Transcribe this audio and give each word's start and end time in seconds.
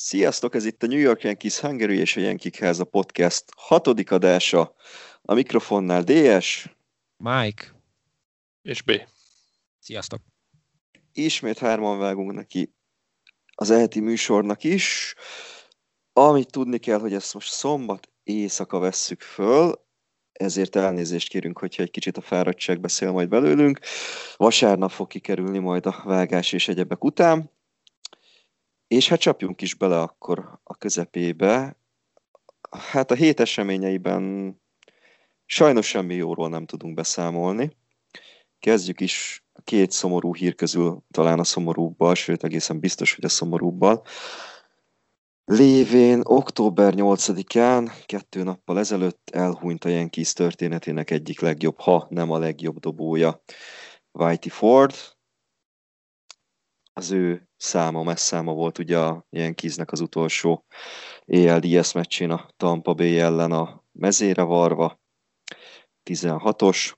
Sziasztok, 0.00 0.54
ez 0.54 0.64
itt 0.64 0.82
a 0.82 0.86
New 0.86 0.98
York 0.98 1.22
Yankees 1.22 1.58
Hungary 1.58 1.98
és 1.98 2.16
a 2.16 2.20
Yankee 2.20 2.52
Háza 2.58 2.84
podcast 2.84 3.44
hatodik 3.56 4.10
adása. 4.10 4.74
A 5.22 5.34
mikrofonnál 5.34 6.02
DS. 6.02 6.74
Mike. 7.16 7.64
És 8.62 8.82
B. 8.82 8.92
Sziasztok. 9.78 10.20
Ismét 11.12 11.58
hárman 11.58 11.98
vágunk 11.98 12.32
neki 12.32 12.74
az 13.54 13.70
eheti 13.70 14.00
műsornak 14.00 14.64
is. 14.64 15.14
Amit 16.12 16.50
tudni 16.50 16.78
kell, 16.78 16.98
hogy 16.98 17.14
ezt 17.14 17.34
most 17.34 17.52
szombat 17.52 18.08
éjszaka 18.22 18.78
vesszük 18.78 19.20
föl, 19.20 19.86
ezért 20.32 20.76
elnézést 20.76 21.28
kérünk, 21.28 21.58
hogyha 21.58 21.82
egy 21.82 21.90
kicsit 21.90 22.16
a 22.16 22.20
fáradtság 22.20 22.80
beszél 22.80 23.12
majd 23.12 23.28
belőlünk. 23.28 23.80
Vasárnap 24.36 24.90
fog 24.90 25.06
kikerülni 25.06 25.58
majd 25.58 25.86
a 25.86 26.02
vágás 26.04 26.52
és 26.52 26.68
egyebek 26.68 27.04
után. 27.04 27.56
És 28.88 29.08
hát 29.08 29.20
csapjunk 29.20 29.60
is 29.60 29.74
bele 29.74 30.00
akkor 30.00 30.58
a 30.62 30.76
közepébe. 30.76 31.76
Hát 32.70 33.10
a 33.10 33.14
hét 33.14 33.40
eseményeiben 33.40 34.54
sajnos 35.46 35.86
semmi 35.86 36.14
jóról 36.14 36.48
nem 36.48 36.66
tudunk 36.66 36.94
beszámolni. 36.94 37.76
Kezdjük 38.58 39.00
is 39.00 39.44
a 39.52 39.60
két 39.60 39.90
szomorú 39.90 40.34
hír 40.34 40.54
közül 40.54 41.02
talán 41.10 41.38
a 41.38 41.44
szomorúbbal, 41.44 42.14
sőt 42.14 42.44
egészen 42.44 42.80
biztos, 42.80 43.14
hogy 43.14 43.24
a 43.24 43.28
szomorúbbal. 43.28 44.02
Lévén 45.44 46.20
október 46.24 46.94
8-án, 46.96 47.92
kettő 48.06 48.42
nappal 48.42 48.78
ezelőtt 48.78 49.30
elhunyt 49.32 49.84
a 49.84 49.88
Yankees 49.88 50.32
történetének 50.32 51.10
egyik 51.10 51.40
legjobb, 51.40 51.80
ha 51.80 52.06
nem 52.10 52.30
a 52.30 52.38
legjobb 52.38 52.78
dobója, 52.78 53.42
Whitey 54.12 54.50
Ford. 54.50 54.94
Az 56.98 57.10
ő 57.10 57.48
száma, 57.56 58.02
messz 58.02 58.22
száma 58.22 58.52
volt 58.52 58.78
ugye 58.78 58.98
a 58.98 59.26
Yankeesnek 59.30 59.92
az 59.92 60.00
utolsó 60.00 60.64
ALDS 61.26 61.92
meccsén 61.92 62.30
a 62.30 62.48
Tampa 62.56 62.94
Bay 62.94 63.18
ellen 63.18 63.52
a 63.52 63.84
mezére 63.92 64.42
varva, 64.42 65.00
16-os. 66.10 66.92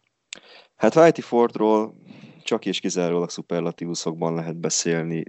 Hát 0.75 0.97
Whitey 0.97 1.23
Fordról 1.23 1.95
csak 2.43 2.67
és 2.67 2.81
kizárólag 2.81 3.31
szuperlatívuszokban 3.31 4.35
lehet 4.35 4.57
beszélni, 4.57 5.25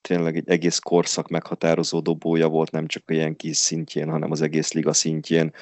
tényleg 0.00 0.36
egy 0.36 0.48
egész 0.48 0.78
korszak 0.78 1.28
meghatározó 1.28 2.00
dobója 2.00 2.48
volt, 2.48 2.70
nem 2.70 2.86
csak 2.86 3.02
a 3.06 3.12
Yankees 3.12 3.56
szintjén, 3.56 4.10
hanem 4.10 4.30
az 4.30 4.40
egész 4.40 4.72
liga 4.72 4.92
szintjén. 4.92 5.54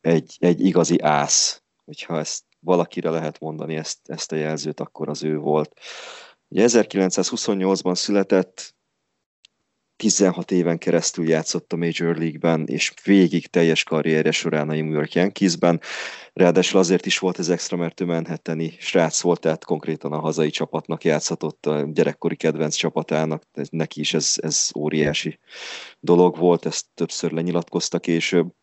Egy, 0.00 0.36
egy 0.38 0.60
igazi 0.60 1.00
ász, 1.00 1.62
hogyha 1.84 2.18
ezt 2.18 2.44
valakire 2.60 3.10
lehet 3.10 3.40
mondani 3.40 3.76
ezt, 3.76 3.98
ezt 4.04 4.32
a 4.32 4.36
jelzőt, 4.36 4.80
akkor 4.80 5.08
az 5.08 5.22
ő 5.22 5.36
volt. 5.36 5.80
Ugye 6.54 6.66
1928-ban 6.68 7.94
született, 7.94 8.74
16 9.96 10.50
éven 10.50 10.78
keresztül 10.78 11.28
játszott 11.28 11.72
a 11.72 11.76
Major 11.76 12.16
League-ben, 12.16 12.66
és 12.66 12.92
végig 13.04 13.46
teljes 13.46 13.84
karrierje 13.84 14.30
során 14.30 14.68
a 14.68 14.74
New 14.74 14.92
York 14.92 15.12
Yankees-ben. 15.12 15.80
Ráadásul 16.32 16.80
azért 16.80 17.06
is 17.06 17.18
volt 17.18 17.38
ez 17.38 17.48
extra, 17.48 17.76
mert 17.76 18.00
ő 18.00 18.04
Manhattani 18.04 18.76
srác 18.78 19.20
volt, 19.20 19.40
tehát 19.40 19.64
konkrétan 19.64 20.12
a 20.12 20.20
hazai 20.20 20.50
csapatnak 20.50 21.04
játszhatott, 21.04 21.66
a 21.66 21.82
gyerekkori 21.92 22.36
kedvenc 22.36 22.74
csapatának, 22.74 23.42
neki 23.70 24.00
is 24.00 24.14
ez, 24.14 24.34
ez 24.36 24.70
óriási 24.76 25.38
dolog 26.00 26.36
volt, 26.36 26.66
ezt 26.66 26.86
többször 26.94 27.32
lenyilatkozta 27.32 27.98
később. 27.98 28.54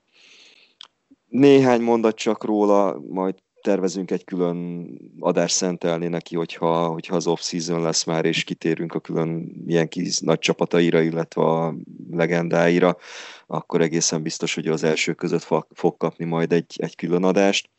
Néhány 1.26 1.82
mondat 1.82 2.16
csak 2.16 2.44
róla, 2.44 3.00
majd 3.10 3.36
tervezünk 3.62 4.12
egy 4.12 4.24
külön 4.24 4.90
adást 5.20 5.56
szentelni 5.56 6.08
neki, 6.08 6.36
hogyha, 6.36 6.88
hogyha 6.88 7.16
az 7.16 7.28
off-season 7.28 7.82
lesz 7.82 8.04
már, 8.04 8.26
és 8.26 8.44
kitérünk 8.44 8.94
a 8.94 9.00
külön 9.00 9.64
ilyen 9.68 9.88
kis 9.88 10.20
nagy 10.20 10.40
csapataira, 10.40 11.02
illetve 11.02 11.42
a 11.42 11.76
legendáira, 12.12 12.98
akkor 13.48 13.82
egészen 13.82 14.22
biztos, 14.22 14.56
hogy 14.56 14.68
az 14.68 14.84
első 14.84 15.14
között 15.14 15.48
fog 15.74 15.98
kapni 15.98 16.26
majd 16.26 16.52
egy, 16.52 16.76
egy 16.78 16.96
külön 16.96 17.24
adást. 17.24 17.70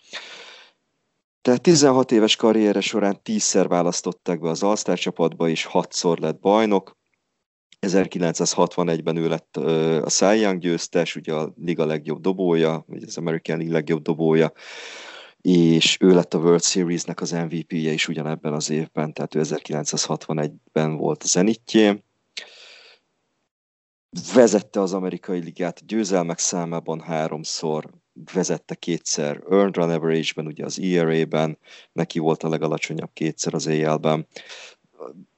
Tehát 1.42 1.62
16 1.62 2.12
éves 2.12 2.36
karriere 2.36 2.80
során 2.80 3.20
10-szer 3.24 3.64
választották 3.68 4.40
be 4.40 4.48
az 4.48 4.62
All-Star 4.62 4.98
csapatba, 4.98 5.48
és 5.48 5.68
6-szor 5.72 6.18
lett 6.18 6.40
bajnok. 6.40 6.96
1961-ben 7.86 9.16
ő 9.16 9.28
lett 9.28 9.56
a 10.04 10.10
Cy 10.10 10.40
Young 10.40 10.58
győztes, 10.58 11.16
ugye 11.16 11.34
a 11.34 11.52
liga 11.56 11.84
legjobb 11.84 12.20
dobója, 12.20 12.84
vagy 12.86 13.02
az 13.02 13.16
American 13.16 13.56
League 13.56 13.74
legjobb 13.74 14.02
dobója 14.02 14.52
és 15.42 15.96
ő 16.00 16.14
lett 16.14 16.34
a 16.34 16.38
World 16.38 16.62
Series-nek 16.62 17.20
az 17.20 17.30
MVP-je 17.30 17.92
is 17.92 18.08
ugyanebben 18.08 18.52
az 18.52 18.70
évben, 18.70 19.12
tehát 19.12 19.34
ő 19.34 19.40
1961-ben 19.44 20.96
volt 20.96 21.22
a 21.22 21.26
zenitjén. 21.26 22.04
Vezette 24.34 24.80
az 24.80 24.92
amerikai 24.92 25.40
ligát 25.40 25.86
győzelmek 25.86 26.38
számában 26.38 27.00
háromszor, 27.00 27.90
vezette 28.32 28.74
kétszer 28.74 29.42
Earned 29.50 29.76
Run 29.76 29.90
Average-ben, 29.90 30.46
ugye 30.46 30.64
az 30.64 30.80
ERA-ben, 30.80 31.58
neki 31.92 32.18
volt 32.18 32.42
a 32.42 32.48
legalacsonyabb 32.48 33.10
kétszer 33.12 33.54
az 33.54 33.66
AL-ben 33.66 34.26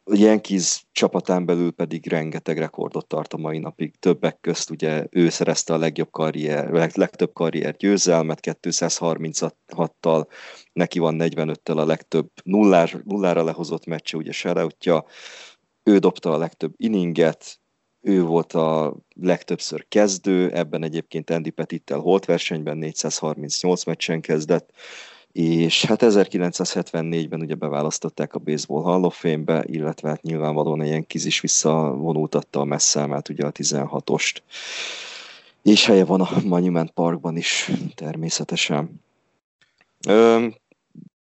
a 0.06 0.16
Yankees 0.16 0.87
csapatán 0.92 1.44
belül 1.44 1.72
pedig 1.72 2.06
rengeteg 2.06 2.59
rekordot 2.59 3.06
tart 3.06 3.32
a 3.32 3.37
mai 3.37 3.59
napig. 3.59 3.94
Többek 3.98 4.41
közt 4.41 4.70
ugye 4.70 5.06
ő 5.10 5.28
szerezte 5.28 5.72
a 5.72 5.78
legjobb 5.78 6.10
karrier, 6.10 6.92
legtöbb 6.94 7.32
karrier 7.32 7.76
győzelmet 7.76 8.56
236-tal, 8.62 10.26
neki 10.72 10.98
van 10.98 11.16
45-tel 11.19 11.76
a 11.76 11.84
legtöbb 11.84 12.31
nullár, 12.42 13.03
nullára 13.04 13.44
lehozott 13.44 13.87
meccse, 13.87 14.16
ugye 14.16 14.32
shoutoutja, 14.32 15.04
ő 15.82 15.98
dobta 15.98 16.32
a 16.32 16.38
legtöbb 16.38 16.72
inninget, 16.76 17.60
ő 18.00 18.22
volt 18.22 18.53
a 18.53 18.97
legtöbbször 19.15 19.88
kezdő, 19.88 20.50
ebben 20.50 20.82
egyébként 20.82 21.31
Andy 21.31 21.50
Petittel 21.50 21.98
holt 21.98 22.25
versenyben 22.25 22.76
438 22.76 23.84
meccsen 23.84 24.21
kezdett, 24.21 24.71
és 25.34 25.84
hát 25.84 26.00
1974-ben 26.03 27.41
ugye 27.41 27.55
beválasztották 27.55 28.34
a 28.34 28.39
Baseball 28.39 28.83
Hall 28.83 29.03
of 29.03 29.19
Fame-be, 29.19 29.65
illetve 29.67 30.09
hát 30.09 30.22
nyilvánvalóan 30.22 30.84
ilyen 30.84 31.06
kiz 31.06 31.25
is 31.25 31.41
visszavonultatta 31.41 32.61
a 32.61 32.65
messzámát, 32.65 33.28
ugye 33.28 33.47
a 33.47 33.53
16-ost, 33.53 34.37
és 35.62 35.87
helye 35.87 36.05
van 36.05 36.21
a 36.21 36.28
Monument 36.45 36.91
Parkban 36.91 37.37
is 37.37 37.71
természetesen. 37.95 39.03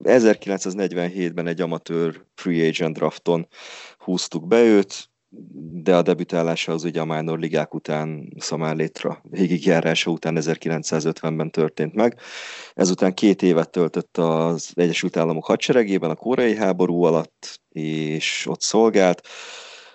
1947-ben 0.04 1.48
egy 1.48 1.62
amatőr 1.62 2.26
free 2.36 2.68
agent 2.68 2.96
drafton 2.96 3.48
húztuk 3.98 4.48
be 4.48 4.62
őt, 4.62 5.10
de 5.84 5.96
a 5.96 6.02
debütálása 6.02 6.72
az 6.72 6.84
ugye 6.84 7.02
a 7.02 7.06
minor 7.06 7.40
ligák 7.40 7.74
után, 7.74 8.34
Szamálétra 8.40 9.22
végigjárása 9.30 10.12
után 10.12 10.38
1950-ben 10.40 11.52
történt 11.52 11.94
meg. 11.94 12.20
Ezután 12.74 13.14
két 13.14 13.42
évet 13.42 13.70
töltött 13.70 14.18
az 14.18 14.72
Egyesült 14.74 15.18
Államok 15.18 15.46
hadseregében 15.46 16.10
a 16.10 16.16
koreai 16.16 16.56
háború 16.56 17.04
alatt, 17.04 17.62
és 17.70 18.46
ott 18.50 18.62
szolgált. 18.62 19.28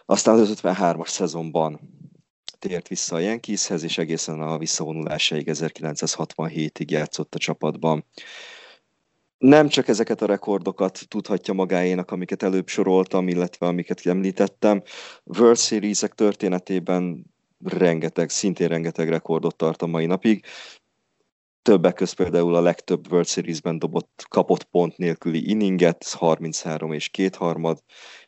Aztán 0.05 0.39
az 0.39 0.61
53-as 0.63 1.09
szezonban 1.09 1.81
tért 2.59 2.89
vissza 2.89 3.17
a 3.17 3.19
Yankeeshez, 3.19 3.83
és 3.83 3.99
egészen 3.99 4.41
a 4.41 4.59
visszavonulásáig 4.59 5.49
1967-ig 5.51 6.91
játszott 6.91 7.35
a 7.35 7.39
csapatban 7.39 8.05
nem 9.39 9.69
csak 9.69 9.89
ezeket 9.89 10.23
a 10.23 10.27
rekordokat 10.27 11.01
tudhatja 11.09 11.55
magáénak, 11.55 12.11
amiket 12.11 12.43
előbb 12.43 12.69
soroltam, 12.69 13.29
illetve 13.29 13.67
amiket 13.67 14.07
említettem. 14.07 14.83
World 15.25 15.59
series 15.59 16.03
történetében 16.15 17.25
rengeteg, 17.65 18.29
szintén 18.29 18.69
rengeteg 18.69 19.09
rekordot 19.09 19.57
tart 19.57 19.83
a 19.83 19.87
mai 19.87 20.07
napig. 20.07 20.45
Többek 21.63 21.95
között 21.95 22.17
például 22.17 22.55
a 22.55 22.61
legtöbb 22.61 23.11
World 23.11 23.27
Series-ben 23.27 23.79
dobott, 23.79 24.25
kapott 24.29 24.65
pont 24.65 24.97
nélküli 24.97 25.51
inninget, 25.51 26.05
33 26.13 26.93
és 26.93 27.09
kétharmad 27.09 27.79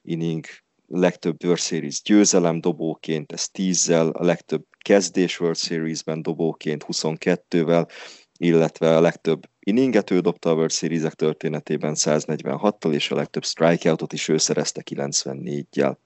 inning, 0.03 0.45
legtöbb 0.87 1.45
World 1.45 1.61
Series 1.61 2.03
győzelem 2.03 2.61
dobóként, 2.61 3.33
ez 3.33 3.47
10-zel, 3.53 4.13
a 4.13 4.25
legtöbb 4.25 4.65
kezdés 4.79 5.41
World 5.41 5.57
Series-ben 5.57 6.23
dobóként 6.23 6.85
22-vel, 6.89 7.91
illetve 8.39 8.97
a 8.97 9.01
legtöbb 9.01 9.49
inninget 9.71 10.11
ő 10.11 10.21
dobta 10.21 10.51
a 10.51 10.55
World 10.55 10.71
series 10.71 11.13
történetében 11.17 11.95
146-tal, 11.97 12.93
és 12.93 13.11
a 13.11 13.15
legtöbb 13.15 13.45
strikeoutot 13.45 14.13
is 14.13 14.29
ő 14.29 14.39
szerezte 14.39 14.83
94-jel. 14.91 15.97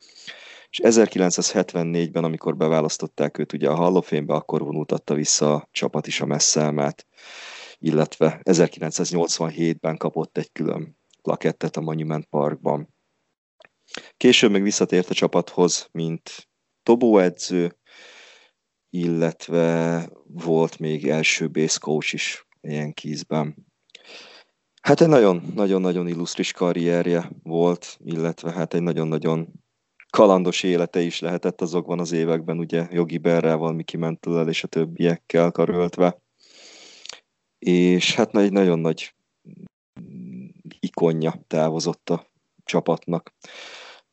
És 0.69 0.81
1974-ben, 0.83 2.25
amikor 2.25 2.57
beválasztották 2.57 3.39
őt 3.39 3.53
ugye 3.53 3.69
a 3.69 3.75
Hall 3.75 3.95
of 3.95 4.09
Fame-be, 4.09 4.35
akkor 4.35 4.61
vonultatta 4.61 5.15
vissza 5.15 5.55
a 5.55 5.69
csapat 5.71 6.07
is 6.07 6.21
a 6.21 6.27
messzelmát, 6.27 7.07
illetve 7.79 8.41
1987-ben 8.43 9.97
kapott 9.97 10.39
egy 10.39 10.53
külön 10.53 10.99
plakettet 11.23 11.77
a 11.77 11.81
Monument 11.81 12.25
Parkban. 12.25 12.95
Később 14.17 14.51
még 14.51 14.63
visszatért 14.63 15.11
a 15.11 15.15
csapathoz, 15.15 15.89
mint 15.93 16.49
dobóedző, 16.83 17.79
illetve 18.91 20.09
volt 20.25 20.79
még 20.79 21.09
első 21.09 21.51
base 21.51 21.79
coach 21.81 22.15
is 22.15 22.44
ilyen 22.65 22.93
kízben. 22.93 23.67
Hát 24.83 25.01
egy 25.01 25.09
nagyon-nagyon-nagyon 25.09 26.09
illusztris 26.09 26.53
karrierje 26.53 27.31
volt, 27.43 27.99
illetve 28.05 28.53
hát 28.53 28.75
egy 28.75 28.83
nagyon-nagyon 28.83 29.49
kalandos 30.11 30.63
élete 30.63 31.01
is 31.01 31.21
lehetett 31.21 31.61
azokban 31.61 32.01
az 32.01 32.13
években, 32.13 32.59
ugye 32.59 32.89
Jogi 32.91 33.19
Berrával, 33.19 33.73
Miki 33.73 33.97
Mentellel 33.97 34.49
és 34.49 34.65
a 34.65 34.69
többiekkel 34.69 35.51
karöltve. 35.51 36.23
És 37.59 38.15
hát 38.15 38.37
egy 38.37 38.53
nagyon 38.53 38.79
nagy 38.79 39.15
ikonja 40.81 41.45
távozott 41.47 42.11
a 42.11 42.27
csapatnak. 42.65 43.35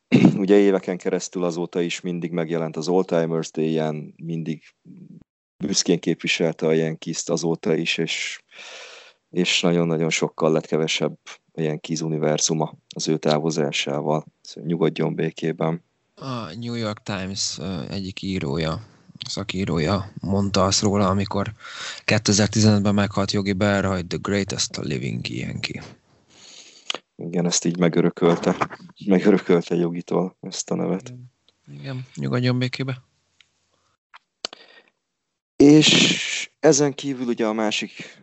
Ugye 0.36 0.56
éveken 0.56 0.96
keresztül 0.96 1.44
azóta 1.44 1.80
is 1.80 2.00
mindig 2.00 2.30
megjelent 2.30 2.76
az 2.76 2.88
All 2.88 3.04
Timers 3.04 3.50
Day-en, 3.50 4.14
mindig 4.16 4.62
büszkén 5.66 5.98
képviselte 5.98 6.66
a 6.66 6.72
Yankees-t 6.72 7.28
azóta 7.28 7.74
is, 7.74 7.98
és, 7.98 8.40
és 9.30 9.60
nagyon-nagyon 9.60 10.10
sokkal 10.10 10.52
lett 10.52 10.66
kevesebb 10.66 11.18
a 11.52 11.60
Yankees 11.60 12.00
univerzuma 12.00 12.74
az 12.94 13.08
ő 13.08 13.16
távozásával. 13.16 14.24
Szóval 14.40 14.68
nyugodjon 14.68 15.14
békében. 15.14 15.84
A 16.14 16.54
New 16.60 16.74
York 16.74 17.02
Times 17.02 17.58
egyik 17.88 18.22
írója, 18.22 18.86
szakírója 19.28 20.12
mondta 20.20 20.64
azt 20.64 20.82
róla, 20.82 21.08
amikor 21.08 21.52
2015-ben 22.06 22.94
meghalt 22.94 23.30
Jogi 23.30 23.52
Berra, 23.52 23.92
hogy 23.92 24.06
the 24.06 24.18
greatest 24.22 24.76
living 24.76 25.28
Yankee. 25.28 25.82
Igen, 27.16 27.46
ezt 27.46 27.64
így 27.64 27.78
megörökölte. 27.78 28.78
Megörökölte 29.06 29.74
Jogitól 29.74 30.36
ezt 30.40 30.70
a 30.70 30.74
nevet. 30.74 31.14
Igen, 31.72 32.06
nyugodjon 32.14 32.58
békébe. 32.58 33.02
És 35.62 36.50
ezen 36.60 36.94
kívül 36.94 37.26
ugye 37.26 37.46
a 37.46 37.52
másik 37.52 38.22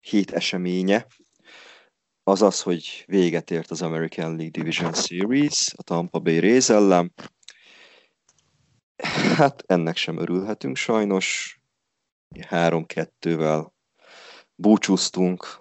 hét 0.00 0.30
eseménye 0.30 1.06
az 2.22 2.42
az, 2.42 2.62
hogy 2.62 3.04
véget 3.06 3.50
ért 3.50 3.70
az 3.70 3.82
American 3.82 4.28
League 4.28 4.50
Division 4.50 4.92
Series 4.92 5.72
a 5.76 5.82
Tampa 5.82 6.18
Bay 6.18 6.38
Rays 6.38 6.68
ellen. 6.68 7.14
Hát 9.36 9.62
ennek 9.66 9.96
sem 9.96 10.18
örülhetünk 10.18 10.76
sajnos. 10.76 11.58
3-2-vel 12.36 13.70
búcsúztunk 14.54 15.60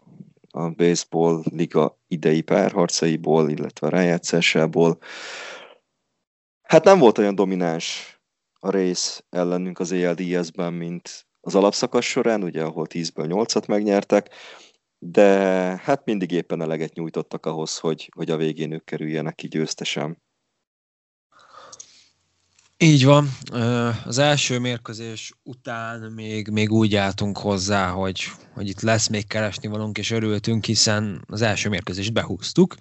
a 0.50 0.69
baseball 0.69 1.43
liga 1.43 2.00
idei 2.07 2.41
párharcaiból, 2.41 3.50
illetve 3.50 3.89
rájátszásából. 3.89 4.97
Hát 6.61 6.83
nem 6.83 7.00
volt 7.00 7.17
olyan 7.17 7.35
domináns 7.35 8.16
a 8.59 8.69
rész 8.69 9.24
ellenünk 9.30 9.80
az 9.80 9.92
ELDS-ben, 9.92 10.74
mint 10.74 11.27
az 11.42 11.56
alapszakasz 11.56 12.06
során, 12.06 12.44
ugye, 12.44 12.63
ahol 12.63 12.88
10-ből 12.89 13.45
8-at 13.45 13.68
megnyertek, 13.68 14.30
de 15.00 15.27
hát 15.83 16.06
mindig 16.06 16.31
éppen 16.31 16.62
eleget 16.62 16.94
nyújtottak 16.94 17.45
ahhoz, 17.45 17.77
hogy, 17.77 18.12
hogy 18.15 18.31
a 18.31 18.38
végén 18.38 18.71
ők 18.71 18.83
kerüljenek 18.83 19.36
ki 19.36 19.48
győztesen. 19.48 20.21
Így 22.77 23.06
van. 23.06 23.30
Az 24.06 24.18
első 24.18 24.60
mérkőzés 24.60 25.33
után 25.44 26.12
még, 26.12 26.48
még 26.48 26.71
úgy 26.71 26.95
álltunk 26.95 27.38
hozzá, 27.38 27.89
hogy, 27.89 28.24
hogy 28.53 28.68
itt 28.68 28.81
lesz 28.81 29.07
még 29.07 29.27
keresni 29.27 29.68
valunk, 29.68 29.98
és 29.98 30.12
örültünk, 30.12 30.65
hiszen 30.65 31.24
az 31.27 31.42
első 31.42 31.69
mérkőzést 31.69 32.13
behúztuk. 32.13 32.75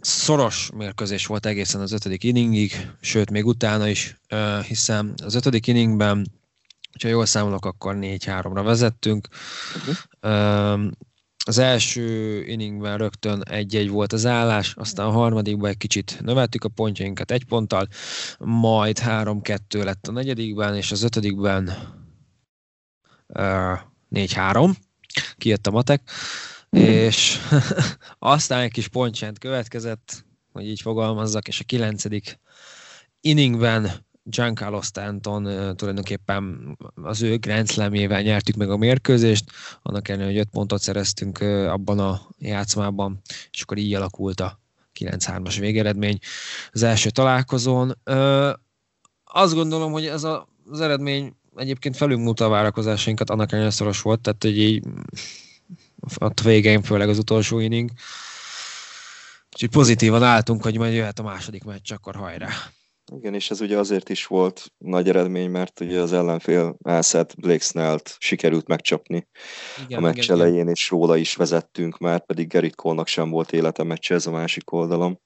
Szoros 0.00 0.70
mérkőzés 0.74 1.26
volt 1.26 1.46
egészen 1.46 1.80
az 1.80 1.92
ötödik 1.92 2.24
inningig, 2.24 2.90
sőt 3.00 3.30
még 3.30 3.46
utána 3.46 3.88
is, 3.88 4.20
hiszen 4.66 5.14
az 5.24 5.34
ötödik 5.34 5.66
inningben, 5.66 6.26
ha 7.02 7.08
jól 7.08 7.26
számolok, 7.26 7.64
akkor 7.64 7.96
4-3-ra 7.98 8.60
vezettünk. 8.64 9.28
Uh-huh 10.22 10.90
az 11.44 11.58
első 11.58 12.40
inningben 12.46 12.98
rögtön 12.98 13.42
egy-egy 13.42 13.88
volt 13.88 14.12
az 14.12 14.26
állás, 14.26 14.74
aztán 14.74 15.06
a 15.06 15.10
harmadikban 15.10 15.70
egy 15.70 15.76
kicsit 15.76 16.20
növeltük 16.20 16.64
a 16.64 16.68
pontjainkat 16.68 17.30
egy 17.30 17.44
ponttal, 17.44 17.88
majd 18.38 18.98
3-2 19.04 19.84
lett 19.84 20.06
a 20.06 20.12
negyedikben, 20.12 20.76
és 20.76 20.92
az 20.92 21.02
ötödikben 21.02 21.72
4-3, 23.34 24.74
kijött 25.36 25.66
a 25.66 25.70
matek, 25.70 26.10
és 26.70 27.38
aztán 28.18 28.60
egy 28.60 28.72
kis 28.72 28.88
pontcsend 28.88 29.38
következett, 29.38 30.24
hogy 30.52 30.68
így 30.68 30.80
fogalmazzak, 30.80 31.48
és 31.48 31.60
a 31.60 31.64
kilencedik 31.64 32.38
inningben 33.20 34.08
Giancarlo 34.22 34.82
Stanton 34.82 35.42
tulajdonképpen 35.76 36.76
az 36.94 37.22
ő 37.22 37.36
Grand 37.38 37.70
Slamjével 37.70 38.22
nyertük 38.22 38.54
meg 38.54 38.70
a 38.70 38.76
mérkőzést, 38.76 39.44
annak 39.82 40.08
ellenére, 40.08 40.30
hogy 40.30 40.40
5 40.40 40.48
pontot 40.50 40.80
szereztünk 40.80 41.38
abban 41.68 41.98
a 41.98 42.20
játszmában, 42.38 43.20
és 43.50 43.62
akkor 43.62 43.78
így 43.78 43.94
alakult 43.94 44.40
a 44.40 44.60
9-3-as 44.98 45.56
végeredmény 45.58 46.18
az 46.70 46.82
első 46.82 47.10
találkozón. 47.10 47.98
Azt 49.24 49.54
gondolom, 49.54 49.92
hogy 49.92 50.06
ez 50.06 50.24
a, 50.24 50.48
az 50.70 50.80
eredmény 50.80 51.34
egyébként 51.56 51.96
felülmúlta 51.96 52.44
a 52.44 52.48
várakozásainkat, 52.48 53.30
annak 53.30 53.52
ellenére 53.52 53.72
szoros 53.72 54.02
volt, 54.02 54.20
tehát 54.20 54.42
hogy 54.42 54.58
így 54.58 54.84
a 56.18 56.42
végén, 56.42 56.82
főleg 56.82 57.08
az 57.08 57.18
utolsó 57.18 57.58
inning. 57.58 57.90
Úgyhogy 59.52 59.70
pozitívan 59.70 60.22
álltunk, 60.22 60.62
hogy 60.62 60.78
majd 60.78 60.94
jöhet 60.94 61.18
a 61.18 61.22
második 61.22 61.64
meccs, 61.64 61.92
akkor 61.92 62.14
hajrá! 62.14 62.48
Igen, 63.16 63.34
és 63.34 63.50
ez 63.50 63.60
ugye 63.60 63.78
azért 63.78 64.08
is 64.08 64.26
volt 64.26 64.72
nagy 64.78 65.08
eredmény, 65.08 65.50
mert 65.50 65.80
ugye 65.80 66.00
az 66.00 66.12
ellenfél 66.12 66.76
elszett 66.82 67.34
Blake 67.40 67.64
Snellt 67.64 68.16
sikerült 68.18 68.68
megcsapni 68.68 69.28
igen, 69.84 69.98
a 69.98 70.00
meccs 70.00 70.22
igen, 70.22 70.36
elején, 70.36 70.54
igen. 70.54 70.68
és 70.68 70.90
róla 70.90 71.16
is 71.16 71.34
vezettünk 71.34 71.98
már, 71.98 72.26
pedig 72.26 72.48
Gerrit 72.48 72.74
Cole-nak 72.74 73.06
sem 73.06 73.30
volt 73.30 73.52
élete 73.52 73.82
meccs 73.82 74.12
ez 74.12 74.26
a 74.26 74.30
másik 74.30 74.72
oldalon. 74.72 75.20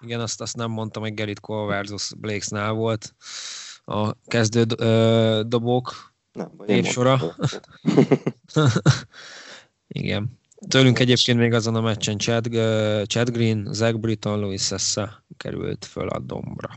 Igen, 0.00 0.20
azt, 0.20 0.40
azt 0.40 0.56
nem 0.56 0.70
mondtam, 0.70 1.02
hogy 1.02 1.14
Gerrit 1.14 1.40
Cole 1.40 1.66
versus 1.66 2.12
Blake 2.16 2.40
Snell 2.40 2.70
volt 2.70 3.14
a 3.84 4.14
kezdő 4.26 4.64
dobók 5.42 6.12
nem, 6.32 6.50
évsora. 6.66 7.20
igen. 9.88 10.38
Tőlünk 10.68 10.98
egyébként 10.98 11.38
még 11.38 11.52
azon 11.52 11.74
a 11.74 11.80
meccsen 11.80 12.18
Chad, 12.18 12.44
Chad 13.06 13.30
Green, 13.30 13.68
Zach 13.72 13.98
Britton, 13.98 14.40
Louis 14.40 14.62
Sessa 14.62 15.24
került 15.36 15.84
föl 15.84 16.08
a 16.08 16.18
dombra. 16.18 16.68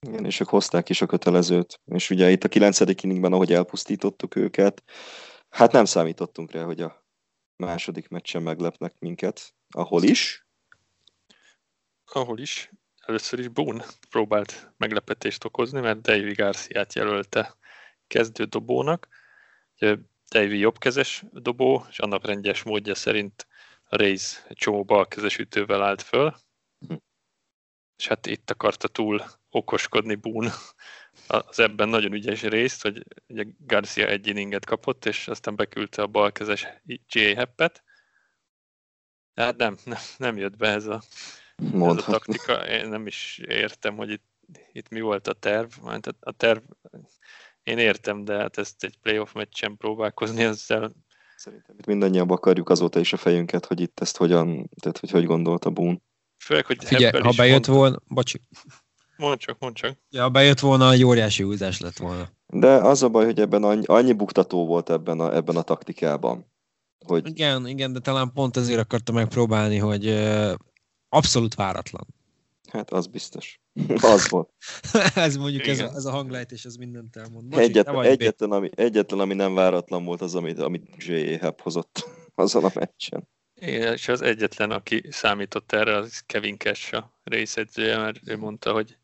Igen, 0.00 0.24
és 0.24 0.40
ők 0.40 0.48
hozták 0.48 0.88
is 0.88 1.02
a 1.02 1.06
kötelezőt. 1.06 1.80
És 1.84 2.10
ugye 2.10 2.30
itt 2.30 2.44
a 2.44 2.48
9. 2.48 3.02
inningben, 3.02 3.32
ahogy 3.32 3.52
elpusztítottuk 3.52 4.36
őket, 4.36 4.82
hát 5.48 5.72
nem 5.72 5.84
számítottunk 5.84 6.52
rá, 6.52 6.62
hogy 6.62 6.80
a 6.80 7.04
második 7.56 8.08
meccsen 8.08 8.42
meglepnek 8.42 8.94
minket. 8.98 9.54
Ahol 9.70 10.02
is? 10.02 10.46
Ahol 12.12 12.38
is. 12.38 12.70
Először 13.06 13.38
is 13.38 13.48
Boone 13.48 13.84
próbált 14.10 14.72
meglepetést 14.76 15.44
okozni, 15.44 15.80
mert 15.80 16.00
Davy 16.00 16.32
Garciát 16.32 16.94
jelölte 16.94 17.56
kezdő 18.06 18.44
dobónak. 18.44 19.08
Davy 20.28 20.58
jobbkezes 20.58 21.24
dobó, 21.32 21.86
és 21.88 21.98
annak 21.98 22.26
rendes 22.26 22.62
módja 22.62 22.94
szerint 22.94 23.46
egy 23.88 24.56
csomó 24.56 24.84
balkezes 24.84 25.38
ütővel 25.38 25.82
állt 25.82 26.02
föl. 26.02 26.34
És 27.96 28.06
hát 28.06 28.26
itt 28.26 28.50
akarta 28.50 28.88
túl 28.88 29.24
okoskodni 29.50 30.14
Boone 30.14 30.52
az 31.26 31.58
ebben 31.58 31.88
nagyon 31.88 32.12
ügyes 32.12 32.42
részt, 32.42 32.82
hogy 32.82 33.04
ugye 33.26 33.44
Garcia 33.58 34.06
egy 34.06 34.26
inninget 34.26 34.64
kapott, 34.64 35.04
és 35.04 35.28
aztán 35.28 35.56
beküldte 35.56 36.02
a 36.02 36.06
balkezes 36.06 36.66
J. 36.84 37.18
Heppet. 37.18 37.84
Hát 39.34 39.56
nem, 39.56 39.76
nem, 39.84 39.98
nem 40.16 40.36
jött 40.36 40.56
be 40.56 40.68
ez 40.68 40.86
a, 40.86 41.02
ez 41.56 41.80
a 41.80 41.94
taktika. 41.94 42.68
Én 42.68 42.88
nem 42.88 43.06
is 43.06 43.38
értem, 43.38 43.96
hogy 43.96 44.10
itt, 44.10 44.24
itt 44.72 44.88
mi 44.88 45.00
volt 45.00 45.28
a 45.28 45.32
terv. 45.32 45.70
A 46.20 46.32
terv, 46.32 46.62
én 47.66 47.78
értem, 47.78 48.24
de 48.24 48.36
hát 48.36 48.58
ezt 48.58 48.84
egy 48.84 48.98
playoff 48.98 49.32
meccsen 49.32 49.76
próbálkozni 49.76 50.42
ezzel. 50.42 50.92
Szerintem 51.36 51.76
itt 51.78 51.86
mindannyian 51.86 52.30
akarjuk 52.30 52.68
azóta 52.68 53.00
is 53.00 53.12
a 53.12 53.16
fejünket, 53.16 53.66
hogy 53.66 53.80
itt 53.80 54.00
ezt 54.00 54.16
hogyan, 54.16 54.70
tehát 54.80 54.98
hogy 54.98 55.10
hogy 55.10 55.24
gondolta 55.24 55.70
Boone. 55.70 55.98
Főleg, 56.44 56.66
hogy 56.66 56.84
Figyelj, 56.84 57.22
ha 57.22 57.32
bejött 57.36 57.50
mondta. 57.52 57.72
volna, 57.72 57.98
bocsi, 58.08 58.40
Mondd 59.16 59.36
csak, 59.36 59.58
mondd 59.58 59.74
csak. 59.74 59.98
Ja, 60.10 60.28
bejött 60.28 60.60
volna, 60.60 60.92
egy 60.92 61.04
óriási 61.04 61.42
húzás 61.42 61.80
lett 61.80 61.96
volna. 61.96 62.28
De 62.46 62.68
az 62.68 63.02
a 63.02 63.08
baj, 63.08 63.24
hogy 63.24 63.40
ebben 63.40 63.62
annyi, 63.62 63.84
annyi 63.86 64.12
buktató 64.12 64.66
volt 64.66 64.90
ebben 64.90 65.20
a, 65.20 65.34
ebben 65.34 65.56
a 65.56 65.62
taktikában. 65.62 66.52
Hogy... 67.06 67.26
Igen, 67.26 67.66
igen, 67.66 67.92
de 67.92 67.98
talán 67.98 68.32
pont 68.32 68.56
ezért 68.56 68.80
akarta 68.80 69.12
megpróbálni, 69.12 69.76
hogy 69.76 70.06
uh, 70.06 70.52
abszolút 71.08 71.54
váratlan. 71.54 72.06
Hát 72.70 72.90
az 72.90 73.06
biztos. 73.06 73.60
az 74.14 74.28
volt. 74.28 74.50
ez 75.14 75.36
mondjuk 75.36 75.66
ez 75.66 75.80
a, 75.80 75.90
ez 75.94 76.04
a 76.04 76.10
hanglejtés, 76.10 76.64
ez 76.64 76.76
mindent 76.76 77.16
elmond. 77.16 77.48
Bocsi, 77.48 77.62
egyetlen, 77.62 78.04
egyetlen, 78.04 78.50
ami, 78.50 78.70
egyetlen, 78.74 79.20
ami 79.20 79.34
nem 79.34 79.54
váratlan 79.54 80.04
volt, 80.04 80.20
az, 80.20 80.34
amit, 80.34 80.58
amit 80.58 81.04
J.A. 81.04 81.38
Hepp 81.38 81.60
hozott 81.60 82.08
azon 82.34 82.64
a 82.64 82.70
meccsen. 82.74 83.28
Igen, 83.60 83.92
és 83.92 84.08
az 84.08 84.22
egyetlen, 84.22 84.70
aki 84.70 85.06
számított 85.10 85.72
erre, 85.72 85.96
az 85.96 86.20
Kevin 86.26 86.58
Cash 86.58 86.94
a 86.94 87.20
részedzője, 87.24 87.98
mert 87.98 88.20
ő 88.24 88.36
mondta, 88.36 88.72
hogy 88.72 88.98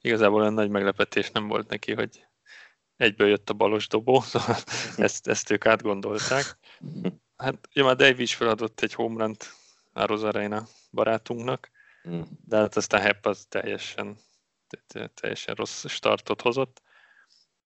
igazából 0.00 0.40
olyan 0.40 0.52
nagy 0.52 0.70
meglepetés 0.70 1.30
nem 1.30 1.48
volt 1.48 1.68
neki, 1.68 1.92
hogy 1.92 2.26
egyből 2.96 3.28
jött 3.28 3.50
a 3.50 3.54
balos 3.54 3.88
dobó, 3.88 4.20
szóval 4.20 4.56
ezt, 4.96 5.26
ezt 5.26 5.50
ők 5.50 5.66
átgondolták. 5.66 6.58
Hát 7.36 7.68
ugye 7.70 7.84
már 7.84 7.96
Dave 7.96 8.22
is 8.22 8.34
feladott 8.34 8.80
egy 8.80 8.94
homerant 8.94 9.52
a 9.92 10.06
Rosarena 10.06 10.66
barátunknak, 10.90 11.70
mm. 12.08 12.22
de 12.46 12.56
hát 12.56 12.76
aztán 12.76 13.00
Hepp 13.00 13.26
az 13.26 13.46
teljesen, 13.48 14.16
teljesen 15.14 15.54
rossz 15.54 15.86
startot 15.86 16.42
hozott. 16.42 16.82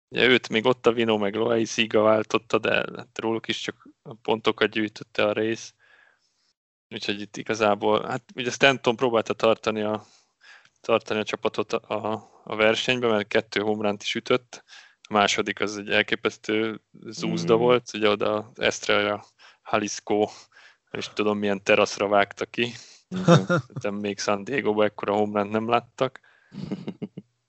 Ugye 0.09 0.26
őt 0.26 0.49
még 0.49 0.66
ott 0.66 0.87
a 0.87 0.92
Vino 0.92 1.18
meg 1.18 1.35
Loai 1.35 1.64
Sziga 1.64 2.02
váltotta, 2.02 2.59
de 2.59 2.75
hát 2.97 3.18
róluk 3.18 3.49
is 3.49 3.61
csak 3.61 3.88
pontokat 4.23 4.71
gyűjtötte 4.71 5.25
a 5.25 5.33
rész. 5.33 5.75
Úgyhogy 6.88 7.21
itt 7.21 7.37
igazából, 7.37 8.07
hát 8.07 8.23
ugye 8.35 8.50
Stanton 8.50 8.97
próbálta 8.97 9.35
tartani 9.35 9.83
a, 9.83 10.07
tartani 10.80 11.21
a 11.21 11.25
csapatot 11.25 11.73
a, 11.73 12.30
a 12.45 12.57
versenyben, 12.57 13.11
mert 13.11 13.28
kettő 13.28 13.61
homránt 13.61 14.02
is 14.02 14.14
ütött. 14.14 14.64
A 15.09 15.12
második 15.12 15.61
az 15.61 15.78
egy 15.78 15.90
elképesztő 15.90 16.83
zúzda 17.07 17.57
mm. 17.57 17.59
volt, 17.59 17.90
ugye 17.95 18.09
oda 18.09 18.52
Estrella 18.54 19.25
Jalisco, 19.71 20.28
és 20.90 21.09
tudom 21.09 21.38
milyen 21.38 21.62
teraszra 21.62 22.09
vágta 22.09 22.47
ki. 22.47 22.73
Mm. 23.17 23.95
még 23.95 24.19
San 24.19 24.45
Diego-ba 24.45 24.85
ekkora 24.85 25.15
homránt 25.15 25.50
nem 25.50 25.69
láttak. 25.69 26.21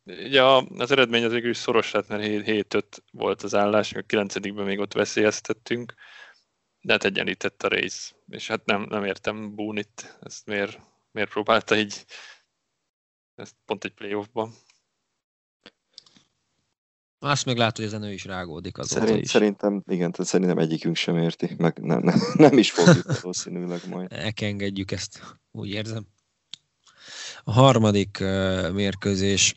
Ugye 0.04 0.44
az 0.78 0.92
eredmény 0.92 1.24
az 1.24 1.32
végül 1.32 1.50
is 1.50 1.58
szoros 1.58 1.92
lett, 1.92 2.08
mert 2.08 2.24
7-5 2.26 2.84
volt 3.12 3.44
az 3.44 3.56
állás, 3.56 3.94
a 3.94 4.02
9 4.02 4.36
még 4.40 4.80
ott 4.80 4.94
veszélyeztettünk, 4.94 5.94
de 6.82 6.92
hát 6.92 7.04
egyenlített 7.04 7.64
a 7.64 7.68
rész. 7.68 8.16
És 8.28 8.48
hát 8.48 8.66
nem, 8.66 8.86
nem 8.90 9.06
értem 9.06 9.56
Boone-it, 9.56 10.18
ezt 10.22 10.46
miért, 10.46 10.80
miért 11.12 11.30
próbálta 11.30 11.78
így 11.78 12.06
ezt 13.36 13.56
pont 13.66 13.84
egy 13.84 13.94
playoffban. 13.94 14.54
Azt 17.20 17.46
még 17.46 17.58
látod, 17.58 17.76
hogy 17.76 17.86
ezen 17.86 18.04
ő 18.04 18.14
is 18.14 18.26
rágódik 18.26 18.78
az 18.78 18.90
Szerint, 18.90 19.22
is. 19.22 19.30
Szerintem, 19.30 19.84
igen, 19.88 20.12
tehát 20.12 20.32
szerintem 20.32 20.58
egyikünk 20.58 20.96
sem 20.96 21.18
érti, 21.18 21.56
meg 21.58 21.78
nem, 21.82 22.02
nem, 22.04 22.22
nem 22.50 22.58
is 22.58 22.72
fogjuk 22.72 23.06
valószínűleg 23.22 23.82
majd. 23.90 24.14
Elkengedjük 24.14 24.92
ezt, 24.92 25.38
úgy 25.52 25.70
érzem. 25.70 26.08
A 27.44 27.52
harmadik 27.52 28.18
uh, 28.22 28.72
mérkőzés 28.72 29.56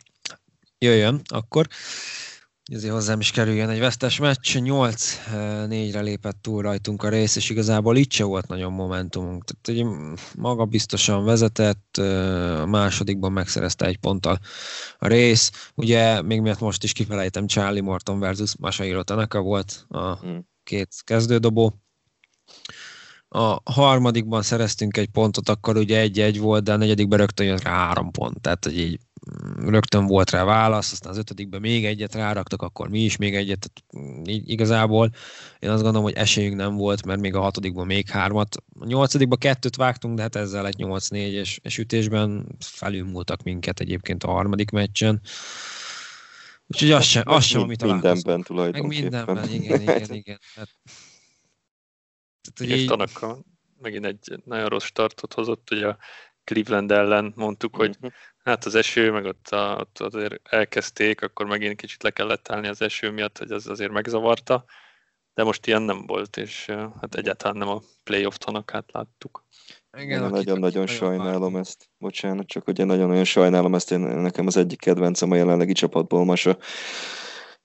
jöjjön 0.79 1.21
akkor. 1.25 1.67
Ezért 2.65 2.93
hozzám 2.93 3.21
is 3.21 3.31
kerüljön 3.31 3.69
egy 3.69 3.79
vesztes 3.79 4.19
meccs. 4.19 4.57
8-4-re 4.57 6.01
lépett 6.01 6.37
túl 6.41 6.63
rajtunk 6.63 7.03
a 7.03 7.09
rész, 7.09 7.37
és 7.37 7.51
igazából 7.51 7.97
itt 7.97 8.13
se 8.13 8.25
volt 8.25 8.47
nagyon 8.47 8.73
momentumunk. 8.73 9.45
Tehát 9.45 9.83
hogy 9.83 9.97
maga 10.35 10.65
biztosan 10.65 11.25
vezetett, 11.25 11.97
a 11.97 12.67
másodikban 12.67 13.33
megszerezte 13.33 13.87
egy 13.87 13.99
ponttal 13.99 14.39
a 14.99 15.07
rész. 15.07 15.71
Ugye 15.75 16.23
még 16.23 16.41
miatt 16.41 16.61
most 16.61 16.83
is 16.83 16.93
kifelejtem, 16.93 17.47
Charlie 17.47 17.81
Morton 17.81 18.19
versus 18.19 18.57
Masahiro 18.59 19.03
Tanaka 19.03 19.41
volt 19.41 19.85
a 19.89 20.19
hmm. 20.19 20.49
két 20.65 20.95
kezdődobó. 21.05 21.75
A 23.29 23.73
harmadikban 23.73 24.43
szereztünk 24.43 24.97
egy 24.97 25.09
pontot, 25.09 25.49
akkor 25.49 25.77
ugye 25.77 25.99
egy-egy 25.99 26.39
volt, 26.39 26.65
de 26.65 26.73
a 26.73 26.77
negyedikben 26.77 27.19
rögtön 27.19 27.47
jött 27.47 27.63
rá 27.63 27.87
három 27.87 28.11
pont. 28.11 28.41
Tehát, 28.41 28.65
hogy 28.65 28.79
így 28.79 29.01
rögtön 29.57 30.07
volt 30.07 30.31
rá 30.31 30.45
válasz, 30.45 30.93
aztán 30.93 31.13
az 31.13 31.19
ötödikben 31.19 31.61
még 31.61 31.85
egyet 31.85 32.15
ráraktak, 32.15 32.63
akkor 32.63 32.89
mi 32.89 33.01
is 33.01 33.17
még 33.17 33.35
egyet, 33.35 33.71
tehát 33.71 34.07
mm, 34.07 34.23
így 34.25 34.51
igazából 34.51 35.11
én 35.59 35.71
azt 35.71 35.83
gondolom, 35.83 36.07
hogy 36.07 36.17
esélyünk 36.17 36.57
nem 36.57 36.77
volt, 36.77 37.07
mert 37.07 37.21
még 37.21 37.35
a 37.35 37.41
hatodikban 37.41 37.87
még 37.87 38.09
hármat, 38.09 38.57
a 38.81 38.85
nyolcadikban 38.85 39.39
kettőt 39.39 39.77
vágtunk, 39.77 40.17
de 40.17 40.23
hát 40.23 40.37
ezzel 40.37 40.67
egy 40.67 40.77
8-4 40.79 41.15
és, 41.15 41.59
és 41.63 41.79
ütésben 41.79 42.47
felülmúltak 42.59 43.43
minket 43.43 43.81
egyébként 43.81 44.25
a 44.25 44.31
harmadik 44.31 44.71
meccsen. 44.71 45.21
Úgyhogy 46.67 46.91
az 46.91 47.05
sem, 47.05 47.23
az 47.27 47.45
sem 47.45 47.61
amit 47.61 47.85
Mindenben 47.85 48.43
tulajdonképpen. 48.43 48.89
Meg 48.89 49.01
mindenben, 49.01 49.49
igen, 49.49 49.81
igen, 49.81 50.15
igen. 50.23 50.39
Hát, 50.55 50.69
tehát, 52.53 52.79
így... 52.79 52.93
megint 53.81 54.07
egy 54.07 54.43
nagyon 54.45 54.69
rossz 54.69 54.85
startot 54.85 55.33
hozott, 55.33 55.71
ugye 55.71 55.89
a 55.89 55.99
Cleveland 56.45 56.91
ellen 56.91 57.33
mondtuk, 57.37 57.77
hogy 57.77 57.89
uh-huh. 57.89 58.13
Hát 58.43 58.65
az 58.65 58.75
eső, 58.75 59.11
meg 59.11 59.25
ott, 59.25 59.49
a, 59.49 59.77
ott 59.81 59.99
azért 59.99 60.41
elkezdték, 60.49 61.23
akkor 61.23 61.47
megint 61.47 61.81
kicsit 61.81 62.03
le 62.03 62.11
kellett 62.11 62.51
állni 62.51 62.69
az 62.69 62.83
eső 62.83 63.11
miatt, 63.11 63.39
hogy 63.39 63.51
az 63.51 63.67
azért 63.67 63.93
megzavarta, 63.93 64.65
de 65.35 65.45
most 65.45 65.67
ilyen 65.67 65.83
nem 65.83 66.07
volt, 66.07 66.37
és 66.37 66.67
hát 67.01 67.15
egyáltalán 67.15 67.57
nem 67.57 67.69
a 67.69 67.81
playoff 68.05 68.37
tanakát 68.37 68.93
láttuk. 68.93 69.45
Igen, 69.99 70.31
nagyon-nagyon 70.31 70.87
sajnálom 70.87 71.57
ezt. 71.57 71.91
Bocsánat, 71.99 72.47
csak 72.47 72.69
ugye 72.69 72.85
nagyon-nagyon 72.85 73.25
sajnálom 73.25 73.75
ezt. 73.75 73.91
Én, 73.91 74.01
nekem 74.01 74.47
az 74.47 74.57
egyik 74.57 74.79
kedvencem 74.81 75.31
a 75.31 75.35
jelenlegi 75.35 75.73
csapatból, 75.73 76.25
Masa 76.25 76.59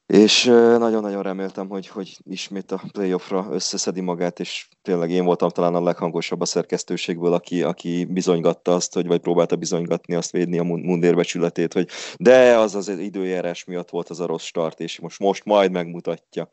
és 0.07 0.43
nagyon-nagyon 0.77 1.23
reméltem, 1.23 1.67
hogy, 1.67 1.87
hogy 1.87 2.17
ismét 2.23 2.71
a 2.71 2.81
playoffra 2.91 3.47
összeszedi 3.51 4.01
magát, 4.01 4.39
és 4.39 4.67
tényleg 4.81 5.09
én 5.09 5.25
voltam 5.25 5.49
talán 5.49 5.75
a 5.75 5.83
leghangosabb 5.83 6.41
a 6.41 6.45
szerkesztőségből, 6.45 7.33
aki, 7.33 7.63
aki 7.63 8.05
bizonygatta 8.05 8.73
azt, 8.73 8.93
hogy, 8.93 9.07
vagy 9.07 9.19
próbálta 9.19 9.55
bizonygatni 9.55 10.15
azt, 10.15 10.31
védni 10.31 10.59
a 10.59 10.63
mundérbecsületét, 10.63 11.73
hogy 11.73 11.89
de 12.17 12.57
az 12.57 12.75
az 12.75 12.87
időjárás 12.87 13.63
miatt 13.63 13.89
volt 13.89 14.09
az 14.09 14.19
a 14.19 14.25
rossz 14.25 14.43
start, 14.43 14.79
és 14.79 14.99
most, 14.99 15.19
most 15.19 15.45
majd 15.45 15.71
megmutatja. 15.71 16.49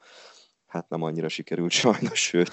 Hát 0.66 0.88
nem 0.88 1.02
annyira 1.02 1.28
sikerült 1.28 1.70
sajnos, 1.70 2.20
sőt. 2.20 2.50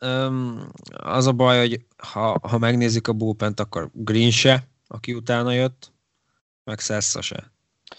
Um, 0.00 0.68
az 0.92 1.26
a 1.26 1.32
baj, 1.32 1.58
hogy 1.58 1.86
ha, 1.96 2.38
ha 2.42 2.58
megnézzük 2.58 3.08
a 3.08 3.12
bullpent, 3.12 3.60
akkor 3.60 3.90
Green 3.92 4.30
se, 4.30 4.68
aki 4.86 5.14
utána 5.14 5.52
jött, 5.52 5.92
meg 6.64 6.78
Sessa 6.78 7.20
se 7.20 7.52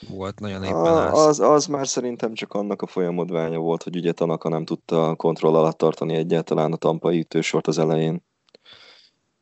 volt 0.09 0.39
nagyon 0.39 0.63
éppen 0.63 0.75
a, 0.75 1.27
az, 1.27 1.39
az 1.39 1.65
már 1.65 1.87
szerintem 1.87 2.33
csak 2.33 2.53
annak 2.53 2.81
a 2.81 2.87
folyamodványa 2.87 3.57
volt, 3.57 3.83
hogy 3.83 3.95
ugye 3.95 4.11
Tanaka 4.11 4.49
nem 4.49 4.65
tudta 4.65 5.15
kontroll 5.15 5.55
alatt 5.55 5.77
tartani 5.77 6.13
egyáltalán 6.15 6.71
a 6.71 6.75
tampai 6.75 7.19
ütősort 7.19 7.67
az 7.67 7.77
elején. 7.77 8.23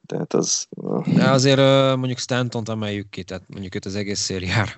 Tehát 0.05 0.33
az... 0.33 0.67
De 1.15 1.29
azért 1.29 1.95
mondjuk 1.95 2.17
Stanton-t 2.17 2.69
emeljük 2.69 3.09
ki, 3.09 3.23
tehát 3.23 3.43
mondjuk 3.47 3.75
őt 3.75 3.85
az 3.85 3.95
egész 3.95 4.19
szériára. 4.19 4.71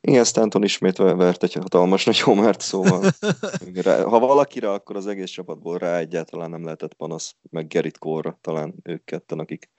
Igen, 0.00 0.24
Stanton 0.24 0.64
ismét 0.64 0.96
vert 0.96 1.42
egy 1.42 1.52
hatalmas 1.52 2.04
nagy 2.04 2.20
homert, 2.20 2.60
szóval 2.60 3.10
ha 4.10 4.18
valakire, 4.18 4.72
akkor 4.72 4.96
az 4.96 5.06
egész 5.06 5.30
csapatból 5.30 5.78
rá 5.78 5.98
egyáltalán 5.98 6.50
nem 6.50 6.64
lehetett 6.64 6.94
panasz, 6.94 7.34
meg 7.50 7.66
Gerrit 7.66 7.98
Cole-ra, 7.98 8.38
talán 8.40 8.74
ők 8.82 9.04
ketten, 9.04 9.38
akik, 9.38 9.70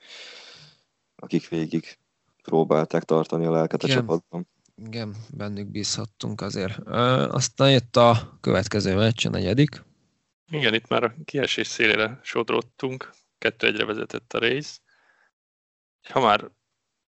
akik 1.15 1.49
végig 1.49 1.97
próbálták 2.43 3.03
tartani 3.03 3.45
a 3.45 3.51
lelket 3.51 3.83
Igen. 3.83 3.97
a 3.97 3.99
csapatban 3.99 4.47
igen, 4.75 5.15
bennük 5.33 5.67
bízhattunk 5.67 6.41
azért. 6.41 6.77
aztán 7.29 7.71
jött 7.71 7.95
a 7.95 8.37
következő 8.41 8.95
meccs, 8.95 9.25
a 9.25 9.29
negyedik. 9.29 9.83
Igen, 10.51 10.73
itt 10.73 10.87
már 10.87 11.03
a 11.03 11.15
kiesés 11.25 11.67
szélére 11.67 12.19
sodrottunk, 12.23 13.09
kettő 13.37 13.67
egyre 13.67 13.85
vezetett 13.85 14.33
a 14.33 14.39
rész. 14.39 14.81
Ha 16.09 16.19
már 16.19 16.51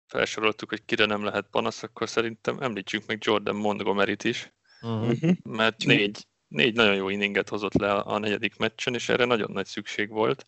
felsoroltuk, 0.08 0.70
hogy 0.70 0.86
kire 0.86 1.06
nem 1.06 1.24
lehet 1.24 1.48
panasz, 1.50 1.84
akkor 1.84 2.10
szerintem 2.10 2.60
említsünk 2.60 3.06
meg 3.06 3.18
Jordan 3.22 3.56
Montgomery-t 3.56 4.24
is, 4.24 4.54
uh-huh. 4.82 5.32
mert 5.44 5.86
négy, 5.86 6.28
négy 6.48 6.74
nagyon 6.74 6.96
jó 6.96 7.10
inninget 7.10 7.50
hozott 7.50 7.74
le 7.74 7.94
a 7.94 8.18
negyedik 8.18 8.58
meccsen, 8.58 8.94
és 8.94 9.10
erre 9.10 9.26
nagyon 9.26 9.52
nagy 9.52 9.66
szükség 9.66 10.10
volt. 10.10 10.48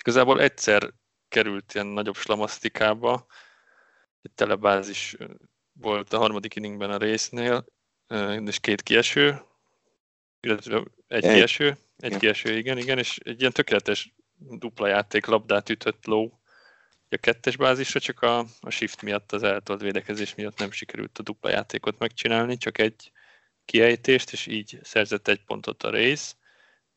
Igazából 0.00 0.40
egyszer 0.40 0.92
került 1.28 1.74
ilyen 1.74 1.86
nagyobb 1.86 2.16
slamasztikába, 2.16 3.26
egy 4.22 4.32
telebázis 4.32 5.16
volt 5.80 6.12
a 6.12 6.18
harmadik 6.18 6.54
inningben 6.54 6.90
a 6.90 6.96
résznél, 6.96 7.64
és 8.46 8.58
két 8.60 8.82
kieső, 8.82 9.42
illetve 10.40 10.82
egy, 11.06 11.24
egy. 11.24 11.34
kieső, 11.34 11.76
egy 11.96 12.12
ja. 12.12 12.18
kieső, 12.18 12.56
igen, 12.56 12.78
igen, 12.78 12.98
és 12.98 13.18
egy 13.24 13.40
ilyen 13.40 13.52
tökéletes 13.52 14.14
dupla 14.36 14.86
játék 14.86 15.26
labdát 15.26 15.68
ütött 15.68 16.06
low 16.06 16.30
a 17.10 17.16
kettes 17.16 17.56
bázisra, 17.56 18.00
csak 18.00 18.22
a, 18.22 18.38
a 18.60 18.70
shift 18.70 19.02
miatt, 19.02 19.32
az 19.32 19.42
eltolt 19.42 19.80
védekezés 19.80 20.34
miatt 20.34 20.58
nem 20.58 20.70
sikerült 20.70 21.18
a 21.18 21.22
dupla 21.22 21.50
játékot 21.50 21.98
megcsinálni, 21.98 22.56
csak 22.56 22.78
egy 22.78 23.12
kiejtést, 23.64 24.32
és 24.32 24.46
így 24.46 24.78
szerzett 24.82 25.28
egy 25.28 25.44
pontot 25.44 25.82
a 25.82 25.90
rész. 25.90 26.36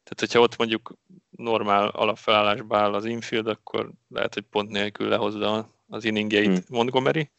Tehát, 0.03 0.19
hogyha 0.19 0.39
ott 0.39 0.57
mondjuk 0.57 0.97
normál 1.29 1.87
alapfelállásba 1.87 2.77
áll 2.77 2.93
az 2.93 3.05
infield, 3.05 3.47
akkor 3.47 3.91
lehet, 4.09 4.33
hogy 4.33 4.43
pont 4.43 4.69
nélkül 4.69 5.07
lehozza 5.07 5.75
az 5.87 6.03
inningjeit 6.03 6.45
hmm. 6.45 6.63
Montgomery, 6.67 7.31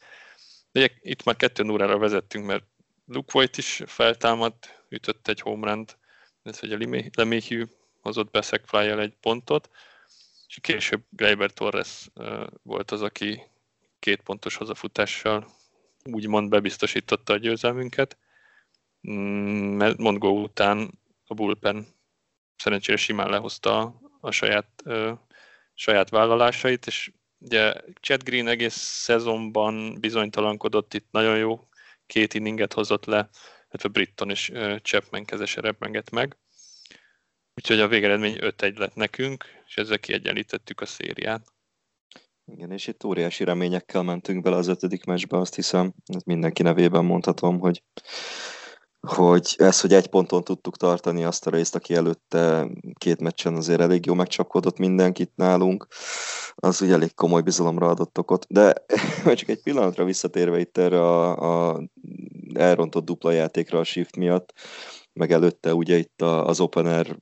de 0.72 0.92
itt 1.00 1.24
már 1.24 1.36
2 1.36 1.62
0 1.62 1.98
vezettünk, 1.98 2.46
mert 2.46 2.64
Luke 3.06 3.30
Voigt 3.32 3.56
is 3.56 3.82
feltámadt, 3.86 4.84
ütött 4.88 5.28
egy 5.28 5.40
home 5.40 5.70
run-t, 5.70 5.98
ez 6.42 6.58
hogy 6.58 6.72
a 6.72 6.78
Leméhű 7.14 7.66
hozott 8.00 8.30
be 8.30 8.42
fly 8.42 8.90
egy 8.90 9.16
pontot, 9.20 9.70
és 10.48 10.58
később 10.60 11.02
Greiber 11.10 11.52
Torres 11.52 12.10
volt 12.62 12.90
az, 12.90 13.02
aki 13.02 13.42
két 13.98 14.22
pontos 14.22 14.56
hazafutással 14.56 15.46
úgymond 16.04 16.48
bebiztosította 16.48 17.32
a 17.32 17.36
győzelmünket, 17.36 18.16
mm, 19.10 19.76
mert 19.76 19.98
Mongo 19.98 20.28
után 20.28 20.98
a 21.26 21.34
bullpen 21.34 21.86
szerencsére 22.56 22.96
simán 22.96 23.30
lehozta 23.30 24.00
a, 24.20 24.30
saját, 24.30 24.82
saját 25.74 26.08
vállalásait, 26.08 26.86
és 26.86 27.10
Ugye 27.44 27.72
Chad 28.00 28.22
Green 28.22 28.48
egész 28.48 28.74
szezonban 28.74 30.00
bizonytalankodott, 30.00 30.94
itt 30.94 31.06
nagyon 31.10 31.36
jó 31.36 31.68
két 32.06 32.34
inninget 32.34 32.72
hozott 32.72 33.04
le, 33.04 33.28
illetve 33.68 33.88
Britton 33.88 34.30
és 34.30 34.52
Chapman 34.82 35.24
kezese 35.24 35.60
repmengett 35.60 36.10
meg. 36.10 36.36
Úgyhogy 37.54 37.80
a 37.80 37.88
végeredmény 37.88 38.36
5-1 38.40 38.76
lett 38.76 38.94
nekünk, 38.94 39.44
és 39.66 39.76
ezzel 39.76 39.98
kiegyenlítettük 39.98 40.80
a 40.80 40.86
szériát. 40.86 41.46
Igen, 42.44 42.70
és 42.70 42.86
itt 42.86 43.04
óriási 43.04 43.44
reményekkel 43.44 44.02
mentünk 44.02 44.42
bele 44.42 44.56
az 44.56 44.68
ötödik 44.68 45.04
meccsbe, 45.04 45.38
azt 45.38 45.54
hiszem, 45.54 45.94
mindenki 46.24 46.62
nevében 46.62 47.04
mondhatom, 47.04 47.58
hogy 47.58 47.82
hogy 49.06 49.54
ez, 49.58 49.80
hogy 49.80 49.92
egy 49.92 50.06
ponton 50.06 50.44
tudtuk 50.44 50.76
tartani 50.76 51.24
azt 51.24 51.46
a 51.46 51.50
részt, 51.50 51.74
aki 51.74 51.94
előtte 51.94 52.68
két 52.98 53.20
meccsen 53.20 53.54
azért 53.54 53.80
elég 53.80 54.06
jó 54.06 54.14
megcsapkodott 54.14 54.78
mindenkit 54.78 55.32
nálunk, 55.34 55.86
az 56.54 56.80
ugye 56.80 56.92
elég 56.92 57.14
komoly 57.14 57.42
bizalomra 57.42 57.88
adott 57.88 58.18
okot. 58.18 58.46
De 58.48 58.74
csak 59.34 59.48
egy 59.48 59.62
pillanatra 59.62 60.04
visszatérve 60.04 60.58
itt 60.58 60.78
erre 60.78 61.00
a, 61.00 61.70
a 61.70 61.82
elrontott 62.54 63.04
dupla 63.04 63.30
játékra 63.30 63.78
a 63.78 63.84
shift 63.84 64.16
miatt, 64.16 64.52
meg 65.12 65.32
előtte 65.32 65.74
ugye 65.74 65.96
itt 65.96 66.22
az 66.22 66.60
opener, 66.60 67.16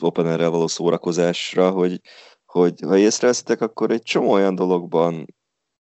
openerrel 0.00 0.50
való 0.50 0.66
szórakozásra, 0.66 1.70
hogy, 1.70 2.00
hogy 2.44 2.80
ha 2.86 2.96
észreveszitek, 2.96 3.60
akkor 3.60 3.90
egy 3.90 4.02
csomó 4.02 4.30
olyan 4.30 4.54
dologban 4.54 5.34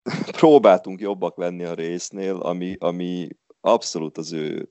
próbáltunk 0.40 1.00
jobbak 1.00 1.38
lenni 1.38 1.64
a 1.64 1.74
résznél, 1.74 2.36
ami, 2.36 2.76
ami 2.80 3.28
abszolút 3.62 4.18
az 4.18 4.34
ő 4.34 4.70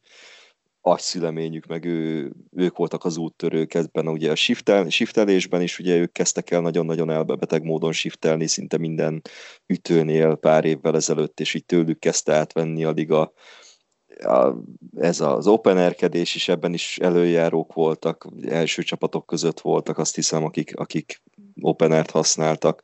agyszüleményük, 0.87 1.67
meg 1.67 1.85
ő, 1.85 2.33
ők 2.53 2.77
voltak 2.77 3.05
az 3.05 3.17
úttörők 3.17 3.75
ebben 3.75 4.09
ugye 4.09 4.31
a 4.31 4.35
shiftel, 4.35 4.89
shiftelésben 4.89 5.63
is, 5.63 5.79
ugye 5.79 5.97
ők 5.97 6.13
kezdtek 6.13 6.51
el 6.51 6.61
nagyon-nagyon 6.61 7.11
elbebeteg 7.11 7.63
módon 7.63 7.93
shiftelni 7.93 8.47
szinte 8.47 8.79
minden 8.79 9.23
ütőnél 9.67 10.35
pár 10.35 10.65
évvel 10.65 10.95
ezelőtt, 10.95 11.41
és 11.41 11.55
így 11.55 11.65
tőlük 11.65 11.99
kezdte 11.99 12.35
átvenni 12.35 12.85
a 12.85 12.91
liga 12.91 13.33
a, 14.23 14.55
ez 14.97 15.21
az 15.21 15.47
openerkedés 15.47 16.35
is 16.35 16.49
ebben 16.49 16.73
is 16.73 16.99
előjárók 16.99 17.73
voltak, 17.73 18.27
első 18.47 18.83
csapatok 18.83 19.27
között 19.27 19.61
voltak, 19.61 19.99
azt 19.99 20.15
hiszem, 20.15 20.45
akik, 20.45 20.77
akik 20.77 21.23
openert 21.61 22.11
használtak. 22.11 22.83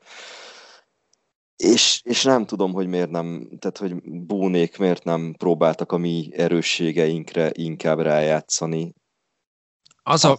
És, 1.61 2.01
és 2.05 2.25
nem 2.25 2.47
tudom, 2.47 2.73
hogy 2.73 2.87
miért 2.87 3.11
nem, 3.11 3.49
tehát 3.59 3.79
hogy 3.79 4.03
búnék 4.03 4.79
miért 4.79 5.05
nem 5.05 5.35
próbáltak 5.39 5.93
a 5.93 5.97
mi 5.97 6.31
erősségeinkre 6.33 7.51
inkább 7.55 7.99
rájátszani. 7.99 8.95
Az 10.03 10.25
a 10.25 10.39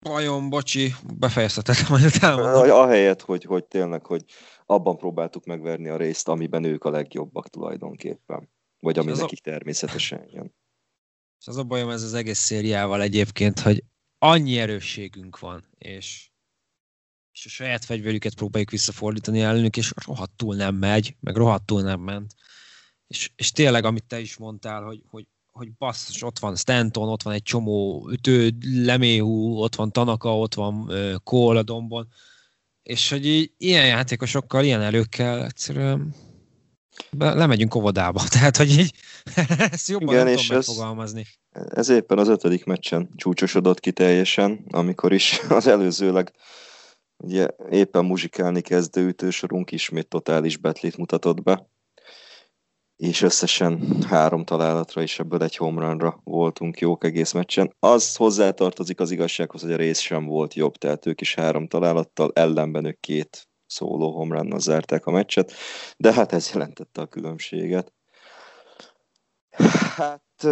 bajom, 0.00 0.48
bocsi, 0.48 0.94
befejeztetek 1.18 1.88
majd 1.88 2.22
Ahelyett, 2.70 3.22
hogy, 3.22 3.44
hogy 3.44 3.64
tényleg, 3.64 4.06
hogy 4.06 4.24
abban 4.66 4.96
próbáltuk 4.96 5.44
megverni 5.44 5.88
a 5.88 5.96
részt, 5.96 6.28
amiben 6.28 6.64
ők 6.64 6.84
a 6.84 6.90
legjobbak 6.90 7.48
tulajdonképpen. 7.48 8.50
Vagy 8.80 8.98
ami 8.98 9.12
nekik 9.12 9.38
a... 9.38 9.50
természetesen 9.50 10.24
jön. 10.30 10.54
És 11.40 11.46
az 11.46 11.56
a 11.56 11.64
bajom 11.64 11.90
ez 11.90 12.02
az 12.02 12.14
egész 12.14 12.38
szériával 12.38 13.02
egyébként, 13.02 13.60
hogy 13.60 13.84
annyi 14.18 14.58
erősségünk 14.58 15.38
van, 15.38 15.68
és 15.78 16.31
és 17.32 17.44
a 17.46 17.48
saját 17.48 17.84
fegyverüket 17.84 18.34
próbáljuk 18.34 18.70
visszafordítani 18.70 19.40
ellenük, 19.40 19.76
és 19.76 19.92
rohadtul 20.06 20.56
nem 20.56 20.74
megy, 20.74 21.16
meg 21.20 21.36
rohadtul 21.36 21.82
nem 21.82 22.00
ment. 22.00 22.34
És, 23.06 23.30
és 23.36 23.52
tényleg, 23.52 23.84
amit 23.84 24.04
te 24.04 24.20
is 24.20 24.36
mondtál, 24.36 24.82
hogy, 24.82 25.02
hogy, 25.06 25.26
hogy 25.52 25.72
basszus, 25.72 26.22
ott 26.22 26.38
van 26.38 26.56
Stanton, 26.56 27.08
ott 27.08 27.22
van 27.22 27.34
egy 27.34 27.42
csomó 27.42 28.08
ütő, 28.10 28.50
Leméhú, 28.62 29.56
ott 29.56 29.74
van 29.74 29.92
Tanaka, 29.92 30.38
ott 30.38 30.54
van 30.54 30.74
uh, 30.74 31.14
Cole 31.24 31.58
a 31.58 31.62
dombon, 31.62 32.08
és 32.82 33.10
hogy 33.10 33.26
így, 33.26 33.52
ilyen 33.56 33.86
játékosokkal, 33.86 34.64
ilyen 34.64 34.80
előkkel 34.80 35.44
egyszerűen 35.44 36.14
be, 37.10 37.34
lemegyünk 37.34 37.74
óvodába. 37.74 38.22
Tehát, 38.30 38.56
hogy 38.56 38.78
így 38.78 38.94
ezt 39.72 39.88
jobban 39.88 40.14
Igen, 40.14 40.24
nem 40.24 40.34
és 40.34 40.42
tudom 40.42 40.56
megfogalmazni. 40.56 41.26
Ez, 41.50 41.66
ez 41.70 41.88
éppen 41.88 42.18
az 42.18 42.28
ötödik 42.28 42.64
meccsen 42.64 43.08
csúcsosodott 43.16 43.80
ki 43.80 43.92
teljesen, 43.92 44.64
amikor 44.70 45.12
is 45.12 45.40
az 45.48 45.66
előzőleg 45.66 46.32
Ugye 47.22 47.48
éppen 47.70 48.04
muzsikálni 48.04 48.60
kezdő 48.60 49.06
ütősorunk 49.06 49.70
ismét 49.70 50.08
totális 50.08 50.56
betlit 50.56 50.96
mutatott 50.96 51.42
be, 51.42 51.66
és 52.96 53.22
összesen 53.22 54.02
három 54.08 54.44
találatra 54.44 55.02
és 55.02 55.18
ebből 55.18 55.42
egy 55.42 55.56
homerunra 55.56 56.20
voltunk 56.24 56.78
jók 56.78 57.04
egész 57.04 57.32
meccsen. 57.32 57.74
Az 57.78 58.16
hozzátartozik 58.16 59.00
az 59.00 59.10
igazsághoz, 59.10 59.62
hogy 59.62 59.72
a 59.72 59.76
rész 59.76 59.98
sem 59.98 60.26
volt 60.26 60.54
jobb, 60.54 60.76
tehát 60.76 61.06
ők 61.06 61.20
is 61.20 61.34
három 61.34 61.68
találattal, 61.68 62.30
ellenben 62.34 62.84
ők 62.84 63.00
két 63.00 63.48
szóló 63.66 64.10
homerunnal 64.10 64.58
zárták 64.58 65.06
a 65.06 65.10
meccset, 65.10 65.52
de 65.96 66.12
hát 66.12 66.32
ez 66.32 66.50
jelentette 66.52 67.00
a 67.00 67.06
különbséget. 67.06 67.92
Hát 69.96 70.46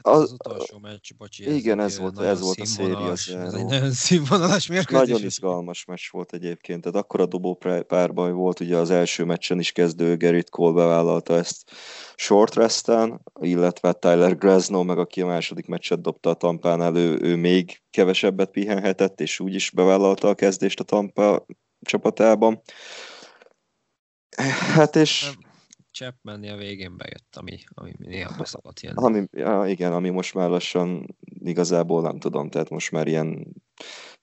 az, 0.00 0.22
az 0.22 0.32
utolsó 0.32 0.78
meccs, 0.78 1.10
bocsi. 1.18 1.54
Igen, 1.54 1.80
ez, 1.80 1.98
volt, 1.98 2.20
ez 2.20 2.40
volt 2.40 2.60
a 2.60 2.66
széria. 2.66 3.10
Ez 3.10 3.54
egy 3.54 3.64
nagyon 3.64 3.92
színvonalas 3.92 4.66
mérkőzés. 4.66 5.08
Nagyon 5.08 5.24
izgalmas 5.24 5.84
meccs 5.84 6.10
volt 6.10 6.32
egyébként. 6.32 6.82
Tehát 6.82 6.98
akkor 6.98 7.20
a 7.20 7.26
dobó 7.26 7.58
párbaj 7.86 8.32
volt, 8.32 8.60
ugye 8.60 8.76
az 8.76 8.90
első 8.90 9.24
meccsen 9.24 9.58
is 9.58 9.72
kezdő 9.72 10.16
Gerrit 10.16 10.50
Cole 10.50 10.72
bevállalta 10.72 11.34
ezt 11.34 11.70
short 12.16 12.54
resten, 12.54 13.22
illetve 13.40 13.92
Tyler 13.92 14.36
Grasno, 14.36 14.82
meg 14.82 14.98
aki 14.98 15.20
a 15.20 15.26
második 15.26 15.66
meccset 15.66 16.00
dobta 16.00 16.30
a 16.30 16.34
Tampán 16.34 16.82
elő, 16.82 17.18
ő 17.20 17.36
még 17.36 17.82
kevesebbet 17.90 18.50
pihenhetett, 18.50 19.20
és 19.20 19.40
úgy 19.40 19.54
is 19.54 19.70
bevállalta 19.70 20.28
a 20.28 20.34
kezdést 20.34 20.80
a 20.80 20.84
Tampa 20.84 21.46
csapatában. 21.80 22.60
Hát 24.74 24.96
és 24.96 25.20
Chapman 25.20 25.47
a 26.24 26.56
végén 26.56 26.96
bejött, 26.96 27.36
ami, 27.36 27.58
ami 27.74 27.92
néha 27.98 28.36
beszokott 28.38 28.80
jönni. 28.80 28.96
Ami, 28.96 29.26
ja, 29.30 29.64
igen, 29.66 29.92
ami 29.92 30.08
most 30.08 30.34
már 30.34 30.48
lassan 30.48 31.16
igazából 31.38 32.02
nem 32.02 32.18
tudom, 32.18 32.50
tehát 32.50 32.70
most 32.70 32.90
már 32.90 33.06
ilyen 33.06 33.46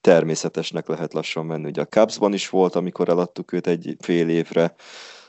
természetesnek 0.02 0.88
lehet 0.88 1.14
lassan 1.14 1.46
menni. 1.46 1.68
Ugye 1.68 1.82
a 1.82 1.86
Cubsban 1.86 2.34
is 2.34 2.50
volt, 2.50 2.76
amikor 2.76 3.10
eladtuk 3.10 3.52
őt 3.52 3.68
egy 3.68 3.96
fél 4.00 4.30
évre, 4.30 4.76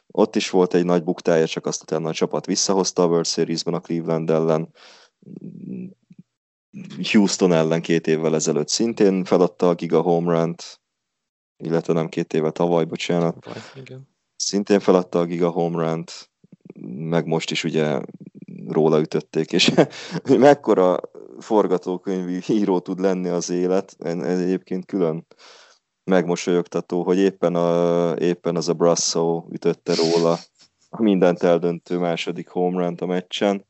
ott 0.06 0.36
is 0.36 0.50
volt 0.50 0.74
egy 0.74 0.84
nagy 0.84 1.04
buktája, 1.04 1.46
csak 1.46 1.66
azt 1.66 1.82
utána 1.82 2.08
a 2.08 2.12
csapat 2.12 2.46
visszahozta 2.46 3.02
a 3.02 3.06
World 3.06 3.26
Series-ben 3.26 3.74
a 3.74 3.80
Cleveland 3.80 4.30
ellen. 4.30 4.72
Houston 7.12 7.52
ellen 7.52 7.82
két 7.82 8.06
évvel 8.06 8.34
ezelőtt 8.34 8.68
szintén 8.68 9.24
feladta 9.24 9.68
a 9.68 9.74
Giga 9.74 10.00
Home 10.00 10.32
Run-t, 10.32 10.80
illetve 11.56 11.92
nem 11.92 12.08
két 12.08 12.32
éve 12.32 12.50
tavaly, 12.50 12.84
bocsánat. 12.84 13.40
Tavaly, 13.40 13.60
igen. 13.74 14.08
Szintén 14.36 14.80
feladta 14.80 15.18
a 15.18 15.24
Giga 15.24 15.50
Home 15.50 15.84
Run-t, 15.84 16.30
meg 16.86 17.26
most 17.26 17.50
is 17.50 17.64
ugye 17.64 18.00
róla 18.66 19.00
ütötték, 19.00 19.52
és 19.52 19.72
mekkora 20.24 21.00
forgatókönyvi 21.38 22.40
híró 22.40 22.78
tud 22.78 23.00
lenni 23.00 23.28
az 23.28 23.50
élet, 23.50 23.96
ez 23.98 24.40
egyébként 24.40 24.84
külön 24.84 25.26
megmosolyogtató, 26.04 27.02
hogy 27.02 27.18
éppen, 27.18 27.54
a, 27.54 28.14
éppen 28.16 28.56
az 28.56 28.68
a 28.68 28.72
Brasso 28.72 29.44
ütötte 29.50 29.94
róla 29.94 30.38
a 30.88 31.02
mindent 31.02 31.42
eldöntő 31.42 31.98
második 31.98 32.48
home 32.48 32.84
run 32.84 32.94
a 33.00 33.06
meccsen, 33.06 33.66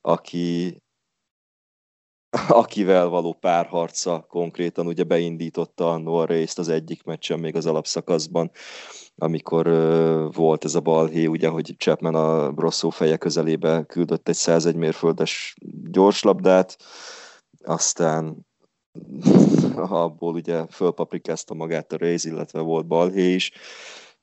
aki, 0.00 0.76
akivel 2.48 3.08
való 3.08 3.32
párharca 3.32 4.24
konkrétan 4.28 4.86
ugye 4.86 5.02
beindította 5.02 5.92
a 5.92 6.24
részt 6.24 6.58
az 6.58 6.68
egyik 6.68 7.02
meccsen 7.02 7.38
még 7.38 7.56
az 7.56 7.66
alapszakaszban, 7.66 8.50
amikor 9.16 9.66
volt 10.32 10.64
ez 10.64 10.74
a 10.74 10.80
balhé, 10.80 11.26
ugye, 11.26 11.48
hogy 11.48 11.74
Chapman 11.78 12.14
a 12.14 12.52
Brosszó 12.52 12.90
feje 12.90 13.16
közelébe 13.16 13.84
küldött 13.86 14.28
egy 14.28 14.34
101 14.34 14.74
mérföldes 14.74 15.54
gyorslabdát, 15.90 16.76
aztán 17.64 18.46
abból 19.76 20.34
ugye 20.34 20.66
fölpaprikázta 20.66 21.54
magát 21.54 21.92
a 21.92 21.96
Rays, 21.96 22.24
illetve 22.24 22.60
volt 22.60 22.86
balhé 22.86 23.32
is, 23.32 23.52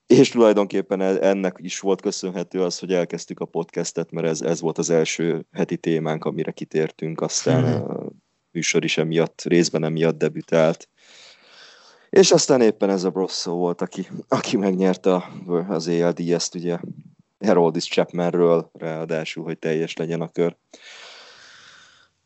és 0.05 0.29
tulajdonképpen 0.29 1.01
e-, 1.01 1.27
ennek 1.27 1.57
is 1.61 1.79
volt 1.79 2.01
köszönhető 2.01 2.61
az, 2.61 2.79
hogy 2.79 2.93
elkezdtük 2.93 3.39
a 3.39 3.45
podcastet, 3.45 4.11
mert 4.11 4.27
ez, 4.27 4.41
ez 4.41 4.61
volt 4.61 4.77
az 4.77 4.89
első 4.89 5.45
heti 5.51 5.77
témánk, 5.77 6.25
amire 6.25 6.51
kitértünk, 6.51 7.21
aztán 7.21 7.63
hmm. 7.63 7.91
a 7.91 8.09
műsor 8.51 8.83
is 8.83 8.97
emiatt, 8.97 9.41
részben 9.43 9.83
emiatt 9.83 10.17
debütált. 10.17 10.89
És 12.11 12.31
aztán 12.31 12.61
éppen 12.61 12.89
ez 12.89 13.03
a 13.03 13.09
Brosso 13.09 13.51
volt, 13.51 13.81
aki, 13.81 14.07
aki 14.27 14.57
megnyerte 14.57 15.31
az 15.67 15.87
ELDS-t, 15.87 16.55
ugye 16.55 16.77
Heroldis 17.39 17.85
Chapmanről, 17.85 18.69
ráadásul, 18.73 19.43
hogy 19.43 19.59
teljes 19.59 19.95
legyen 19.95 20.21
a 20.21 20.27
kör. 20.27 20.55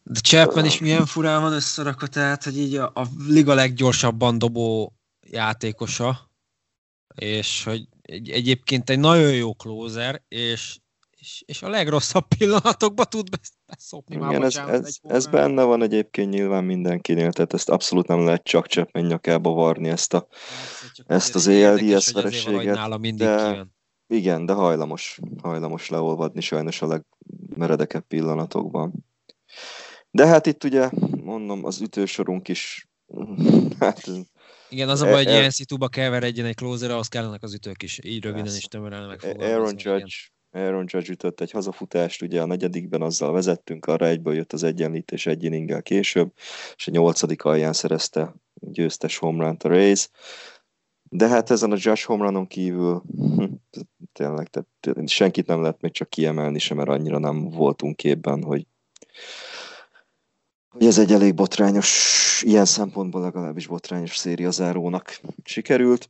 De 0.04 0.19
Chapman 0.19 0.65
is 0.65 0.80
milyen 0.80 1.06
furán 1.06 1.41
van 1.41 1.54
összerakva, 1.54 2.08
tehát, 2.08 2.43
hogy 2.43 2.58
így 2.58 2.76
a, 2.76 2.91
a 2.95 3.06
liga 3.28 3.54
leggyorsabban 3.54 4.38
dobó 4.38 4.93
játékosa, 5.21 6.30
és 7.15 7.63
hogy 7.63 7.88
egy, 8.02 8.30
egyébként 8.30 8.89
egy 8.89 9.00
nagyon 9.00 9.34
jó 9.34 9.54
closer, 9.54 10.21
és 10.28 10.78
és, 11.25 11.43
és 11.45 11.61
a 11.61 11.69
legrosszabb 11.69 12.27
pillanatokban 12.38 13.05
tud 13.09 13.27
beszopni 13.65 14.15
Igen, 14.15 14.43
ez, 14.43 14.55
ez, 14.55 14.97
ez 15.01 15.27
benne 15.27 15.63
van 15.63 15.81
egyébként 15.81 16.29
nyilván 16.29 16.63
mindenkinél, 16.63 17.31
tehát 17.31 17.53
ezt 17.53 17.69
abszolút 17.69 18.07
nem 18.07 18.25
lehet 18.25 18.43
csak 18.43 18.67
Chapman 18.67 19.05
nyakába 19.05 19.51
varni 19.51 19.89
ezt, 19.89 20.13
a, 20.13 20.27
ezt 21.07 21.35
az 21.35 21.47
ELDS 21.47 22.11
vereséget. 22.11 23.15
De, 23.15 23.65
igen, 24.07 24.45
de 24.45 24.53
hajlamos, 24.53 25.19
hajlamos 25.41 25.89
leolvadni 25.89 26.41
sajnos 26.41 26.81
a 26.81 26.88
legmeredekebb 26.88 28.07
pillanatokban. 28.07 28.93
De 30.11 30.25
hát 30.25 30.45
itt 30.45 30.63
ugye, 30.63 30.89
mondom, 31.23 31.65
az 31.65 31.81
ütősorunk 31.81 32.47
is 32.47 32.89
hát 33.79 34.09
Igen, 34.69 34.89
az 34.89 35.01
a 35.01 35.05
baj, 35.05 35.23
hogy 35.23 35.33
ilyen 35.33 35.49
szituba 35.49 35.88
keveredjen 35.88 36.45
egy 36.45 36.55
closer, 36.55 36.91
ahhoz 36.91 37.07
kellenek 37.07 37.43
az 37.43 37.53
ütők 37.53 37.83
is, 37.83 37.99
így 38.03 38.23
röviden 38.23 38.55
is 38.55 38.63
tömören 38.63 39.07
megfogalmazva. 39.07 39.53
Aaron 39.53 39.75
Judge, 39.77 40.15
Aaron 40.56 40.86
Judge 40.88 41.12
ütött 41.12 41.41
egy 41.41 41.52
hazafutást, 41.52 42.22
ugye 42.22 42.41
a 42.41 42.46
negyedikben 42.46 43.02
azzal 43.02 43.32
vezettünk, 43.32 43.86
arra 43.86 44.06
egyből 44.06 44.36
jött 44.36 44.54
az 44.54 44.63
egyenlítés 44.63 45.26
egy 45.26 45.44
inninggel 45.44 45.82
később, 45.82 46.32
és 46.76 46.88
a 46.88 46.91
nyolcadik 46.91 47.44
alján 47.44 47.74
szerezte 47.74 48.34
győztes 48.54 49.18
homerun 49.18 49.58
a 49.60 49.68
Rays. 49.68 50.10
De 51.10 51.28
hát 51.28 51.50
ezen 51.50 51.72
a 51.72 51.78
Josh 51.80 52.06
homerunon 52.06 52.48
kívül 52.48 53.04
hm, 53.15 53.44
tényleg, 54.13 54.50
tehát 54.50 55.10
senkit 55.10 55.48
nem 55.48 55.62
lehet 55.62 55.82
még 55.82 55.91
csak 55.91 56.10
kiemelni 56.10 56.60
sem, 56.60 56.78
mert 56.78 56.89
annyira 56.89 57.18
nem 57.18 57.50
voltunk 57.50 57.96
képben, 57.96 58.44
hogy, 58.44 58.65
hogy 60.70 60.86
ez 60.86 60.98
egy 60.98 61.12
elég 61.12 61.34
botrányos, 61.34 62.41
ilyen 62.46 62.65
szempontból 62.65 63.22
legalábbis 63.22 63.68
botrányos 63.68 64.18
széria 64.18 64.52
zárónak 64.52 65.20
sikerült. 65.44 66.10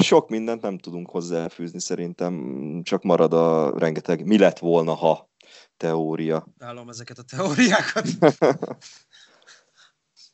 Sok 0.00 0.28
mindent 0.28 0.62
nem 0.62 0.78
tudunk 0.78 1.10
hozzáfűzni 1.10 1.80
szerintem, 1.80 2.34
csak 2.82 3.02
marad 3.02 3.32
a 3.32 3.78
rengeteg 3.78 4.26
mi 4.26 4.38
lett 4.38 4.58
volna, 4.58 4.94
ha 4.94 5.30
teória. 5.76 6.46
Állom 6.58 6.88
ezeket 6.88 7.18
a 7.18 7.22
teóriákat. 7.22 8.06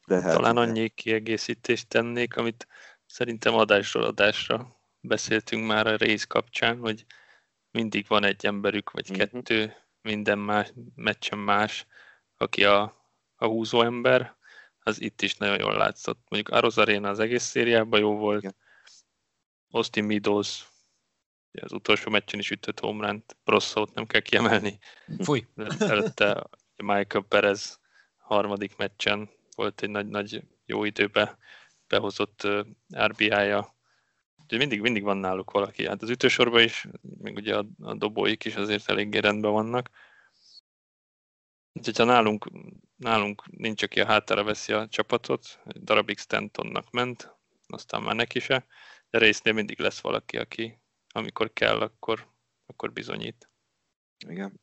De 0.07 0.21
hát, 0.21 0.35
Talán 0.35 0.57
annyi 0.57 0.89
kiegészítést 0.89 1.89
tennék, 1.89 2.37
amit 2.37 2.67
szerintem 3.07 3.55
adásról 3.55 4.05
adásra 4.05 4.77
beszéltünk 5.01 5.67
már 5.67 5.87
a 5.87 5.97
rész 5.97 6.25
kapcsán, 6.25 6.79
hogy 6.79 7.05
mindig 7.71 8.05
van 8.09 8.25
egy 8.25 8.47
emberük, 8.47 8.91
vagy 8.91 9.11
uh-huh. 9.11 9.31
kettő, 9.31 9.75
minden 10.03 10.39
más, 10.39 10.73
meccsen 10.95 11.39
más, 11.39 11.87
aki 12.37 12.65
a, 12.65 12.83
a 13.37 13.47
húzó 13.47 13.83
ember, 13.83 14.37
az 14.81 15.01
itt 15.01 15.23
is 15.23 15.37
nagyon 15.37 15.59
jól 15.59 15.77
látszott. 15.77 16.19
Mondjuk 16.29 16.57
Aroz 16.57 16.79
Arena 16.79 17.09
az 17.09 17.19
egész 17.19 17.43
szériában 17.43 18.01
jó 18.01 18.17
volt, 18.17 18.43
Igen. 18.43 18.55
Austin 19.73 20.05
Meadows 20.05 20.71
az 21.63 21.73
utolsó 21.73 22.11
meccsen 22.11 22.39
is 22.39 22.51
ütött 22.51 22.81
homerunt, 22.81 23.37
Brosszót 23.45 23.95
nem 23.95 24.07
kell 24.07 24.21
kiemelni. 24.21 24.79
Fúj! 25.19 25.47
Előtte 25.79 26.47
Michael 26.77 27.25
Perez 27.29 27.81
harmadik 28.17 28.77
meccsen 28.77 29.31
volt 29.55 29.83
egy 29.83 29.91
nagy-nagy 29.91 30.45
jó 30.67 30.85
időbe 30.85 31.39
behozott 31.87 32.49
RBI-ja. 32.97 33.75
Úgyhogy 34.43 34.59
mindig, 34.59 34.81
mindig 34.81 35.03
van 35.03 35.17
náluk 35.17 35.51
valaki. 35.51 35.87
Hát 35.87 36.03
az 36.03 36.11
ütősorban 36.11 36.63
is, 36.63 36.87
még 37.01 37.37
ugye 37.37 37.57
a, 37.57 37.67
a 37.81 37.95
dobóik 37.95 38.45
is 38.45 38.55
azért 38.55 38.89
eléggé 38.89 39.19
rendben 39.19 39.53
vannak. 39.53 39.91
Úgyhogy 41.73 41.97
ha 41.97 42.05
nálunk, 42.05 42.51
nálunk 42.97 43.43
nincs, 43.51 43.83
aki 43.83 44.01
a 44.01 44.07
hátára 44.07 44.45
veszi 44.45 44.73
a 44.73 44.89
csapatot, 44.89 45.61
egy 45.67 45.83
darabig 45.83 46.19
Stantonnak 46.19 46.91
ment, 46.91 47.37
aztán 47.67 48.03
már 48.03 48.15
neki 48.15 48.39
se, 48.39 48.67
de 49.13 49.19
résznél 49.19 49.53
mindig 49.53 49.79
lesz 49.79 50.01
valaki, 50.01 50.37
aki 50.37 50.79
amikor 51.15 51.53
kell, 51.53 51.81
akkor, 51.81 52.27
akkor 52.67 52.93
bizonyít. 52.93 53.51
Igen. 54.29 54.61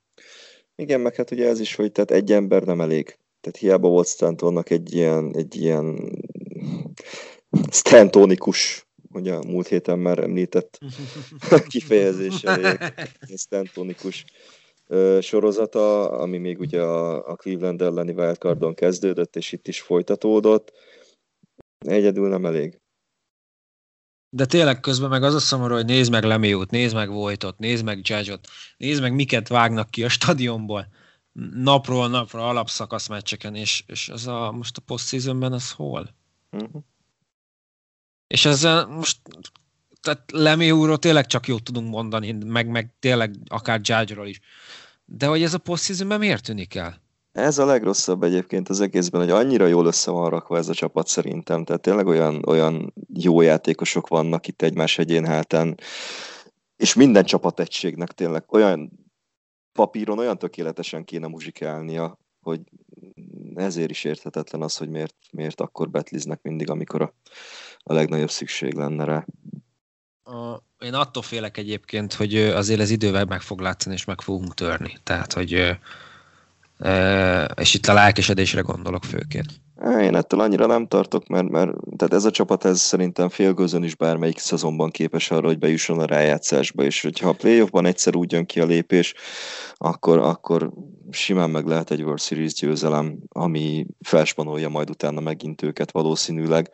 Igen, 0.76 1.00
meg 1.00 1.16
hát 1.16 1.32
ugye 1.32 1.48
ez 1.48 1.60
is, 1.60 1.76
hogy 1.76 1.92
tehát 1.92 2.12
egy 2.12 2.32
ember 2.32 2.64
nem 2.64 2.82
elég. 2.82 3.06
Tehát 3.42 3.60
hiába 3.60 3.90
volt 3.90 4.08
Stantonnak 4.08 4.70
egy 4.70 4.94
ilyen, 4.94 5.36
egy 5.36 5.56
ilyen 5.56 6.18
Stantonikus, 7.72 8.88
ugye 9.10 9.34
a 9.34 9.44
múlt 9.44 9.68
héten 9.68 10.00
már 10.00 10.20
említett 10.20 10.80
kifejezéssel, 11.68 12.94
Stantonikus 13.36 14.26
sorozata, 15.22 16.12
ami 16.12 16.38
még 16.38 16.60
ugye 16.60 16.82
a, 16.82 17.28
a 17.28 17.36
Cleveland 17.36 17.82
elleni 17.82 18.12
wildcardon 18.12 18.74
kezdődött, 18.74 19.36
és 19.36 19.52
itt 19.52 19.68
is 19.68 19.82
folytatódott. 19.82 20.74
Egyedül 21.78 22.28
nem 22.30 22.46
elég. 22.46 22.80
De 24.30 24.46
tényleg 24.46 24.80
közben 24.80 25.10
meg 25.10 25.24
az 25.24 25.34
a 25.34 25.40
szomorú, 25.40 25.74
hogy 25.74 25.86
nézd 25.86 26.12
meg 26.12 26.24
Lemiót, 26.24 26.72
nézd 26.72 26.96
meg 26.96 27.10
Vojtot, 27.10 27.58
nézd 27.58 27.84
meg 27.84 28.00
Judge-ot, 28.04 28.48
nézd 28.78 29.02
meg 29.02 29.14
miket 29.14 29.48
vágnak 29.48 29.90
ki 29.90 30.04
a 30.04 30.10
stadionból 30.10 30.88
napról 31.54 32.08
napra 32.08 32.48
alapszakasz 32.48 33.08
meccseken, 33.08 33.56
és, 33.56 33.84
és 33.88 34.10
ez 34.10 34.28
a, 34.28 34.52
most 34.52 34.78
a 34.78 34.82
postseasonben 34.82 35.54
az 35.54 35.72
hol? 35.72 36.16
Uh-huh. 36.52 36.84
És 38.28 38.46
ezzel 38.46 38.86
most 38.86 39.20
tehát 40.02 40.32
Lemióról 40.32 40.98
tényleg 40.98 41.26
csak 41.26 41.48
jót 41.48 41.64
tudunk 41.64 41.90
mondani, 41.90 42.32
meg, 42.32 42.68
meg 42.68 42.94
tényleg 43.00 43.36
akár 43.48 43.80
Judge-ról 43.84 44.28
is. 44.28 44.40
De 45.06 45.28
hogy 45.28 45.44
ez 45.44 45.54
a 45.54 45.58
postseasonben 45.58 46.20
miért 46.20 46.44
tűnik 46.44 46.76
el? 46.76 47.02
Ez 47.32 47.58
a 47.58 47.66
legrosszabb 47.66 48.24
egyébként 48.24 48.70
az 48.70 48.82
egészben, 48.82 49.22
hogy 49.22 49.30
annyira 49.30 49.66
jól 49.66 49.86
össze 49.86 50.12
van 50.12 50.30
rakva 50.30 50.58
ez 50.58 50.70
a 50.70 50.74
csapat 50.74 51.08
szerintem. 51.08 51.64
Tehát 51.64 51.82
tényleg 51.82 52.08
olyan, 52.08 52.44
olyan 52.48 52.94
jó 53.14 53.42
játékosok 53.42 54.08
vannak 54.08 54.48
itt 54.48 54.62
egymás 54.62 54.98
egyén 54.98 55.26
hátán, 55.26 55.78
és 56.76 56.94
minden 56.94 57.24
csapategységnek 57.24 58.12
tényleg 58.12 58.44
olyan 58.48 58.92
papíron 59.72 60.20
olyan 60.20 60.38
tökéletesen 60.38 61.06
kéne 61.06 61.28
muzsikálnia, 61.28 62.20
hogy 62.42 62.62
ezért 63.56 63.90
is 63.90 64.04
érthetetlen 64.04 64.62
az, 64.62 64.78
hogy 64.78 64.90
miért, 64.90 65.16
miért 65.32 65.62
akkor 65.62 65.90
betliznek 65.90 66.42
mindig, 66.42 66.70
amikor 66.70 67.02
a, 67.02 67.14
a 67.78 67.94
legnagyobb 67.94 68.30
szükség 68.30 68.74
lenne 68.74 69.04
rá. 69.04 69.26
A, 70.24 70.64
én 70.80 70.94
attól 70.94 71.24
félek 71.24 71.58
egyébként, 71.58 72.14
hogy 72.14 72.36
azért 72.36 72.80
ez 72.80 72.90
idővel 72.90 73.26
meg 73.26 73.42
fog 73.42 73.60
látszani, 73.60 73.96
és 73.96 74.06
meg 74.06 74.22
fogunk 74.22 74.54
törni. 74.54 74.98
Tehát, 75.04 75.34
hogy 75.34 75.78
és 77.56 77.74
itt 77.74 77.86
a 77.86 77.94
lelkesedésre 77.94 78.62
gondolok 78.62 79.04
főként. 79.04 79.48
Én 80.02 80.16
ettől 80.16 80.40
annyira 80.40 80.66
nem 80.66 80.88
tartok, 80.88 81.28
mert, 81.28 81.50
mert 81.50 81.72
tehát 81.98 82.14
ez 82.14 82.26
a 82.26 82.32
csapat 82.32 82.66
ez 82.66 82.80
szerintem 82.80 83.30
félgőzön 83.30 83.84
is 83.84 83.96
bármelyik 83.96 84.38
szezonban 84.38 84.90
képes 84.90 85.32
arra, 85.32 85.48
hogy 85.48 85.60
bejusson 85.60 86.00
a 86.00 86.06
rájátszásba, 86.06 86.84
és 86.84 87.02
hogyha 87.02 87.30
a 87.30 87.34
playoffban 87.34 87.86
egyszer 87.86 88.16
úgy 88.16 88.32
jön 88.32 88.46
ki 88.46 88.60
a 88.60 88.66
lépés, 88.66 89.14
akkor, 89.74 90.18
akkor 90.18 90.72
simán 91.12 91.50
meg 91.50 91.66
lehet 91.66 91.92
egy 91.92 92.02
World 92.02 92.20
Series 92.20 92.54
győzelem, 92.54 93.18
ami 93.30 93.86
felspanolja 94.02 94.70
majd 94.70 94.90
utána 94.90 95.20
megint 95.20 95.62
őket 95.62 95.92
valószínűleg. 95.92 96.72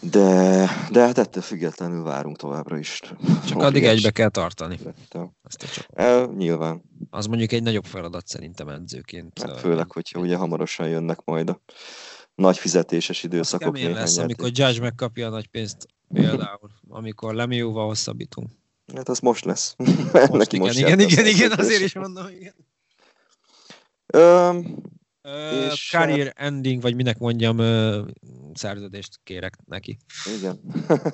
De, 0.00 0.68
de 0.90 1.00
hát 1.00 1.18
ettől 1.18 1.42
függetlenül 1.42 2.02
várunk 2.02 2.36
továbbra 2.36 2.78
is. 2.78 3.00
Csak 3.46 3.62
addig 3.62 3.84
egybe 3.84 4.10
kell 4.10 4.28
tartani. 4.28 4.78
Ezt 5.42 5.72
csak. 5.74 5.86
El, 5.92 6.32
nyilván. 6.36 6.82
Az 7.10 7.26
mondjuk 7.26 7.52
egy 7.52 7.62
nagyobb 7.62 7.84
feladat 7.84 8.26
szerintem 8.26 8.68
edzőként. 8.68 9.42
Hát 9.42 9.60
főleg, 9.60 9.92
hogyha 9.92 10.20
ugye 10.20 10.36
hamarosan 10.36 10.88
jönnek 10.88 11.24
majd 11.24 11.48
a 11.48 11.60
nagy 12.34 12.58
fizetéses 12.58 13.22
időszakok. 13.22 13.74
Az 13.74 13.82
lesz, 13.82 14.16
amikor 14.16 14.50
Judge 14.52 14.80
megkapja 14.80 15.26
a 15.26 15.30
nagy 15.30 15.46
pénzt 15.46 15.86
például, 16.12 16.70
amikor 16.88 17.34
Lemióval 17.34 17.86
hosszabbítunk. 17.86 18.48
Hát 18.94 19.08
az 19.08 19.18
most 19.18 19.44
lesz. 19.44 19.74
Most, 20.12 20.32
Neki 20.32 20.56
igen, 20.56 20.66
most 20.66 20.78
igen, 20.78 21.00
igen, 21.00 21.26
igen, 21.26 21.52
azért 21.52 21.82
is 21.82 21.94
mondom, 21.94 22.26
igen. 22.28 22.54
És 25.22 25.88
career 25.90 26.32
ending, 26.36 26.82
vagy 26.82 26.94
minek 26.94 27.18
mondjam, 27.18 27.56
szerződést 28.54 29.20
kérek 29.24 29.56
neki. 29.64 29.98
Igen. 30.38 30.60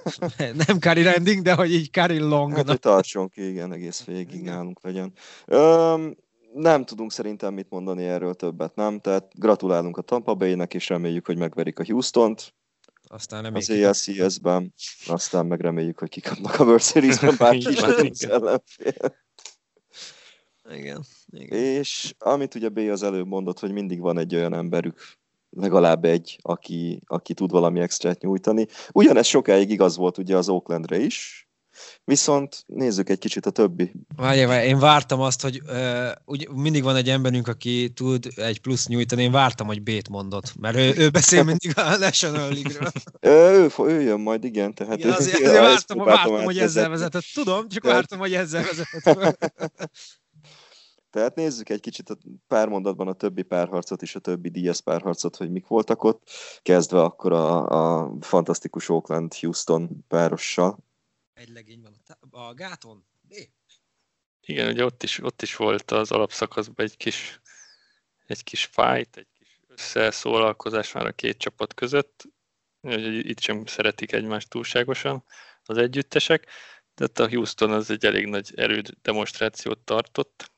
Nem 0.66 0.78
career 0.78 1.16
ending, 1.16 1.42
de 1.42 1.54
hogy 1.54 1.72
így 1.72 1.90
career 1.90 2.20
long. 2.20 2.54
Hát, 2.54 2.68
hogy 2.68 2.78
tartson 2.78 3.28
ki, 3.28 3.48
igen, 3.48 3.72
egész 3.72 4.04
végig 4.04 4.34
igen. 4.34 4.54
nálunk 4.54 4.82
legyen. 4.82 5.12
Um, 5.46 6.16
nem 6.52 6.84
tudunk 6.84 7.12
szerintem 7.12 7.54
mit 7.54 7.70
mondani 7.70 8.04
erről 8.04 8.34
többet, 8.34 8.74
nem? 8.74 9.00
Tehát 9.00 9.32
gratulálunk 9.34 9.96
a 9.96 10.02
Tampa 10.02 10.34
Bay-nek, 10.34 10.74
és 10.74 10.88
reméljük, 10.88 11.26
hogy 11.26 11.36
megverik 11.36 11.78
a 11.78 11.84
Houston-t. 11.84 12.54
Aztán 13.08 13.42
nem 13.42 13.54
az 13.54 13.70
ALCS-ben, 13.70 14.74
aztán 15.06 15.46
meg 15.46 15.60
reméljük, 15.60 15.98
hogy 15.98 16.08
kikapnak 16.08 16.60
a 16.60 16.64
World 16.64 16.82
Series-ben, 16.82 17.34
bárki 17.38 17.68
is 17.70 17.82
az 17.82 17.98
Igen. 20.70 21.04
Igen. 21.26 21.58
És 21.58 22.14
amit 22.18 22.54
ugye 22.54 22.68
B 22.68 22.78
az 22.78 23.02
előbb 23.02 23.26
mondott, 23.26 23.58
hogy 23.58 23.72
mindig 23.72 24.00
van 24.00 24.18
egy 24.18 24.34
olyan 24.34 24.54
emberük, 24.54 25.00
legalább 25.50 26.04
egy, 26.04 26.38
aki, 26.42 27.02
aki 27.06 27.34
tud 27.34 27.50
valami 27.50 27.80
extrát 27.80 28.20
nyújtani. 28.20 28.66
Ugyanez 28.92 29.26
sokáig 29.26 29.70
igaz 29.70 29.96
volt 29.96 30.18
ugye 30.18 30.36
az 30.36 30.48
Oaklandre 30.48 30.98
is, 30.98 31.46
Viszont 32.04 32.64
nézzük 32.66 33.08
egy 33.08 33.18
kicsit 33.18 33.46
a 33.46 33.50
többi. 33.50 33.92
Várj, 34.16 34.44
várj, 34.44 34.66
én 34.66 34.78
vártam 34.78 35.20
azt, 35.20 35.42
hogy 35.42 35.60
uh, 35.66 36.08
úgy, 36.24 36.48
mindig 36.48 36.82
van 36.82 36.96
egy 36.96 37.08
emberünk, 37.08 37.48
aki 37.48 37.90
tud 37.94 38.26
egy 38.34 38.60
plusz 38.60 38.86
nyújtani, 38.86 39.22
én 39.22 39.30
vártam, 39.30 39.66
hogy 39.66 39.82
B-t 39.82 40.08
mondott, 40.08 40.52
mert 40.60 40.76
ő, 40.76 40.94
ő 40.96 41.10
beszél 41.10 41.42
mindig 41.42 41.72
a 41.74 41.96
National 41.96 42.48
League-ről. 42.48 42.90
ő, 43.20 43.68
ő 43.78 44.00
jön 44.00 44.20
majd, 44.20 44.44
igen. 44.44 44.74
Tehát 44.74 44.98
igen, 44.98 45.12
azért, 45.12 45.40
azért 45.40 45.54
vártam, 45.64 45.98
vártam 45.98 46.44
hogy 46.44 46.58
ezzel 46.58 46.88
vezetett. 46.88 47.24
Tudom, 47.34 47.68
csak 47.68 47.84
vártam, 47.84 48.18
hogy 48.18 48.34
ezzel 48.34 48.62
vezetett. 48.62 49.56
Tehát 51.16 51.34
nézzük 51.34 51.68
egy 51.68 51.80
kicsit 51.80 52.10
a 52.10 52.16
pár 52.46 52.68
mondatban 52.68 53.08
a 53.08 53.12
többi 53.12 53.42
párharcot 53.42 54.02
és 54.02 54.14
a 54.14 54.20
többi 54.20 54.48
díjas 54.48 54.80
párharcot, 54.80 55.36
hogy 55.36 55.50
mik 55.50 55.66
voltak 55.66 56.04
ott, 56.04 56.30
kezdve 56.62 57.02
akkor 57.02 57.32
a, 57.32 57.66
a 57.68 58.12
fantasztikus 58.20 58.88
Oakland-Houston 58.88 60.04
párossal. 60.08 60.78
Egy 61.34 61.48
legény 61.48 61.80
van 61.82 61.92
a 62.30 62.54
gáton. 62.54 63.06
É. 63.28 63.50
Igen, 64.40 64.68
ugye 64.68 64.84
ott 64.84 65.02
is, 65.02 65.22
ott 65.22 65.42
is 65.42 65.56
volt 65.56 65.90
az 65.90 66.10
alapszakaszban 66.10 66.86
egy 66.86 66.96
kis, 66.96 67.40
egy 68.26 68.42
kis 68.42 68.64
fight, 68.64 69.16
egy 69.16 69.28
kis 69.38 69.60
összeszólalkozás 69.66 70.92
már 70.92 71.06
a 71.06 71.12
két 71.12 71.38
csapat 71.38 71.74
között. 71.74 72.24
Itt 73.20 73.40
sem 73.40 73.66
szeretik 73.66 74.12
egymást 74.12 74.48
túlságosan 74.48 75.24
az 75.64 75.76
együttesek. 75.76 76.46
Tehát 76.94 77.18
a 77.18 77.28
Houston 77.28 77.70
az 77.70 77.90
egy 77.90 78.04
elég 78.04 78.26
nagy 78.26 78.52
erőd 78.56 78.94
demonstrációt 79.02 79.78
tartott. 79.78 80.54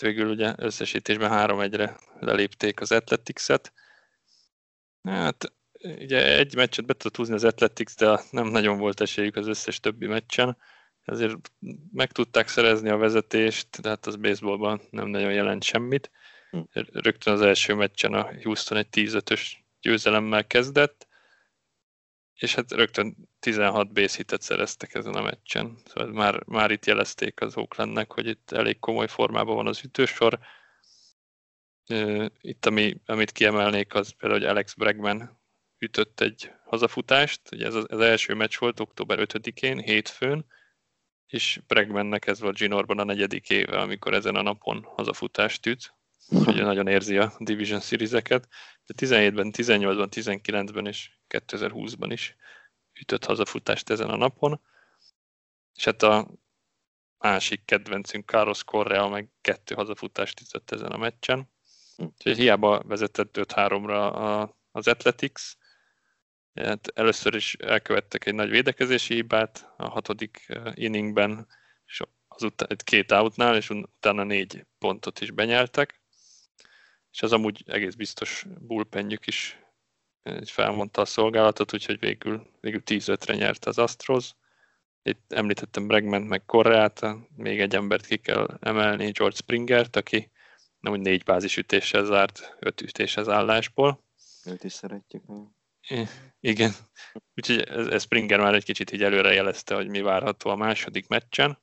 Végül 0.00 0.30
ugye 0.30 0.54
összesítésben 0.56 1.30
3-1-re 1.32 1.96
lelépték 2.20 2.80
az 2.80 2.92
Athletics-et. 2.92 3.72
Hát 5.02 5.52
ugye 5.80 6.38
egy 6.38 6.54
meccset 6.54 6.86
be 6.86 6.92
tudott 6.92 7.16
húzni 7.16 7.34
az 7.34 7.44
Athletics, 7.44 7.94
de 7.94 8.20
nem 8.30 8.46
nagyon 8.46 8.78
volt 8.78 9.00
esélyük 9.00 9.36
az 9.36 9.46
összes 9.46 9.80
többi 9.80 10.06
meccsen. 10.06 10.56
Ezért 11.04 11.36
meg 11.92 12.12
tudták 12.12 12.48
szerezni 12.48 12.88
a 12.88 12.96
vezetést, 12.96 13.80
de 13.80 13.88
hát 13.88 14.06
az 14.06 14.16
baseballban 14.16 14.80
nem 14.90 15.08
nagyon 15.08 15.32
jelent 15.32 15.62
semmit. 15.62 16.10
Hm. 16.50 16.60
Rögtön 16.92 17.32
az 17.32 17.40
első 17.40 17.74
meccsen 17.74 18.14
a 18.14 18.30
Houston 18.42 18.78
egy 18.78 18.88
10-5-ös 18.92 19.42
győzelemmel 19.80 20.46
kezdett, 20.46 21.08
és 22.40 22.54
hát 22.54 22.72
rögtön 22.72 23.16
16 23.38 23.92
base 23.92 24.16
hitet 24.16 24.42
szereztek 24.42 24.94
ezen 24.94 25.14
a 25.14 25.22
meccsen. 25.22 25.78
Szóval 25.84 26.12
már, 26.12 26.42
már 26.46 26.70
itt 26.70 26.86
jelezték 26.86 27.40
az 27.40 27.56
Oaklandnek, 27.56 28.12
hogy 28.12 28.26
itt 28.26 28.50
elég 28.50 28.78
komoly 28.78 29.08
formában 29.08 29.56
van 29.56 29.66
az 29.66 29.84
ütősor. 29.84 30.38
Itt 32.40 32.66
ami, 32.66 32.96
amit 33.06 33.32
kiemelnék, 33.32 33.94
az 33.94 34.10
például, 34.10 34.40
hogy 34.40 34.50
Alex 34.50 34.74
Bregman 34.74 35.40
ütött 35.78 36.20
egy 36.20 36.52
hazafutást. 36.64 37.40
Ugye 37.52 37.66
ez 37.66 37.74
az, 37.74 38.00
első 38.00 38.34
meccs 38.34 38.58
volt 38.58 38.80
október 38.80 39.18
5-én, 39.20 39.78
hétfőn, 39.78 40.46
és 41.26 41.60
Bregmannek 41.66 42.26
ez 42.26 42.40
volt 42.40 42.56
Ginorban 42.56 42.98
a 42.98 43.04
negyedik 43.04 43.50
éve, 43.50 43.78
amikor 43.78 44.14
ezen 44.14 44.36
a 44.36 44.42
napon 44.42 44.82
hazafutást 44.82 45.66
üt. 45.66 45.94
Ugye 46.28 46.62
nagyon 46.62 46.86
érzi 46.86 47.18
a 47.18 47.32
Division 47.38 47.80
Series-eket. 47.80 48.48
De 48.86 48.94
17-ben, 49.06 49.52
18-ban, 49.56 50.08
19-ben 50.10 50.86
és 50.86 51.10
2020-ban 51.28 52.08
is 52.12 52.36
ütött 53.00 53.24
hazafutást 53.24 53.90
ezen 53.90 54.10
a 54.10 54.16
napon. 54.16 54.60
És 55.74 55.84
hát 55.84 56.02
a 56.02 56.28
másik 57.18 57.64
kedvencünk 57.64 58.28
Carlos 58.30 58.64
Correa 58.64 59.08
meg 59.08 59.30
kettő 59.40 59.74
hazafutást 59.74 60.40
ütött 60.40 60.70
ezen 60.70 60.90
a 60.90 60.96
meccsen. 60.96 61.50
Úgyhogy 61.96 62.36
hiába 62.36 62.82
vezetett 62.82 63.36
5-3-ra 63.38 64.48
az 64.70 64.88
Athletics, 64.88 65.54
Hát 66.54 66.92
először 66.94 67.34
is 67.34 67.54
elkövettek 67.54 68.26
egy 68.26 68.34
nagy 68.34 68.50
védekezési 68.50 69.14
hibát 69.14 69.72
a 69.76 69.88
hatodik 69.88 70.44
eh, 70.48 70.72
inningben, 70.74 71.46
és 71.86 72.00
azután 72.28 72.76
két 72.84 73.12
outnál, 73.12 73.56
és 73.56 73.70
utána 73.70 74.22
négy 74.24 74.66
pontot 74.78 75.20
is 75.20 75.30
benyeltek. 75.30 75.99
És 77.12 77.22
az 77.22 77.32
amúgy 77.32 77.62
egész 77.66 77.94
biztos 77.94 78.46
bullpenjük 78.60 79.26
is 79.26 79.58
eh, 80.22 80.40
felmondta 80.44 81.00
a 81.00 81.04
szolgálatot, 81.04 81.74
úgyhogy 81.74 81.98
végül, 81.98 82.50
végül 82.60 82.82
10-5-re 82.84 83.34
nyert 83.34 83.64
az 83.64 83.78
Astros. 83.78 84.30
Itt 85.02 85.32
említettem 85.32 85.86
Bregman 85.86 86.22
meg 86.22 86.44
Korreát, 86.44 87.06
még 87.36 87.60
egy 87.60 87.74
embert 87.74 88.06
ki 88.06 88.16
kell 88.16 88.58
emelni, 88.60 89.10
George 89.10 89.36
Springert, 89.36 89.96
aki 89.96 90.30
nem 90.80 90.92
úgy 90.92 91.00
négy 91.00 91.24
bázisütéssel 91.24 92.04
zárt 92.04 92.56
öt 92.58 92.80
ütéshez 92.80 93.28
állásból. 93.28 94.04
Őt 94.44 94.64
is 94.64 94.72
szeretjük. 94.72 95.22
Igen. 96.40 96.72
Úgyhogy 97.36 97.60
ez 97.68 98.02
Springer 98.02 98.40
már 98.40 98.54
egy 98.54 98.64
kicsit 98.64 98.92
így 98.92 99.02
előre 99.02 99.32
jelezte, 99.32 99.74
hogy 99.74 99.88
mi 99.88 100.00
várható 100.00 100.50
a 100.50 100.56
második 100.56 101.08
meccsen, 101.08 101.58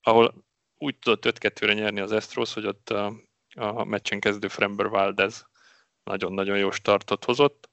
ahol 0.00 0.44
úgy 0.78 0.98
tudott 0.98 1.38
5-2-re 1.38 1.72
nyerni 1.72 2.00
az 2.00 2.12
Astros, 2.12 2.52
hogy 2.52 2.66
ott 2.66 2.94
a, 3.56 3.84
meccsen 3.84 4.20
kezdő 4.20 4.48
Frember 4.48 4.88
Valdez 4.88 5.46
nagyon-nagyon 6.04 6.58
jó 6.58 6.70
startot 6.70 7.24
hozott. 7.24 7.70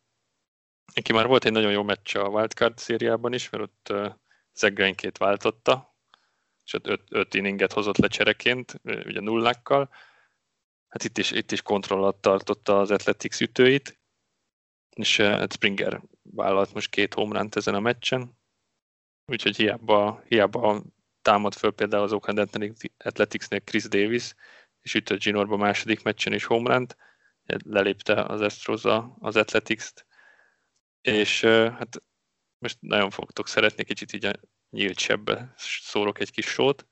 Neki 0.93 1.13
már 1.13 1.27
volt 1.27 1.45
egy 1.45 1.51
nagyon 1.51 1.71
jó 1.71 1.83
meccs 1.83 2.15
a 2.15 2.27
wildcard 2.27 2.77
szériában 2.77 3.33
is, 3.33 3.49
mert 3.49 3.63
ott 3.63 3.93
Zegreinkét 4.53 5.17
váltotta, 5.17 5.95
és 6.65 6.73
ott 6.73 7.11
5 7.11 7.33
inninget 7.33 7.73
hozott 7.73 7.97
le 7.97 8.07
csereként, 8.07 8.79
ugye 8.83 9.19
nullákkal. 9.19 9.89
Hát 10.87 11.03
itt 11.03 11.17
is, 11.17 11.31
itt 11.31 11.51
is 11.51 11.61
kontrollat 11.61 12.15
tartotta 12.15 12.79
az 12.79 12.91
Athletics 12.91 13.39
ütőit, 13.39 13.99
és 14.95 15.19
uh, 15.19 15.45
Springer 15.49 16.01
vállalt 16.21 16.73
most 16.73 16.89
két 16.89 17.13
homránt 17.13 17.55
ezen 17.55 17.75
a 17.75 17.79
meccsen, 17.79 18.37
úgyhogy 19.25 19.55
hiába, 19.55 20.23
hiába 20.27 20.83
támad 21.21 21.53
föl 21.53 21.71
például 21.71 22.03
az 22.03 22.13
Oakland 22.13 22.49
Athleticsnél 22.97 23.59
Chris 23.59 23.83
Davis, 23.83 24.33
és 24.83 24.93
ütött 24.93 25.19
Ginorba 25.19 25.57
második 25.57 26.03
meccsen 26.03 26.33
is 26.33 26.43
homránt, 26.43 26.97
lelépte 27.45 28.23
az 28.23 28.41
Astros 28.41 28.83
az 29.19 29.35
Athletics-t, 29.35 30.05
és 31.01 31.41
hát 31.41 32.01
most 32.57 32.77
nagyon 32.79 33.09
fogtok 33.09 33.47
szeretni, 33.47 33.83
kicsit 33.83 34.13
így 34.13 34.25
a 34.25 34.33
nyílt 34.69 34.99
sebbe 34.99 35.53
szórok 35.57 36.19
egy 36.19 36.31
kis 36.31 36.45
sót. 36.45 36.85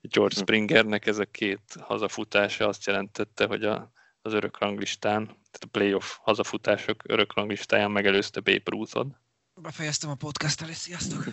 George 0.00 0.34
hm. 0.34 0.40
Springernek 0.40 1.06
ez 1.06 1.18
a 1.18 1.24
két 1.24 1.76
hazafutása 1.80 2.68
azt 2.68 2.86
jelentette, 2.86 3.46
hogy 3.46 3.64
a, 3.64 3.92
az 4.22 4.32
örök 4.32 4.58
ranglistán 4.58 5.24
tehát 5.24 5.64
a 5.64 5.66
playoff 5.70 6.16
hazafutások 6.20 7.02
örök 7.06 7.34
ranglistáján 7.34 7.90
megelőzte 7.90 8.40
Babe 8.40 8.62
Ruthot. 8.64 9.06
Befejeztem 9.54 10.10
a 10.10 10.14
podcast 10.14 10.60
és 10.60 10.76
sziasztok! 10.76 11.24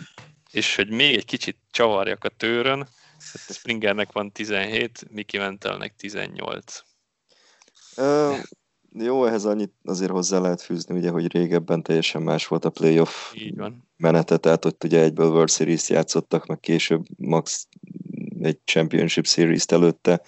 És 0.50 0.76
hogy 0.76 0.90
még 0.90 1.16
egy 1.16 1.24
kicsit 1.24 1.58
csavarjak 1.70 2.24
a 2.24 2.28
tőrön, 2.28 2.88
Springernek 3.48 4.12
van 4.12 4.32
17, 4.32 5.06
Mickey 5.10 5.40
Mentelnek 5.40 5.94
18. 5.96 6.82
Uh, 7.96 8.36
jó, 8.98 9.24
ehhez 9.24 9.44
annyit 9.44 9.72
azért 9.84 10.10
hozzá 10.10 10.38
lehet 10.38 10.62
fűzni, 10.62 10.96
ugye, 10.96 11.10
hogy 11.10 11.32
régebben 11.32 11.82
teljesen 11.82 12.22
más 12.22 12.46
volt 12.46 12.64
a 12.64 12.70
playoff 12.70 13.34
Így 13.34 13.56
van. 13.56 13.88
menete, 13.96 14.36
tehát 14.36 14.64
ott 14.64 14.84
ugye 14.84 15.00
egyből 15.00 15.30
World 15.30 15.50
Series 15.50 15.88
játszottak, 15.88 16.46
meg 16.46 16.60
később 16.60 17.04
max 17.16 17.68
egy 18.40 18.58
Championship 18.64 19.26
Series-t 19.26 19.72
előtte. 19.72 20.22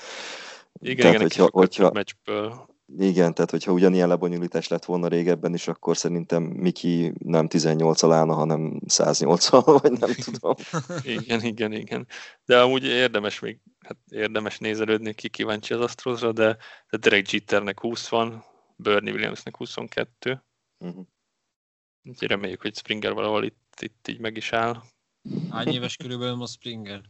Igen, 0.79 0.97
tehát, 0.97 1.15
igen, 1.15 1.21
hogyha, 1.21 1.49
hogyha, 1.53 1.91
meccsből 1.93 2.67
igen, 2.87 3.35
tehát 3.35 3.51
hogyha 3.51 3.73
ugyanilyen 3.73 4.09
lebonyolítás 4.09 4.69
lett 4.69 4.85
volna 4.85 5.09
régebben 5.09 5.55
is, 5.55 5.69
akkor 5.69 5.97
szerintem 5.97 6.43
Miki 6.43 7.13
nem 7.19 7.49
18 7.49 8.03
állna, 8.03 8.35
hanem 8.35 8.81
108 8.87 9.49
vagy 9.81 9.93
nem 9.93 10.11
tudom. 10.15 10.55
igen, 11.03 11.43
igen, 11.43 11.73
igen. 11.73 12.07
De 12.45 12.61
amúgy 12.61 12.85
érdemes 12.85 13.39
még, 13.39 13.61
hát 13.79 13.97
érdemes 14.09 14.59
nézelődni, 14.59 15.15
ki 15.15 15.29
kíváncsi 15.29 15.75
az 15.75 15.81
Astrosra, 15.81 16.33
de, 16.33 16.57
de 16.91 16.97
Derek 16.97 17.31
Jeternek 17.31 17.81
20 17.81 18.09
van, 18.09 18.45
Bernie 18.77 19.13
Williamsnek 19.13 19.57
22. 19.57 20.43
Uh-huh. 20.79 21.07
Úgyhogy 22.05 22.29
reméljük, 22.29 22.61
hogy 22.61 22.77
Springer 22.77 23.13
valahol 23.13 23.45
itt, 23.45 23.81
itt 23.81 24.09
így 24.09 24.19
meg 24.19 24.37
is 24.37 24.53
áll. 24.53 24.83
Hány 25.51 25.69
éves 25.69 25.97
körülbelül 25.97 26.35
most 26.35 26.53
Springer? 26.53 27.01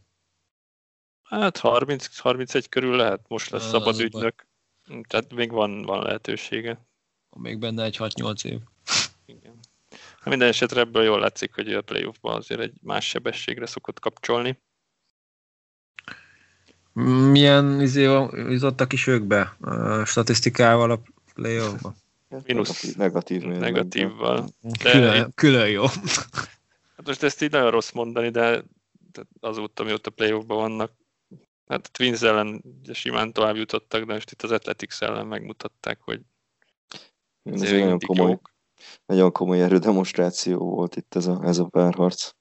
Hát 1.23 1.59
30-31 1.61 2.65
körül 2.69 2.95
lehet, 2.95 3.25
most 3.27 3.49
lesz 3.49 3.69
szabad 3.69 3.99
ügynök. 3.99 4.46
Tehát 5.07 5.33
még 5.33 5.51
van, 5.51 5.81
van 5.81 6.03
lehetősége. 6.03 6.85
Még 7.37 7.59
benne 7.59 7.83
egy 7.83 7.97
6-8 7.99 8.45
év. 8.45 8.59
Igen. 9.25 9.59
Hát 9.91 10.29
minden 10.29 10.47
esetre 10.47 10.79
ebből 10.79 11.03
jól 11.03 11.19
látszik, 11.19 11.53
hogy 11.53 11.73
a 11.73 11.81
playoffban 11.81 12.35
azért 12.35 12.59
egy 12.59 12.73
más 12.81 13.07
sebességre 13.07 13.65
szokott 13.65 13.99
kapcsolni. 13.99 14.59
Milyen 17.31 17.81
izé, 17.81 18.25
izottak 18.49 18.93
is 18.93 19.07
ők 19.07 19.23
be 19.23 19.55
a 19.61 20.05
statisztikával 20.05 20.91
a 20.91 21.01
playoffban? 21.33 21.95
Minusz. 22.45 22.95
Negatív. 22.95 23.43
Negatívval. 23.43 24.49
De 24.61 24.91
külön, 24.91 25.31
külön 25.35 25.69
jó. 25.69 25.85
Hát 26.95 27.05
most 27.05 27.23
ezt 27.23 27.41
így 27.41 27.51
nagyon 27.51 27.71
rossz 27.71 27.91
mondani, 27.91 28.29
de 28.29 28.63
azóta, 29.39 29.83
mióta 29.83 30.09
playoffban 30.09 30.57
vannak, 30.57 30.91
Hát 31.67 31.85
a 31.85 31.89
Twins 31.91 32.21
ellen 32.21 32.63
simán 32.91 33.33
tovább 33.33 33.55
jutottak, 33.55 34.03
de 34.03 34.13
most 34.13 34.31
itt 34.31 34.41
az 34.41 34.51
Athletics 34.51 35.01
ellen 35.01 35.27
megmutatták, 35.27 36.01
hogy 36.01 36.21
ez 37.43 37.61
egy 37.61 37.79
nagyon 37.79 37.99
komoly, 37.99 38.29
jók. 38.29 38.53
nagyon 39.05 39.31
komoly 39.31 39.61
erődemonstráció 39.61 40.57
volt 40.57 40.95
itt 40.95 41.15
ez 41.15 41.27
a, 41.27 41.41
ez 41.43 41.57
a 41.57 41.65
párharc. 41.65 42.31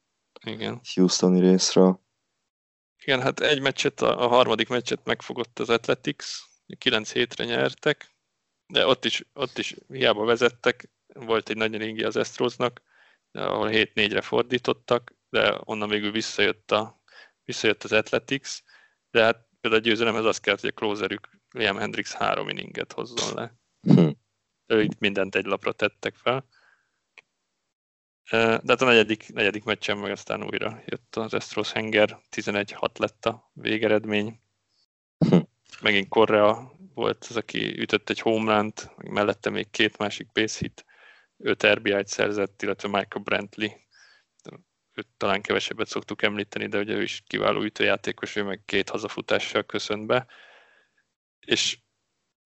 Igen. 0.44 0.80
Houstoni 0.94 1.40
részről. 1.40 2.00
Igen, 3.02 3.22
hát 3.22 3.40
egy 3.40 3.60
meccset, 3.60 4.00
a, 4.00 4.28
harmadik 4.28 4.68
meccset 4.68 5.04
megfogott 5.04 5.58
az 5.58 5.68
Athletics, 5.68 6.26
9 6.78 7.12
hétre 7.12 7.44
nyertek, 7.44 8.16
de 8.66 8.86
ott 8.86 9.04
is, 9.04 9.24
ott 9.32 9.58
is 9.58 9.76
hiába 9.88 10.24
vezettek, 10.24 10.90
volt 11.06 11.48
egy 11.48 11.56
nagy 11.56 11.76
ringi 11.76 12.02
az 12.02 12.16
Astrosnak, 12.16 12.82
ahol 13.32 13.68
7-4-re 13.72 14.20
fordítottak, 14.20 15.14
de 15.30 15.60
onnan 15.64 15.88
végül 15.88 16.10
visszajött, 16.10 16.70
a, 16.70 17.02
visszajött 17.44 17.84
az 17.84 17.92
Athletics, 17.92 18.62
de 19.16 19.22
hát 19.22 19.48
például 19.60 19.82
a 19.82 19.84
győzelemhez 19.84 20.24
az 20.24 20.38
kellett, 20.38 20.60
hogy 20.60 20.72
a 20.74 20.78
closerük 20.78 21.28
Liam 21.50 21.76
Hendrix 21.76 22.12
három 22.12 22.48
inninget 22.48 22.92
hozzon 22.92 23.34
le. 23.34 23.54
Hm. 23.80 24.08
Ő 24.66 24.82
itt 24.82 24.98
mindent 24.98 25.34
egy 25.34 25.44
lapra 25.44 25.72
tettek 25.72 26.14
fel. 26.14 26.46
De 28.30 28.60
hát 28.66 28.82
a 28.82 28.84
negyedik, 28.84 29.32
negyedik 29.32 29.64
meccsen 29.64 29.98
meg 29.98 30.10
aztán 30.10 30.44
újra 30.44 30.82
jött 30.86 31.16
az 31.16 31.34
Astros 31.34 31.72
Henger, 31.72 32.18
11-6 32.36 32.98
lett 32.98 33.26
a 33.26 33.50
végeredmény. 33.52 34.40
Hm. 35.18 35.38
Megint 35.80 36.08
Korea 36.08 36.72
volt 36.94 37.26
az, 37.28 37.36
aki 37.36 37.80
ütött 37.80 38.10
egy 38.10 38.20
homerunt, 38.20 38.90
mellette 38.96 39.50
még 39.50 39.70
két 39.70 39.98
másik 39.98 40.32
base 40.32 40.58
hit, 40.58 40.84
öt 41.36 41.66
RBI-t 41.66 42.06
szerzett, 42.06 42.62
illetve 42.62 42.88
Michael 42.88 43.24
Brantley. 43.24 43.68
Őt 44.96 45.08
talán 45.16 45.42
kevesebbet 45.42 45.88
szoktuk 45.88 46.22
említeni, 46.22 46.66
de 46.66 46.78
ugye 46.78 46.94
ő 46.94 47.02
is 47.02 47.22
kiváló 47.26 47.62
ütőjátékos, 47.62 48.36
ő 48.36 48.42
meg 48.42 48.62
két 48.64 48.88
hazafutással 48.88 49.62
köszönt 49.62 50.06
be. 50.06 50.26
És 51.40 51.78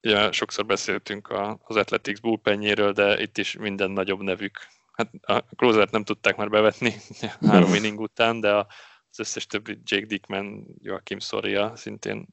ugye 0.03 0.33
sokszor 0.33 0.67
beszéltünk 0.67 1.29
az 1.63 1.77
Athletics 1.77 2.21
bullpenjéről, 2.21 2.93
de 2.93 3.21
itt 3.21 3.39
is 3.39 3.57
minden 3.57 3.91
nagyobb 3.91 4.21
nevük. 4.21 4.59
Hát 4.93 5.11
a 5.21 5.39
closer 5.39 5.89
nem 5.91 6.05
tudták 6.05 6.37
már 6.37 6.49
bevetni 6.49 6.95
három 7.51 7.75
inning 7.79 8.01
után, 8.01 8.41
de 8.41 8.55
az 8.55 9.19
összes 9.19 9.47
többi 9.47 9.79
Jake 9.85 10.07
Dickman, 10.07 10.67
Joachim 10.79 11.19
Soria 11.19 11.77
szintén 11.77 12.29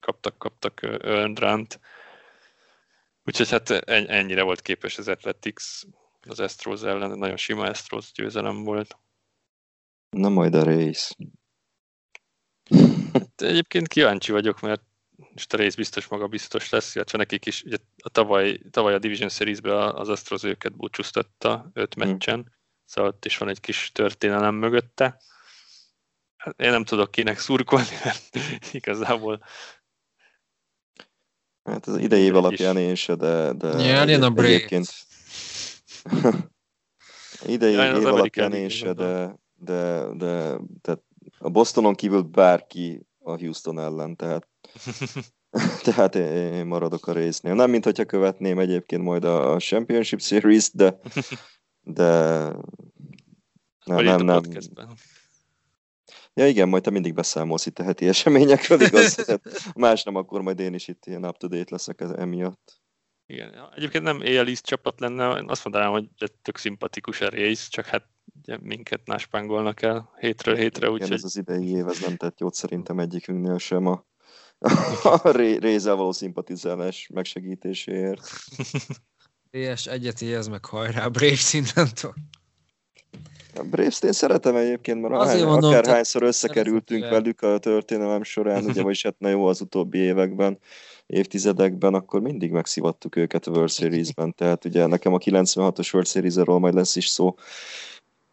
kaptak, 0.00 0.38
kaptak 0.38 0.82
earned 0.82 1.38
run-t. 1.38 1.80
Úgyhogy 3.24 3.50
hát 3.50 3.70
ennyire 3.70 4.42
volt 4.42 4.60
képes 4.60 4.98
az 4.98 5.08
Athletics 5.08 5.82
az 6.28 6.40
Astros 6.40 6.82
ellen, 6.82 7.18
nagyon 7.18 7.36
sima 7.36 7.68
Astros 7.68 8.12
győzelem 8.12 8.62
volt. 8.62 8.96
Na 10.10 10.28
majd 10.28 10.54
a 10.54 10.62
rész. 10.62 11.16
Hát 13.12 13.42
egyébként 13.42 13.88
kíváncsi 13.88 14.32
vagyok, 14.32 14.60
mert 14.60 14.82
most 15.32 15.52
a 15.52 15.56
rész 15.56 15.74
biztos 15.74 16.06
maga 16.06 16.26
biztos 16.26 16.68
lesz, 16.68 16.94
illetve 16.94 17.18
nekik 17.18 17.46
is, 17.46 17.62
ugye 17.62 17.76
a 18.02 18.08
tavaly, 18.08 18.60
tavaly 18.70 18.94
a 18.94 18.98
Division 18.98 19.28
Series-be 19.28 19.84
az 19.84 20.08
Astros 20.08 20.42
őket 20.42 20.76
búcsúztatta 20.76 21.70
öt 21.72 21.94
hmm. 21.94 22.08
meccsen, 22.08 22.34
hmm. 22.34 22.52
szóval 22.84 23.10
ott 23.10 23.24
is 23.24 23.38
van 23.38 23.48
egy 23.48 23.60
kis 23.60 23.90
történelem 23.92 24.54
mögötte. 24.54 25.20
Hát 26.36 26.60
én 26.60 26.70
nem 26.70 26.84
tudok 26.84 27.10
kinek 27.10 27.38
szurkolni, 27.38 27.98
mert 28.04 28.38
igazából 28.72 29.44
Hát 31.64 31.86
az 31.86 31.96
idei 31.96 32.22
év 32.22 32.36
alapján 32.36 32.76
én 32.76 32.94
se, 32.94 33.14
de, 33.14 33.52
de 33.52 33.74
Nyerjen 33.74 34.22
a 34.22 34.42
egyébként... 34.42 34.88
idei 37.46 37.72
ja, 37.72 37.96
év 37.96 38.06
alapján 38.06 38.68
se, 38.68 38.92
de, 38.92 39.38
de, 39.54 40.06
de 40.14 40.58
tehát 40.80 41.02
a 41.38 41.50
Bostonon 41.50 41.94
kívül 41.94 42.22
bárki 42.22 43.06
a 43.18 43.38
Houston 43.38 43.78
ellen, 43.78 44.16
tehát 44.16 44.48
tehát 45.84 46.14
én 46.14 46.66
maradok 46.66 47.06
a 47.06 47.12
résznél. 47.12 47.54
Nem, 47.54 47.70
mint 47.70 47.84
hogyha 47.84 48.04
követném 48.04 48.58
egyébként 48.58 49.02
majd 49.02 49.24
a 49.24 49.58
Championship 49.58 50.20
Series, 50.20 50.70
de 50.72 50.98
de 51.82 52.40
nem, 53.84 54.04
nem, 54.04 54.24
nem. 54.24 54.42
Ja 56.34 56.48
igen, 56.48 56.68
majd 56.68 56.82
te 56.82 56.90
mindig 56.90 57.14
beszámolsz 57.14 57.66
itt 57.66 57.78
a 57.78 57.82
heti 57.82 58.08
eseményekről, 58.08 58.80
igaz? 58.80 59.40
Más 59.74 60.02
nem, 60.02 60.16
akkor 60.16 60.42
majd 60.42 60.60
én 60.60 60.74
is 60.74 60.88
itt 60.88 61.06
ilyen 61.06 61.24
up-to-date 61.24 61.70
leszek 61.70 62.00
ez 62.00 62.10
emiatt. 62.10 62.81
Igen, 63.32 63.68
egyébként 63.76 64.04
nem 64.04 64.20
East 64.22 64.64
csapat 64.64 65.00
lenne, 65.00 65.44
azt 65.46 65.64
mondanám, 65.64 65.90
hogy 65.90 66.08
tök 66.42 66.56
szimpatikus 66.56 67.20
a 67.20 67.28
rész, 67.28 67.68
csak 67.68 67.86
hát 67.86 68.06
ugye 68.42 68.58
minket 68.62 69.06
náspángolnak 69.06 69.82
el 69.82 70.10
hétről 70.18 70.56
hétre, 70.56 70.90
úgyhogy... 70.90 71.06
Igen, 71.06 71.18
ez 71.18 71.24
az 71.24 71.36
idei 71.36 71.68
év, 71.68 71.86
ez 71.86 72.00
nem 72.00 72.16
tett 72.16 72.40
jót 72.40 72.54
szerintem 72.54 72.98
egyikünknél 72.98 73.58
sem 73.58 73.86
a, 73.86 74.06
a 75.02 75.30
rézzel 75.30 75.94
való 75.94 76.12
szimpatizálás 76.12 77.08
megsegítéséért. 77.14 78.30
És 79.50 79.86
egyet 79.86 80.22
ez 80.22 80.48
meg 80.48 80.64
hajrá, 80.64 81.06
Braves 81.06 81.52
innentől. 81.52 82.14
A 83.54 83.62
braves 83.62 84.02
én 84.02 84.12
szeretem 84.12 84.56
egyébként, 84.56 85.00
mert 85.00 85.14
Azért 85.14 85.44
mondom, 85.44 85.70
akárhányszor 85.70 86.22
összekerültünk 86.22 87.08
velük 87.08 87.42
a 87.42 87.58
történelem 87.58 88.22
során, 88.22 88.64
ugye, 88.64 88.82
vagyis 88.82 89.02
hát 89.02 89.18
na 89.18 89.28
jó 89.28 89.46
az 89.46 89.60
utóbbi 89.60 89.98
években, 89.98 90.58
évtizedekben, 91.12 91.94
akkor 91.94 92.20
mindig 92.20 92.50
megszivattuk 92.50 93.16
őket 93.16 93.46
a 93.46 93.50
World 93.50 93.70
Series-ben, 93.70 94.34
tehát 94.34 94.64
ugye 94.64 94.86
nekem 94.86 95.12
a 95.12 95.18
96-os 95.18 95.92
World 95.92 96.08
Series-ről 96.08 96.58
majd 96.58 96.74
lesz 96.74 96.96
is 96.96 97.06
szó, 97.06 97.34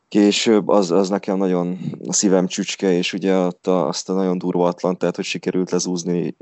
később, 0.09 0.67
az, 0.67 0.91
az 0.91 1.09
nekem 1.09 1.37
nagyon 1.37 1.77
a 2.07 2.13
szívem 2.13 2.47
csücske, 2.47 2.91
és 2.91 3.13
ugye 3.13 3.33
azt 3.33 3.67
a, 3.67 3.87
azt 3.87 4.09
a 4.09 4.13
nagyon 4.13 4.37
durva 4.37 4.67
Atlantát, 4.67 5.15
hogy 5.15 5.25
sikerült 5.25 5.71
lezúzni 5.71 6.35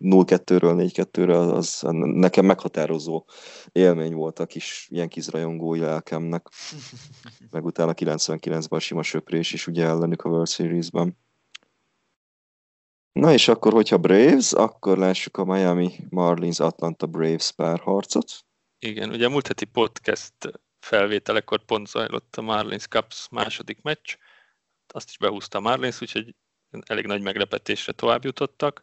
0-2-ről 0.00 0.90
4-2-re, 0.94 1.38
az 1.38 1.80
nekem 2.14 2.44
meghatározó 2.44 3.24
élmény 3.72 4.14
volt 4.14 4.38
a 4.38 4.46
kis 4.46 4.88
ilyen 4.90 5.08
kizrajongói 5.08 5.78
lelkemnek. 5.78 6.48
Meg 7.50 7.64
utána 7.64 7.92
99-ben 7.94 8.64
a 8.68 8.78
sima 8.78 9.02
söprés 9.02 9.52
is 9.52 9.66
ugye 9.66 9.84
ellenük 9.84 10.22
a 10.22 10.28
World 10.28 10.48
Series-ben. 10.48 11.16
Na 13.12 13.32
és 13.32 13.48
akkor, 13.48 13.72
hogyha 13.72 13.98
Braves, 13.98 14.52
akkor 14.52 14.98
lássuk 14.98 15.36
a 15.36 15.44
Miami 15.44 15.92
Marlins 16.10 16.60
Atlanta 16.60 17.06
Braves 17.06 17.52
párharcot. 17.52 18.44
Igen, 18.78 19.10
ugye 19.10 19.26
a 19.26 19.28
múlt 19.28 19.46
heti 19.46 19.64
podcast 19.64 20.34
felvételekor 20.80 21.64
pont 21.64 21.86
zajlott 21.86 22.36
a 22.36 22.42
Marlins 22.42 22.86
Cups 22.86 23.28
második 23.30 23.82
meccs, 23.82 24.16
azt 24.86 25.08
is 25.08 25.18
behúzta 25.18 25.58
a 25.58 25.60
Marlins, 25.60 26.00
úgyhogy 26.00 26.34
elég 26.86 27.06
nagy 27.06 27.22
meglepetésre 27.22 27.92
tovább 27.92 28.24
jutottak. 28.24 28.82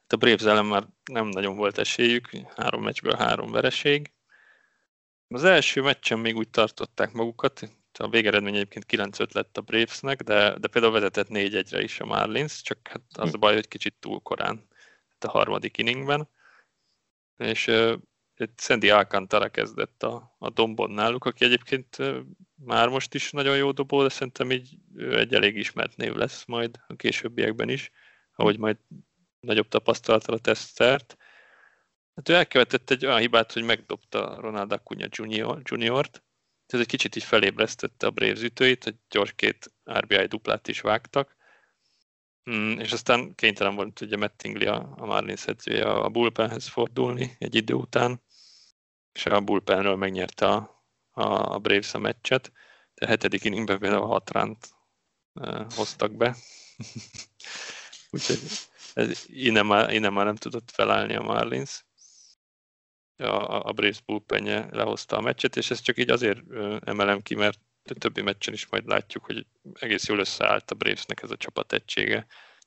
Hát 0.00 0.12
a 0.12 0.16
Braves 0.16 0.42
ellen 0.42 0.66
már 0.66 0.86
nem 1.12 1.26
nagyon 1.26 1.56
volt 1.56 1.78
esélyük, 1.78 2.30
három 2.56 2.82
meccsből 2.82 3.16
három 3.16 3.50
vereség. 3.50 4.12
Az 5.28 5.44
első 5.44 5.82
meccsen 5.82 6.18
még 6.18 6.36
úgy 6.36 6.50
tartották 6.50 7.12
magukat, 7.12 7.79
a 8.00 8.08
végeredmény 8.08 8.54
egyébként 8.54 9.16
9-5 9.18 9.32
lett 9.32 9.56
a 9.56 9.60
Bravesnek, 9.60 10.22
de, 10.22 10.58
de 10.58 10.68
például 10.68 10.92
vezetett 10.92 11.26
4-1-re 11.30 11.82
is 11.82 12.00
a 12.00 12.04
Marlins, 12.04 12.62
csak 12.62 12.88
hát 12.88 13.02
az 13.12 13.34
a 13.34 13.38
baj, 13.38 13.54
hogy 13.54 13.68
kicsit 13.68 13.94
túl 13.98 14.20
korán 14.20 14.66
a 15.18 15.28
harmadik 15.28 15.78
inningben. 15.78 16.28
És 17.36 17.70
Sandy 18.56 18.90
Alcantara 18.90 19.48
kezdett 19.48 20.02
a, 20.02 20.36
a 20.38 20.50
dombon 20.50 20.90
náluk, 20.90 21.24
aki 21.24 21.44
egyébként 21.44 21.96
már 22.54 22.88
most 22.88 23.14
is 23.14 23.30
nagyon 23.30 23.56
jó 23.56 23.72
dobó, 23.72 24.02
de 24.02 24.08
szerintem 24.08 24.50
így 24.50 24.76
egy 24.96 25.34
elég 25.34 25.56
ismert 25.56 25.96
név 25.96 26.14
lesz 26.14 26.44
majd 26.44 26.80
a 26.86 26.94
későbbiekben 26.94 27.68
is, 27.68 27.90
ahogy 28.34 28.58
majd 28.58 28.76
nagyobb 29.40 29.68
tapasztalatra 29.68 30.38
tesz 30.38 30.70
szert. 30.74 31.16
Hát 32.14 32.28
ő 32.28 32.34
elkövetett 32.34 32.90
egy 32.90 33.06
olyan 33.06 33.18
hibát, 33.18 33.52
hogy 33.52 33.62
megdobta 33.62 34.40
Ronald 34.40 34.72
Acuna 34.72 35.06
junior, 35.10 35.60
juniort, 35.64 36.22
ez 36.72 36.80
egy 36.80 36.86
kicsit 36.86 37.16
így 37.16 37.24
felébresztette 37.24 38.06
a 38.06 38.10
Braves 38.10 38.42
ütőit, 38.42 38.84
hogy 38.84 38.94
gyors 39.10 39.32
két 39.36 39.72
RBI 39.98 40.26
duplát 40.26 40.68
is 40.68 40.80
vágtak, 40.80 41.38
Mm, 42.50 42.78
és 42.78 42.92
aztán 42.92 43.34
kénytelen 43.34 43.74
volt 43.74 44.00
ugye 44.00 44.16
Mettingli 44.16 44.66
a, 44.66 44.94
a 44.96 45.06
Marlins 45.06 45.46
edzője 45.46 45.84
a 45.90 46.08
bullpenhez 46.08 46.68
fordulni 46.68 47.36
egy 47.38 47.54
idő 47.54 47.74
után, 47.74 48.22
és 49.12 49.26
a 49.26 49.40
bullpenről 49.40 49.96
megnyerte 49.96 50.46
a, 50.46 50.84
a, 51.10 51.54
a 51.54 51.58
Braves 51.58 51.94
a 51.94 51.98
meccset, 51.98 52.52
de 52.94 53.06
a 53.06 53.08
hetedik 53.08 53.44
inningben 53.44 53.78
például 53.78 54.06
hat 54.06 54.30
ránt 54.30 54.68
uh, 55.34 55.72
hoztak 55.72 56.16
be. 56.16 56.36
Úgyhogy 58.10 58.40
ez, 58.94 59.24
innen, 59.26 59.66
már, 59.66 59.92
innen 59.92 60.12
már 60.12 60.24
nem 60.24 60.36
tudott 60.36 60.70
felállni 60.70 61.14
a 61.14 61.22
Marlins. 61.22 61.84
A, 63.20 63.66
a 63.66 63.72
Braves 63.72 64.00
bullpenje 64.00 64.68
lehozta 64.70 65.16
a 65.16 65.20
meccset, 65.20 65.56
és 65.56 65.70
ezt 65.70 65.84
csak 65.84 65.98
így 65.98 66.10
azért 66.10 66.40
emelem 66.84 67.20
ki, 67.20 67.34
mert 67.34 67.58
a 67.84 67.94
többi 67.94 68.22
meccsen 68.22 68.54
is 68.54 68.68
majd 68.68 68.86
látjuk, 68.86 69.24
hogy 69.24 69.46
egész 69.72 70.08
jól 70.08 70.18
összeállt 70.18 70.70
a 70.70 70.74
Bravesnek 70.74 71.22
ez 71.22 71.30
a 71.30 71.36
csapat 71.36 71.72
egysége. 71.72 72.26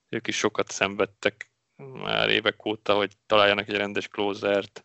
Ők 0.09 0.27
is 0.27 0.37
sokat 0.37 0.71
szenvedtek 0.71 1.51
már 1.75 2.29
évek 2.29 2.65
óta, 2.65 2.95
hogy 2.95 3.17
találjanak 3.25 3.67
egy 3.67 3.75
rendes 3.75 4.07
closert, 4.07 4.83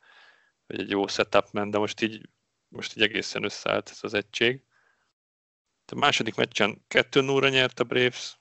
vagy 0.67 0.81
egy 0.81 0.91
jó 0.91 1.07
setupman, 1.07 1.71
de 1.71 1.79
most 1.79 2.01
így, 2.01 2.29
most 2.69 2.97
így 2.97 3.03
egészen 3.03 3.45
összeállt 3.45 3.89
ez 3.91 3.99
az 4.01 4.15
egység. 4.15 4.63
A 5.93 5.95
második 5.95 6.35
meccsen 6.35 6.85
2 6.89 7.21
0 7.21 7.49
nyert 7.49 7.81
a 7.81 7.85
Braves, 7.85 8.39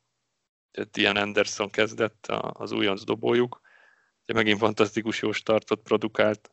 tehát 0.72 0.98
Ian 0.98 1.16
Anderson 1.16 1.70
kezdett 1.70 2.26
az 2.52 2.72
újonc 2.72 3.04
dobójuk, 3.04 3.62
ugye 4.24 4.34
megint 4.34 4.60
fantasztikus 4.60 5.22
jó 5.22 5.32
startot 5.32 5.82
produkált, 5.82 6.52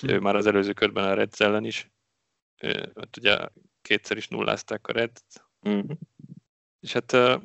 hm. 0.00 0.08
ő 0.08 0.20
már 0.20 0.36
az 0.36 0.46
előző 0.46 0.72
körben 0.72 1.04
a 1.04 1.14
Reds 1.14 1.40
ellen 1.40 1.64
is, 1.64 1.90
hát 2.94 3.16
ugye 3.16 3.48
kétszer 3.82 4.16
is 4.16 4.28
nullázták 4.28 4.86
a 4.86 4.92
Reds, 4.92 5.22
mm. 5.68 5.90
és 6.80 6.92
hát 6.92 7.40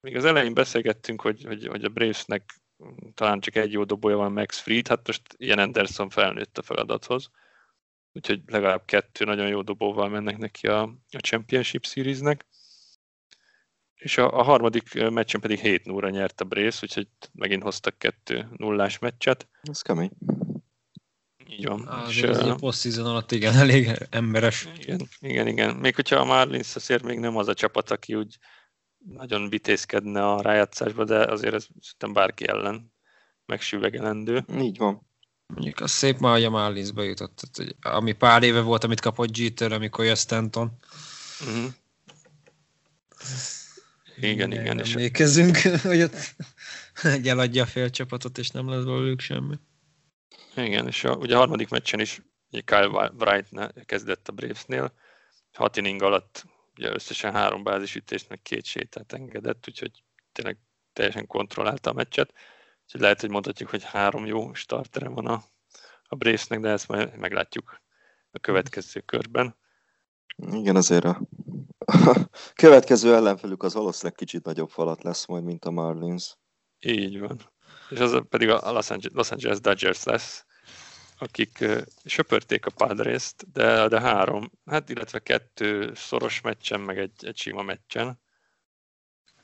még 0.00 0.16
az 0.16 0.24
elején 0.24 0.54
beszélgettünk, 0.54 1.20
hogy, 1.20 1.44
hogy, 1.44 1.66
hogy 1.66 1.84
a 1.84 1.88
Bravesnek 1.88 2.62
talán 3.14 3.40
csak 3.40 3.56
egy 3.56 3.72
jó 3.72 3.84
dobója 3.84 4.16
van 4.16 4.32
Max 4.32 4.58
Fried, 4.58 4.88
hát 4.88 5.06
most 5.06 5.22
ilyen 5.36 5.58
Anderson 5.58 6.10
felnőtt 6.10 6.58
a 6.58 6.62
feladathoz, 6.62 7.30
úgyhogy 8.12 8.42
legalább 8.46 8.84
kettő 8.84 9.24
nagyon 9.24 9.48
jó 9.48 9.62
dobóval 9.62 10.08
mennek 10.08 10.38
neki 10.38 10.66
a, 10.66 10.82
a 11.10 11.18
Championship 11.18 11.86
Series-nek. 11.86 12.46
És 13.94 14.18
a, 14.18 14.38
a 14.38 14.42
harmadik 14.42 15.10
meccsen 15.10 15.40
pedig 15.40 15.58
7 15.58 15.84
0 15.84 16.10
nyert 16.10 16.40
a 16.40 16.44
Brace, 16.44 16.78
úgyhogy 16.82 17.08
megint 17.32 17.62
hoztak 17.62 17.98
kettő 17.98 18.48
nullás 18.56 18.98
meccset. 18.98 19.48
Ez 19.62 19.82
kemény. 19.82 20.10
Így 21.58 21.66
van. 21.66 21.86
Az 21.86 22.08
és, 22.08 22.22
az 22.22 22.38
a 22.38 22.54
post 22.54 22.96
alatt 22.96 23.32
igen, 23.32 23.56
elég 23.64 24.06
emberes. 24.10 24.68
Igen, 24.78 25.08
igen, 25.20 25.46
igen. 25.46 25.76
Még 25.76 25.94
hogyha 25.94 26.16
a 26.16 26.24
Marlins 26.24 26.76
azért 26.76 27.02
még 27.02 27.18
nem 27.18 27.36
az 27.36 27.48
a 27.48 27.54
csapat, 27.54 27.90
aki 27.90 28.14
úgy 28.14 28.38
nagyon 28.98 29.48
vitézkedne 29.48 30.28
a 30.28 30.42
rájátszásba, 30.42 31.04
de 31.04 31.24
azért 31.24 31.54
ez 31.54 31.66
szerintem 31.80 32.12
bárki 32.12 32.48
ellen 32.48 32.92
megsüvegelendő. 33.46 34.44
Így 34.58 34.78
van. 34.78 35.10
Mondjuk 35.46 35.80
az 35.80 35.90
szép 35.90 36.18
már, 36.18 36.32
hogy 36.32 36.44
a 36.44 36.50
Marlinsbe 36.50 37.02
jutott. 37.02 37.36
Tehát, 37.36 37.56
hogy 37.56 37.92
ami 37.92 38.12
pár 38.12 38.42
éve 38.42 38.60
volt, 38.60 38.84
amit 38.84 39.00
kapott 39.00 39.36
Jeter, 39.36 39.72
amikor 39.72 40.04
jött 40.04 40.16
Stanton. 40.16 40.72
Uh-huh. 41.40 41.72
Igen, 44.16 44.52
igen. 44.52 44.78
És 44.78 44.94
Emlékezzünk, 44.94 45.56
hogy 45.82 46.02
ott 46.02 46.16
eladja 47.24 47.62
a 47.62 47.66
fél 47.66 47.90
csapatot, 47.90 48.38
és 48.38 48.50
nem 48.50 48.68
lesz 48.68 48.84
belőlük 48.84 49.20
semmi. 49.20 49.54
Igen, 50.56 50.86
és 50.86 51.04
a, 51.04 51.14
ugye 51.16 51.34
a 51.34 51.38
harmadik 51.38 51.68
meccsen 51.68 52.00
is 52.00 52.22
ugye 52.50 52.60
Kyle 52.60 53.10
Wright 53.18 53.84
kezdett 53.84 54.28
a 54.28 54.32
Bravesnél, 54.32 54.92
hat 55.52 55.76
inning 55.76 56.02
alatt 56.02 56.44
ugye 56.76 56.92
összesen 56.92 57.32
három 57.32 57.62
bázisütést, 57.62 58.28
meg 58.28 58.42
két 58.42 58.64
sétát 58.64 59.12
engedett, 59.12 59.68
úgyhogy 59.68 60.04
tényleg 60.32 60.58
teljesen 60.92 61.26
kontrollálta 61.26 61.90
a 61.90 61.92
meccset. 61.92 62.32
Úgyhogy 62.84 63.00
lehet, 63.00 63.20
hogy 63.20 63.30
mondhatjuk, 63.30 63.70
hogy 63.70 63.84
három 63.84 64.26
jó 64.26 64.54
startere 64.54 65.08
van 65.08 65.26
a, 65.26 65.42
a 66.02 66.14
Bravesnek, 66.14 66.60
de 66.60 66.68
ezt 66.68 66.88
majd 66.88 67.16
meglátjuk 67.16 67.80
a 68.30 68.38
következő 68.38 69.00
körben. 69.00 69.56
Igen, 70.36 70.76
azért 70.76 71.04
a, 71.04 71.20
a 71.78 72.28
következő 72.54 73.14
ellenfelük 73.14 73.62
az 73.62 73.74
valószínűleg 73.74 74.16
kicsit 74.16 74.44
nagyobb 74.44 74.70
falat 74.70 75.02
lesz 75.02 75.26
majd, 75.26 75.44
mint 75.44 75.64
a 75.64 75.70
Marlins. 75.70 76.36
Így 76.78 77.18
van. 77.18 77.40
És 77.92 77.98
az 77.98 78.22
pedig 78.28 78.48
a 78.48 78.72
Los 78.72 78.90
Angeles, 78.90 79.16
Los 79.16 79.30
Angeles 79.30 79.60
Dodgers 79.60 80.04
lesz, 80.04 80.44
akik 81.18 81.64
söpörték 82.04 82.66
a 82.66 82.70
Padres-t, 82.70 83.52
de, 83.52 83.88
de 83.88 84.00
három, 84.00 84.50
hát 84.66 84.88
illetve 84.88 85.18
kettő 85.18 85.94
szoros 85.94 86.40
meccsen, 86.40 86.80
meg 86.80 86.98
egy, 86.98 87.12
egy 87.26 87.36
sima 87.36 87.62
meccsen. 87.62 88.20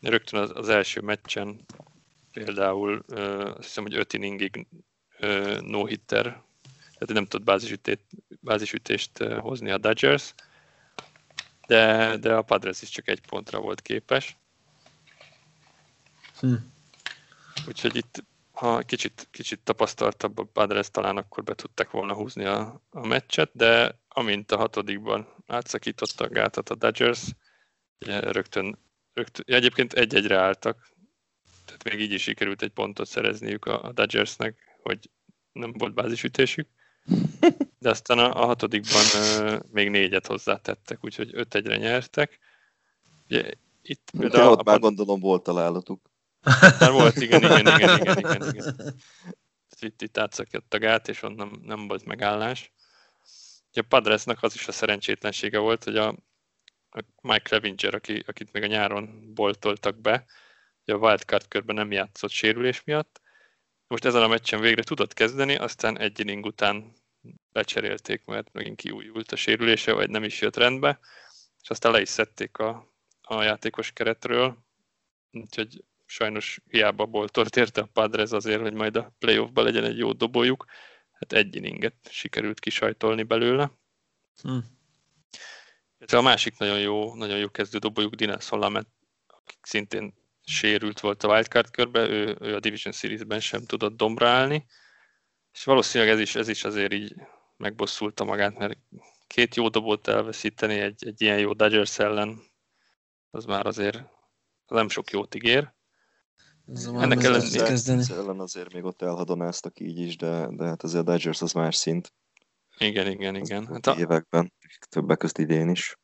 Rögtön 0.01 0.41
az, 0.41 0.51
az 0.55 0.69
első 0.69 1.01
meccsen 1.01 1.65
például 2.33 2.99
azt 2.99 3.67
hiszem, 3.67 3.83
hogy 3.83 3.95
öt 3.95 4.13
inningig 4.13 4.67
uh, 5.21 5.61
no-hitter, 5.61 6.23
tehát 6.99 7.15
nem 7.15 7.27
tud 7.27 7.43
bázisütést, 7.43 8.05
bázisütést 8.41 9.19
hozni 9.19 9.71
a 9.71 9.79
Dodgers, 9.79 10.35
de, 11.67 12.17
de 12.17 12.35
a 12.35 12.43
Padres 12.43 12.83
is 12.83 12.89
csak 12.89 13.09
egy 13.09 13.21
pontra 13.21 13.61
volt 13.61 13.81
képes. 13.81 14.37
Hm. 16.41 16.55
Úgyhogy 17.67 17.97
itt, 17.97 18.25
ha 18.59 18.83
kicsit, 18.83 19.29
kicsit 19.31 19.61
tapasztaltabb 19.61 20.39
a 20.39 20.45
Padres, 20.45 20.91
talán 20.91 21.17
akkor 21.17 21.45
be 21.45 21.55
tudták 21.55 21.91
volna 21.91 22.15
húzni 22.15 22.45
a, 22.45 22.83
a 22.91 23.07
meccset, 23.07 23.51
de 23.55 24.01
amint 24.09 24.53
a 24.53 24.57
hatodikban 24.57 25.35
átszakította 25.47 26.25
a 26.25 26.29
gátat 26.29 26.69
a 26.69 26.75
Dodgers, 26.75 27.23
ugye 28.01 28.21
rögtön, 28.21 28.79
rögtön 29.13 29.45
egyébként 29.47 29.93
egy-egyre 29.93 30.39
álltak, 30.39 30.89
tehát 31.65 31.85
még 31.85 32.01
így 32.01 32.13
is 32.13 32.23
sikerült 32.23 32.63
egy 32.63 32.71
pontot 32.71 33.09
szerezniük 33.09 33.65
a, 33.65 33.83
a 33.83 33.93
Dodgersnek, 33.93 34.79
hogy 34.83 35.11
nem 35.53 35.73
volt 35.73 35.95
bázisütésük. 35.95 36.69
De 37.79 37.91
aztán 37.91 38.19
a, 38.19 38.43
a 38.43 38.47
hatodikban 38.47 39.05
uh, 39.15 39.59
még 39.71 39.91
négyet 39.91 40.27
hozzátettek, 40.27 41.05
úgyhogy 41.05 41.31
öt 41.33 41.55
egyre 41.55 41.77
nyertek. 41.77 42.39
Ugye, 43.29 43.53
itt 43.83 44.11
például 44.19 44.45
ja, 44.45 44.51
ott 44.51 44.61
a, 44.61 44.71
már 44.71 44.79
gondolom 44.79 45.21
volt 45.21 45.43
találatuk. 45.43 46.08
Már 46.81 46.91
volt, 46.91 47.17
igen, 47.17 47.43
igen, 47.43 47.67
igen, 47.67 48.01
igen, 48.01 48.19
igen, 48.19 48.55
igen. 48.55 48.95
Itt, 49.81 50.03
itt 50.03 50.19
átszakjött 50.19 50.75
a 50.75 50.79
gát, 50.79 51.09
és 51.09 51.23
onnan 51.23 51.61
nem 51.63 51.89
volt 51.89 52.05
megállás. 52.05 52.73
Ugye 53.71 53.81
a 53.81 53.89
Padresnak 53.89 54.43
az 54.43 54.55
is 54.55 54.69
a 54.69 54.73
szerencsétlensége 54.73 55.59
volt, 55.59 55.85
hogy 55.85 55.97
a, 55.97 56.09
a 56.91 57.05
Mike 57.21 57.43
Clevinger, 57.43 57.95
aki, 57.95 58.25
akit 58.27 58.53
még 58.53 58.63
a 58.63 58.67
nyáron 58.67 59.35
boltoltak 59.35 60.01
be, 60.01 60.25
ugye 60.87 60.95
a 60.95 61.01
wildcard 61.01 61.49
körben 61.49 61.75
nem 61.75 61.93
játszott 61.93 62.31
sérülés 62.31 62.85
miatt. 62.85 63.21
Most 63.87 64.05
ezen 64.05 64.23
a 64.23 64.29
meccsen 64.29 64.61
végre 64.61 64.83
tudott 64.83 65.15
kezdeni, 65.15 65.57
aztán 65.57 65.99
egy 65.99 66.21
inning 66.21 66.47
után 66.47 66.93
lecserélték, 67.53 68.25
mert 68.25 68.53
megint 68.53 68.77
kiújult 68.77 69.33
a 69.33 69.37
sérülése, 69.37 69.93
vagy 69.93 70.11
nem 70.11 70.25
is 70.25 70.41
jött 70.41 70.57
rendbe, 70.57 70.99
és 71.63 71.71
aztán 71.71 71.93
le 71.93 72.01
is 72.01 72.09
szedték 72.09 72.59
a, 72.59 72.93
a 73.23 73.43
játékos 73.43 73.93
keretről, 73.93 74.59
úgyhogy 75.31 75.85
sajnos 76.11 76.61
hiába 76.69 77.07
boltort 77.07 77.57
érte 77.57 77.81
a 77.81 77.89
Padres 77.93 78.31
azért, 78.31 78.61
hogy 78.61 78.73
majd 78.73 78.97
a 78.97 79.15
playoffban 79.19 79.65
legyen 79.65 79.85
egy 79.85 79.99
jó 79.99 80.13
dobójuk, 80.13 80.65
hát 81.13 81.33
egy 81.33 81.57
inninget 81.57 81.95
sikerült 82.11 82.61
kisajtolni 82.61 83.23
belőle. 83.23 83.71
Hm. 84.43 84.59
A 86.17 86.21
másik 86.21 86.59
nagyon 86.59 86.81
jó, 86.81 87.15
nagyon 87.15 87.39
jó 87.39 87.51
kezdő 87.51 87.79
dobójuk 87.79 88.15
Dinelson 88.15 88.59
Lamet, 88.59 88.89
akik 89.27 89.59
szintén 89.63 90.15
sérült 90.45 91.01
volt 91.01 91.23
a 91.23 91.29
wildcard 91.29 91.71
körbe, 91.71 92.09
ő, 92.09 92.37
ő 92.41 92.55
a 92.55 92.61
Division 92.61 92.93
Series-ben 92.93 93.41
sem 93.41 93.65
tudott 93.65 93.97
dombra 93.97 94.29
állni, 94.29 94.67
és 95.53 95.65
valószínűleg 95.65 96.15
ez 96.15 96.21
is, 96.21 96.35
ez 96.35 96.49
is 96.49 96.65
azért 96.65 96.93
így 96.93 97.15
megbosszulta 97.57 98.25
magát, 98.25 98.59
mert 98.59 98.79
két 99.27 99.55
jó 99.55 99.69
dobót 99.69 100.09
elveszíteni 100.09 100.79
egy, 100.79 101.07
egy 101.07 101.23
ilyen 101.23 101.39
jó 101.39 101.53
Dodgers 101.53 101.99
ellen, 101.99 102.41
az 103.31 103.45
már 103.45 103.67
azért 103.67 103.97
az 104.67 104.77
nem 104.77 104.89
sok 104.89 105.11
jót 105.11 105.35
ígér. 105.35 105.77
Ennek 106.75 107.23
ellenére 107.23 107.79
ellen 108.09 108.41
azért 108.41 108.73
még 108.73 108.85
ott 108.85 109.03
elhadonáztak 109.03 109.81
így 109.81 109.99
is, 109.99 110.17
de, 110.17 110.49
de 110.51 110.65
hát 110.65 110.83
azért 110.83 111.09
a 111.09 111.11
Dodgers 111.11 111.43
az 111.43 111.53
más 111.53 111.77
szint. 111.77 112.13
Igen, 112.79 113.11
igen, 113.11 113.35
igen. 113.35 113.67
Hát 113.67 113.87
a... 113.87 113.95
Években, 113.99 114.53
többek 114.89 115.19
közt 115.19 115.39
idén 115.39 115.69
is. 115.69 115.99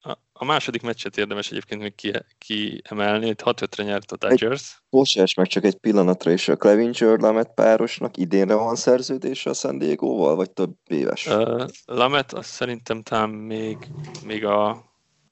A, 0.00 0.18
a 0.32 0.44
második 0.44 0.82
meccset 0.82 1.16
érdemes 1.16 1.50
egyébként 1.50 1.80
még 1.80 1.94
ki, 1.94 2.12
kiemelni, 2.38 3.26
itt 3.26 3.42
6-5-re 3.44 3.84
nyert 3.84 4.12
a 4.12 4.16
Dodgers. 4.16 4.82
Bocsáss 4.90 5.34
meg 5.34 5.46
csak 5.46 5.64
egy 5.64 5.76
pillanatra, 5.76 6.30
és 6.30 6.48
a 6.48 6.56
Clevinger 6.56 7.18
Lamet 7.18 7.54
párosnak 7.54 8.16
idénre 8.16 8.54
van 8.54 8.76
szerződése 8.76 9.50
a 9.50 9.54
San 9.54 9.78
Diego-val, 9.78 10.34
vagy 10.34 10.50
több 10.50 10.76
éves? 10.86 11.26
Uh, 11.26 11.68
Lamet 11.84 12.32
azt 12.32 12.50
szerintem 12.50 13.02
talán 13.02 13.30
még, 13.30 13.76
még, 14.24 14.44
a, 14.44 14.84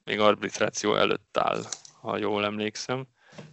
még 0.03 0.19
arbitráció 0.19 0.95
előtt 0.95 1.37
áll, 1.37 1.61
ha 2.01 2.17
jól 2.17 2.45
emlékszem. 2.45 3.07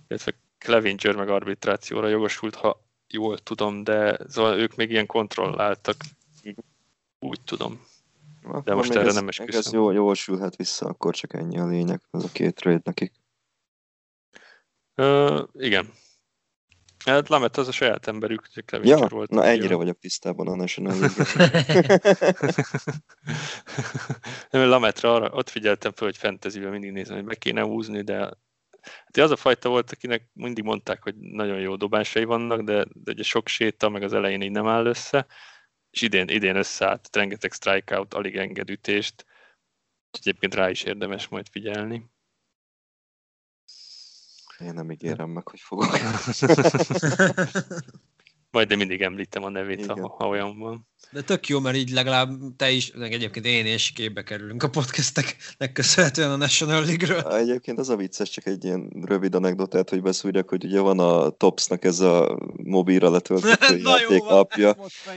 Illetve 0.08 0.32
Clevinger 0.64 1.14
meg 1.16 1.28
arbitrációra 1.28 2.08
jogosult, 2.08 2.54
ha 2.54 2.80
jól 3.08 3.38
tudom, 3.38 3.84
de 3.84 4.18
szóval 4.28 4.58
ők 4.58 4.74
még 4.74 4.90
ilyen 4.90 5.06
kontrolláltak, 5.06 5.96
úgy 7.18 7.40
tudom. 7.44 7.86
De 8.64 8.74
most 8.74 8.94
erre 8.94 9.06
ez, 9.06 9.14
nem 9.14 9.28
esküszöm. 9.28 9.60
Ez 9.60 9.72
jól, 9.72 9.94
jól 9.94 10.14
sülhet 10.14 10.56
vissza, 10.56 10.86
akkor 10.86 11.14
csak 11.14 11.34
ennyi 11.34 11.58
a 11.58 11.66
lényeg, 11.66 12.00
az 12.10 12.24
a 12.24 12.28
két 12.32 12.54
trade 12.54 12.80
nekik. 12.84 13.12
Uh, 14.96 15.40
igen. 15.52 15.92
Hát 17.04 17.28
Lamet 17.28 17.56
az 17.56 17.68
a 17.68 17.72
saját 17.72 18.06
emberük, 18.06 18.48
hogy 18.70 18.86
ja, 18.86 19.06
volt. 19.06 19.30
Na 19.30 19.44
ennyire 19.44 19.72
jó. 19.72 19.76
vagyok 19.76 19.98
tisztában 19.98 20.48
a 20.48 20.56
National 20.56 20.96
Nem, 24.50 24.68
Lametra 24.68 25.14
arra, 25.14 25.30
ott 25.30 25.48
figyeltem 25.48 25.92
fel, 25.92 26.06
hogy 26.06 26.16
fantasyben 26.16 26.70
mindig 26.70 26.92
nézem, 26.92 27.14
hogy 27.14 27.24
be 27.24 27.34
kéne 27.34 27.62
húzni, 27.62 28.02
de 28.02 28.30
hát 28.84 29.16
az 29.16 29.30
a 29.30 29.36
fajta 29.36 29.68
volt, 29.68 29.90
akinek 29.90 30.28
mindig 30.32 30.64
mondták, 30.64 31.02
hogy 31.02 31.14
nagyon 31.16 31.60
jó 31.60 31.76
dobásai 31.76 32.24
vannak, 32.24 32.60
de, 32.60 32.84
de 32.92 33.12
ugye 33.12 33.22
sok 33.22 33.48
séta, 33.48 33.88
meg 33.88 34.02
az 34.02 34.12
elején 34.12 34.42
így 34.42 34.50
nem 34.50 34.66
áll 34.66 34.86
össze 34.86 35.26
és 35.94 36.02
idén, 36.02 36.28
idén 36.28 36.56
összeállt, 36.56 37.16
rengeteg 37.16 37.52
strikeout, 37.52 38.14
alig 38.14 38.36
enged 38.36 38.70
ütést, 38.70 39.26
egyébként 40.10 40.54
rá 40.54 40.70
is 40.70 40.82
érdemes 40.82 41.28
majd 41.28 41.48
figyelni. 41.48 42.10
Én 44.58 44.74
nem 44.74 44.90
ígérem 44.90 45.30
meg, 45.30 45.48
hogy 45.48 45.60
fogok. 45.60 45.86
Majd 48.54 48.70
én 48.70 48.76
mindig 48.76 49.02
említem 49.02 49.44
a 49.44 49.48
nevét, 49.48 49.86
ha, 49.86 50.14
ha 50.18 50.28
olyan 50.28 50.58
van. 50.58 50.86
De 51.12 51.22
tök 51.22 51.48
jó, 51.48 51.60
mert 51.60 51.76
így 51.76 51.90
legalább 51.90 52.30
te 52.56 52.70
is, 52.70 52.92
meg 52.92 53.12
egyébként 53.12 53.46
én 53.46 53.66
is 53.66 53.92
képbe 53.92 54.22
kerülünk 54.22 54.62
a 54.62 54.68
podcasteknek 54.68 55.72
köszönhetően 55.72 56.30
a 56.30 56.36
National 56.36 56.84
League-ről. 56.84 57.20
Egyébként 57.20 57.78
az 57.78 57.88
a 57.88 57.96
vicces, 57.96 58.30
csak 58.30 58.46
egy 58.46 58.64
ilyen 58.64 58.92
rövid 59.04 59.34
anekdotát, 59.34 59.90
hogy 59.90 60.02
beszúrjak, 60.02 60.48
hogy 60.48 60.64
ugye 60.64 60.80
van 60.80 60.98
a 60.98 61.30
Topsnak 61.30 61.84
ez 61.84 62.00
a 62.00 62.38
mobilra 62.62 63.10
letöltött 63.10 63.80
játékapja, 63.84 64.76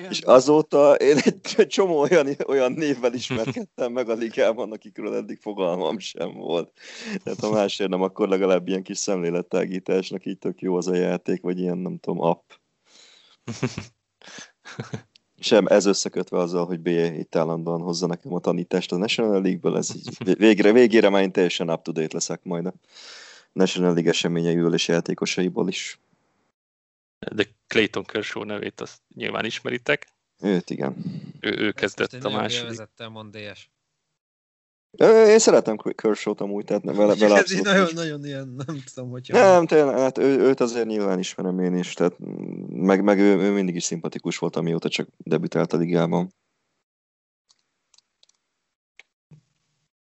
és 0.10 0.20
azóta 0.22 0.94
én 0.94 1.18
egy 1.18 1.68
csomó 1.68 2.00
olyan, 2.00 2.28
olyan 2.48 2.72
névvel 2.72 3.14
ismerkedtem 3.14 3.92
meg 3.92 4.10
a 4.10 4.14
ligában, 4.14 4.72
akikről 4.72 5.16
eddig 5.16 5.40
fogalmam 5.42 6.00
sem 6.00 6.34
volt. 6.34 6.72
Tehát 7.24 7.40
ha 7.40 7.52
másért 7.52 7.90
nem, 7.90 8.02
akkor 8.02 8.28
legalább 8.28 8.68
ilyen 8.68 8.84
kis 8.84 8.98
szemlélettágításnak 8.98 10.26
így 10.26 10.38
tök 10.38 10.62
jó 10.62 10.76
az 10.76 10.88
a 10.88 10.96
játék, 10.96 11.42
vagy 11.42 11.60
ilyen 11.60 11.78
nem 11.78 11.98
tudom, 11.98 12.22
app. 12.22 12.50
Sem 15.40 15.66
ez 15.66 15.86
összekötve 15.86 16.38
azzal, 16.38 16.66
hogy 16.66 16.80
B 16.80 16.88
itt 16.88 17.36
állandóan 17.36 17.82
hozza 17.82 18.08
nekem 18.08 18.34
a 18.34 18.40
tanítást 18.40 18.92
a 18.92 18.98
National 18.98 19.42
League-ből, 19.42 19.78
ez 19.78 19.96
így 19.96 20.18
végre, 20.46 20.72
végére 20.72 21.10
már 21.10 21.22
én 21.22 21.32
teljesen 21.32 21.70
up-to-date 21.70 22.14
leszek 22.14 22.44
majd 22.44 22.66
a 22.66 22.74
National 23.52 23.94
League 23.94 24.12
eseményeiről 24.12 24.74
és 24.74 24.88
játékosaiból 24.88 25.68
is. 25.68 26.00
De 27.36 27.46
Clayton 27.68 28.04
Kershaw 28.04 28.44
nevét 28.44 28.82
azt 28.82 29.02
nyilván 29.16 29.46
ismeritek. 29.46 30.08
Őt 30.42 30.70
igen. 30.70 30.96
Ő, 31.40 31.50
ő 31.58 31.72
kezdett 31.72 32.24
a 32.24 32.30
második. 32.30 32.68
Vezettem, 32.68 33.12
mond 33.12 33.38
DS. 33.38 33.70
Én 34.92 35.40
szeretem 35.40 35.78
Kershaw-t 35.78 36.42
amúgy, 36.42 36.66
tehát 36.66 36.84
vele, 36.84 37.16
vele 37.16 37.38
ez 37.44 37.52
így 37.52 37.64
nagyon, 37.64 37.90
nagyon 37.94 38.26
ilyen, 38.26 38.48
nem 38.48 38.82
tudom, 38.94 39.10
hogy... 39.10 39.30
Nem, 39.32 39.66
tényleg, 39.66 39.98
hát 39.98 40.18
ő, 40.18 40.40
őt 40.40 40.60
azért 40.60 40.88
nyilván 40.88 41.20
ismerem 41.20 41.60
én 41.60 41.78
is, 41.78 41.94
tehát 41.94 42.16
meg, 42.68 43.04
meg 43.04 43.20
ő, 43.20 43.38
ő 43.38 43.52
mindig 43.52 43.76
is 43.76 43.84
szimpatikus 43.84 44.38
volt, 44.38 44.56
amióta 44.56 44.90
csak 44.90 45.08
debütált 45.18 45.74
a 45.74 45.78
ligában. 45.78 46.34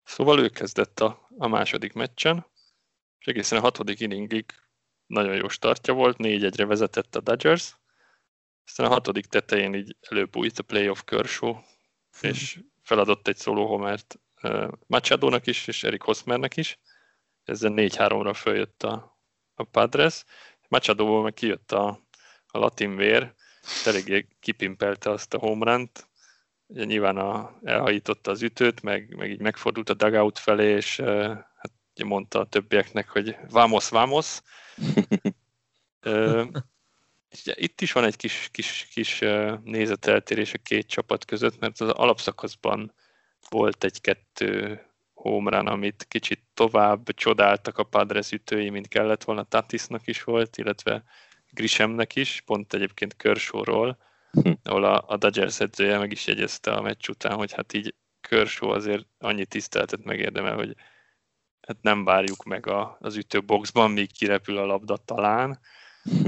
Szóval 0.05 0.39
ő 0.41 0.49
kezdett 0.49 1.01
a, 1.01 1.29
a 1.39 1.49
második 1.49 1.93
meccsen, 1.93 2.47
és 3.19 3.27
egészen 3.27 3.59
a 3.59 3.63
hatodik 3.63 4.01
inningig 4.01 4.45
nagyon 5.07 5.35
jó 5.35 5.49
startja 5.49 5.95
volt, 5.95 6.19
négy 6.19 6.45
egyre 6.45 6.67
vezetett 6.67 7.17
a 7.17 7.21
Dodgers, 7.21 7.77
aztán 8.67 8.87
a 8.87 8.91
hatodik 8.91 9.27
tetején 9.27 9.75
így 9.75 9.97
előbújt 10.09 10.59
a 10.59 10.63
playoff 10.63 11.03
Kershaw, 11.05 11.57
és 12.21 12.61
feladott 12.83 13.29
egy 13.29 13.37
szóló 13.37 13.67
homert 14.41 14.79
Machado-nak 14.87 15.47
is, 15.47 15.67
és 15.67 15.85
Erik 15.85 16.03
Hosmernek 16.03 16.57
is. 16.57 16.79
Ezzel 17.45 17.73
4-3-ra 17.75 18.33
följött 18.35 18.83
a, 18.83 19.19
a 19.55 19.65
Padres. 19.65 20.25
Machado-ból 20.69 21.23
meg 21.23 21.35
kijött 21.35 21.73
a, 21.73 22.01
a 22.47 22.59
latin 22.59 22.97
vér, 22.97 23.35
eléggé 23.85 24.27
kipimpelte 24.41 25.11
azt 25.11 25.35
a 25.35 25.39
homerant, 25.39 26.09
ugye 26.67 26.85
nyilván 26.85 27.17
a, 27.17 27.59
elhajította 27.65 28.31
az 28.31 28.43
ütőt, 28.43 28.83
meg, 28.83 29.17
meg 29.17 29.31
így 29.31 29.41
megfordult 29.41 29.89
a 29.89 29.95
dugout 29.95 30.39
felé, 30.39 30.75
és 30.75 30.97
hát 31.57 31.73
mondta 32.05 32.41
a 32.41 32.47
többieknek, 32.47 33.09
hogy 33.09 33.37
vamos, 33.49 33.89
vamos. 33.89 34.41
itt 37.55 37.81
is 37.81 37.93
van 37.93 38.05
egy 38.05 38.17
kis, 38.17 38.49
kis, 38.53 38.89
kis 38.91 39.19
nézeteltérés 39.63 40.55
a 40.55 40.59
két 40.59 40.87
csapat 40.87 41.25
között, 41.25 41.59
mert 41.59 41.81
az 41.81 41.89
alapszakaszban 41.89 42.93
volt 43.51 43.85
egy-kettő 43.85 44.81
homerun, 45.15 45.67
amit 45.67 46.07
kicsit 46.09 46.41
tovább 46.55 47.15
csodáltak 47.15 47.79
a 47.79 47.85
Padres 47.85 48.33
ütői, 48.33 48.71
mint 48.71 48.89
kellett 48.89 49.25
volna. 49.25 49.43
Tatisnak 49.43 50.07
is 50.07 50.23
volt, 50.23 50.57
illetve 50.57 51.05
Grishemnek 51.51 52.17
is, 52.17 52.43
pont 52.47 52.75
egyébként 52.75 53.17
Körsorról, 53.17 53.99
hm. 54.31 54.53
ahol 54.63 54.85
a, 54.85 55.05
a 55.07 55.17
Dodgers 55.17 55.61
edzője 55.61 55.99
meg 55.99 56.13
is 56.13 56.27
jegyezte 56.27 56.73
a 56.73 56.81
meccs 56.81 57.09
után, 57.09 57.37
hogy 57.37 57.53
hát 57.53 57.73
így 57.73 57.95
Kershaw 58.21 58.71
azért 58.71 59.07
annyi 59.19 59.45
tiszteltet 59.45 60.05
megérdemel, 60.05 60.55
hogy 60.55 60.75
hát 61.61 61.77
nem 61.81 62.05
várjuk 62.05 62.43
meg 62.43 62.67
a, 62.67 62.97
az 63.01 63.17
ütőboxban, 63.17 63.91
míg 63.91 64.13
kirepül 64.13 64.59
a 64.59 64.67
labda 64.67 64.97
talán. 64.97 65.61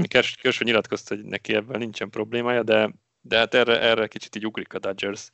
Kershaw 0.07 0.51
nyilatkozta, 0.59 1.15
hogy 1.15 1.23
neki 1.23 1.55
ebben 1.55 1.79
nincsen 1.79 2.09
problémája, 2.09 2.63
de, 2.63 2.93
de 3.21 3.37
hát 3.37 3.53
erre, 3.53 3.81
erre 3.81 4.07
kicsit 4.07 4.35
így 4.35 4.45
ugrik 4.45 4.73
a 4.73 4.79
Dodgers, 4.79 5.29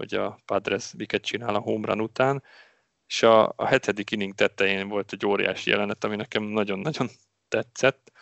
hogy 0.00 0.14
a 0.14 0.40
Padres 0.44 0.92
miket 0.96 1.22
csinál 1.22 1.54
a 1.54 1.58
home 1.58 1.86
run 1.86 2.00
után, 2.00 2.42
és 3.06 3.22
a, 3.22 3.52
a 3.56 3.66
hetedik 3.66 4.10
inning 4.10 4.34
tetején 4.34 4.88
volt 4.88 5.12
egy 5.12 5.26
óriási 5.26 5.70
jelenet, 5.70 6.04
ami 6.04 6.16
nekem 6.16 6.42
nagyon-nagyon 6.42 7.08
tetszett. 7.48 8.12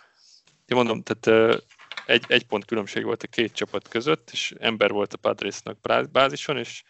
Én 0.66 0.76
mondom, 0.76 1.02
tehát 1.02 1.62
egy, 2.06 2.24
egy 2.28 2.46
pont 2.46 2.64
különbség 2.64 3.04
volt 3.04 3.22
a 3.22 3.26
két 3.26 3.52
csapat 3.52 3.88
között, 3.88 4.30
és 4.30 4.54
ember 4.58 4.90
volt 4.90 5.12
a 5.12 5.16
Padresnak 5.16 5.80
bázison, 6.10 6.56
és 6.56 6.82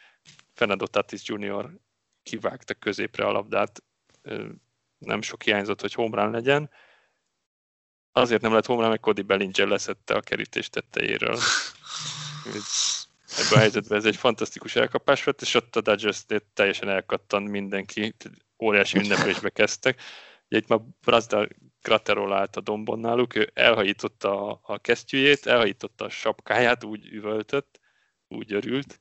Fernando 0.55 0.87
Tatis 0.87 1.23
Jr. 1.25 1.71
kivágta 2.23 2.75
középre 2.75 3.25
a 3.25 3.33
labdát, 3.33 3.83
nem 4.99 5.23
sok 5.23 5.43
hiányzott, 5.43 5.81
hogy 5.81 5.95
home 5.95 6.23
run 6.23 6.31
legyen. 6.31 6.71
Azért 8.13 8.43
nem 8.43 8.53
lett 8.53 8.67
home 8.67 8.81
run, 8.81 8.89
mert 8.89 9.01
Cody 9.01 9.23
Bellinger 9.23 9.69
leszette 9.69 10.15
a 10.15 10.21
kerítés 10.21 10.69
tetejéről 10.69 11.39
ebben 13.37 13.53
a 13.53 13.59
helyzetben 13.59 13.99
ez 13.99 14.05
egy 14.05 14.17
fantasztikus 14.17 14.77
elkapás 14.77 15.25
volt, 15.25 15.41
és 15.41 15.55
ott 15.55 15.77
a 15.77 15.81
dodgers 15.81 16.25
teljesen 16.55 16.89
elkattan 16.89 17.43
mindenki, 17.43 18.15
óriási 18.63 18.99
ünnepésbe 18.99 19.51
kezdtek. 19.51 20.01
Ugye 20.49 20.59
itt 20.59 20.69
már 20.69 20.81
Brazdal 21.01 21.49
Graterol 21.83 22.33
állt 22.33 22.57
a 22.57 22.61
dombon 22.61 22.99
náluk, 22.99 23.35
ő 23.35 23.51
elhajította 23.55 24.51
a, 24.51 24.61
a 24.63 24.79
kesztyűjét, 24.79 25.47
elhajította 25.47 26.05
a 26.05 26.11
sapkáját, 26.11 26.85
úgy 26.85 27.07
üvöltött, 27.07 27.81
úgy 28.29 28.53
örült. 28.53 29.01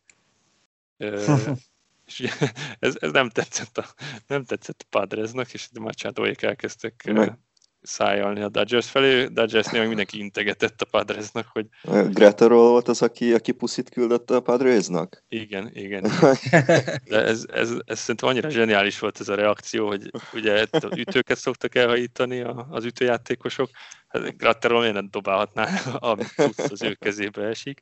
és 2.07 2.31
ez, 2.79 2.95
ez 2.99 3.11
nem 3.11 3.29
tetszett 3.29 3.77
a, 3.77 3.85
nem 4.27 4.43
tetszett 4.43 4.81
a 4.81 4.87
Padresnak, 4.89 5.53
és 5.53 5.67
a 5.73 5.79
Machadóék 5.79 6.41
elkezdtek 6.41 7.03
meg, 7.05 7.37
szájalni 7.81 8.41
a 8.41 8.49
Dodgers 8.49 8.89
felé. 8.89 9.25
Dodgersnél 9.25 9.79
meg 9.79 9.87
mindenki 9.87 10.19
integetett 10.19 10.81
a 10.81 10.85
Padresnak, 10.85 11.47
hogy... 11.51 11.67
Gretterol 12.09 12.69
volt 12.69 12.87
az, 12.87 13.01
aki, 13.01 13.33
aki 13.33 13.51
puszit 13.51 13.89
küldött 13.89 14.31
a 14.31 14.41
Padresnak? 14.41 15.23
Igen, 15.27 15.69
igen. 15.73 16.01
De 17.09 17.23
ez, 17.23 17.45
ez, 17.53 17.73
ez 17.85 17.99
szerintem 17.99 18.29
annyira 18.29 18.49
zseniális 18.49 18.99
volt 18.99 19.19
ez 19.19 19.29
a 19.29 19.35
reakció, 19.35 19.87
hogy 19.87 20.11
ugye 20.33 20.65
az 20.71 20.83
ütőket 20.95 21.37
szoktak 21.37 21.75
elhajítani 21.75 22.41
az 22.69 22.85
ütőjátékosok. 22.85 23.69
Hát 24.07 24.37
Gretterol 24.37 24.79
miért 24.79 24.93
nem 24.93 25.07
dobálhatná, 25.11 25.67
amit 26.11 26.33
az 26.69 26.81
ő 26.81 26.93
kezébe 26.93 27.43
esik. 27.43 27.81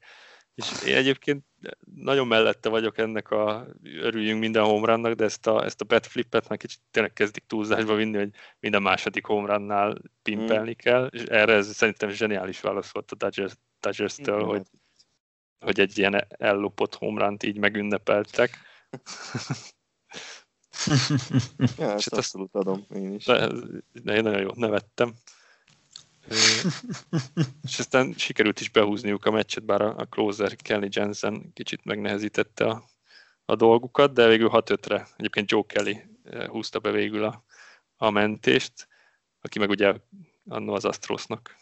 És 0.56 0.84
én 0.86 0.96
egyébként 0.96 1.46
nagyon 1.96 2.28
mellette 2.28 2.70
vagyok 2.70 2.98
ennek 2.98 3.30
a 3.30 3.68
örüljünk 3.84 4.40
minden 4.40 4.64
homerunnak, 4.64 5.14
de 5.14 5.24
ezt 5.24 5.48
a, 5.48 5.64
ezt 5.64 5.82
a 5.82 5.86
bet 5.86 6.06
flippet 6.06 6.50
már 6.50 6.58
kicsit 6.58 6.80
tényleg 6.92 7.14
kezdik 7.14 7.44
túlzásba 7.48 7.96
vinni, 7.96 8.18
hogy 8.18 8.30
minden 8.60 8.82
második 8.82 9.26
homerunnál 9.26 10.02
pimpelni 10.22 10.70
mm. 10.70 10.78
kell, 10.78 11.06
és 11.06 11.24
erre 11.24 11.54
ez 11.54 11.76
szerintem 11.76 12.10
zseniális 12.10 12.62
válasz 12.62 12.92
volt 12.92 13.12
a 13.12 13.16
Dodgers, 13.16 13.54
Dodgers-től, 13.80 14.44
mm. 14.44 14.48
hogy, 14.48 14.68
hogy 15.60 15.80
egy 15.80 15.98
ilyen 15.98 16.26
ellopott 16.28 16.96
homerunt 16.96 17.44
így 17.44 17.58
megünnepeltek. 17.58 18.58
ja, 21.78 21.94
ezt 21.94 22.14
abszolút 22.14 22.56
adom 22.56 22.86
én 22.94 23.14
is. 23.14 23.26
De, 23.26 23.48
de 23.92 24.16
én 24.16 24.24
nagyon 24.24 24.42
jót 24.42 24.56
nevettem 24.56 25.14
és 27.64 27.80
aztán 27.80 28.14
sikerült 28.18 28.60
is 28.60 28.70
behúzniuk 28.70 29.26
a 29.26 29.32
meccset, 29.32 29.66
bár 29.66 29.82
a, 29.82 29.96
a 29.98 30.06
closer 30.06 30.56
Kelly 30.56 30.88
Jensen 30.92 31.54
kicsit 31.54 31.84
megnehezítette 31.84 32.66
a, 32.66 32.90
a 33.46 33.56
dolgukat, 33.56 34.14
de 34.14 34.28
végül 34.28 34.50
6-5-re 34.54 35.08
egyébként 35.18 35.52
Joe 35.52 35.64
Kelly 35.68 36.02
húzta 36.48 36.80
be 36.80 36.92
végül 36.92 37.24
a, 37.24 37.44
a 37.98 38.10
mentést, 38.10 38.88
aki 39.42 39.60
meg 39.60 39.70
ugye 39.70 39.94
annó 40.46 40.74
az 40.74 40.86
Astrosnak 40.86 41.56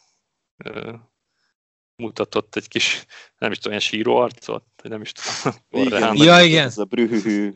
mutatott 1.96 2.56
egy 2.56 2.68
kis, 2.68 3.06
nem 3.38 3.52
is 3.52 3.58
tudom, 3.58 3.72
ilyen 3.72 3.88
síró 3.88 4.16
arcot, 4.16 4.66
vagy 4.82 4.92
nem 4.92 5.02
is 5.02 5.12
tudom. 5.12 5.60
Igen, 5.86 6.16
ja, 6.16 6.42
igen. 6.42 6.66
Ez 6.66 6.78
a 6.78 6.86
brühühű. 6.86 7.54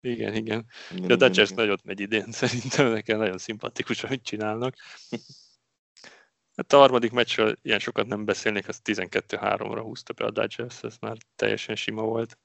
Igen, 0.00 0.34
igen. 0.34 0.66
igen 0.90 1.10
a 1.10 1.16
Dodgers 1.16 1.50
nagyot 1.50 1.84
megy 1.84 2.00
idén, 2.00 2.32
szerintem 2.42 2.90
nekem 2.90 3.18
nagyon 3.18 3.38
szimpatikus, 3.38 4.04
amit 4.04 4.24
csinálnak. 4.24 4.76
Hát 6.56 6.72
a 6.72 6.78
harmadik 6.78 7.12
meccsről 7.12 7.56
ilyen 7.62 7.78
sokat 7.78 8.06
nem 8.06 8.24
beszélnék, 8.24 8.68
az 8.68 8.80
12-3-ra 8.84 9.80
húzta 9.82 10.12
be 10.12 10.24
a 10.24 10.30
Dodgers, 10.30 10.82
ez 10.82 10.96
már 11.00 11.16
teljesen 11.36 11.76
sima 11.76 12.02
volt. 12.02 12.38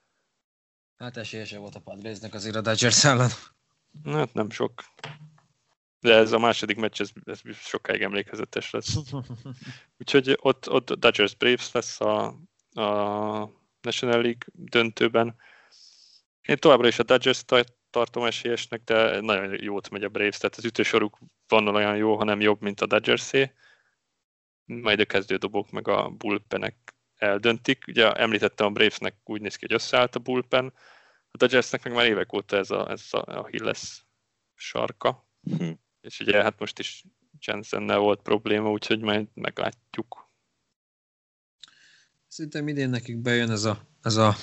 Hát 0.97 1.18
esélyese 1.18 1.58
volt 1.58 1.76
a 1.76 1.80
Padresnek 1.80 2.34
azért 2.34 2.55
a 2.55 2.62
Dodgers 2.62 3.03
ellen. 3.03 3.30
Hát 4.03 4.34
nem 4.34 4.49
sok. 4.49 4.84
De 5.99 6.14
ez 6.14 6.32
a 6.32 6.39
második 6.39 6.78
meccs, 6.78 7.01
ez, 7.01 7.10
ez 7.24 7.41
sokáig 7.55 8.01
emlékezetes 8.01 8.72
lesz. 8.72 8.95
Úgyhogy 9.99 10.38
ott, 10.41 10.70
ott 10.70 10.93
Dodgers 10.93 11.36
Braves 11.36 11.72
lesz 11.72 12.01
a, 12.01 12.26
a 12.72 13.49
National 13.82 14.22
League 14.22 14.45
döntőben. 14.53 15.36
Én 16.41 16.58
továbbra 16.58 16.88
is 16.88 16.99
a 16.99 17.03
Dodgers 17.03 17.43
tartom 17.89 18.24
esélyesnek, 18.24 18.84
de 18.84 19.20
nagyon 19.20 19.64
jót 19.64 19.89
megy 19.89 20.03
a 20.03 20.10
Braves, 20.10 20.38
tehát 20.38 20.55
az 20.55 20.66
ütősoruk 20.66 21.18
van 21.47 21.68
olyan 21.68 21.95
jó, 21.95 22.18
hanem 22.18 22.41
jobb, 22.41 22.62
mint 22.62 22.82
a 22.82 22.86
Dodgers-é 22.86 23.51
majd 24.68 24.99
a 24.99 25.05
kezdődobók 25.05 25.72
meg 25.72 25.88
a 25.88 26.09
bullpenek 26.09 26.95
eldöntik. 27.15 27.84
Ugye 27.88 28.11
említettem 28.11 28.68
a 28.68 28.70
Bravesnek 28.70 29.15
úgy 29.24 29.41
néz 29.41 29.55
ki, 29.55 29.65
hogy 29.65 29.76
összeállt 29.76 30.15
a 30.15 30.20
bullpen, 30.20 30.74
a 31.32 31.38
Dodgersnek 31.38 31.84
meg 31.84 31.93
már 31.93 32.05
évek 32.05 32.34
óta 32.34 32.57
ez 32.57 32.72
a, 32.72 32.89
ez 32.89 33.07
a 33.11 33.47
Hilles 33.47 34.05
sarka. 34.55 35.28
Hm. 35.57 35.72
És 36.01 36.20
ugye 36.20 36.43
hát 36.43 36.59
most 36.59 36.80
is 36.80 37.03
Jensennel 37.39 37.97
volt 37.97 38.22
probléma, 38.22 38.72
úgyhogy 38.72 38.99
majd 38.99 39.28
meglátjuk. 39.34 40.30
Szerintem 42.28 42.68
idén 42.68 42.89
nekik 42.89 43.18
bejön 43.18 43.51
ez 43.51 43.63
a, 43.63 43.88
ez 44.01 44.15
a 44.15 44.36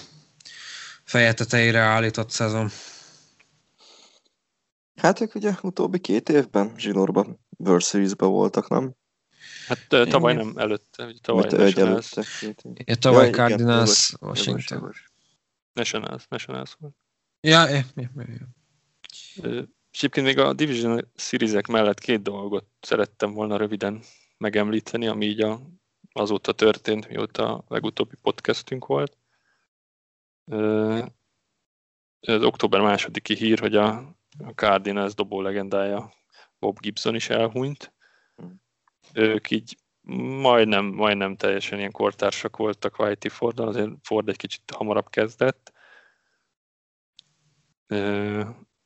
feje 1.04 1.34
tetejére 1.34 1.78
állított 1.78 2.30
szezon. 2.30 2.68
Hát 4.96 5.20
ők 5.20 5.34
ugye 5.34 5.54
utóbbi 5.62 5.98
két 5.98 6.28
évben 6.28 6.74
zsinórban 6.76 7.38
World 7.58 7.82
Series-ben 7.82 8.28
voltak, 8.28 8.68
nem? 8.68 8.94
Hát 9.66 9.88
tavaly 9.88 10.32
Igen. 10.32 10.46
nem 10.46 10.56
előtte, 10.56 11.12
tavaly 11.20 11.42
Mit, 11.42 11.52
előtte. 11.52 12.24
Ja, 12.84 12.94
tavaly 12.94 13.26
ja, 13.26 13.32
Cardinals, 13.32 14.10
igen, 14.10 14.28
Washington. 14.28 14.92
Nationals, 15.72 16.26
Nationals 16.28 16.76
volt. 16.78 16.94
Ja, 17.40 17.68
ja, 17.68 17.82
ja, 17.94 18.10
ja. 18.14 18.46
És 19.90 19.98
egyébként 19.98 20.26
még 20.26 20.38
a 20.38 20.52
Division 20.52 21.10
series 21.14 21.66
mellett 21.68 21.98
két 21.98 22.22
dolgot 22.22 22.66
szerettem 22.80 23.32
volna 23.32 23.56
röviden 23.56 24.02
megemlíteni, 24.38 25.06
ami 25.06 25.26
így 25.26 25.40
a, 25.40 25.60
azóta 26.12 26.52
történt, 26.52 27.08
mióta 27.08 27.54
a 27.54 27.64
legutóbbi 27.68 28.16
podcastünk 28.22 28.86
volt. 28.86 29.16
az 32.20 32.42
október 32.42 32.80
másodiki 32.80 33.34
hír, 33.34 33.58
hogy 33.58 33.76
a, 33.76 33.86
a 34.38 34.50
Cardinals 34.54 35.14
dobó 35.14 35.40
legendája 35.40 36.12
Bob 36.58 36.80
Gibson 36.80 37.14
is 37.14 37.28
elhunyt. 37.28 37.93
Ők 39.14 39.50
így 39.50 39.76
majdnem, 40.40 40.84
majdnem 40.84 41.36
teljesen 41.36 41.78
ilyen 41.78 41.90
kortársak 41.90 42.56
voltak 42.56 42.98
Whitey 42.98 43.30
Fordon, 43.30 43.68
azért 43.68 43.90
Ford 44.02 44.28
egy 44.28 44.36
kicsit 44.36 44.70
hamarabb 44.76 45.10
kezdett. 45.10 45.72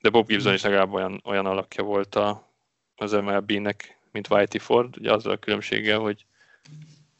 De 0.00 0.10
Bob 0.10 0.26
Gibson 0.26 0.54
is 0.54 0.62
legalább 0.62 0.92
olyan, 0.92 1.20
olyan 1.24 1.46
alakja 1.46 1.84
volt 1.84 2.14
a, 2.14 2.52
az 2.94 3.12
MLB-nek, 3.12 3.98
mint 4.12 4.30
Whitey 4.30 4.60
Ford, 4.60 4.98
ugye 4.98 5.12
azzal 5.12 5.32
a 5.32 5.36
különbséggel, 5.38 5.98
hogy, 5.98 6.26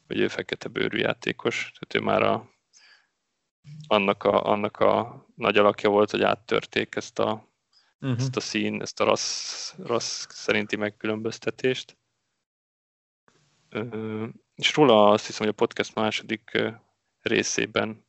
hogy 0.07 0.19
ő 0.19 0.27
fekete 0.27 0.67
bőrű 0.67 0.97
játékos, 0.97 1.71
tehát 1.79 1.93
ő 1.93 2.09
már 2.11 2.21
a, 2.21 2.49
annak, 3.87 4.23
a, 4.23 4.43
annak 4.43 4.77
a 4.77 5.25
nagy 5.35 5.57
alakja 5.57 5.89
volt, 5.89 6.11
hogy 6.11 6.21
áttörték 6.21 6.95
ezt 6.95 7.19
a, 7.19 7.47
uh-huh. 7.99 8.19
ezt 8.19 8.35
a 8.35 8.39
szín, 8.39 8.81
ezt 8.81 8.99
a 8.99 9.03
rassz, 9.03 9.73
rassz 9.77 10.27
szerinti 10.29 10.75
megkülönböztetést. 10.75 11.98
És 14.55 14.75
róla 14.75 15.09
azt 15.09 15.25
hiszem, 15.25 15.45
hogy 15.45 15.55
a 15.57 15.65
podcast 15.65 15.95
második 15.95 16.61
részében 17.21 18.07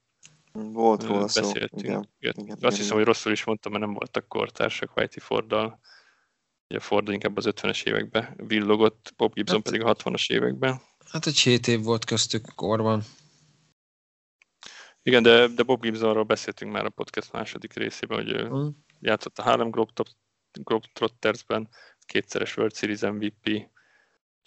volt 0.52 1.02
róla 1.02 1.20
beszéltünk. 1.20 1.70
Szó. 1.70 1.78
Igen, 1.78 2.08
igen, 2.18 2.34
igen, 2.36 2.56
azt 2.60 2.76
hiszem, 2.76 2.84
igen. 2.84 2.96
hogy 2.96 3.04
rosszul 3.04 3.32
is 3.32 3.44
mondtam, 3.44 3.72
mert 3.72 3.84
nem 3.84 3.94
voltak 3.94 4.28
kortársak 4.28 4.96
Whitey 4.96 5.22
Forddal. 5.22 5.80
Ugye 6.68 6.78
a 6.78 6.82
Ford 6.82 7.08
inkább 7.08 7.36
az 7.36 7.48
50-es 7.48 7.86
években 7.86 8.34
villogott, 8.36 9.12
Bob 9.16 9.34
Gibson 9.34 9.56
hát, 9.56 9.64
pedig 9.64 9.82
a 9.82 9.94
60-as 9.94 10.30
években. 10.30 10.80
Hát 11.10 11.26
egy 11.26 11.38
7 11.38 11.66
év 11.66 11.82
volt 11.82 12.04
köztük 12.04 12.46
korban. 12.54 13.02
Igen, 15.02 15.22
de, 15.22 15.46
de 15.48 15.62
Bob 15.62 15.80
Gibsonról 15.80 16.24
beszéltünk 16.24 16.72
már 16.72 16.84
a 16.84 16.90
podcast 16.90 17.32
második 17.32 17.72
részében, 17.72 18.18
hogy 18.18 18.32
ő 18.32 18.48
mm. 18.48 18.68
játszott 19.00 19.38
a 19.38 19.42
Harlem 19.42 19.70
Globetrottersben, 20.52 21.68
kétszeres 22.06 22.56
World 22.56 22.74
Series 22.74 23.00
MVP, 23.00 23.70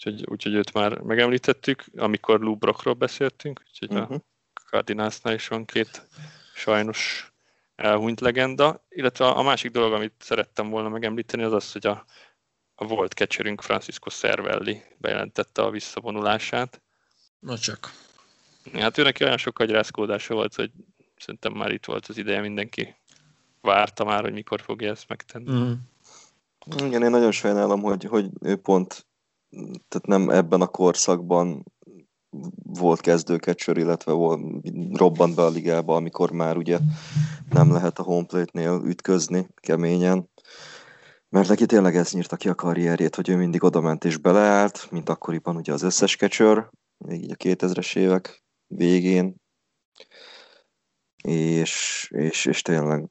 úgyhogy, 0.05 0.25
úgyhogy 0.29 0.53
őt 0.53 0.73
már 0.73 0.99
megemlítettük, 0.99 1.83
amikor 1.95 2.39
Lou 2.39 2.55
Brockról 2.55 2.93
beszéltünk, 2.93 3.61
úgyhogy 3.67 3.91
uh-huh. 3.91 4.11
a 4.11 4.13
mhm. 4.13 4.21
Cardinalsnál 4.69 5.33
is 5.33 5.47
van 5.47 5.65
két 5.65 6.07
sajnos 6.55 7.31
elhunyt 7.75 8.19
legenda, 8.19 8.85
illetve 8.89 9.27
a 9.27 9.41
másik 9.41 9.71
dolog, 9.71 9.93
amit 9.93 10.13
szerettem 10.19 10.69
volna 10.69 10.89
megemlíteni, 10.89 11.43
az 11.43 11.53
az, 11.53 11.71
hogy 11.71 11.87
a, 11.87 12.05
a 12.75 12.85
volt 12.85 13.13
catcherünk 13.13 13.61
Francisco 13.61 14.09
Cervelli 14.09 14.81
bejelentette 14.97 15.61
a 15.61 15.69
visszavonulását. 15.69 16.81
Na 17.39 17.57
csak. 17.57 17.91
Hát 18.73 18.97
őnek 18.97 19.17
olyan 19.21 19.37
sok 19.37 19.59
agyrázkódása 19.59 20.33
volt, 20.33 20.55
hogy 20.55 20.71
szerintem 21.17 21.53
már 21.53 21.71
itt 21.71 21.85
volt 21.85 22.07
az 22.07 22.17
ideje, 22.17 22.41
mindenki 22.41 22.95
várta 23.61 24.03
már, 24.03 24.21
hogy 24.21 24.33
mikor 24.33 24.61
fogja 24.61 24.91
ezt 24.91 25.07
megtenni. 25.07 25.51
Mm. 25.51 25.71
Igen, 26.85 27.03
én 27.03 27.09
nagyon 27.09 27.31
sajnálom, 27.31 27.81
hogy, 27.81 28.03
hogy 28.03 28.29
ő 28.41 28.55
pont 28.55 29.05
tehát 29.87 30.07
nem 30.07 30.29
ebben 30.29 30.61
a 30.61 30.67
korszakban 30.67 31.63
volt 32.63 33.01
kezdőkecsör, 33.01 33.77
illetve 33.77 34.11
volt, 34.11 34.41
robbant 34.93 35.35
be 35.35 35.41
a 35.41 35.49
ligába, 35.49 35.95
amikor 35.95 36.31
már 36.31 36.57
ugye 36.57 36.79
nem 37.49 37.71
lehet 37.71 37.99
a 37.99 38.03
homeplate-nél 38.03 38.81
ütközni 38.85 39.47
keményen. 39.55 40.29
Mert 41.29 41.47
neki 41.47 41.65
tényleg 41.65 41.95
ez 41.95 42.11
nyírta 42.11 42.35
ki 42.35 42.49
a 42.49 42.55
karrierjét, 42.55 43.15
hogy 43.15 43.29
ő 43.29 43.35
mindig 43.35 43.63
odament 43.63 44.05
és 44.05 44.17
beleállt, 44.17 44.91
mint 44.91 45.09
akkoriban 45.09 45.55
ugye 45.55 45.73
az 45.73 45.81
összes 45.81 46.15
kecsör, 46.15 46.69
még 46.97 47.23
így 47.23 47.31
a 47.31 47.35
2000-es 47.35 47.95
évek 47.95 48.43
végén. 48.67 49.35
És, 51.23 52.07
és, 52.15 52.45
és 52.45 52.61
tényleg 52.61 53.09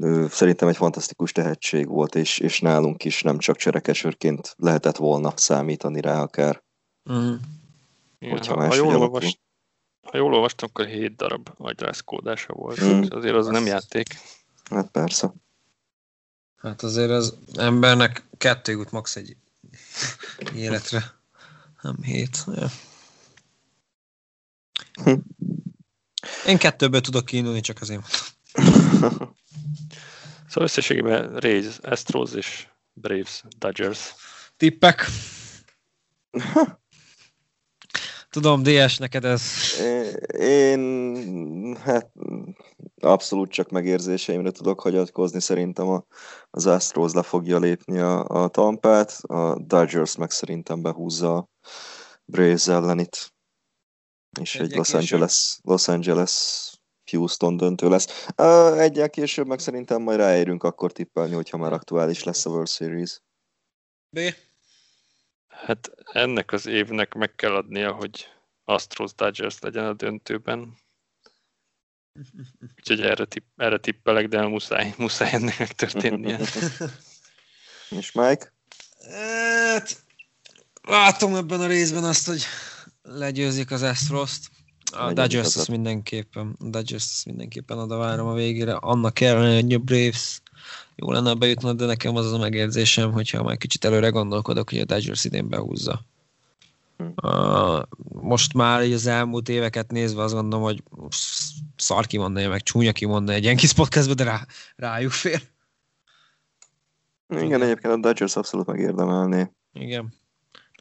ő 0.00 0.28
szerintem 0.28 0.68
egy 0.68 0.76
fantasztikus 0.76 1.32
tehetség 1.32 1.88
volt, 1.88 2.14
és, 2.14 2.38
és 2.38 2.60
nálunk 2.60 3.04
is 3.04 3.22
nem 3.22 3.38
csak 3.38 3.56
cserekesőrként 3.56 4.54
lehetett 4.58 4.96
volna 4.96 5.32
számítani 5.36 6.00
rá 6.00 6.20
akár. 6.20 6.62
Mm. 7.12 7.34
Igen, 8.18 8.44
ha, 8.46 8.66
ha, 8.66 8.74
jól 8.74 8.96
olvast, 8.96 9.40
ha 10.02 10.16
jól 10.16 10.34
olvastam, 10.34 10.68
akkor 10.72 10.86
7 10.86 11.16
darab 11.16 11.50
agyrázkódása 11.56 12.52
volt. 12.52 12.84
Mm. 12.84 13.02
Azért 13.08 13.34
az 13.34 13.46
nem 13.46 13.66
játék. 13.66 14.06
Hát 14.70 14.90
persze. 14.90 15.32
Hát 16.56 16.82
azért 16.82 17.10
az 17.10 17.36
embernek 17.54 18.24
kettő 18.38 18.72
jut 18.72 18.90
max 18.90 19.16
egy 19.16 19.36
életre. 20.54 21.14
Nem 21.82 22.02
hét. 22.02 22.44
Ja. 22.54 22.68
Hm. 25.02 25.14
Én 26.46 26.58
kettőből 26.58 27.00
tudok 27.00 27.24
kiindulni, 27.24 27.60
csak 27.60 27.80
azért 27.80 28.00
mondtam. 28.00 28.33
Szóval 30.54 30.68
összességében 30.68 31.36
Rays, 31.36 31.78
Astros 31.82 32.32
és 32.32 32.68
Braves, 32.92 33.42
Dodgers. 33.58 34.14
Tippek? 34.56 35.04
Tudom, 38.30 38.62
DS, 38.62 38.98
neked 38.98 39.24
ez... 39.24 39.42
Én 40.38 41.76
hát 41.76 42.10
abszolút 43.00 43.50
csak 43.50 43.70
megérzéseimre 43.70 44.50
tudok 44.50 44.80
hagyatkozni. 44.80 45.40
Szerintem 45.40 45.88
a, 45.88 46.04
az 46.50 46.66
Astros 46.66 47.12
le 47.12 47.22
fogja 47.22 47.58
lépni 47.58 47.98
a, 47.98 48.24
a 48.24 48.48
tampát, 48.48 49.10
a 49.22 49.58
Dodgers 49.58 50.16
meg 50.16 50.30
szerintem 50.30 50.82
behúzza 50.82 51.36
a 51.36 51.48
Braves 52.24 52.68
ellen 52.68 52.98
itt. 52.98 53.34
És 54.40 54.54
egy, 54.56 54.70
egy 54.70 54.76
Los 54.76 54.94
Angeles, 54.94 55.58
Los 55.62 55.88
Angeles 55.88 56.72
Houston 57.10 57.56
döntő 57.56 57.88
lesz. 57.88 58.26
Egyel 58.78 59.10
később 59.10 59.46
meg 59.46 59.58
szerintem 59.58 60.02
majd 60.02 60.18
ráérünk 60.18 60.62
akkor 60.62 60.92
tippelni, 60.92 61.34
hogyha 61.34 61.56
már 61.56 61.72
aktuális 61.72 62.22
lesz 62.22 62.46
a 62.46 62.50
World 62.50 62.68
Series. 62.68 63.20
B. 64.10 64.18
Hát 65.48 65.90
ennek 66.12 66.52
az 66.52 66.66
évnek 66.66 67.14
meg 67.14 67.34
kell 67.34 67.54
adnia, 67.54 67.92
hogy 67.92 68.28
Astros 68.64 69.14
Dodgers 69.14 69.58
legyen 69.60 69.86
a 69.86 69.92
döntőben. 69.92 70.76
Úgyhogy 72.78 73.00
erre, 73.00 73.24
tipp, 73.24 73.44
erre 73.56 73.78
tippelek, 73.78 74.28
de 74.28 74.46
muszáj, 74.46 74.94
muszáj 74.98 75.32
ennek 75.32 75.58
megtörténnie. 75.58 76.38
És 77.98 78.12
Mike? 78.12 78.52
Hát, 79.10 80.04
látom 80.82 81.34
ebben 81.34 81.60
a 81.60 81.66
részben 81.66 82.04
azt, 82.04 82.26
hogy 82.26 82.44
legyőzik 83.02 83.70
az 83.70 83.82
Astros-t. 83.82 84.53
A 84.96 85.12
Dodgers 85.12 85.56
azt 85.56 85.68
mindenképpen, 85.68 86.56
a 86.58 86.64
Dodgers 86.68 87.04
azt 87.04 87.26
mindenképpen 87.26 87.78
oda 87.78 87.96
várom 87.96 88.26
a 88.26 88.34
végére. 88.34 88.72
Annak 88.72 89.20
ellenére, 89.20 89.62
hogy 89.62 89.72
a 89.72 89.78
Braves 89.78 90.40
jó 90.94 91.12
lenne 91.12 91.34
bejutna, 91.34 91.72
de 91.72 91.86
nekem 91.86 92.16
az 92.16 92.26
az 92.26 92.32
a 92.32 92.38
megérzésem, 92.38 93.12
hogyha 93.12 93.42
már 93.42 93.56
kicsit 93.56 93.84
előre 93.84 94.08
gondolkodok, 94.08 94.70
hogy 94.70 94.78
a 94.78 94.84
Dodgers 94.84 95.24
idén 95.24 95.48
behúzza. 95.48 96.04
Uh, 97.22 97.82
most 98.22 98.54
már 98.54 98.84
így 98.84 98.92
az 98.92 99.06
elmúlt 99.06 99.48
éveket 99.48 99.90
nézve 99.90 100.22
azt 100.22 100.34
gondolom, 100.34 100.64
hogy 100.64 100.82
szar 101.76 102.06
kimondani, 102.06 102.46
meg 102.46 102.62
csúnya 102.62 102.92
kimondani 102.92 103.36
egy 103.36 103.44
ilyen 103.44 103.56
kis 103.56 103.72
podcastbe, 103.72 104.14
de 104.14 104.24
rá, 104.24 104.46
rájuk 104.76 105.12
fér. 105.12 105.42
Igen, 107.28 107.62
egyébként 107.62 107.94
a 107.94 107.96
Dodgers 107.96 108.36
abszolút 108.36 108.66
megérdemelné. 108.66 109.50
Igen. 109.72 110.12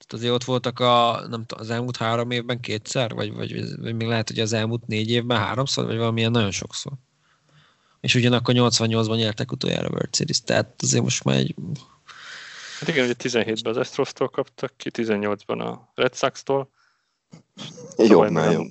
Tehát 0.07 0.25
azért 0.25 0.33
ott 0.33 0.43
voltak 0.43 0.79
a, 0.79 1.25
nem 1.29 1.45
tudom, 1.45 1.63
az 1.63 1.69
elmúlt 1.69 1.97
három 1.97 2.31
évben 2.31 2.59
kétszer, 2.59 3.13
vagy, 3.13 3.33
vagy, 3.33 3.77
vagy 3.79 3.95
még 3.95 4.07
lehet, 4.07 4.27
hogy 4.27 4.39
az 4.39 4.53
elmúlt 4.53 4.87
négy 4.87 5.09
évben 5.09 5.37
háromszor, 5.37 5.85
vagy 5.85 5.97
valamilyen 5.97 6.31
nagyon 6.31 6.51
sokszor. 6.51 6.91
És 8.01 8.15
ugyanakkor 8.15 8.53
88-ban 8.57 9.15
nyertek 9.15 9.51
utoljára 9.51 9.89
World 9.89 10.15
Series, 10.15 10.41
tehát 10.41 10.75
azért 10.81 11.03
most 11.03 11.23
már 11.23 11.35
egy 11.35 11.55
Hát 12.79 12.89
igen, 12.89 13.03
ugye 13.05 13.13
17-ben 13.17 13.71
az 13.71 13.77
Astros-tól 13.77 14.29
kaptak 14.29 14.73
ki, 14.77 14.89
18-ban 14.93 15.59
a 15.59 15.91
Red 15.95 16.15
Sox-tól. 16.15 16.69
Jó, 17.97 18.29
már 18.29 18.51
jó. 18.51 18.63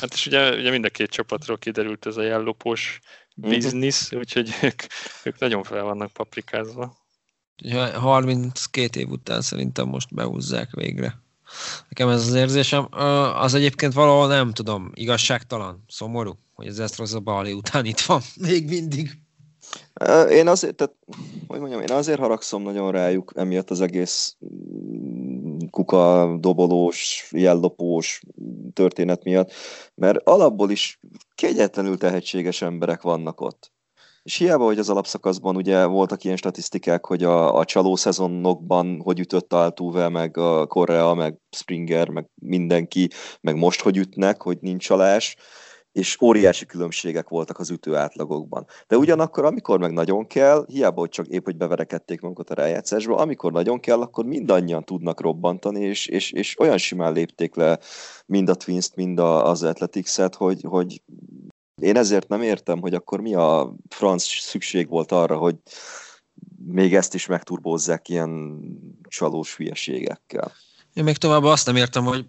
Hát 0.00 0.12
és 0.12 0.26
ugye, 0.26 0.56
ugye 0.56 0.70
mind 0.70 0.84
a 0.84 0.88
két 0.88 1.10
csapatról 1.10 1.58
kiderült 1.58 2.06
ez 2.06 2.16
a 2.16 2.22
jellopós 2.22 3.00
mhm. 3.34 3.48
biznisz, 3.48 4.12
úgyhogy 4.12 4.54
ők, 4.62 4.82
ők 5.24 5.38
nagyon 5.38 5.62
fel 5.62 5.82
vannak 5.82 6.12
paprikázva. 6.12 6.99
32 7.94 9.00
év 9.00 9.08
után 9.08 9.40
szerintem 9.40 9.88
most 9.88 10.14
behúzzák 10.14 10.70
végre. 10.74 11.20
Nekem 11.88 12.08
ez 12.08 12.26
az 12.26 12.34
érzésem. 12.34 12.86
Az 13.38 13.54
egyébként 13.54 13.92
valahol 13.92 14.28
nem 14.28 14.52
tudom, 14.52 14.90
igazságtalan, 14.94 15.84
szomorú, 15.88 16.32
hogy 16.54 16.66
az 16.66 16.78
Astros 16.78 17.12
a 17.12 17.20
Bali 17.20 17.52
után 17.52 17.84
itt 17.84 18.00
van, 18.00 18.20
még 18.48 18.68
mindig. 18.68 19.10
Én 20.30 20.48
azért, 20.48 20.74
tehát, 20.74 20.94
hogy 21.46 21.60
mondjam, 21.60 21.80
én 21.80 21.90
azért 21.90 22.18
haragszom 22.18 22.62
nagyon 22.62 22.90
rájuk, 22.90 23.32
emiatt 23.36 23.70
az 23.70 23.80
egész 23.80 24.36
mm, 24.44 25.58
kuka 25.70 26.36
dobolós, 26.40 27.28
jellopós 27.30 28.22
történet 28.72 29.24
miatt, 29.24 29.52
mert 29.94 30.18
alapból 30.24 30.70
is 30.70 31.00
kegyetlenül 31.34 31.98
tehetséges 31.98 32.62
emberek 32.62 33.02
vannak 33.02 33.40
ott. 33.40 33.72
És 34.30 34.36
hiába, 34.36 34.64
hogy 34.64 34.78
az 34.78 34.90
alapszakaszban 34.90 35.56
ugye 35.56 35.84
voltak 35.84 36.24
ilyen 36.24 36.36
statisztikák, 36.36 37.06
hogy 37.06 37.24
a, 37.24 37.58
a 37.58 37.64
csaló 37.64 37.96
szezonokban 37.96 39.00
hogy 39.04 39.20
ütött 39.20 39.52
Altuve, 39.52 40.08
meg 40.08 40.36
a 40.36 40.66
Korea, 40.66 41.14
meg 41.14 41.38
Springer, 41.56 42.08
meg 42.08 42.30
mindenki, 42.34 43.08
meg 43.40 43.56
most 43.56 43.80
hogy 43.80 43.96
ütnek, 43.96 44.42
hogy 44.42 44.58
nincs 44.60 44.82
csalás, 44.82 45.36
és 45.92 46.20
óriási 46.20 46.66
különbségek 46.66 47.28
voltak 47.28 47.58
az 47.58 47.70
ütő 47.70 47.96
átlagokban. 47.96 48.66
De 48.86 48.96
ugyanakkor, 48.96 49.44
amikor 49.44 49.78
meg 49.78 49.92
nagyon 49.92 50.26
kell, 50.26 50.64
hiába, 50.68 51.00
hogy 51.00 51.08
csak 51.08 51.26
épp, 51.26 51.44
hogy 51.44 51.56
beverekedték 51.56 52.20
magukat 52.20 52.50
a 52.50 52.54
rájátszásba, 52.54 53.16
amikor 53.16 53.52
nagyon 53.52 53.80
kell, 53.80 54.00
akkor 54.00 54.24
mindannyian 54.24 54.84
tudnak 54.84 55.20
robbantani, 55.20 55.80
és, 55.80 56.06
és, 56.06 56.32
és 56.32 56.58
olyan 56.58 56.78
simán 56.78 57.12
lépték 57.12 57.54
le 57.54 57.78
mind 58.26 58.48
a 58.48 58.54
Twins-t, 58.54 58.96
mind 58.96 59.18
a, 59.18 59.46
az 59.46 59.62
Athletics-et, 59.62 60.34
hogy, 60.34 60.62
hogy 60.62 61.02
én 61.80 61.96
ezért 61.96 62.28
nem 62.28 62.42
értem, 62.42 62.80
hogy 62.80 62.94
akkor 62.94 63.20
mi 63.20 63.34
a 63.34 63.74
franc 63.88 64.22
szükség 64.22 64.88
volt 64.88 65.12
arra, 65.12 65.36
hogy 65.36 65.56
még 66.66 66.94
ezt 66.94 67.14
is 67.14 67.26
megturbózzák 67.26 68.08
ilyen 68.08 68.60
csalós 69.08 69.56
hülyeségekkel. 69.56 70.52
Én 70.92 71.04
még 71.04 71.16
tovább 71.16 71.44
azt 71.44 71.66
nem 71.66 71.76
értem, 71.76 72.04
hogy, 72.04 72.26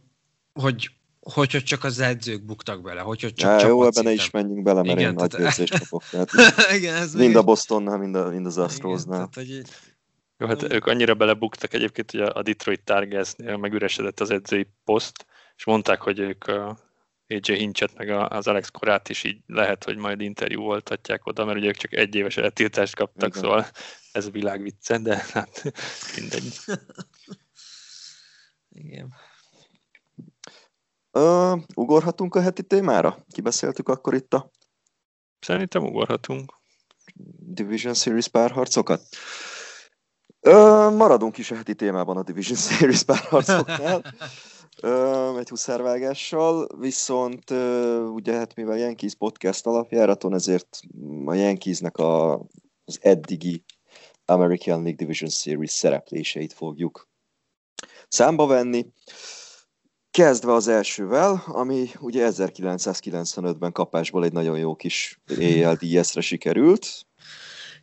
hogy 0.53 0.91
hogy, 1.23 1.51
hogy 1.51 1.63
csak 1.63 1.83
az 1.83 1.99
edzők 1.99 2.45
buktak 2.45 2.81
bele, 2.81 3.01
hogy, 3.01 3.21
hogy 3.21 3.33
csak 3.33 3.61
ja, 3.61 3.67
Jó, 3.67 3.85
ebben 3.85 4.03
ne 4.03 4.11
is 4.11 4.29
menjünk 4.29 4.63
bele, 4.63 4.81
mert 4.83 4.99
igen, 4.99 5.09
én 5.09 5.15
tehát... 5.15 5.31
nagy 5.31 5.41
érzést 5.41 5.79
kapok. 5.79 6.03
Tehát 6.11 6.71
igen, 6.73 6.95
ez 6.95 7.13
mind 7.13 7.35
a 7.35 7.43
Bostonnál, 7.43 7.97
mind, 7.97 8.15
a, 8.15 8.29
mind 8.29 8.45
az 8.45 8.57
Astrosnál. 8.57 9.29
hogy... 9.33 9.61
Jó, 10.37 10.47
hát 10.47 10.73
ők 10.73 10.85
annyira 10.85 11.15
belebuktak 11.15 11.73
egyébként, 11.73 12.11
hogy 12.11 12.21
a 12.21 12.41
Detroit 12.41 12.81
Tigers-nél 12.83 13.57
megüresedett 13.57 14.19
az 14.19 14.29
edzői 14.29 14.67
poszt, 14.85 15.25
és 15.55 15.65
mondták, 15.65 16.01
hogy 16.01 16.19
ők 16.19 16.47
a 16.47 16.77
AJ 17.31 17.57
Hinchet 17.57 17.97
meg 17.97 18.09
az 18.09 18.47
Alex 18.47 18.69
Korát 18.69 19.09
is 19.09 19.23
így 19.23 19.41
lehet, 19.47 19.83
hogy 19.83 19.97
majd 19.97 20.21
interjú 20.21 20.61
voltatják 20.61 21.25
oda, 21.25 21.45
mert 21.45 21.57
ugye 21.57 21.67
ők 21.67 21.75
csak 21.75 21.93
egy 21.93 22.15
éves 22.15 22.37
eltiltást 22.37 22.95
kaptak, 22.95 23.29
Igen. 23.29 23.41
szóval 23.41 23.65
ez 24.11 24.25
a 24.25 24.31
világ 24.31 24.61
vicce, 24.61 24.97
de 24.97 25.25
hát 25.31 25.71
mindegy. 26.17 26.59
Igen. 28.69 29.13
Uh, 31.11 31.61
ugorhatunk 31.75 32.35
a 32.35 32.41
heti 32.41 32.63
témára? 32.63 33.25
Kibeszéltük 33.31 33.89
akkor 33.89 34.13
itt 34.13 34.33
a... 34.33 34.51
Szerintem 35.39 35.83
ugorhatunk. 35.83 36.53
Division 37.39 37.93
Series 37.93 38.27
párharcokat? 38.27 39.01
Uh, 40.41 40.95
maradunk 40.95 41.37
is 41.37 41.51
a 41.51 41.55
heti 41.55 41.75
témában 41.75 42.17
a 42.17 42.23
Division 42.23 42.57
Series 42.57 43.03
párharcoknál. 43.03 44.01
egy 45.39 45.49
huszárvágással, 45.49 46.67
viszont 46.79 47.49
ugye 48.13 48.33
hát 48.33 48.55
mivel 48.55 48.77
Yankees 48.77 49.15
podcast 49.15 49.65
alapjáraton, 49.65 50.33
ezért 50.33 50.79
a 51.25 51.33
Yankeesnek 51.33 51.97
a, 51.97 52.33
az 52.85 52.99
eddigi 53.01 53.63
American 54.25 54.81
League 54.81 54.95
Division 54.95 55.29
Series 55.29 55.71
szerepléseit 55.71 56.53
fogjuk 56.53 57.09
számba 58.07 58.45
venni. 58.45 58.85
Kezdve 60.11 60.53
az 60.53 60.67
elsővel, 60.67 61.43
ami 61.45 61.89
ugye 61.99 62.29
1995-ben 62.31 63.71
kapásból 63.71 64.23
egy 64.23 64.33
nagyon 64.33 64.57
jó 64.57 64.75
kis 64.75 65.19
ALDS-re 65.63 66.21
sikerült. 66.21 67.05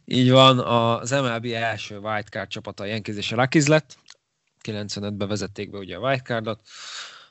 Így 0.04 0.30
van, 0.30 0.58
az 0.58 1.10
MLB 1.10 1.44
első 1.44 1.98
wildcard 1.98 2.48
csapata 2.48 2.82
a 2.82 2.86
Yankees 2.86 3.16
és 3.16 3.32
a 3.32 3.36
Rockies 3.36 3.66
lett. 3.66 3.96
95-ben 4.68 5.28
vezették 5.28 5.70
be 5.70 5.78
ugye 5.78 5.96
a 5.96 6.00
wildcardot 6.00 6.60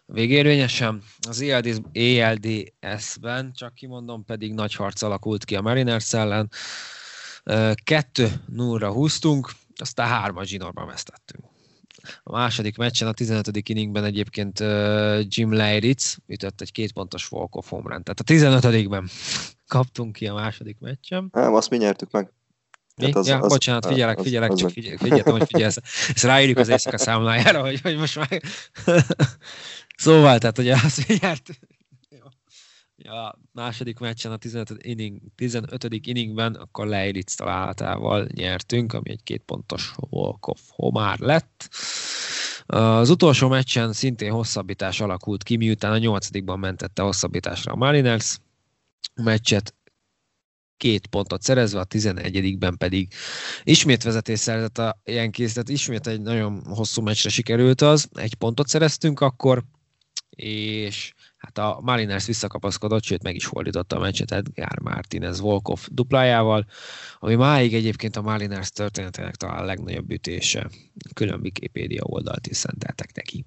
végérvényesen. 0.05 1.03
Az 1.27 1.45
ALDS-ben, 1.93 3.51
csak 3.53 3.73
kimondom, 3.73 4.25
pedig 4.25 4.53
nagy 4.53 4.75
harc 4.75 5.01
alakult 5.01 5.45
ki 5.45 5.55
a 5.55 5.61
Mariners 5.61 6.13
ellen. 6.13 6.49
Kettő 7.83 8.31
0 8.45 8.91
húztunk, 8.91 9.51
aztán 9.75 10.07
hármas 10.07 10.47
zsinórban 10.47 10.87
vesztettünk. 10.87 11.43
A 12.23 12.31
második 12.31 12.77
meccsen, 12.77 13.07
a 13.07 13.11
15. 13.11 13.69
inningben 13.69 14.03
egyébként 14.03 14.59
Jim 15.35 15.53
Leiritz 15.53 16.17
ütött 16.27 16.61
egy 16.61 16.71
kétpontos 16.71 17.31
walk-off 17.31 17.69
home. 17.69 18.01
Tehát 18.03 18.19
a 18.19 18.23
15-ben 18.23 19.09
kaptunk 19.67 20.15
ki 20.15 20.27
a 20.27 20.33
második 20.33 20.79
meccsen. 20.79 21.29
Nem, 21.31 21.53
azt 21.53 21.69
mi 21.69 21.77
nyertük 21.77 22.11
meg. 22.11 22.31
Mi? 22.97 23.11
Az, 23.11 23.27
ja, 23.27 23.39
az, 23.39 23.51
bocsánat, 23.51 23.85
figyelek, 23.85 24.19
figyelek, 24.19 24.51
az, 24.51 24.59
csak 24.59 24.69
figyelek, 24.69 24.99
figyeltem, 24.99 25.33
hogy 25.33 25.47
figyelsz. 25.47 25.77
Ezt 26.13 26.23
ráírjuk 26.23 26.57
az 26.57 26.67
éjszaka 26.67 26.97
számlájára, 26.97 27.61
hogy, 27.61 27.81
hogy 27.81 27.97
most 27.97 28.15
már... 28.15 28.41
szóval, 29.97 30.37
tehát 30.37 30.57
ugye 30.57 30.75
azt 30.83 31.19
nyert, 31.19 31.49
a 33.07 33.35
második 33.51 33.99
meccsen 33.99 34.31
a 34.31 34.37
15. 34.37 34.83
inning, 34.83 35.21
15. 35.35 35.87
inningben 35.89 36.53
akkor 36.53 36.87
Leiritz 36.87 37.35
találatával 37.35 38.27
nyertünk, 38.33 38.93
ami 38.93 39.09
egy 39.09 39.23
két 39.23 39.41
pontos 39.45 39.93
walk-off 40.09 40.59
homár 40.69 41.19
lett. 41.19 41.69
Az 42.65 43.09
utolsó 43.09 43.47
meccsen 43.47 43.93
szintén 43.93 44.31
hosszabbítás 44.31 45.01
alakult 45.01 45.43
ki, 45.43 45.57
miután 45.57 45.91
a 45.91 45.97
nyolcadikban 45.97 46.59
mentette 46.59 47.01
hosszabbításra 47.01 47.71
a 47.71 47.75
Mariners. 47.75 48.39
Meccset 49.13 49.75
két 50.77 51.07
pontot 51.07 51.41
szerezve, 51.41 51.79
a 51.79 51.85
11-ben 51.85 52.77
pedig 52.77 53.13
ismét 53.63 54.03
vezetés 54.03 54.39
szerzett 54.39 54.77
a 54.77 55.01
Yankees, 55.03 55.53
tehát 55.53 55.69
ismét 55.69 56.07
egy 56.07 56.21
nagyon 56.21 56.63
hosszú 56.65 57.01
meccsre 57.01 57.29
sikerült 57.29 57.81
az, 57.81 58.09
egy 58.13 58.35
pontot 58.35 58.67
szereztünk 58.67 59.19
akkor, 59.19 59.63
és 60.37 61.13
hát 61.37 61.57
a 61.57 61.79
Mariners 61.81 62.25
visszakapaszkodott, 62.25 63.03
sőt 63.03 63.23
meg 63.23 63.35
is 63.35 63.45
fordította 63.45 63.95
a 63.95 63.99
meccset 63.99 64.31
Edgar 64.31 64.79
Martinez 64.81 65.39
Volkov 65.39 65.85
duplájával, 65.91 66.65
ami 67.19 67.35
máig 67.35 67.73
egyébként 67.73 68.15
a 68.15 68.21
Mariners 68.21 68.69
történetének 68.69 69.35
talán 69.35 69.57
a 69.57 69.65
legnagyobb 69.65 70.11
ütése. 70.11 70.69
Külön 71.13 71.39
Wikipedia 71.39 72.03
oldalt 72.03 72.47
is 72.47 72.57
szenteltek 72.57 73.15
neki. 73.15 73.45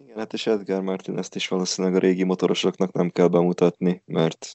Igen, 0.00 0.16
hát 0.16 0.32
és 0.32 0.46
Edgar 0.46 0.82
Martinez 0.82 1.28
is 1.34 1.48
valószínűleg 1.48 1.96
a 1.96 2.00
régi 2.00 2.24
motorosoknak 2.24 2.92
nem 2.92 3.10
kell 3.10 3.28
bemutatni, 3.28 4.02
mert 4.06 4.54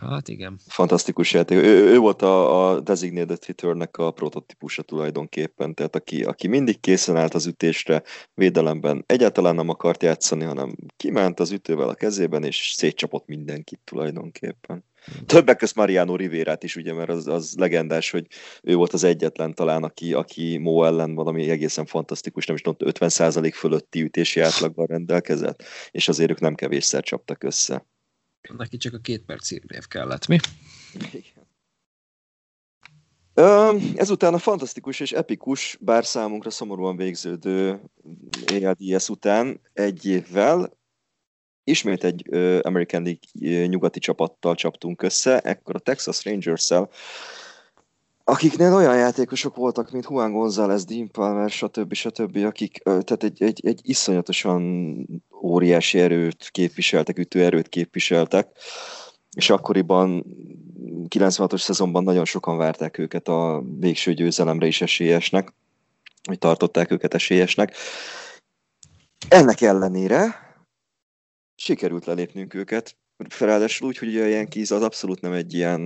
Hát 0.00 0.28
igen. 0.28 0.58
Fantasztikus 0.66 1.32
játék. 1.32 1.58
Ő, 1.58 1.92
ő 1.92 1.98
volt 1.98 2.22
a, 2.22 2.70
a 2.70 2.80
designated 2.80 3.44
hitternek 3.44 3.96
a 3.96 4.10
prototípusa 4.10 4.82
tulajdonképpen, 4.82 5.74
tehát 5.74 5.96
aki, 5.96 6.22
aki 6.24 6.48
mindig 6.48 6.80
készen 6.80 7.16
állt 7.16 7.34
az 7.34 7.46
ütésre, 7.46 8.02
védelemben 8.34 9.04
egyáltalán 9.06 9.54
nem 9.54 9.68
akart 9.68 10.02
játszani, 10.02 10.44
hanem 10.44 10.76
kiment 10.96 11.40
az 11.40 11.50
ütővel 11.50 11.88
a 11.88 11.94
kezében, 11.94 12.44
és 12.44 12.72
szétcsapott 12.76 13.26
mindenkit 13.26 13.80
tulajdonképpen. 13.84 14.84
Többek 15.26 15.56
között 15.56 15.76
Mariano 15.76 16.16
Rivérát 16.16 16.62
is, 16.62 16.76
ugye, 16.76 16.92
mert 16.92 17.08
az, 17.08 17.26
az 17.26 17.54
legendás, 17.56 18.10
hogy 18.10 18.26
ő 18.62 18.74
volt 18.74 18.92
az 18.92 19.04
egyetlen 19.04 19.54
talán, 19.54 19.82
aki, 19.82 20.12
aki 20.12 20.58
Mo 20.58 20.84
ellen 20.84 21.14
valami 21.14 21.50
egészen 21.50 21.86
fantasztikus, 21.86 22.46
nem 22.46 22.56
is 22.56 22.62
tudom, 22.62 22.92
50% 22.92 23.52
fölötti 23.54 24.02
ütési 24.02 24.40
átlagban 24.40 24.86
rendelkezett, 24.86 25.62
és 25.90 26.08
azért 26.08 26.30
ők 26.30 26.40
nem 26.40 26.54
kevésszer 26.54 27.02
csaptak 27.02 27.42
össze. 27.42 27.86
Neki 28.48 28.76
csak 28.76 28.94
a 28.94 28.98
két 28.98 29.24
perc 29.24 29.50
év 29.50 29.86
kellett, 29.88 30.26
mi? 30.26 30.38
Igen. 31.12 31.48
Ezután 33.96 34.34
a 34.34 34.38
fantasztikus 34.38 35.00
és 35.00 35.12
epikus, 35.12 35.78
bár 35.80 36.04
számunkra 36.04 36.50
szomorúan 36.50 36.96
végződő 36.96 37.80
ALDS 38.46 39.08
után 39.08 39.60
egy 39.72 40.06
évvel 40.06 40.78
ismét 41.64 42.04
egy 42.04 42.34
American 42.62 43.02
League 43.02 43.66
nyugati 43.66 43.98
csapattal 43.98 44.54
csaptunk 44.54 45.02
össze, 45.02 45.40
ekkor 45.40 45.74
a 45.74 45.78
Texas 45.78 46.24
Rangers-szel, 46.24 46.90
akiknél 48.30 48.74
olyan 48.74 48.96
játékosok 48.96 49.56
voltak, 49.56 49.90
mint 49.90 50.06
Juan 50.08 50.32
González, 50.32 50.84
Dean 50.84 51.10
Palmer, 51.10 51.50
stb. 51.50 51.92
stb., 51.92 52.36
akik 52.36 52.82
tehát 52.82 53.22
egy, 53.22 53.42
egy, 53.42 53.66
egy 53.66 53.80
iszonyatosan 53.82 55.06
óriási 55.42 55.98
erőt 55.98 56.48
képviseltek, 56.50 57.18
ütőerőt 57.18 57.68
képviseltek, 57.68 58.48
és 59.32 59.50
akkoriban 59.50 60.24
96-os 61.08 61.60
szezonban 61.60 62.04
nagyon 62.04 62.24
sokan 62.24 62.56
várták 62.56 62.98
őket 62.98 63.28
a 63.28 63.62
végső 63.78 64.14
győzelemre 64.14 64.66
is 64.66 64.80
esélyesnek, 64.80 65.52
hogy 66.24 66.38
tartották 66.38 66.90
őket 66.90 67.14
esélyesnek. 67.14 67.74
Ennek 69.28 69.60
ellenére 69.60 70.34
sikerült 71.56 72.04
lelépnünk 72.04 72.54
őket, 72.54 72.96
Ráadásul 73.38 73.88
úgy, 73.88 73.98
hogy 73.98 74.16
a 74.16 74.26
Yankees 74.26 74.70
az 74.70 74.82
abszolút 74.82 75.20
nem 75.20 75.32
egy 75.32 75.54
ilyen 75.54 75.80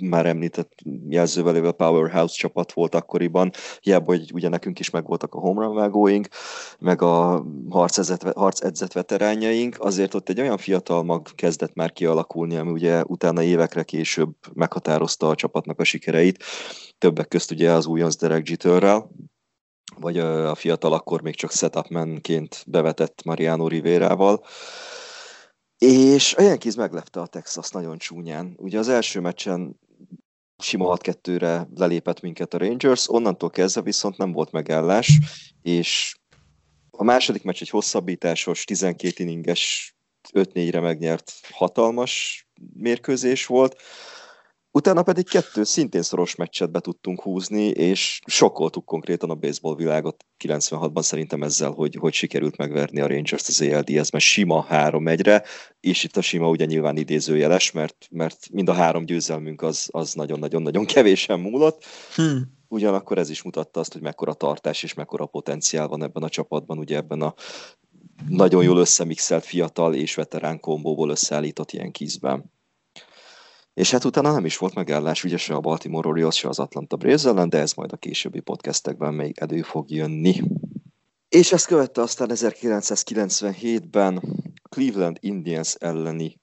már 0.00 0.26
említett 0.26 0.72
jelzővel 1.08 1.64
a 1.64 1.72
powerhouse 1.72 2.34
csapat 2.34 2.72
volt 2.72 2.94
akkoriban, 2.94 3.50
hiába, 3.80 4.04
hogy 4.04 4.30
ugye 4.34 4.48
nekünk 4.48 4.78
is 4.78 4.90
megvoltak 4.90 5.34
a 5.34 5.38
home 5.38 5.64
run 5.64 5.74
vágóink, 5.74 6.28
meg 6.78 7.02
a 7.02 7.44
harcedzett, 7.68 8.22
harcedzett 8.22 8.92
veterányaink, 8.92 9.76
azért 9.78 10.14
ott 10.14 10.28
egy 10.28 10.40
olyan 10.40 10.58
fiatal 10.58 11.02
mag 11.02 11.26
kezdett 11.34 11.74
már 11.74 11.92
kialakulni, 11.92 12.56
ami 12.56 12.70
ugye 12.70 13.02
utána 13.06 13.42
évekre 13.42 13.82
később 13.82 14.34
meghatározta 14.52 15.28
a 15.28 15.34
csapatnak 15.34 15.80
a 15.80 15.84
sikereit, 15.84 16.44
többek 16.98 17.28
közt 17.28 17.50
ugye 17.50 17.70
az 17.70 17.86
újonc 17.86 18.16
Derek 18.16 18.48
Jeterrel, 18.48 19.10
vagy 19.96 20.18
a 20.18 20.54
fiatal 20.54 20.92
akkor 20.92 21.22
még 21.22 21.34
csak 21.34 21.52
setupmanként 21.52 22.64
bevetett 22.66 23.22
Mariano 23.24 23.68
Rivérával. 23.68 24.44
És 25.84 26.34
a 26.34 26.42
Yankees 26.42 26.74
meglepte 26.74 27.20
a 27.20 27.26
Texas 27.26 27.70
nagyon 27.70 27.98
csúnyán. 27.98 28.54
Ugye 28.56 28.78
az 28.78 28.88
első 28.88 29.20
meccsen 29.20 29.80
sima 30.58 30.96
6-2-re 30.96 31.68
lelépett 31.74 32.20
minket 32.20 32.54
a 32.54 32.58
Rangers, 32.58 33.08
onnantól 33.08 33.50
kezdve 33.50 33.82
viszont 33.82 34.16
nem 34.16 34.32
volt 34.32 34.52
megállás, 34.52 35.18
és 35.62 36.14
a 36.90 37.04
második 37.04 37.42
meccs 37.42 37.60
egy 37.60 37.68
hosszabbításos, 37.68 38.64
12 38.64 39.22
inninges 39.22 39.94
5-4-re 40.32 40.80
megnyert 40.80 41.32
hatalmas 41.50 42.46
mérkőzés 42.74 43.46
volt. 43.46 43.76
Utána 44.74 45.02
pedig 45.02 45.28
kettő 45.28 45.64
szintén 45.64 46.02
szoros 46.02 46.34
meccset 46.34 46.70
be 46.70 46.80
tudtunk 46.80 47.20
húzni, 47.20 47.66
és 47.66 48.20
sokkoltuk 48.26 48.84
konkrétan 48.84 49.30
a 49.30 49.34
baseball 49.34 49.74
világot 49.74 50.24
96-ban 50.44 51.02
szerintem 51.02 51.42
ezzel, 51.42 51.70
hogy, 51.70 51.96
hogy 52.00 52.12
sikerült 52.12 52.56
megverni 52.56 53.00
a 53.00 53.06
Rangers-t 53.06 53.48
az 53.48 53.60
ALDS, 53.60 54.10
mert 54.10 54.24
sima 54.24 54.66
3-1-re, 54.70 55.42
és 55.80 56.04
itt 56.04 56.16
a 56.16 56.20
sima 56.20 56.48
ugye 56.48 56.64
nyilván 56.64 56.96
idézőjeles, 56.96 57.70
mert, 57.70 58.06
mert 58.10 58.48
mind 58.50 58.68
a 58.68 58.72
három 58.72 59.04
győzelmünk 59.04 59.62
az, 59.62 59.88
az 59.90 60.12
nagyon-nagyon-nagyon 60.12 60.84
kevésen 60.84 61.40
múlott. 61.40 61.84
Hmm. 62.14 62.60
Ugyanakkor 62.68 63.18
ez 63.18 63.30
is 63.30 63.42
mutatta 63.42 63.80
azt, 63.80 63.92
hogy 63.92 64.02
mekkora 64.02 64.34
tartás 64.34 64.82
és 64.82 64.94
mekkora 64.94 65.26
potenciál 65.26 65.88
van 65.88 66.02
ebben 66.02 66.22
a 66.22 66.28
csapatban, 66.28 66.78
ugye 66.78 66.96
ebben 66.96 67.22
a 67.22 67.34
nagyon 68.28 68.62
jól 68.62 68.78
összemixelt 68.78 69.44
fiatal 69.44 69.94
és 69.94 70.14
veterán 70.14 70.60
kombóból 70.60 71.10
összeállított 71.10 71.72
ilyen 71.72 71.90
kizben. 71.90 72.50
És 73.74 73.90
hát 73.90 74.04
utána 74.04 74.32
nem 74.32 74.44
is 74.44 74.58
volt 74.58 74.74
megállás 74.74 75.24
ugye 75.24 75.36
se 75.36 75.54
a 75.54 75.60
Baltimore 75.60 76.08
Orioles, 76.08 76.36
se 76.36 76.48
az 76.48 76.58
Atlanta 76.58 76.96
Braves 76.96 77.24
ellen, 77.24 77.48
de 77.48 77.58
ez 77.58 77.72
majd 77.72 77.92
a 77.92 77.96
későbbi 77.96 78.40
podcastekben 78.40 79.14
még 79.14 79.38
elő 79.38 79.62
fog 79.62 79.90
jönni. 79.90 80.40
És 81.28 81.52
ezt 81.52 81.66
követte 81.66 82.00
aztán 82.00 82.30
1997-ben 82.32 84.22
Cleveland 84.68 85.16
Indians 85.20 85.74
elleni 85.74 86.40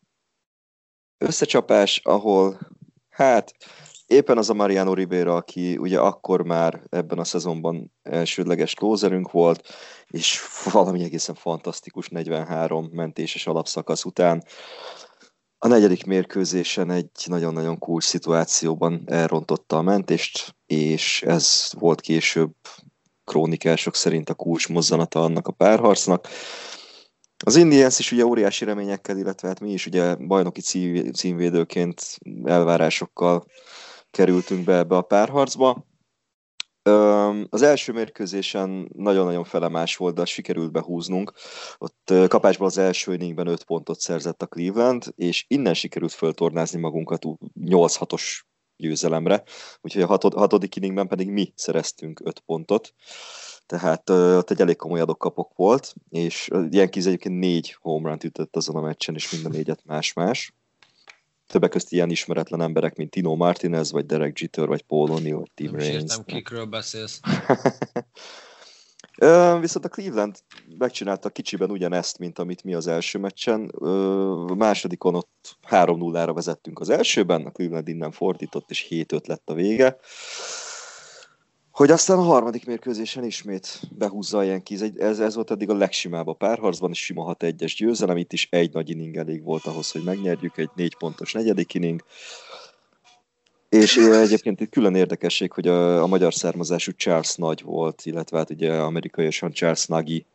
összecsapás, 1.18 2.02
ahol 2.04 2.60
hát 3.10 3.54
éppen 4.06 4.38
az 4.38 4.50
a 4.50 4.54
Mariano 4.54 4.94
Rivera, 4.94 5.36
aki 5.36 5.78
ugye 5.78 6.00
akkor 6.00 6.42
már 6.42 6.82
ebben 6.90 7.20
a 7.20 7.24
szezonban 7.24 7.92
elsődleges 8.04 8.74
closerünk 8.74 9.32
volt, 9.32 9.68
és 10.08 10.42
valami 10.72 11.04
egészen 11.04 11.36
fantasztikus 11.36 12.08
43 12.08 12.90
mentéses 12.92 13.48
alapszakasz 13.48 14.06
után 14.06 14.44
a 15.62 15.68
negyedik 15.68 16.06
mérkőzésen 16.06 16.92
egy 16.92 17.10
nagyon-nagyon 17.26 17.78
cool 17.78 18.02
szituációban 18.02 19.04
elrontotta 19.06 19.78
a 19.78 19.82
mentést, 19.82 20.56
és 20.66 21.22
ez 21.22 21.70
volt 21.80 22.02
később 22.02 22.54
krónikások 23.24 23.96
szerint 23.96 24.30
a 24.30 24.34
kulcs 24.34 24.70
mozzanata 24.70 25.24
annak 25.24 25.48
a 25.48 25.52
párharcnak. 25.52 26.28
Az 27.46 27.56
Indians 27.56 28.00
is 28.00 28.12
ugye 28.12 28.26
óriási 28.26 28.66
reményekkel, 28.66 29.18
illetve 29.18 29.48
hát 29.48 29.60
mi 29.60 29.72
is 29.72 29.86
ugye 29.86 30.16
bajnoki 30.16 30.62
címvédőként 31.12 32.02
elvárásokkal 32.44 33.46
kerültünk 34.12 34.64
be 34.64 34.78
ebbe 34.78 34.96
a 34.96 35.02
párharcba. 35.02 35.86
Az 37.50 37.62
első 37.62 37.92
mérkőzésen 37.92 38.90
nagyon-nagyon 38.96 39.44
felemás 39.44 39.96
volt, 39.96 40.16
de 40.16 40.26
sikerült 40.26 40.72
behúznunk. 40.72 41.34
Ott 41.78 42.14
kapásban 42.28 42.68
az 42.68 42.78
első 42.78 43.14
inningben 43.14 43.48
5 43.48 43.64
pontot 43.64 44.00
szerzett 44.00 44.42
a 44.42 44.48
Cleveland, 44.48 45.04
és 45.16 45.46
innen 45.48 45.74
sikerült 45.74 46.12
föltornázni 46.12 46.80
magunkat 46.80 47.22
8-6-os 47.66 48.24
győzelemre. 48.76 49.44
Úgyhogy 49.82 50.02
a 50.02 50.18
hatodik 50.36 50.76
inningben 50.76 51.08
pedig 51.08 51.30
mi 51.30 51.54
szereztünk 51.56 52.22
5 52.24 52.40
pontot. 52.40 52.94
Tehát 53.66 54.10
ott 54.10 54.52
egy 54.52 54.62
elég 54.62 54.76
komoly 54.76 55.00
adokkapok 55.00 55.52
volt, 55.56 55.94
és 56.10 56.50
ilyen 56.70 56.90
kis 56.90 57.06
egyébként 57.06 57.40
négy 57.40 57.78
home 57.82 58.10
run 58.10 58.18
ütött 58.24 58.56
azon 58.56 58.76
a 58.76 58.82
meccsen, 58.82 59.16
és 59.16 59.32
mind 59.32 59.46
a 59.46 59.50
négyet 59.50 59.86
más-más 59.86 60.54
többek 61.50 61.70
között 61.70 61.90
ilyen 61.90 62.10
ismeretlen 62.10 62.62
emberek, 62.62 62.96
mint 62.96 63.10
Tino 63.10 63.36
Martinez, 63.36 63.92
vagy 63.92 64.06
Derek 64.06 64.40
Jeter, 64.40 64.68
vagy 64.68 64.82
Paul 64.82 65.10
O'Neill, 65.12 65.38
vagy 65.38 65.52
Tim 65.54 65.72
Nem 65.72 65.80
Raines. 65.80 66.04
Nem 66.04 66.26
kikről 66.26 66.66
beszélsz. 66.66 67.20
Viszont 69.60 69.86
a 69.86 69.90
Cleveland 69.90 70.36
megcsinálta 70.78 71.30
kicsiben 71.30 71.72
ugyanezt, 71.72 72.18
mint 72.18 72.40
amit 72.40 72.64
mi 72.64 72.74
az 72.74 72.88
első 72.88 73.20
meccsen. 73.20 73.70
A 74.50 74.56
másodikon 74.56 75.16
ott 75.16 75.58
3-0-ra 75.70 76.32
vezettünk 76.34 76.80
az 76.80 76.90
elsőben, 76.90 77.46
a 77.46 77.52
Cleveland 77.52 77.88
innen 77.88 78.12
fordított, 78.12 78.70
és 78.70 78.88
7-5 78.90 79.28
lett 79.28 79.50
a 79.50 79.54
vége 79.54 79.98
hogy 81.80 81.92
aztán 81.92 82.18
a 82.18 82.22
harmadik 82.22 82.66
mérkőzésen 82.66 83.24
ismét 83.24 83.82
behúzza 83.98 84.38
a 84.38 84.44
Yankees. 84.44 84.82
Ez, 84.98 85.20
ez 85.20 85.36
volt 85.36 85.52
eddig 85.52 85.70
a 85.70 85.76
legsimább 85.76 86.28
a 86.28 86.34
párharcban, 86.34 86.92
és 86.92 87.04
sima 87.04 87.36
6-1-es 87.40 87.74
győzelem. 87.78 88.18
Itt 88.18 88.34
is 88.34 88.48
egy 88.52 88.74
nagy 88.74 88.90
inning 88.90 89.16
elég 89.16 89.44
volt 89.44 89.66
ahhoz, 89.66 89.92
hogy 89.92 90.04
megnyerjük, 90.04 90.58
egy 90.58 90.70
négy 90.76 90.96
pontos 90.98 91.34
negyedik 91.34 91.74
inning. 91.74 92.04
És 93.70 93.98
egyébként 93.98 94.62
itt 94.62 94.70
külön 94.70 94.96
érdekesség, 94.96 95.52
hogy 95.52 95.68
a, 95.68 96.04
a 96.04 96.08
magyar 96.08 96.34
származású 96.34 96.92
Charles 96.92 97.36
Nagy 97.36 97.62
volt, 97.64 98.02
illetve 98.06 98.38
hát 98.38 98.50
ugye 98.50 98.74
amerikaiasan 98.74 99.52
Charles 99.52 99.86
Nagy 99.86 100.26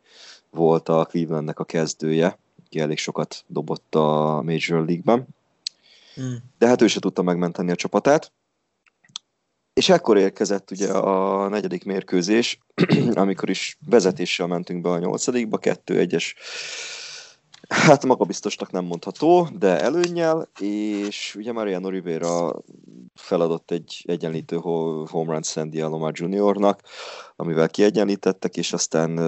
volt 0.49 0.89
a 0.89 1.05
Clevelandnek 1.05 1.59
a 1.59 1.63
kezdője, 1.63 2.39
aki 2.65 2.79
elég 2.79 2.97
sokat 2.97 3.43
dobott 3.47 3.95
a 3.95 4.41
Major 4.43 4.85
League-ben. 4.85 5.27
Hmm. 6.15 6.37
De 6.57 6.67
hát 6.67 6.81
ő 6.81 6.87
se 6.87 6.99
tudta 6.99 7.21
megmenteni 7.21 7.71
a 7.71 7.75
csapatát. 7.75 8.31
És 9.75 9.89
ekkor 9.89 10.17
érkezett 10.17 10.71
ugye 10.71 10.91
a 10.91 11.47
negyedik 11.47 11.83
mérkőzés, 11.83 12.59
amikor 13.13 13.49
is 13.49 13.77
vezetéssel 13.85 14.47
mentünk 14.47 14.81
be 14.81 14.89
a 14.89 14.99
nyolcadikba, 14.99 15.57
kettő 15.57 15.99
egyes 15.99 16.35
hát 17.67 18.05
magabiztosnak 18.05 18.71
nem 18.71 18.85
mondható, 18.85 19.49
de 19.59 19.79
előnnyel, 19.79 20.49
és 20.59 21.35
ugye 21.37 21.51
Mariano 21.51 21.89
Rivera 21.89 22.61
feladott 23.13 23.71
egy 23.71 24.03
egyenlítő 24.07 24.55
home 24.55 25.31
run 25.31 25.43
Sandy 25.43 25.81
Alomar 25.81 26.11
Juniornak, 26.15 26.81
amivel 27.35 27.69
kiegyenlítettek, 27.69 28.57
és 28.57 28.73
aztán 28.73 29.19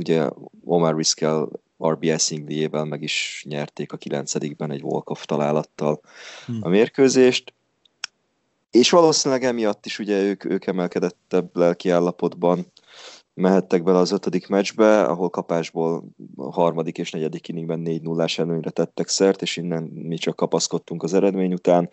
ugye 0.00 0.28
Omar 0.64 0.96
Vizquel 0.96 1.48
RBI 1.84 2.18
szinglijével 2.18 2.84
meg 2.84 3.02
is 3.02 3.44
nyerték 3.48 3.92
a 3.92 3.96
kilencedikben 3.96 4.70
egy 4.70 4.82
walk-off 4.82 5.24
találattal 5.24 6.00
hmm. 6.46 6.58
a 6.62 6.68
mérkőzést, 6.68 7.54
és 8.70 8.90
valószínűleg 8.90 9.44
emiatt 9.44 9.86
is 9.86 9.98
ugye 9.98 10.22
ők, 10.22 10.44
ők 10.44 10.66
emelkedettebb 10.66 11.56
lelki 11.56 11.90
állapotban 11.90 12.72
mehettek 13.34 13.82
bele 13.82 13.98
az 13.98 14.10
ötödik 14.10 14.48
meccsbe, 14.48 15.04
ahol 15.04 15.30
kapásból 15.30 16.04
a 16.36 16.52
harmadik 16.52 16.98
és 16.98 17.10
negyedik 17.10 17.48
inningben 17.48 17.80
4 17.80 18.02
0 18.02 18.26
előnyre 18.36 18.70
tettek 18.70 19.08
szert, 19.08 19.42
és 19.42 19.56
innen 19.56 19.82
mi 19.82 20.16
csak 20.16 20.36
kapaszkodtunk 20.36 21.02
az 21.02 21.14
eredmény 21.14 21.52
után. 21.52 21.90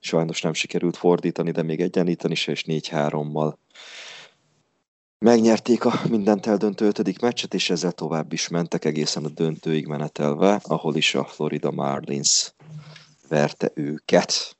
Sajnos 0.00 0.42
nem 0.42 0.52
sikerült 0.52 0.96
fordítani, 0.96 1.50
de 1.50 1.62
még 1.62 1.80
egyenlíteni 1.80 2.34
se, 2.34 2.52
és 2.52 2.64
4-3-mal 2.66 3.54
megnyerték 5.18 5.84
a 5.84 6.00
mindent 6.08 6.46
eldöntő 6.46 6.86
ötödik 6.86 7.20
meccset, 7.20 7.54
és 7.54 7.70
ezzel 7.70 7.92
tovább 7.92 8.32
is 8.32 8.48
mentek 8.48 8.84
egészen 8.84 9.24
a 9.24 9.28
döntőig 9.28 9.86
menetelve, 9.86 10.60
ahol 10.62 10.96
is 10.96 11.14
a 11.14 11.24
Florida 11.24 11.70
Marlins 11.70 12.54
verte 13.28 13.70
őket. 13.74 14.57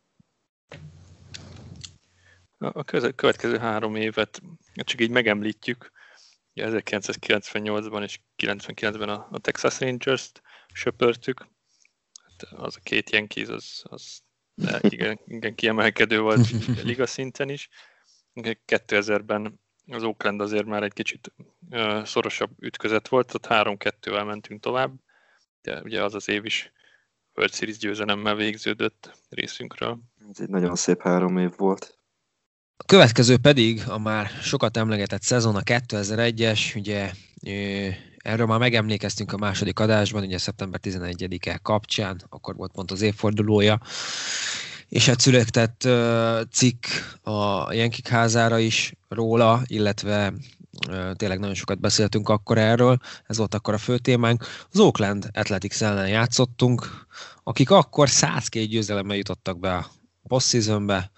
A 2.58 2.84
következő 3.14 3.58
három 3.58 3.96
évet 3.96 4.42
csak 4.74 5.00
így 5.00 5.10
megemlítjük. 5.10 5.92
1998-ban 6.54 8.02
és 8.02 8.20
99-ben 8.36 9.08
a, 9.08 9.28
a 9.30 9.38
Texas 9.38 9.80
Rangers-t 9.80 10.42
söpörtük. 10.72 11.48
Hát 12.22 12.52
az 12.52 12.76
a 12.76 12.80
két 12.82 13.10
Yankees, 13.10 13.48
az, 13.48 13.82
az 13.82 14.22
igen, 14.80 15.20
igen, 15.26 15.54
kiemelkedő 15.54 16.20
volt 16.20 16.50
liga 16.84 17.06
szinten 17.06 17.48
is. 17.48 17.68
2000-ben 18.66 19.60
az 19.86 20.02
Oakland 20.02 20.40
azért 20.40 20.66
már 20.66 20.82
egy 20.82 20.92
kicsit 20.92 21.32
uh, 21.70 22.04
szorosabb 22.04 22.50
ütközet 22.58 23.08
volt, 23.08 23.34
ott 23.34 23.46
3-2-vel 23.48 24.26
mentünk 24.26 24.60
tovább, 24.60 24.92
de 25.62 25.80
ugye 25.82 26.02
az 26.04 26.14
az 26.14 26.28
év 26.28 26.44
is 26.44 26.72
World 27.34 27.54
Series 27.54 27.78
győzelemmel 27.78 28.34
végződött 28.34 29.22
részünkről. 29.28 29.98
Ez 30.30 30.40
egy 30.40 30.48
nagyon 30.48 30.76
szép 30.76 31.02
három 31.02 31.38
év 31.38 31.56
volt. 31.56 31.97
A 32.80 32.84
következő 32.84 33.36
pedig 33.36 33.82
a 33.86 33.98
már 33.98 34.30
sokat 34.42 34.76
emlegetett 34.76 35.22
szezon, 35.22 35.56
a 35.56 35.60
2001-es, 35.60 36.76
ugye 36.76 37.12
erről 38.16 38.46
már 38.46 38.58
megemlékeztünk 38.58 39.32
a 39.32 39.36
második 39.36 39.78
adásban, 39.78 40.22
ugye 40.22 40.38
szeptember 40.38 40.80
11-e 40.82 41.58
kapcsán, 41.62 42.22
akkor 42.28 42.56
volt 42.56 42.72
pont 42.72 42.90
az 42.90 43.02
évfordulója, 43.02 43.80
és 44.88 45.06
hát 45.06 45.20
született 45.20 45.82
uh, 45.84 46.40
cikk 46.52 46.84
a 47.22 47.72
Jenkik 47.72 48.08
házára 48.08 48.58
is 48.58 48.92
róla, 49.08 49.62
illetve 49.66 50.32
tényleg 51.16 51.38
nagyon 51.38 51.54
sokat 51.54 51.80
beszéltünk 51.80 52.28
akkor 52.28 52.58
erről, 52.58 52.98
ez 53.26 53.36
volt 53.36 53.54
akkor 53.54 53.74
a 53.74 53.78
fő 53.78 53.98
témánk. 53.98 54.44
Az 54.70 54.78
Oakland 54.78 55.30
Athletics 55.32 55.82
ellen 55.82 56.08
játszottunk, 56.08 57.06
akik 57.42 57.70
akkor 57.70 58.08
102 58.08 58.66
győzelemmel 58.66 59.16
jutottak 59.16 59.58
be 59.58 59.74
a 59.74 59.86
postseasonbe, 60.28 61.10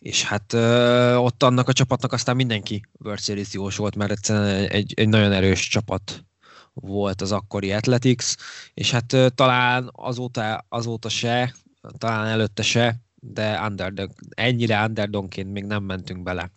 és 0.00 0.24
hát 0.24 0.52
ö, 0.52 1.14
ott 1.14 1.42
annak 1.42 1.68
a 1.68 1.72
csapatnak 1.72 2.12
aztán 2.12 2.36
mindenki 2.36 2.82
World 2.98 3.20
Series 3.20 3.52
jós 3.52 3.76
volt, 3.76 3.96
mert 3.96 4.10
egyszerűen 4.10 4.68
egy, 4.68 4.92
egy 4.96 5.08
nagyon 5.08 5.32
erős 5.32 5.68
csapat 5.68 6.24
volt 6.72 7.20
az 7.20 7.32
akkori 7.32 7.72
Athletics, 7.72 8.34
és 8.74 8.90
hát 8.90 9.12
ö, 9.12 9.28
talán 9.34 9.90
azóta, 9.92 10.66
azóta 10.68 11.08
se, 11.08 11.54
talán 11.98 12.26
előtte 12.26 12.62
se, 12.62 12.96
de 13.14 13.60
underdog, 13.60 14.10
ennyire 14.28 14.84
underdogként 14.84 15.52
még 15.52 15.64
nem 15.64 15.82
mentünk 15.82 16.22
bele 16.22 16.52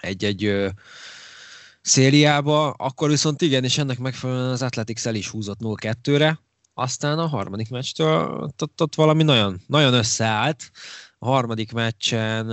egy-egy 0.00 0.72
szériába, 1.80 2.70
akkor 2.70 3.08
viszont 3.08 3.42
igen, 3.42 3.64
és 3.64 3.78
ennek 3.78 3.98
megfelelően 3.98 4.50
az 4.50 4.62
Athletics 4.62 5.06
el 5.06 5.14
is 5.14 5.28
húzott 5.28 5.58
0-2-re, 5.60 6.40
aztán 6.74 7.18
a 7.18 7.26
harmadik 7.26 7.70
meccstől 7.70 8.50
ott, 8.58 8.82
ott 8.82 8.94
valami 8.94 9.22
nagyon, 9.22 9.60
nagyon 9.66 9.94
összeállt. 9.94 10.70
A 11.24 11.26
harmadik 11.26 11.72
meccsen 11.72 12.46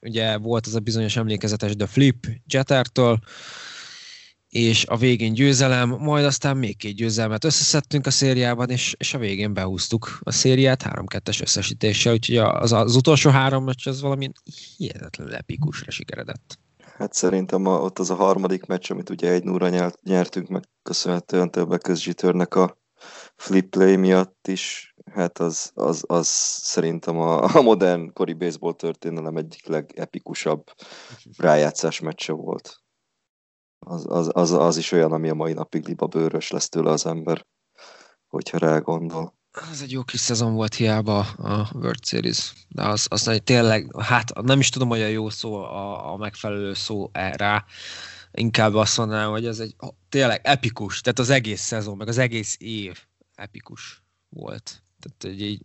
ugye 0.00 0.38
volt 0.38 0.66
az 0.66 0.74
a 0.74 0.80
bizonyos 0.80 1.16
emlékezetes 1.16 1.72
The 1.76 1.86
Flip 1.86 2.26
Jettertől, 2.46 3.18
és 4.48 4.86
a 4.86 4.96
végén 4.96 5.32
győzelem, 5.32 5.88
majd 5.88 6.24
aztán 6.24 6.56
még 6.56 6.76
két 6.76 6.94
győzelmet 6.94 7.44
összeszedtünk 7.44 8.06
a 8.06 8.10
szériában, 8.10 8.70
és, 8.70 8.94
és 8.98 9.14
a 9.14 9.18
végén 9.18 9.54
behúztuk 9.54 10.18
a 10.22 10.30
szériát 10.30 10.82
3-2-es 10.84 11.40
összesítéssel, 11.40 12.12
úgyhogy 12.12 12.36
az, 12.36 12.72
az 12.72 12.96
utolsó 12.96 13.30
három 13.30 13.64
meccs 13.64 13.88
az 13.88 14.00
valami 14.00 14.30
hihetetlenül 14.76 15.34
epikusra 15.34 15.90
sikeredett. 15.90 16.58
Hát 16.98 17.12
szerintem 17.12 17.66
a, 17.66 17.80
ott 17.80 17.98
az 17.98 18.10
a 18.10 18.14
harmadik 18.14 18.66
meccs, 18.66 18.90
amit 18.90 19.10
ugye 19.10 19.30
egy 19.30 19.44
núra 19.44 19.94
nyertünk 20.02 20.48
meg 20.48 20.64
köszönhetően 20.82 21.50
többek 21.50 21.80
között 21.80 22.22
a 22.22 22.78
flip 23.36 23.70
play 23.70 23.96
miatt 23.96 24.48
is, 24.48 24.93
hát 25.12 25.38
az, 25.38 25.70
az, 25.74 26.04
az 26.06 26.26
szerintem 26.62 27.18
a, 27.18 27.56
a 27.56 27.62
modern 27.62 28.12
kori 28.12 28.32
baseball 28.32 28.72
történelem 28.72 29.36
egyik 29.36 29.66
legepikusabb 29.66 30.70
rájátszás 31.36 32.00
meccse 32.00 32.32
volt. 32.32 32.82
Az, 33.78 34.06
az, 34.08 34.30
az, 34.32 34.50
az 34.50 34.76
is 34.76 34.92
olyan, 34.92 35.12
ami 35.12 35.28
a 35.28 35.34
mai 35.34 35.52
napig 35.52 35.86
liba 35.86 36.06
bőrös 36.06 36.50
lesz 36.50 36.68
tőle 36.68 36.90
az 36.90 37.06
ember, 37.06 37.46
hogyha 38.26 38.58
rá 38.58 38.78
gondol. 38.78 39.34
Ez 39.70 39.80
egy 39.82 39.92
jó 39.92 40.02
kis 40.02 40.20
szezon 40.20 40.54
volt 40.54 40.74
hiába 40.74 41.18
a 41.20 41.70
World 41.74 42.04
Series, 42.04 42.52
de 42.68 42.82
az, 42.82 43.06
az 43.10 43.40
tényleg, 43.44 44.02
hát 44.02 44.42
nem 44.42 44.60
is 44.60 44.68
tudom, 44.68 44.88
hogy 44.88 45.00
a 45.00 45.06
jó 45.06 45.30
szó, 45.30 45.54
a, 45.54 46.12
a 46.12 46.16
megfelelő 46.16 46.74
szó 46.74 47.10
rá, 47.12 47.64
inkább 48.32 48.74
azt 48.74 48.96
mondanám, 48.96 49.30
hogy 49.30 49.46
ez 49.46 49.58
egy 49.58 49.76
tényleg 50.08 50.40
epikus, 50.44 51.00
tehát 51.00 51.18
az 51.18 51.30
egész 51.30 51.60
szezon, 51.60 51.96
meg 51.96 52.08
az 52.08 52.18
egész 52.18 52.56
év 52.60 53.04
epikus 53.34 54.02
volt. 54.28 54.83
Tehát 55.04 55.24
egy, 55.24 55.42
egy 55.42 55.60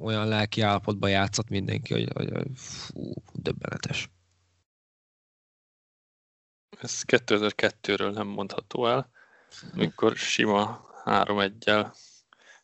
olyan 0.00 0.28
lelki 0.28 0.60
állapotban 0.60 1.10
játszott 1.10 1.48
mindenki, 1.48 1.92
hogy, 1.92 2.08
hogy, 2.14 2.30
hogy 2.30 2.50
fú, 2.54 3.12
döbbenetes. 3.32 4.10
Ez 6.80 7.02
2002-ről 7.06 8.12
nem 8.12 8.26
mondható 8.26 8.86
el, 8.86 9.10
mikor 9.74 10.16
sima 10.16 10.90
3-1-jel 11.04 11.94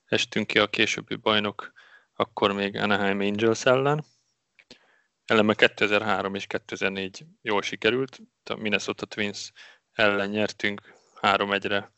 estünk 0.05 0.47
ki 0.47 0.59
a 0.59 0.71
későbbi 0.71 1.15
bajnok, 1.15 1.73
akkor 2.15 2.53
még 2.53 2.77
Anaheim 2.77 3.21
Angels 3.21 3.65
ellen. 3.65 4.05
Eleme 5.25 5.55
2003 5.55 6.35
és 6.35 6.47
2004 6.47 7.27
jól 7.43 7.63
sikerült, 7.63 8.21
a 8.45 8.55
Minnesota 8.55 9.07
Twins 9.07 9.53
ellen 9.93 10.29
nyertünk 10.29 10.95
3-1-re, 11.21 11.93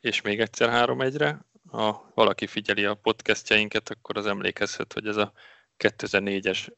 és 0.00 0.20
még 0.20 0.40
egyszer 0.40 0.88
3-1-re. 0.88 1.46
Ha 1.74 2.12
valaki 2.14 2.46
figyeli 2.46 2.84
a 2.84 2.94
podcastjainket, 2.94 3.90
akkor 3.90 4.16
az 4.16 4.26
emlékezhet, 4.26 4.92
hogy 4.92 5.06
ez 5.06 5.16
a 5.16 5.32
2004-es 5.78 6.68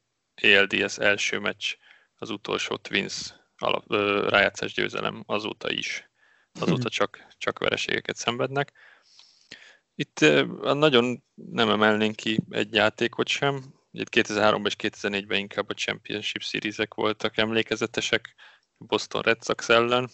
ALDS 0.41 0.97
első 0.97 1.39
meccs 1.39 1.75
az 2.15 2.29
utolsó 2.29 2.75
Twins 2.75 3.33
alap, 3.57 3.91
ö, 3.91 4.27
rájátszás 4.29 4.73
győzelem 4.73 5.23
azóta 5.25 5.71
is. 5.71 6.09
Azóta 6.59 6.89
csak, 6.89 7.27
csak 7.37 7.59
vereségeket 7.59 8.15
szenvednek. 8.15 8.71
Itt 9.95 10.19
nagyon 10.61 11.23
nem 11.33 11.69
emelnénk 11.69 12.15
ki 12.15 12.39
egy 12.49 12.73
játékot 12.73 13.27
sem. 13.27 13.73
Itt 13.91 14.09
2003-ban 14.15 14.65
és 14.65 14.75
2004-ben 14.77 15.39
inkább 15.39 15.69
a 15.69 15.73
Championship 15.73 16.41
series 16.41 16.77
voltak 16.95 17.37
emlékezetesek, 17.37 18.35
Boston 18.77 19.21
Red 19.21 19.43
Sox 19.43 19.69
ellen. 19.69 20.09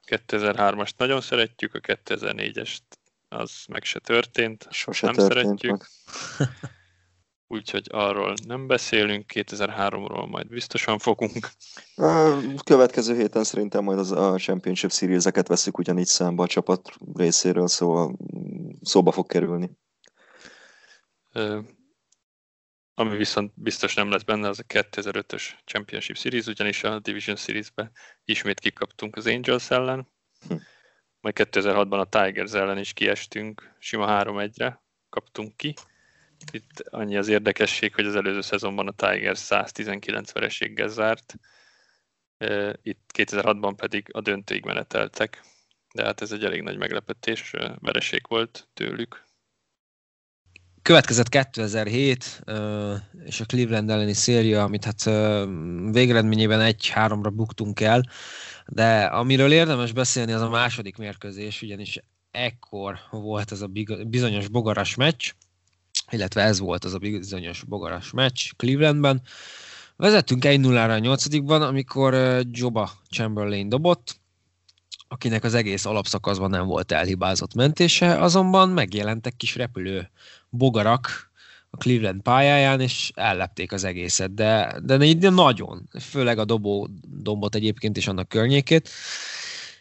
A 0.00 0.04
2003-ast 0.04 0.96
nagyon 0.96 1.20
szeretjük, 1.20 1.74
a 1.74 1.80
2004-est 1.80 2.80
az 3.32 3.64
meg 3.68 3.84
se 3.84 3.98
történt. 3.98 4.66
Sose 4.70 5.06
nem 5.06 5.14
történt 5.14 5.58
szeretjük. 5.58 5.86
úgyhogy 7.52 7.86
arról 7.90 8.34
nem 8.46 8.66
beszélünk, 8.66 9.30
2003-ról 9.34 10.28
majd 10.28 10.48
biztosan 10.48 10.98
fogunk. 10.98 11.48
A 11.94 12.62
következő 12.64 13.16
héten 13.16 13.44
szerintem 13.44 13.84
majd 13.84 13.98
az 13.98 14.12
a 14.12 14.36
Championship 14.36 14.92
Series-eket 14.92 15.48
veszük 15.48 15.78
ugyanígy 15.78 16.06
számba 16.06 16.42
a 16.42 16.46
csapat 16.46 16.90
részéről, 17.14 17.68
szóval 17.68 18.16
szóba 18.82 19.12
fog 19.12 19.26
kerülni. 19.26 19.70
Ö, 21.32 21.60
ami 22.94 23.16
viszont 23.16 23.52
biztos 23.54 23.94
nem 23.94 24.10
lesz 24.10 24.22
benne, 24.22 24.48
az 24.48 24.58
a 24.58 24.62
2005-ös 24.62 25.42
Championship 25.64 26.16
Series, 26.16 26.46
ugyanis 26.46 26.84
a 26.84 26.98
Division 26.98 27.36
Series-be 27.36 27.90
ismét 28.24 28.60
kikaptunk 28.60 29.16
az 29.16 29.26
Angels 29.26 29.70
ellen, 29.70 30.08
hm. 30.48 30.54
Majd 31.22 31.36
2006-ban 31.38 32.00
a 32.00 32.04
Tigers 32.04 32.52
ellen 32.52 32.78
is 32.78 32.92
kiestünk, 32.92 33.74
sima 33.78 34.06
3-1-re 34.24 34.82
kaptunk 35.08 35.56
ki, 35.56 35.74
itt 36.50 36.80
annyi 36.90 37.16
az 37.16 37.28
érdekesség, 37.28 37.94
hogy 37.94 38.06
az 38.06 38.16
előző 38.16 38.40
szezonban 38.40 38.88
a 38.88 38.92
Tigers 38.92 39.38
119 39.38 40.32
vereséggel 40.32 40.88
zárt, 40.88 41.34
itt 42.82 43.10
2006-ban 43.18 43.74
pedig 43.76 44.08
a 44.12 44.20
döntőig 44.20 44.64
meneteltek, 44.64 45.42
de 45.94 46.04
hát 46.04 46.20
ez 46.20 46.32
egy 46.32 46.44
elég 46.44 46.62
nagy 46.62 46.76
meglepetés, 46.76 47.54
vereség 47.78 48.22
volt 48.28 48.68
tőlük. 48.74 49.24
Következett 50.82 51.28
2007, 51.28 52.42
és 53.24 53.40
a 53.40 53.44
Cleveland 53.44 53.90
elleni 53.90 54.12
széria, 54.12 54.62
amit 54.62 54.84
hát 54.84 55.04
végeredményében 55.92 56.60
egy-háromra 56.60 57.30
buktunk 57.30 57.80
el, 57.80 58.08
de 58.66 59.04
amiről 59.04 59.52
érdemes 59.52 59.92
beszélni, 59.92 60.32
az 60.32 60.40
a 60.40 60.48
második 60.48 60.96
mérkőzés, 60.96 61.62
ugyanis 61.62 61.98
ekkor 62.30 62.98
volt 63.10 63.52
ez 63.52 63.60
a 63.60 63.70
bizonyos 64.06 64.48
bogaras 64.48 64.94
meccs, 64.94 65.30
illetve 66.10 66.42
ez 66.42 66.58
volt 66.58 66.84
az 66.84 66.94
a 66.94 66.98
bizonyos 66.98 67.64
bogaras 67.64 68.10
meccs 68.10 68.50
Clevelandben. 68.56 69.22
Vezettünk 69.96 70.42
1-0-ra 70.46 70.94
a 70.94 70.98
nyolcadikban, 70.98 71.62
amikor 71.62 72.40
Joba 72.50 72.90
Chamberlain 73.10 73.68
dobott, 73.68 74.20
akinek 75.08 75.44
az 75.44 75.54
egész 75.54 75.84
alapszakaszban 75.84 76.50
nem 76.50 76.66
volt 76.66 76.92
elhibázott 76.92 77.54
mentése, 77.54 78.20
azonban 78.20 78.68
megjelentek 78.68 79.36
kis 79.36 79.56
repülő 79.56 80.10
bogarak 80.52 81.30
a 81.70 81.76
Cleveland 81.76 82.22
pályáján, 82.22 82.80
és 82.80 83.10
ellepték 83.14 83.72
az 83.72 83.84
egészet, 83.84 84.34
de, 84.34 84.80
de, 84.82 85.14
de 85.14 85.30
nagyon, 85.30 85.88
főleg 86.00 86.38
a 86.38 86.44
dobó 86.44 86.88
dombot 87.08 87.54
egyébként 87.54 87.96
is 87.96 88.06
annak 88.06 88.28
környékét. 88.28 88.88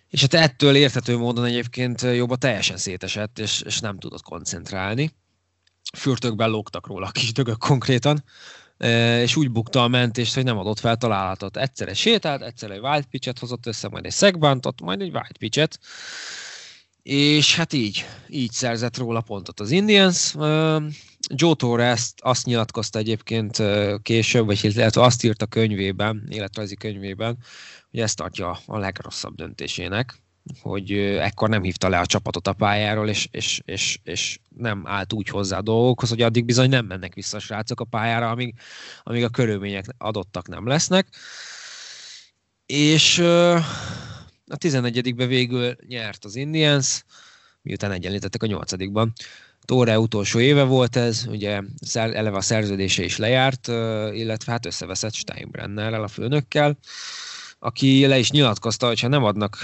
És 0.10 0.22
hát 0.22 0.34
ettől 0.34 0.76
érthető 0.76 1.18
módon 1.18 1.46
egyébként 1.46 2.02
jobban 2.02 2.40
teljesen 2.40 2.78
szétesett, 2.78 3.40
és, 3.40 3.62
és 3.62 3.80
nem 3.80 4.00
tudott 4.00 4.22
koncentrálni 4.22 5.12
fürtökben 5.98 6.50
lógtak 6.50 6.88
róla 6.88 7.08
a 7.08 7.12
kis 7.12 7.32
dögök 7.32 7.58
konkrétan, 7.58 8.24
és 9.22 9.36
úgy 9.36 9.52
bukta 9.52 9.84
a 9.84 9.88
mentést, 9.88 10.34
hogy 10.34 10.44
nem 10.44 10.58
adott 10.58 10.80
fel 10.80 10.96
találatot. 10.96 11.58
Egyszerre 11.58 11.94
sétált, 11.94 12.42
egyszerre 12.42 12.74
egy 12.74 12.80
wild 12.80 13.06
pitchet 13.06 13.40
hozott 13.40 13.66
össze, 13.66 13.88
majd 13.90 14.06
egy 14.06 14.12
szegbantot, 14.12 14.82
majd 14.82 15.02
egy 15.02 15.12
wild 15.12 15.38
pitchet, 15.40 15.80
és 17.04 17.56
hát 17.56 17.74
így, 17.74 18.06
így 18.28 18.52
szerzett 18.52 18.98
róla 18.98 19.22
pontot 19.22 19.60
az 19.60 19.72
Indians. 19.72 20.34
Joe 21.28 21.56
Torres 21.56 22.14
azt 22.18 22.46
nyilatkozta 22.46 23.00
egyébként 23.00 23.64
később, 24.02 24.46
vagy 24.46 24.60
illetve 24.64 25.02
azt 25.02 25.24
írt 25.24 25.42
a 25.42 25.46
könyvében, 25.46 26.28
életrajzi 26.30 26.76
könyvében, 26.76 27.38
hogy 27.92 28.00
ezt 28.00 28.18
tartja 28.18 28.60
a 28.66 28.78
legrosszabb 28.78 29.36
döntésének, 29.36 30.22
hogy 30.62 30.92
ekkor 30.98 31.50
nem 31.50 31.64
hívta 31.64 31.90
le 31.90 32.00
a 32.00 32.06
csapatot 32.06 32.48
a 32.48 32.54
pályáról, 32.54 33.10
és, 33.10 33.28
és, 33.32 33.62
és, 33.66 34.00
és 34.04 34.38
nem 34.50 34.84
állt 34.88 35.14
úgy 35.14 35.28
hozzá 35.28 35.58
a 35.58 35.62
dolgokhoz, 35.62 36.10
hogy 36.10 36.22
addig 36.22 36.46
bizony 36.46 36.70
nem 36.70 36.86
mennek 36.86 37.14
vissza 37.14 37.38
a 37.38 37.40
srácok 37.40 37.80
a 37.80 37.86
pályára, 37.86 38.30
amíg, 38.30 38.54
amíg 39.04 39.24
a 39.24 39.30
körülmények 39.30 39.86
adottak 39.98 40.48
nem 40.48 40.68
lesznek. 40.68 41.08
És 42.66 43.24
a 44.52 44.58
11-ben 44.58 45.28
végül 45.28 45.76
nyert 45.88 46.26
az 46.26 46.36
Indians, 46.36 47.04
miután 47.62 47.92
egyenlítettek 47.92 48.44
a 48.44 48.48
8-ban. 48.48 49.08
Tóre 49.66 50.00
utolsó 50.00 50.40
éve 50.40 50.64
volt 50.64 50.96
ez, 50.96 51.26
ugye 51.28 51.62
eleve 51.94 52.38
a 52.38 52.42
szerződése 52.42 53.04
is 53.04 53.18
lejárt, 53.18 53.68
illetve 54.14 54.52
hát 54.52 54.66
összeveszett 54.66 55.14
Steinbrennerrel, 55.14 56.04
a 56.04 56.08
főnökkel, 56.08 56.78
aki 57.60 58.06
le 58.06 58.18
is 58.18 58.32
nyilatkozta, 58.32 58.88
hogy 58.88 59.00
ha 59.00 59.08
nem 59.08 59.24
adnak 59.24 59.58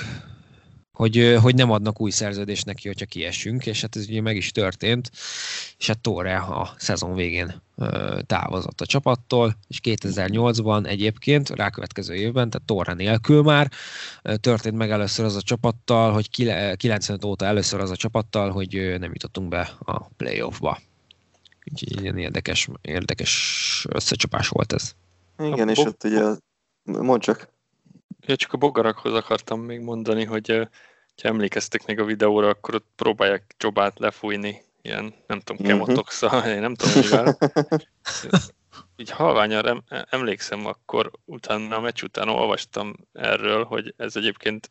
hogy, 0.92 1.38
hogy 1.42 1.56
nem 1.56 1.72
adnak 1.72 2.02
új 2.02 2.12
szerződést 2.12 2.66
neki, 2.66 2.88
hogyha 2.88 3.06
kiesünk, 3.06 3.66
és 3.66 3.82
hát 3.82 3.96
ez 3.96 4.08
ugye 4.08 4.22
meg 4.22 4.36
is 4.36 4.52
történt, 4.52 5.12
és 5.78 5.88
hát 5.88 6.00
Torre 6.00 6.38
a 6.38 6.74
szezon 6.78 7.16
végén 7.16 7.62
távozott 8.26 8.82
a 8.82 8.86
csapattól, 8.86 9.56
és 9.68 9.80
2008-ban 9.84 10.88
egyébként, 10.88 11.50
rákövetkező 11.50 12.14
évben, 12.14 12.50
tehát 12.50 12.68
Torre 12.68 12.94
nélkül 12.94 13.42
már 13.42 13.72
történt 14.40 14.76
meg 14.76 14.92
először 14.92 15.26
az 15.26 15.36
a 15.36 15.42
csapattal, 15.42 16.12
hogy 16.12 16.30
95 16.76 17.24
óta 17.24 17.46
először 17.46 17.80
az 17.80 17.92
a 17.92 17.96
csapattal, 17.96 18.52
hogy 18.52 18.96
nem 19.00 19.12
jutottunk 19.12 19.50
be 19.50 19.72
a 19.80 20.06
playoffba. 20.18 20.80
Úgyhogy 21.72 22.02
ilyen 22.02 22.18
érdekes, 22.18 22.70
érdekes 22.82 23.86
összecsapás 23.90 24.48
volt 24.48 24.74
ez. 24.74 24.96
Igen, 25.40 25.70
és 25.70 25.78
ott 25.78 26.04
ugye, 26.04 26.24
mondd 26.84 27.20
csak. 27.20 27.50
Ja, 28.26 28.36
csak 28.36 28.54
a 28.54 28.58
bogarakhoz 28.58 29.14
akartam 29.14 29.62
még 29.62 29.80
mondani, 29.80 30.24
hogy 30.24 30.68
ha 31.22 31.28
emlékeztek 31.28 31.86
még 31.86 32.00
a 32.00 32.06
videóra, 32.06 32.48
akkor 32.48 32.76
ott 32.76 32.88
próbálják 32.96 33.56
Jobát 33.60 34.00
lefújni, 34.00 34.64
ilyen, 34.88 35.14
nem 35.28 35.40
tudom, 35.40 35.58
mhm. 35.60 35.68
kemotoxa, 35.68 36.28
uh-huh. 36.28 36.60
nem 36.60 36.76
tudom 36.76 37.02
mivel. 37.02 37.38
Így 39.00 39.10
halványan 39.10 39.86
emlékszem, 40.10 40.66
akkor 40.66 41.12
utána, 41.26 41.76
a 41.76 41.80
meccs 41.80 42.04
után 42.04 42.30
olvastam 42.30 42.96
erről, 43.14 43.64
hogy 43.64 43.94
ez 43.98 44.16
egyébként 44.16 44.70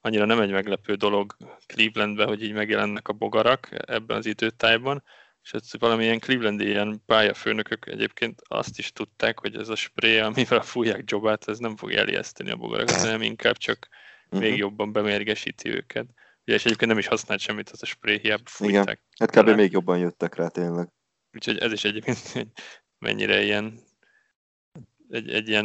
annyira 0.00 0.24
nem 0.24 0.40
egy 0.40 0.50
meglepő 0.50 0.94
dolog 0.94 1.36
Clevelandben, 1.66 2.26
hogy 2.26 2.42
így 2.42 2.52
megjelennek 2.52 3.08
a 3.08 3.12
bogarak 3.12 3.68
ebben 3.70 4.16
az 4.16 4.26
időtájban, 4.26 5.02
és 5.42 5.52
ez 5.52 5.70
valamilyen 5.78 6.18
Clevelandi 6.18 6.66
ilyen 6.66 7.02
pályafőnökök 7.06 7.86
egyébként 7.86 8.42
azt 8.44 8.78
is 8.78 8.92
tudták, 8.92 9.38
hogy 9.38 9.56
ez 9.56 9.68
a 9.68 9.74
spray, 9.76 10.18
amivel 10.18 10.62
fújják 10.62 11.10
Jobát, 11.10 11.48
ez 11.48 11.58
nem 11.58 11.76
fog 11.76 11.92
elijeszteni 11.92 12.50
a 12.50 12.56
bogarakat, 12.56 13.00
hanem 13.00 13.22
inkább 13.22 13.56
csak 13.56 13.88
még 14.30 14.56
jobban 14.56 14.92
bemérgesíti 14.92 15.68
őket. 15.68 16.06
Ugye, 16.48 16.56
és 16.56 16.64
egyébként 16.64 16.90
nem 16.90 17.00
is 17.00 17.06
használt 17.06 17.40
semmit 17.40 17.70
az 17.70 17.82
a 17.82 17.86
spray, 17.86 18.18
hiába 18.18 18.42
fújták. 18.44 18.82
Igen, 18.82 18.98
hát 19.18 19.30
kb. 19.30 19.56
még 19.56 19.72
jobban 19.72 19.98
jöttek 19.98 20.34
rá 20.34 20.48
tényleg. 20.48 20.88
Úgyhogy 21.32 21.58
ez 21.58 21.72
is 21.72 21.84
egyébként 21.84 22.48
mennyire 23.06 23.42
ilyen 23.42 23.80
egy, 25.10 25.30
egy 25.30 25.48
ilyen 25.48 25.64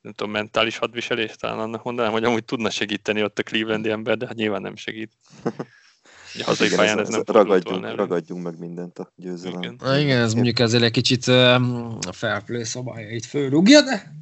nem 0.00 0.12
tudom, 0.12 0.32
mentális 0.32 0.76
hadviselés, 0.76 1.36
talán 1.36 1.58
annak 1.58 1.82
mondanám, 1.82 2.12
hogy 2.12 2.24
amúgy 2.24 2.44
tudna 2.44 2.70
segíteni 2.70 3.22
ott 3.22 3.38
a 3.38 3.42
Clevelandi 3.42 3.90
ember, 3.90 4.16
de 4.16 4.26
hát 4.26 4.34
nyilván 4.34 4.62
nem 4.62 4.76
segít. 4.76 5.12
A 5.44 6.44
hazai 6.44 6.66
igen, 6.66 6.78
pályán 6.78 6.98
ez, 6.98 7.08
ez 7.08 7.14
nem 7.14 7.22
ragadjunk, 7.26 7.94
ragadjunk 7.94 8.42
meg 8.42 8.58
mindent 8.58 8.98
a 8.98 9.12
győzelem. 9.16 9.62
Igen, 9.62 9.76
Na 9.78 9.98
igen 9.98 10.20
ez 10.20 10.34
mondjuk 10.34 10.58
azért 10.58 10.82
egy 10.82 10.90
kicsit 10.90 11.26
uh, 11.26 12.06
a 12.06 12.12
fair 12.12 12.42
play 12.42 12.64
szabályait 12.64 13.26
fölrúgja, 13.26 13.80
de 13.82 14.14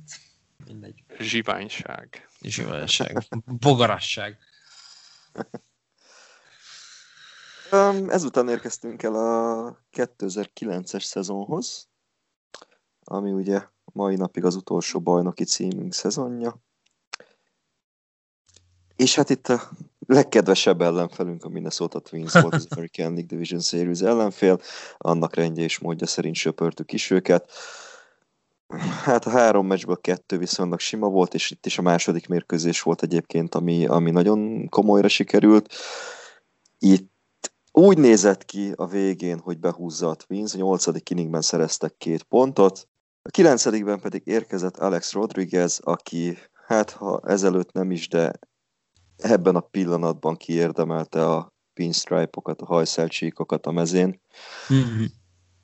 mindegy. 0.67 1.03
Zsiványság. 1.19 2.29
Zsiványság. 2.43 3.23
Bogarasság. 3.45 4.39
ezután 8.09 8.49
érkeztünk 8.49 9.03
el 9.03 9.15
a 9.15 9.79
2009-es 9.93 11.03
szezonhoz, 11.05 11.89
ami 13.05 13.33
ugye 13.33 13.63
mai 13.93 14.17
napig 14.17 14.45
az 14.45 14.55
utolsó 14.55 15.01
bajnoki 15.01 15.45
címünk 15.45 15.95
szezonja. 15.95 16.57
És 18.97 19.15
hát 19.15 19.31
itt 19.31 19.49
a 19.49 19.71
legkedvesebb 20.07 20.81
ellenfelünk 20.81 21.45
a 21.45 21.49
Minnesota 21.49 22.01
Twins 22.01 22.33
volt 22.33 22.55
az 22.55 22.67
American 22.71 23.13
League 23.13 23.27
Division 23.27 23.61
Series 23.61 24.01
ellenfél, 24.01 24.61
annak 24.99 25.35
rendje 25.35 25.63
és 25.63 25.79
módja 25.79 26.07
szerint 26.07 26.35
söpörtük 26.35 26.93
is 26.93 27.11
őket. 27.11 27.51
Hát 29.03 29.27
a 29.27 29.31
három 29.31 29.67
meccsből 29.67 30.01
kettő 30.01 30.39
viszonylag 30.39 30.79
sima 30.79 31.09
volt, 31.09 31.35
és 31.35 31.51
itt 31.51 31.67
is 31.67 31.79
a 31.79 31.83
második 31.83 32.29
mérkőzés 32.29 32.83
volt 32.83 33.03
egyébként, 33.03 33.55
ami, 33.55 33.87
ami 33.87 34.11
nagyon 34.11 34.69
komolyra 34.69 35.09
sikerült. 35.09 35.75
Itt 36.79 37.11
úgy 37.73 37.99
nézett 37.99 38.45
ki 38.45 38.73
a 38.77 38.87
végén, 38.87 39.39
hogy 39.39 39.59
behúzza 39.59 40.09
a 40.09 40.15
Twins, 40.15 40.55
a 40.55 40.57
nyolcadik 40.57 41.11
inningben 41.11 41.41
szereztek 41.41 41.97
két 41.97 42.23
pontot, 42.23 42.89
a 43.23 43.29
kilencedikben 43.29 44.01
pedig 44.01 44.23
érkezett 44.25 44.77
Alex 44.77 45.13
Rodriguez, 45.13 45.81
aki 45.83 46.39
hát 46.67 46.91
ha 46.91 47.21
ezelőtt 47.25 47.73
nem 47.73 47.91
is, 47.91 48.09
de 48.09 48.33
ebben 49.17 49.57
a 49.57 49.61
pillanatban 49.61 50.37
kiérdemelte 50.37 51.31
a 51.31 51.53
pinstripe-okat, 51.73 52.61
a 52.61 52.67
hajszelcsíkokat 52.67 53.67
a 53.67 53.71
mezén, 53.71 54.21
mm-hmm. 54.73 55.05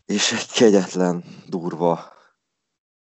és 0.07 0.33
egy 0.33 0.53
kegyetlen, 0.53 1.25
durva 1.49 2.15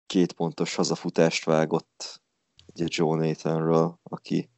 két 0.06 0.32
pontos 0.32 0.74
hazafutást 0.74 1.44
vágott 1.44 2.22
ugye 2.74 2.86
Joe 2.88 3.26
Nathanről, 3.26 3.98
aki 4.02 4.50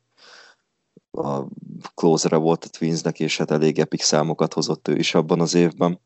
a 1.11 1.47
closer 1.95 2.39
volt 2.39 2.65
a 2.65 2.69
Twinsnek, 2.69 3.21
és 3.21 3.37
hát 3.37 3.51
elég 3.51 3.79
epic 3.79 4.05
számokat 4.05 4.53
hozott 4.53 4.89
ő 4.89 4.97
is 4.97 5.15
abban 5.15 5.41
az 5.41 5.55
évben. 5.55 6.01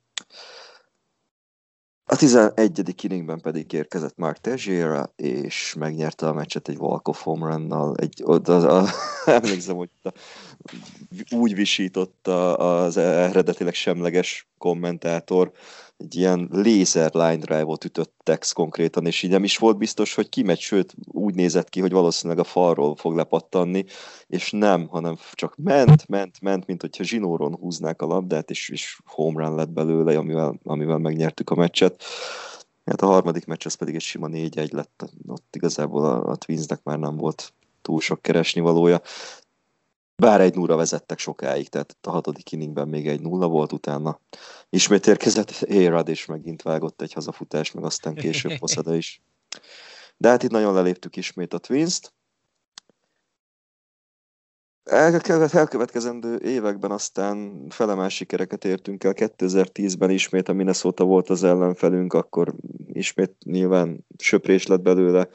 A 2.04 2.16
11. 2.16 3.04
inningben 3.04 3.40
pedig 3.40 3.72
érkezett 3.72 4.16
Mark 4.16 4.38
Teixeira, 4.38 5.12
és 5.16 5.74
megnyerte 5.78 6.28
a 6.28 6.32
meccset 6.32 6.68
egy 6.68 6.76
walk-off 6.76 7.22
home 7.22 7.48
run-nal. 7.48 7.96
Egy, 7.96 8.22
oda, 8.24 8.78
a, 8.78 8.88
emlékszem, 9.30 9.76
hogy 9.76 9.90
a, 10.02 10.12
úgy 11.30 11.54
visította 11.54 12.56
az 12.56 12.96
eredetileg 12.96 13.74
semleges 13.74 14.48
kommentátor, 14.62 15.52
egy 15.96 16.16
ilyen 16.16 16.48
laser 16.50 17.14
line 17.14 17.36
drive-ot 17.36 17.84
ütött 17.84 18.14
Tex 18.22 18.52
konkrétan, 18.52 19.06
és 19.06 19.22
így 19.22 19.30
nem 19.30 19.44
is 19.44 19.58
volt 19.58 19.78
biztos, 19.78 20.14
hogy 20.14 20.28
kimegy, 20.28 20.58
sőt 20.58 20.94
úgy 21.06 21.34
nézett 21.34 21.68
ki, 21.68 21.80
hogy 21.80 21.92
valószínűleg 21.92 22.44
a 22.44 22.48
falról 22.48 22.96
fog 22.96 23.14
lepattanni, 23.14 23.84
és 24.26 24.50
nem, 24.50 24.86
hanem 24.86 25.16
csak 25.32 25.54
ment, 25.56 26.08
ment, 26.08 26.40
ment, 26.40 26.66
mint 26.66 26.80
hogyha 26.80 27.04
zsinóron 27.04 27.54
húznák 27.54 28.02
a 28.02 28.06
labdát, 28.06 28.50
és, 28.50 28.68
és 28.68 29.00
home 29.04 29.44
run 29.44 29.54
lett 29.54 29.70
belőle, 29.70 30.18
amivel, 30.18 30.58
amivel 30.62 30.98
megnyertük 30.98 31.50
a 31.50 31.54
meccset. 31.54 32.02
Hát 32.84 33.02
a 33.02 33.06
harmadik 33.06 33.46
meccs 33.46 33.66
az 33.66 33.74
pedig 33.74 33.94
egy 33.94 34.00
sima 34.00 34.28
4-1 34.30 34.72
lett, 34.72 35.04
ott 35.26 35.56
igazából 35.56 36.04
a, 36.04 36.30
a 36.30 36.36
Twinsnek 36.36 36.80
már 36.82 36.98
nem 36.98 37.16
volt 37.16 37.52
túl 37.82 38.00
sok 38.00 38.22
keresni 38.22 38.60
valója. 38.60 39.00
Bár 40.16 40.40
egy 40.40 40.54
nulla 40.54 40.76
vezettek 40.76 41.18
sokáig, 41.18 41.68
tehát 41.68 41.96
a 42.00 42.10
hatodik 42.10 42.52
inningben 42.52 42.88
még 42.88 43.08
egy 43.08 43.20
nulla 43.20 43.46
volt, 43.46 43.72
utána 43.72 44.20
ismét 44.70 45.06
érkezett 45.06 45.50
Érad, 45.50 46.08
és 46.08 46.26
megint 46.26 46.62
vágott 46.62 47.02
egy 47.02 47.12
hazafutás, 47.12 47.72
meg 47.72 47.84
aztán 47.84 48.14
később 48.14 48.52
Poszada 48.58 48.94
is. 48.94 49.22
De 50.16 50.28
hát 50.28 50.42
itt 50.42 50.50
nagyon 50.50 50.74
leléptük 50.74 51.16
ismét 51.16 51.54
a 51.54 51.58
Twins-t. 51.58 52.12
Elkövetkezendő 54.84 56.38
években 56.38 56.90
aztán 56.90 57.66
felemás 57.68 58.14
sikereket 58.14 58.64
értünk 58.64 59.04
el. 59.04 59.12
2010-ben 59.16 60.10
ismét 60.10 60.48
a 60.48 60.52
Minnesota 60.52 61.04
volt 61.04 61.30
az 61.30 61.44
ellenfelünk, 61.44 62.12
akkor 62.12 62.54
ismét 62.92 63.34
nyilván 63.44 64.06
söprés 64.18 64.66
lett 64.66 64.80
belőle 64.80 65.28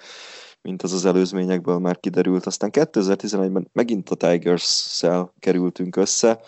mint 0.68 0.84
az 0.84 0.94
az 0.94 1.06
előzményekből 1.06 1.80
már 1.80 2.00
kiderült. 2.00 2.46
Aztán 2.46 2.70
2011-ben 2.74 3.70
megint 3.74 4.10
a 4.10 4.16
Tigers-szel 4.16 5.34
kerültünk 5.40 5.96
össze, 5.96 6.40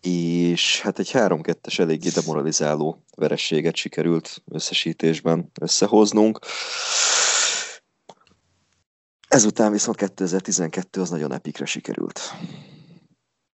és 0.00 0.80
hát 0.80 0.98
egy 0.98 1.10
3-2-es 1.12 1.78
eléggé 1.78 2.08
demoralizáló 2.08 3.04
verességet 3.16 3.76
sikerült 3.76 4.42
összesítésben 4.50 5.50
összehoznunk. 5.60 6.38
Ezután 9.28 9.72
viszont 9.72 9.96
2012 9.96 11.00
az 11.00 11.10
nagyon 11.10 11.32
epikre 11.32 11.64
sikerült. 11.64 12.20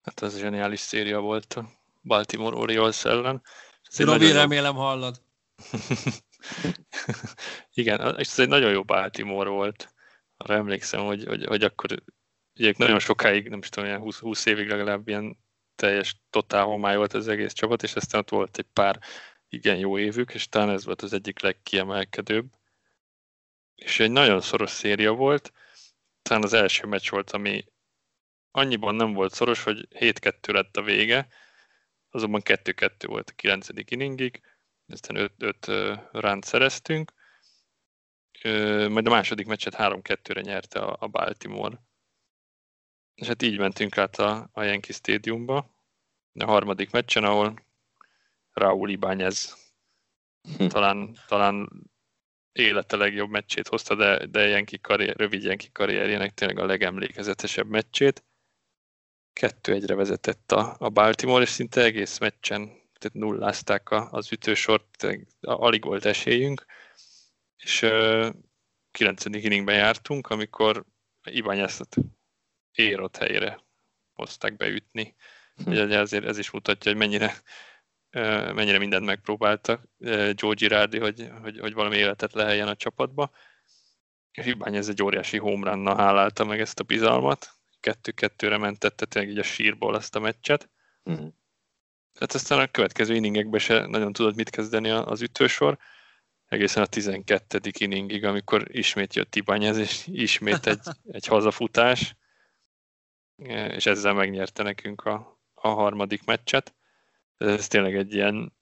Hát 0.02 0.22
ez 0.22 0.38
zseniális 0.38 0.80
széria 0.80 1.20
volt 1.20 1.54
a 1.54 1.70
Baltimore 2.04 2.56
Orioles 2.56 3.06
ellen. 3.06 3.42
Robi, 3.98 4.32
remélem 4.32 4.76
hallod. 4.76 5.22
Igen, 7.74 8.16
és 8.18 8.28
ez 8.28 8.40
egy 8.40 8.48
nagyon 8.48 8.72
jó 8.72 8.84
Baltimore 8.84 9.50
volt. 9.50 9.94
Arra 10.38 10.54
emlékszem, 10.54 11.06
hogy, 11.06 11.26
hogy, 11.26 11.46
hogy 11.46 11.64
akkor 11.64 12.04
ugye 12.60 12.74
nagyon 12.78 13.00
sokáig, 13.00 13.50
nem 13.50 13.60
is 13.60 13.70
tudom, 13.70 13.90
ilyen 13.90 14.02
20, 14.02 14.20
20 14.20 14.46
évig 14.46 14.68
legalább 14.68 15.08
ilyen 15.08 15.38
teljes 15.76 16.22
totál 16.30 16.64
homály 16.64 16.96
volt 16.96 17.14
az 17.14 17.28
egész 17.28 17.54
csapat, 17.54 17.84
és 17.84 17.96
aztán 17.96 18.22
ott 18.22 18.30
volt 18.30 18.58
egy 18.58 18.68
pár 18.74 19.00
igen 19.50 19.78
jó 19.78 20.00
évük, 20.00 20.34
és 20.34 20.50
talán 20.50 20.70
ez 20.70 20.86
volt 20.86 21.02
az 21.02 21.14
egyik 21.14 21.40
legkiemelkedőbb. 21.40 22.46
És 23.76 24.00
egy 24.00 24.12
nagyon 24.12 24.42
szoros 24.42 24.70
széria 24.70 25.12
volt, 25.12 25.52
talán 26.22 26.44
az 26.44 26.54
első 26.54 26.88
meccs 26.88 27.10
volt, 27.10 27.32
ami 27.32 27.66
annyiban 28.52 28.96
nem 28.96 29.14
volt 29.14 29.34
szoros, 29.34 29.64
hogy 29.64 29.88
7-2 30.00 30.54
lett 30.54 30.78
a 30.78 30.82
vége, 30.82 31.28
azonban 32.10 32.42
2-2 32.44 33.04
volt 33.08 33.30
a 33.30 33.34
9. 33.34 33.68
inningig, 33.86 34.42
aztán 34.88 35.32
5 35.38 35.66
ránt 36.12 36.44
szereztünk, 36.44 37.14
majd 38.90 39.08
a 39.08 39.10
második 39.10 39.46
meccset 39.46 39.76
3-2-re 39.78 40.42
nyerte 40.42 40.80
a, 40.80 41.08
Baltimore. 41.08 41.82
És 43.16 43.28
hát 43.28 43.42
így 43.42 43.58
mentünk 43.58 43.98
át 43.98 44.16
a, 44.16 44.50
a 44.52 44.64
Yankee 44.64 44.94
Stadiumba, 44.94 45.76
a 46.34 46.46
harmadik 46.46 46.92
meccsen, 46.92 47.24
ahol 47.24 47.66
Raúl 48.52 48.90
Ibáñez 48.90 49.58
hm. 50.58 50.68
talán, 50.68 51.18
talán 51.28 51.70
élete 52.52 52.96
legjobb 52.96 53.30
meccsét 53.30 53.68
hozta, 53.68 53.96
de, 53.96 54.26
de 54.26 54.48
Yankee 54.48 54.80
karrier, 54.82 55.16
rövid 55.16 55.44
Yankee 55.44 55.70
karrierjének 55.72 56.34
tényleg 56.34 56.60
a 56.60 56.66
legemlékezetesebb 56.66 57.68
meccsét. 57.68 58.24
Kettő 59.34 59.74
egyre 59.74 59.96
vezetett 59.96 60.52
a, 60.52 60.76
a 60.80 60.90
Baltimore, 60.90 61.44
és 61.44 61.50
szinte 61.50 61.84
egész 61.84 62.18
meccsen 62.18 62.87
tehát 62.98 63.18
nullázták 63.18 63.92
az 63.92 64.32
ütősort, 64.32 65.08
alig 65.42 65.84
volt 65.84 66.06
esélyünk, 66.06 66.66
és 67.58 67.82
uh, 67.82 68.30
9. 68.92 69.26
inningben 69.26 69.76
jártunk, 69.76 70.28
amikor 70.28 70.86
Ibányászat 71.24 71.96
érott 72.72 73.18
helyre 73.18 73.60
hozták 74.14 74.56
beütni. 74.56 75.16
Hm. 75.56 75.70
Ugye 75.70 76.00
azért 76.00 76.26
ez 76.26 76.38
is 76.38 76.52
mutatja, 76.52 76.92
hogy 76.92 77.00
mennyire, 77.00 77.34
mennyire 78.54 78.78
mindent 78.78 79.06
megpróbáltak 79.06 79.84
Joe 80.34 80.54
Girardi, 80.54 81.00
hogy, 81.00 81.30
hogy, 81.42 81.60
hogy 81.60 81.74
valami 81.74 81.96
életet 81.96 82.34
leheljen 82.34 82.68
a 82.68 82.76
csapatba. 82.76 83.32
ez 84.32 84.90
egy 84.90 85.04
óriási 85.04 85.38
homerannal 85.38 85.96
hálálta 85.98 86.46
meg 86.46 86.60
ezt 86.60 86.80
a 86.80 86.84
bizalmat. 86.84 87.52
Kettő-kettőre 87.80 88.58
mentette 88.58 89.06
tényleg 89.06 89.32
így 89.32 89.40
a 89.40 89.44
sírból 89.44 89.96
ezt 89.96 90.16
a 90.16 90.20
meccset. 90.20 90.70
Mm. 91.10 91.28
Hát 92.20 92.34
aztán 92.34 92.60
a 92.60 92.68
következő 92.68 93.16
inningekben 93.16 93.60
se 93.60 93.86
nagyon 93.86 94.14
tudod 94.14 94.36
mit 94.36 94.50
kezdeni 94.50 94.90
az 94.90 95.22
ütősor. 95.22 95.78
Egészen 96.48 96.84
a 96.84 96.86
12. 96.86 97.60
inningig, 97.78 98.26
amikor 98.26 98.66
ismét 98.68 99.16
jött 99.16 99.36
Ibányez, 99.36 99.78
és 99.78 100.08
ismét 100.08 100.68
egy, 100.68 100.80
egy 101.18 101.26
hazafutás, 101.26 102.16
és 103.70 103.86
ezzel 103.86 104.14
megnyerte 104.14 104.64
nekünk 104.64 105.02
a, 105.02 105.40
a 105.54 105.68
harmadik 105.68 106.26
meccset. 106.26 106.76
Ez 107.38 107.68
tényleg 107.68 107.96
egy 107.96 108.14
ilyen 108.14 108.56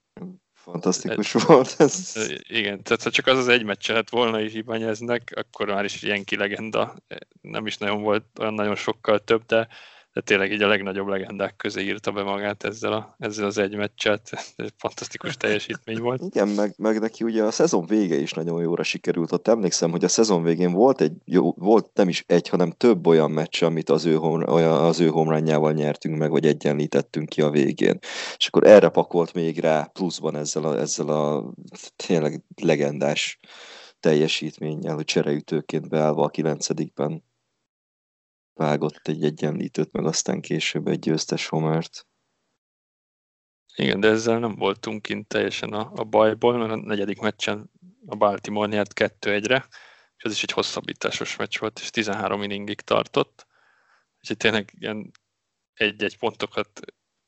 Fantasztikus 0.53 1.31
volt 1.31 1.75
ez. 1.77 2.13
Igen, 2.37 2.83
tehát 2.83 3.03
ha 3.03 3.11
csak 3.11 3.27
az 3.27 3.37
az 3.37 3.47
egy 3.47 3.63
meccs 3.63 3.89
lett 3.89 4.09
volna 4.09 4.39
is 4.39 4.53
Ibányeznek, 4.53 5.33
akkor 5.35 5.67
már 5.67 5.83
is 5.83 6.01
ilyen 6.01 6.23
kilegenda. 6.23 6.95
Nem 7.41 7.67
is 7.67 7.77
nagyon 7.77 8.01
volt 8.01 8.25
olyan 8.39 8.53
nagyon 8.53 8.75
sokkal 8.75 9.23
több, 9.23 9.45
de 9.45 9.67
de 10.15 10.21
tényleg 10.21 10.51
így 10.51 10.61
a 10.61 10.67
legnagyobb 10.67 11.07
legendák 11.07 11.55
közé 11.55 11.81
írta 11.81 12.11
be 12.11 12.23
magát 12.23 12.63
ezzel, 12.63 12.93
a, 12.93 13.15
ezzel 13.19 13.45
az 13.45 13.57
egy 13.57 13.75
meccset. 13.75 14.29
Fantasztikus 14.77 15.37
teljesítmény 15.37 15.99
volt. 15.99 16.21
Igen, 16.21 16.47
meg, 16.47 16.73
meg 16.77 16.99
neki 16.99 17.23
ugye 17.23 17.43
a 17.43 17.51
szezon 17.51 17.85
vége 17.85 18.15
is 18.15 18.31
nagyon 18.31 18.61
jóra 18.61 18.83
sikerült. 18.83 19.31
Ott 19.31 19.47
emlékszem, 19.47 19.91
hogy 19.91 20.03
a 20.03 20.07
szezon 20.07 20.43
végén 20.43 20.71
volt 20.71 21.01
egy 21.01 21.13
jó, 21.25 21.51
volt 21.51 21.89
nem 21.93 22.09
is 22.09 22.23
egy, 22.27 22.49
hanem 22.49 22.71
több 22.71 23.07
olyan 23.07 23.31
meccs, 23.31 23.63
amit 23.63 23.89
az 23.89 24.05
ő, 24.05 24.13
home, 24.13 24.45
az 24.71 24.99
ő 24.99 25.07
homerunjával 25.07 25.71
nyertünk 25.71 26.17
meg, 26.17 26.29
vagy 26.29 26.45
egyenlítettünk 26.45 27.29
ki 27.29 27.41
a 27.41 27.49
végén. 27.49 27.99
És 28.37 28.47
akkor 28.47 28.67
erre 28.67 28.89
pakolt 28.89 29.33
még 29.33 29.59
rá 29.59 29.83
pluszban 29.93 30.35
ezzel 30.35 30.63
a, 30.63 30.79
ezzel 30.79 31.09
a 31.09 31.53
tényleg 31.95 32.43
legendás 32.61 33.39
teljesítménnyel, 33.99 34.95
hogy 34.95 35.05
csereütőként 35.05 35.89
beállva 35.89 36.23
a 36.23 36.29
kilencedikben 36.29 37.23
vágott 38.55 39.07
egy 39.07 39.23
egyenlítőt, 39.23 39.91
meg 39.91 40.05
aztán 40.05 40.41
később 40.41 40.87
egy 40.87 40.99
győztes 40.99 41.47
homert. 41.47 42.07
Igen, 43.75 43.99
de 43.99 44.07
ezzel 44.07 44.39
nem 44.39 44.55
voltunk 44.55 45.01
kint 45.01 45.27
teljesen 45.27 45.73
a, 45.73 45.91
a 45.95 46.03
bajból, 46.03 46.57
mert 46.57 46.71
a 46.71 46.75
negyedik 46.75 47.19
meccsen 47.19 47.71
a 48.05 48.15
Baltimore 48.15 48.67
nyert 48.67 48.91
2-1-re, 48.95 49.67
és 50.17 50.23
az 50.23 50.31
is 50.31 50.43
egy 50.43 50.51
hosszabbításos 50.51 51.35
meccs 51.35 51.59
volt, 51.59 51.79
és 51.79 51.89
13 51.89 52.43
inningig 52.43 52.81
tartott. 52.81 53.47
Úgyhogy 54.19 54.37
tényleg 54.37 54.73
ilyen 54.79 55.11
egy-egy 55.73 56.17
pontokat 56.17 56.81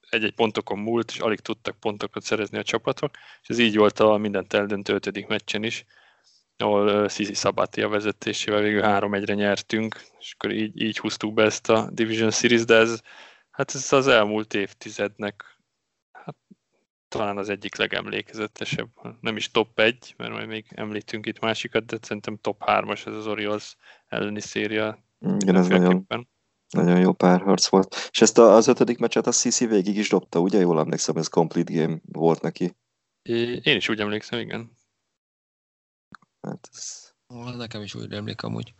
egy-egy 0.09 0.33
pontokon 0.33 0.79
múlt, 0.79 1.11
és 1.11 1.19
alig 1.19 1.39
tudtak 1.39 1.79
pontokat 1.79 2.23
szerezni 2.23 2.57
a 2.57 2.63
csapatok, 2.63 3.15
és 3.41 3.47
ez 3.49 3.59
így 3.59 3.77
volt 3.77 3.99
a 3.99 4.17
mindent 4.17 4.53
eldöntő 4.53 4.93
ötödik 4.93 5.27
meccsen 5.27 5.63
is, 5.63 5.85
ahol 6.57 7.07
Sisi 7.07 7.33
Sabatia 7.33 7.87
vezetésével 7.87 8.61
végül 8.61 8.81
3-1-re 8.83 9.33
nyertünk, 9.33 10.01
és 10.19 10.33
akkor 10.37 10.51
így, 10.51 10.81
így 10.81 10.97
húztuk 10.97 11.33
be 11.33 11.43
ezt 11.43 11.69
a 11.69 11.89
Division 11.91 12.31
Series, 12.31 12.65
de 12.65 12.75
ez, 12.75 13.01
hát 13.49 13.75
ez 13.75 13.93
az 13.93 14.07
elmúlt 14.07 14.53
évtizednek 14.53 15.59
hát, 16.11 16.35
talán 17.07 17.37
az 17.37 17.49
egyik 17.49 17.75
legemlékezetesebb, 17.75 18.89
nem 19.21 19.35
is 19.35 19.51
top 19.51 19.79
1, 19.79 20.13
mert 20.17 20.31
majd 20.31 20.47
még 20.47 20.65
említünk 20.75 21.25
itt 21.25 21.39
másikat, 21.39 21.85
de 21.85 21.97
szerintem 22.01 22.37
top 22.41 22.63
3-as 22.65 23.07
ez 23.07 23.13
az 23.13 23.27
Orioles 23.27 23.75
elleni 24.07 24.41
széria. 24.41 25.03
Igen, 25.39 25.55
ez 25.55 25.67
nagyon, 25.67 26.07
nagyon 26.69 26.99
jó 26.99 27.13
párharc 27.13 27.67
volt. 27.67 28.09
És 28.11 28.21
ezt 28.21 28.37
az 28.37 28.67
ötödik 28.67 28.97
meccset 28.97 29.27
a 29.27 29.31
Sisi 29.31 29.65
végig 29.65 29.97
is 29.97 30.09
dobta, 30.09 30.39
ugye? 30.39 30.59
Jól 30.59 30.79
emlékszem, 30.79 31.15
ez 31.15 31.27
complete 31.27 31.73
game 31.73 31.97
volt 32.11 32.41
neki. 32.41 32.75
Én 33.61 33.75
is 33.75 33.89
úgy 33.89 33.99
emlékszem, 33.99 34.39
igen. 34.39 34.75
Hát 36.47 36.69
ez... 36.73 37.05
Nekem 37.57 37.81
is 37.81 37.95
úgy 37.95 38.13
emlék 38.13 38.43
amúgy. 38.43 38.73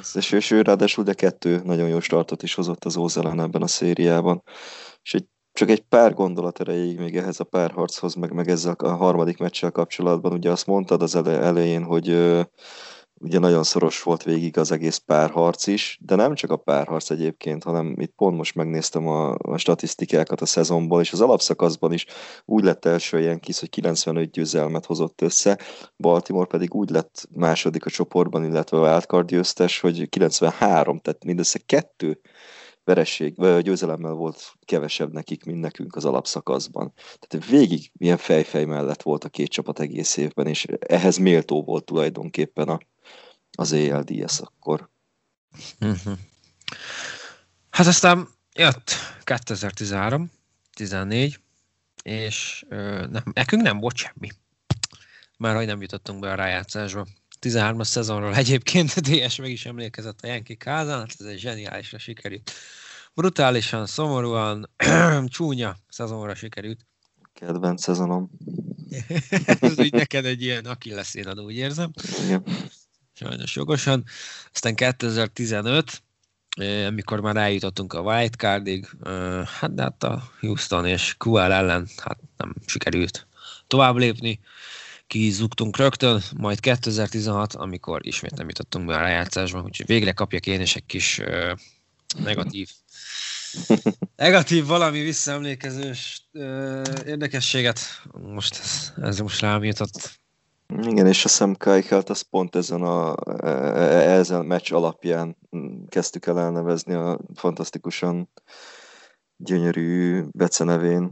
Ez, 0.00 0.16
és, 0.16 0.32
és 0.32 0.50
ő 0.50 0.62
ráadásul 0.62 1.04
de 1.04 1.14
kettő 1.14 1.60
nagyon 1.64 1.88
jó 1.88 2.00
startot 2.00 2.42
is 2.42 2.54
hozott 2.54 2.84
az 2.84 2.96
Ózelen 2.96 3.40
ebben 3.40 3.62
a 3.62 3.66
szériában. 3.66 4.42
És 5.02 5.14
egy, 5.14 5.26
csak 5.52 5.70
egy 5.70 5.80
pár 5.80 6.14
gondolat 6.14 6.60
erejéig 6.60 6.98
még 6.98 7.16
ehhez 7.16 7.40
a 7.40 7.44
párharchoz, 7.44 8.14
meg, 8.14 8.32
meg 8.32 8.48
ezzel 8.48 8.74
a 8.78 8.88
harmadik 8.88 9.38
meccsel 9.38 9.70
kapcsolatban. 9.70 10.32
Ugye 10.32 10.50
azt 10.50 10.66
mondtad 10.66 11.02
az 11.02 11.14
elején, 11.14 11.82
hogy 11.82 12.08
ugye 13.20 13.38
nagyon 13.38 13.62
szoros 13.62 14.02
volt 14.02 14.22
végig 14.22 14.58
az 14.58 14.70
egész 14.70 14.96
párharc 14.96 15.66
is, 15.66 15.98
de 16.02 16.14
nem 16.14 16.34
csak 16.34 16.50
a 16.50 16.56
párharc 16.56 17.10
egyébként, 17.10 17.62
hanem 17.64 17.94
itt 17.98 18.12
pont 18.16 18.36
most 18.36 18.54
megnéztem 18.54 19.08
a, 19.08 19.34
a 19.38 19.56
statisztikákat 19.56 20.40
a 20.40 20.46
szezonból, 20.46 21.00
és 21.00 21.12
az 21.12 21.20
alapszakaszban 21.20 21.92
is 21.92 22.06
úgy 22.44 22.64
lett 22.64 22.84
első 22.84 23.20
ilyen 23.20 23.40
kis, 23.40 23.58
hogy 23.60 23.70
95 23.70 24.30
győzelmet 24.30 24.86
hozott 24.86 25.20
össze, 25.20 25.58
Baltimore 25.96 26.46
pedig 26.46 26.74
úgy 26.74 26.90
lett 26.90 27.28
második 27.34 27.86
a 27.86 27.90
csoportban, 27.90 28.44
illetve 28.44 28.78
wildcard 28.78 29.26
győztes, 29.28 29.80
hogy 29.80 30.08
93, 30.08 30.98
tehát 30.98 31.24
mindössze 31.24 31.58
kettő 31.66 32.20
veresség, 32.86 33.36
vagy 33.36 33.62
győzelemmel 33.62 34.12
volt 34.12 34.52
kevesebb 34.64 35.12
nekik, 35.12 35.44
mint 35.44 35.60
nekünk 35.60 35.96
az 35.96 36.04
alapszakaszban. 36.04 36.92
Tehát 37.18 37.46
végig 37.46 37.90
milyen 37.92 38.16
fejfej 38.16 38.64
mellett 38.64 39.02
volt 39.02 39.24
a 39.24 39.28
két 39.28 39.48
csapat 39.48 39.80
egész 39.80 40.16
évben, 40.16 40.46
és 40.46 40.66
ehhez 40.78 41.16
méltó 41.16 41.62
volt 41.62 41.84
tulajdonképpen 41.84 42.68
a, 42.68 42.78
az 43.56 43.72
ALDS 43.72 44.40
akkor. 44.40 44.88
Mhm. 45.78 46.12
Hát 47.70 47.86
aztán 47.86 48.28
jött 48.54 48.90
2013, 49.24 50.30
14, 50.72 51.40
és 52.02 52.64
ö, 52.68 53.06
nem, 53.06 53.22
nekünk 53.32 53.62
nem 53.62 53.78
volt 53.78 53.96
semmi. 53.96 54.28
Már 55.36 55.54
hogy 55.54 55.66
nem 55.66 55.80
jutottunk 55.80 56.20
be 56.20 56.30
a 56.30 56.34
rájátszásba. 56.34 57.06
13-as 57.40 57.84
szezonról 57.84 58.34
egyébként 58.34 59.00
DS 59.00 59.36
meg 59.36 59.50
is 59.50 59.66
emlékezett 59.66 60.20
a 60.20 60.26
Yankee 60.26 60.56
házán, 60.64 60.98
hát 60.98 61.14
ez 61.18 61.26
egy 61.26 61.38
zseniálisra 61.38 61.98
sikerült. 61.98 62.52
Brutálisan, 63.14 63.86
szomorúan, 63.86 64.70
csúnya 65.26 65.76
szezonra 65.88 66.34
sikerült. 66.34 66.86
Kedvenc 67.32 67.82
szezonom. 67.82 68.30
ez 69.60 69.78
így 69.78 69.92
neked 69.92 70.24
egy 70.24 70.42
ilyen 70.42 70.64
akilleszénad, 70.64 71.40
úgy 71.40 71.56
érzem. 71.56 71.90
Igen 72.24 72.44
sajnos 73.18 73.56
jogosan. 73.56 74.04
Aztán 74.52 74.74
2015, 74.74 76.02
amikor 76.86 77.20
már 77.20 77.36
eljutottunk 77.36 77.92
a 77.92 78.00
wildcardig, 78.00 78.88
hát 79.60 79.74
de 79.74 79.82
hát 79.82 80.02
a 80.02 80.32
Houston 80.40 80.86
és 80.86 81.14
QL 81.18 81.38
ellen 81.38 81.88
hát 82.02 82.18
nem 82.36 82.54
sikerült 82.66 83.26
tovább 83.66 83.96
lépni, 83.96 84.40
kizugtunk 85.06 85.76
rögtön, 85.76 86.22
majd 86.36 86.60
2016, 86.60 87.54
amikor 87.54 88.06
ismét 88.06 88.36
nem 88.36 88.48
jutottunk 88.48 88.86
be 88.86 88.94
a 88.94 89.00
rájátszásba, 89.00 89.62
úgyhogy 89.62 89.86
végre 89.86 90.12
kapjak 90.12 90.46
én 90.46 90.60
is 90.60 90.76
egy 90.76 90.86
kis 90.86 91.18
uh, 91.18 91.50
negatív 92.18 92.70
negatív 94.16 94.66
valami 94.66 95.00
visszaemlékezős 95.00 96.28
uh, 96.32 96.82
érdekességet. 97.06 97.80
Most 98.12 98.58
ez, 98.62 98.92
ez 99.02 99.18
most 99.18 99.40
rám 99.40 99.64
jutott. 99.64 100.20
Igen, 100.68 101.06
és 101.06 101.24
a 101.24 101.28
Sam 101.28 101.54
Kaikelt 101.54 102.10
az 102.10 102.20
pont 102.20 102.56
ezen 102.56 102.82
a, 102.82 103.14
e, 103.42 103.48
e, 103.48 104.10
ezen 104.10 104.40
a 104.40 104.42
meccs 104.42 104.72
alapján 104.72 105.36
kezdtük 105.88 106.26
el 106.26 106.40
elnevezni 106.40 106.94
a 106.94 107.18
fantasztikusan 107.34 108.28
gyönyörű 109.36 110.22
becenevén, 110.30 111.10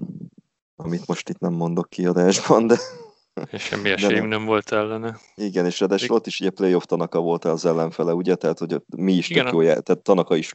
amit 0.77 1.07
most 1.07 1.29
itt 1.29 1.39
nem 1.39 1.53
mondok 1.53 1.89
kiadásban, 1.89 2.67
de... 2.67 2.77
És 3.51 3.63
semmi 3.63 3.91
esélyünk 3.91 4.29
nem 4.29 4.45
volt 4.45 4.73
ellene. 4.73 5.19
Igen, 5.35 5.67
és 5.67 5.81
ráadásul 5.81 6.17
ott 6.17 6.27
is 6.27 6.41
ugye 6.41 6.51
playoff 6.51 6.85
Tanaka 6.85 7.21
volt 7.21 7.45
az 7.45 7.65
ellenfele, 7.65 8.13
ugye? 8.13 8.35
Tehát, 8.35 8.59
hogy 8.59 8.83
mi 8.97 9.13
is 9.13 9.29
Igen, 9.29 9.45
tök 9.45 9.53
jó, 9.53 9.61
tehát 9.61 10.03
Tanaka 10.03 10.37
is 10.37 10.55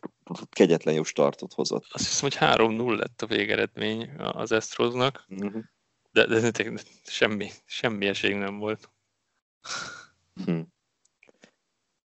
kegyetlen 0.50 0.94
jó 0.94 1.04
startot 1.04 1.54
hozott. 1.54 1.86
Azt 1.90 2.08
hiszem, 2.08 2.30
hogy 2.30 2.68
3-0 2.68 2.98
lett 2.98 3.22
a 3.22 3.26
végeredmény 3.26 4.10
az 4.18 4.52
Estroznak. 4.52 5.26
Uh-huh. 5.30 5.64
De, 6.12 6.26
de, 6.26 6.52
de 6.52 6.74
semmi, 7.04 7.52
semmi 7.66 8.08
esélyünk 8.08 8.42
nem 8.42 8.58
volt. 8.58 8.90
Hm. 10.46 10.62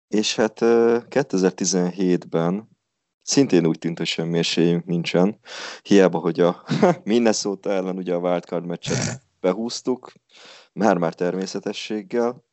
És 0.08 0.36
hát 0.36 0.58
2017-ben 0.62 2.70
szintén 3.22 3.66
úgy 3.66 3.80
tűnt, 3.80 3.98
hogy 3.98 4.08
semmi 4.08 4.38
esélyünk 4.38 4.86
nincsen. 4.86 5.40
Hiába, 5.82 6.20
hogy 6.20 6.40
a 6.40 6.64
Minnesota 7.04 7.72
ellen 7.72 7.98
ugye 7.98 8.14
a 8.14 8.20
wildcard 8.20 8.66
meccset 8.66 9.22
behúztuk, 9.40 10.12
már-már 10.74 11.14
természetességgel. 11.14 12.44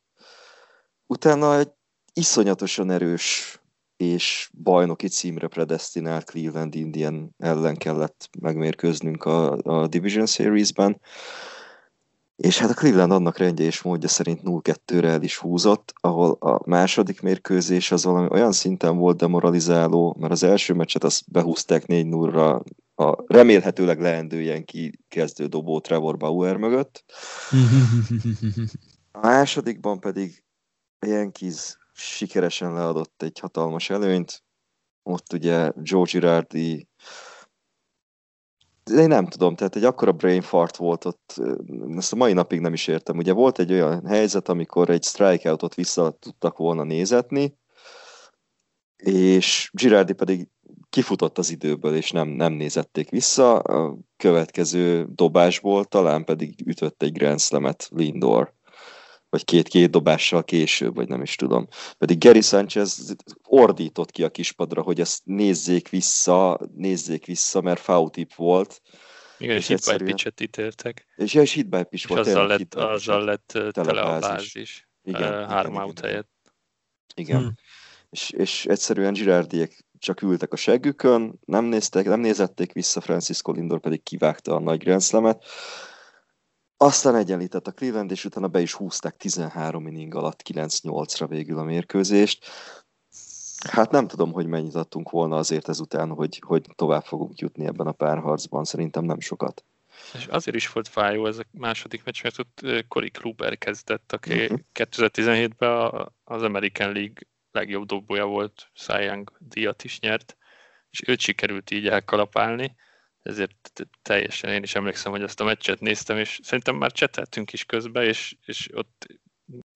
Utána 1.05 1.57
egy 1.57 1.71
iszonyatosan 2.13 2.91
erős 2.91 3.59
és 3.97 4.49
bajnoki 4.63 5.07
címre 5.07 5.47
predestinált 5.47 6.29
Cleveland 6.29 6.75
Indian 6.75 7.35
ellen 7.37 7.75
kellett 7.75 8.29
megmérkőznünk 8.39 9.23
a, 9.23 9.57
a 9.57 9.87
Division 9.87 10.25
Series-ben. 10.25 10.99
És 12.35 12.59
hát 12.59 12.69
a 12.69 12.73
Cleveland 12.73 13.11
annak 13.11 13.37
rendje 13.37 13.65
és 13.65 13.81
módja 13.81 14.09
szerint 14.09 14.41
0-2-re 14.43 15.09
el 15.09 15.23
is 15.23 15.37
húzott, 15.37 15.93
ahol 15.95 16.31
a 16.31 16.61
második 16.65 17.21
mérkőzés 17.21 17.91
az 17.91 18.03
valami 18.03 18.27
olyan 18.31 18.51
szinten 18.51 18.97
volt 18.97 19.17
demoralizáló, 19.17 20.15
mert 20.19 20.31
az 20.31 20.43
első 20.43 20.73
meccset 20.73 21.03
azt 21.03 21.31
behúzták 21.31 21.83
4-0-ra 21.87 22.61
a 22.95 23.23
remélhetőleg 23.27 24.01
leendő 24.01 24.63
ki 24.63 24.99
kezdő 25.07 25.45
dobó 25.45 25.79
Trevor 25.79 26.17
Bauer 26.17 26.57
mögött. 26.57 27.03
A 29.11 29.19
másodikban 29.19 29.99
pedig 29.99 30.43
Yankees 30.99 31.77
sikeresen 31.97 32.73
leadott 32.73 33.21
egy 33.21 33.39
hatalmas 33.39 33.89
előnyt. 33.89 34.43
Ott 35.03 35.33
ugye 35.33 35.71
Joe 35.81 36.05
Girardi 36.11 36.87
én 38.91 39.07
nem 39.07 39.27
tudom, 39.27 39.55
tehát 39.55 39.75
egy 39.75 39.83
akkora 39.83 40.11
brain 40.11 40.41
fart 40.41 40.75
volt 40.75 41.05
ott, 41.05 41.41
ezt 41.95 42.13
a 42.13 42.15
mai 42.15 42.33
napig 42.33 42.59
nem 42.59 42.73
is 42.73 42.87
értem. 42.87 43.17
Ugye 43.17 43.33
volt 43.33 43.59
egy 43.59 43.71
olyan 43.71 44.05
helyzet, 44.05 44.49
amikor 44.49 44.89
egy 44.89 45.03
strikeoutot 45.03 45.75
vissza 45.75 46.11
tudtak 46.11 46.57
volna 46.57 46.83
nézetni, 46.83 47.57
és 48.95 49.69
Girardi 49.73 50.13
pedig 50.13 50.47
kifutott 50.89 51.37
az 51.37 51.49
időből, 51.49 51.95
és 51.95 52.11
nem, 52.11 52.27
nem 52.27 52.53
nézették 52.53 53.09
vissza. 53.09 53.59
A 53.59 53.97
következő 54.17 55.07
dobásból 55.09 55.85
talán 55.85 56.23
pedig 56.23 56.67
ütött 56.67 57.03
egy 57.03 57.11
Grand 57.11 57.39
Slam-et 57.39 57.87
Lindor 57.91 58.55
vagy 59.29 59.45
két-két 59.45 59.89
dobással 59.89 60.43
később, 60.43 60.95
vagy 60.95 61.07
nem 61.07 61.21
is 61.21 61.35
tudom. 61.35 61.67
Pedig 61.97 62.17
Gary 62.17 62.41
Sanchez 62.41 63.15
ordított 63.43 64.11
ki 64.11 64.23
a 64.23 64.29
kispadra, 64.29 64.81
hogy 64.81 64.99
ezt 64.99 65.21
nézzék 65.25 65.89
vissza, 65.89 66.59
nézzék 66.75 67.25
vissza, 67.25 67.61
mert 67.61 67.79
foul 67.79 68.09
tip 68.09 68.35
volt. 68.35 68.81
Igen, 69.37 69.55
és 69.55 69.67
hit 69.67 69.97
by 69.97 70.03
pitch-et 70.03 70.41
ítéltek. 70.41 71.05
És, 71.15 71.33
ja, 71.33 71.41
és 71.41 71.51
hit 71.51 71.69
by 71.69 71.83
pitch 71.83 72.07
volt. 72.07 72.25
És 72.25 72.31
azzal 72.31 72.47
lett, 72.47 72.73
azzal 72.73 73.23
lett 73.23 73.59
tele 73.71 74.01
a 74.01 74.19
bázis. 74.19 74.89
Igen, 75.03 75.33
uh, 75.33 75.49
három 75.49 75.71
igen, 75.71 75.83
out 75.83 75.97
igen. 75.97 76.09
helyett. 76.09 76.29
Igen. 77.15 77.39
Hmm. 77.39 77.53
És, 78.09 78.29
és 78.29 78.65
egyszerűen 78.65 79.13
Girardiek 79.13 79.85
csak 79.99 80.21
ültek 80.21 80.53
a 80.53 80.55
seggükön, 80.55 81.39
nem 81.45 81.65
néztek, 81.65 82.05
nem 82.05 82.19
nézették 82.19 82.73
vissza, 82.73 83.01
Francisco 83.01 83.51
Lindor 83.51 83.79
pedig 83.79 84.03
kivágta 84.03 84.55
a 84.55 84.59
nagy 84.59 84.83
Grand 84.83 85.01
Slam-et. 85.01 85.43
Aztán 86.77 87.15
egyenlített 87.15 87.67
a 87.67 87.71
Cleveland, 87.71 88.11
és 88.11 88.25
utána 88.25 88.47
be 88.47 88.61
is 88.61 88.73
húzták 88.73 89.17
13 89.17 89.87
inning 89.87 90.15
alatt 90.15 90.41
9-8-ra 90.49 91.25
végül 91.29 91.57
a 91.57 91.63
mérkőzést. 91.63 92.45
Hát 93.69 93.91
nem 93.91 94.07
tudom, 94.07 94.31
hogy 94.31 94.47
mennyit 94.47 94.75
adtunk 94.75 95.09
volna 95.09 95.35
azért 95.35 95.69
ezután, 95.69 96.09
hogy, 96.09 96.41
hogy 96.45 96.65
tovább 96.75 97.03
fogunk 97.03 97.39
jutni 97.39 97.65
ebben 97.65 97.87
a 97.87 97.91
párharcban. 97.91 98.63
Szerintem 98.63 99.03
nem 99.03 99.19
sokat. 99.19 99.63
És 100.13 100.25
azért 100.25 100.55
is 100.55 100.71
volt 100.71 100.87
fájó 100.87 101.25
ez 101.25 101.37
a 101.37 101.43
második 101.51 102.03
meccs, 102.03 102.23
mert 102.23 102.39
ott 102.39 102.87
Cory 102.87 103.09
Kluber 103.09 103.57
kezdett, 103.57 104.11
aki 104.11 104.33
uh-huh. 104.33 104.49
Mhm. 104.49 104.59
2017-ben 104.73 106.11
az 106.23 106.41
American 106.43 106.91
League 106.91 107.21
legjobb 107.51 107.85
dobója 107.85 108.25
volt, 108.25 108.69
Cy 108.73 109.03
Young 109.03 109.31
díjat 109.39 109.83
is 109.83 109.99
nyert, 109.99 110.37
és 110.89 111.07
őt 111.07 111.19
sikerült 111.19 111.71
így 111.71 111.87
elkalapálni 111.87 112.75
ezért 113.27 113.87
teljesen 114.01 114.49
én 114.53 114.63
is 114.63 114.75
emlékszem, 114.75 115.11
hogy 115.11 115.21
ezt 115.21 115.39
a 115.39 115.43
meccset 115.43 115.79
néztem, 115.79 116.17
és 116.17 116.39
szerintem 116.43 116.75
már 116.75 116.91
cseteltünk 116.91 117.53
is 117.53 117.65
közben, 117.65 118.03
és, 118.03 118.35
és 118.45 118.69
ott 118.73 119.07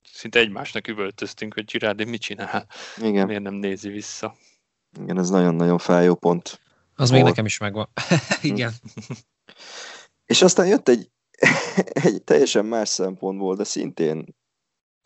szinte 0.03 0.39
egymásnak 0.39 0.87
üvöltöztünk, 0.87 1.53
hogy 1.53 1.65
Girardi 1.65 2.03
mit 2.03 2.21
csinál, 2.21 2.67
Igen. 2.97 3.27
miért 3.27 3.41
nem 3.41 3.53
nézi 3.53 3.89
vissza. 3.89 4.35
Igen, 4.99 5.17
ez 5.17 5.29
nagyon-nagyon 5.29 5.77
fájó 5.77 6.15
pont. 6.15 6.61
Az 6.95 7.09
Hol... 7.09 7.17
még 7.17 7.27
nekem 7.27 7.45
is 7.45 7.57
megvan. 7.57 7.89
Igen. 8.41 8.73
és 10.31 10.41
aztán 10.41 10.67
jött 10.67 10.89
egy, 10.89 11.11
egy 12.05 12.23
teljesen 12.23 12.65
más 12.65 12.89
szempontból, 12.89 13.55
de 13.55 13.63
szintén 13.63 14.35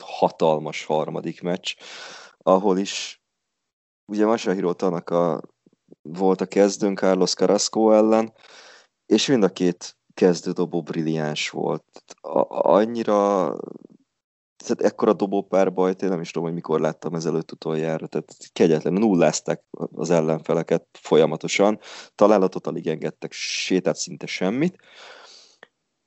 hatalmas 0.03 0.84
harmadik 0.84 1.41
meccs, 1.41 1.76
ahol 2.38 2.77
is 2.77 3.22
ugye 4.05 4.26
Masahiro 4.26 4.73
Tanaka 4.73 5.41
volt 6.07 6.41
a 6.41 6.45
kezdőn 6.45 6.95
Carlos 6.95 7.34
Carrasco 7.34 7.91
ellen, 7.91 8.34
és 9.06 9.27
mind 9.27 9.44
a 9.44 9.49
két 9.49 9.98
kezdődobó 10.14 10.82
brilliáns 10.82 11.49
volt. 11.49 11.86
A, 12.22 12.45
annyira 12.72 13.56
tehát 14.65 14.91
ekkora 14.91 15.14
dobópárbajt 15.14 16.02
én 16.02 16.10
nem 16.10 16.22
is 16.22 16.32
tudom, 16.32 16.48
hogy 16.48 16.56
mikor 16.56 16.80
láttam 16.80 17.14
ezelőtt 17.14 17.52
utoljára, 17.52 18.07
tehát 18.07 18.36
kegyetlen, 18.53 18.94
nullázták 18.94 19.64
az 19.72 20.10
ellenfeleket 20.10 20.88
folyamatosan, 20.91 21.80
találatot 22.15 22.68
alig 22.68 22.88
engedtek, 22.88 23.32
sétát 23.32 23.95
szinte 23.95 24.26
semmit, 24.26 24.77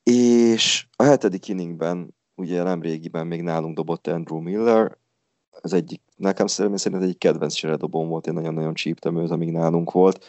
és 0.03 0.87
a 0.97 1.03
hetedik 1.03 1.49
inningben, 1.49 2.15
ugye 2.35 2.63
nem 2.63 2.83
régiben 2.83 3.27
még 3.27 3.43
nálunk 3.43 3.77
dobott 3.77 4.07
Andrew 4.07 4.41
Miller, 4.41 4.99
az 5.63 5.73
egyik, 5.73 6.01
nekem 6.17 6.47
szerint 6.47 7.03
egy 7.03 7.19
kedvenc 7.19 7.55
seredobom 7.55 8.09
volt, 8.09 8.27
én 8.27 8.35
nagyon-nagyon 8.35 8.75
csíptem 8.75 9.17
őt, 9.17 9.31
amíg 9.31 9.51
nálunk 9.51 9.91
volt, 9.91 10.25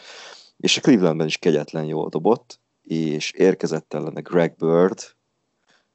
és 0.56 0.76
a 0.76 0.80
Clevelandben 0.80 1.26
is 1.26 1.38
kegyetlen 1.38 1.84
jól 1.84 2.08
dobott, 2.08 2.60
és 2.82 3.30
érkezett 3.30 3.94
ellene 3.94 4.20
Greg 4.20 4.54
Bird, 4.58 4.98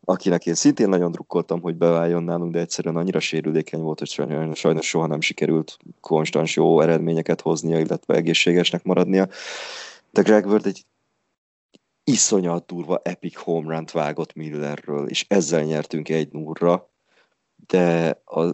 akinek 0.06 0.46
én 0.46 0.54
szintén 0.54 0.90
nagyon 0.90 1.12
drukkoltam, 1.12 1.62
hogy 1.62 1.76
beváljon 1.76 2.24
nálunk, 2.24 2.52
de 2.52 2.60
egyszerűen 2.60 2.96
annyira 2.96 3.20
sérülékeny 3.20 3.82
volt, 3.82 4.00
hogy 4.00 4.08
sajnos, 4.54 4.88
soha 4.88 5.08
nem 5.08 5.22
sikerült 5.22 5.78
konstans 6.00 6.56
jó 6.56 6.82
eredményeket 6.82 7.42
hoznia, 7.42 7.80
illetve 7.80 8.16
egészségesnek 8.16 8.84
maradnia. 8.84 9.28
De 10.12 10.22
Greg 10.22 10.48
Bird 10.48 10.66
egy 10.66 10.86
iszonyat 12.04 12.66
durva 12.66 13.02
epic 13.04 13.36
home 13.36 13.74
run 13.76 13.86
vágott 13.92 14.34
Millerről, 14.34 15.08
és 15.08 15.26
ezzel 15.28 15.64
nyertünk 15.64 16.10
egy 16.10 16.32
nurra, 16.32 16.90
de 17.68 18.22
az, 18.26 18.54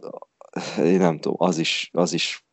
én 0.78 0.98
nem 0.98 1.20
tudom, 1.20 1.38
az 1.40 1.58
is, 1.58 1.90
az 1.94 2.14
is 2.14 2.46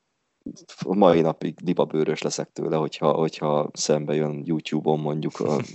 a 0.84 0.94
mai 0.94 1.20
napig 1.20 1.60
libabőrös 1.60 2.22
leszek 2.22 2.50
tőle, 2.52 2.76
hogyha, 2.76 3.12
hogyha 3.12 3.70
szembe 3.72 4.14
jön 4.14 4.42
YouTube-on 4.44 5.00
mondjuk 5.00 5.40
a 5.40 5.60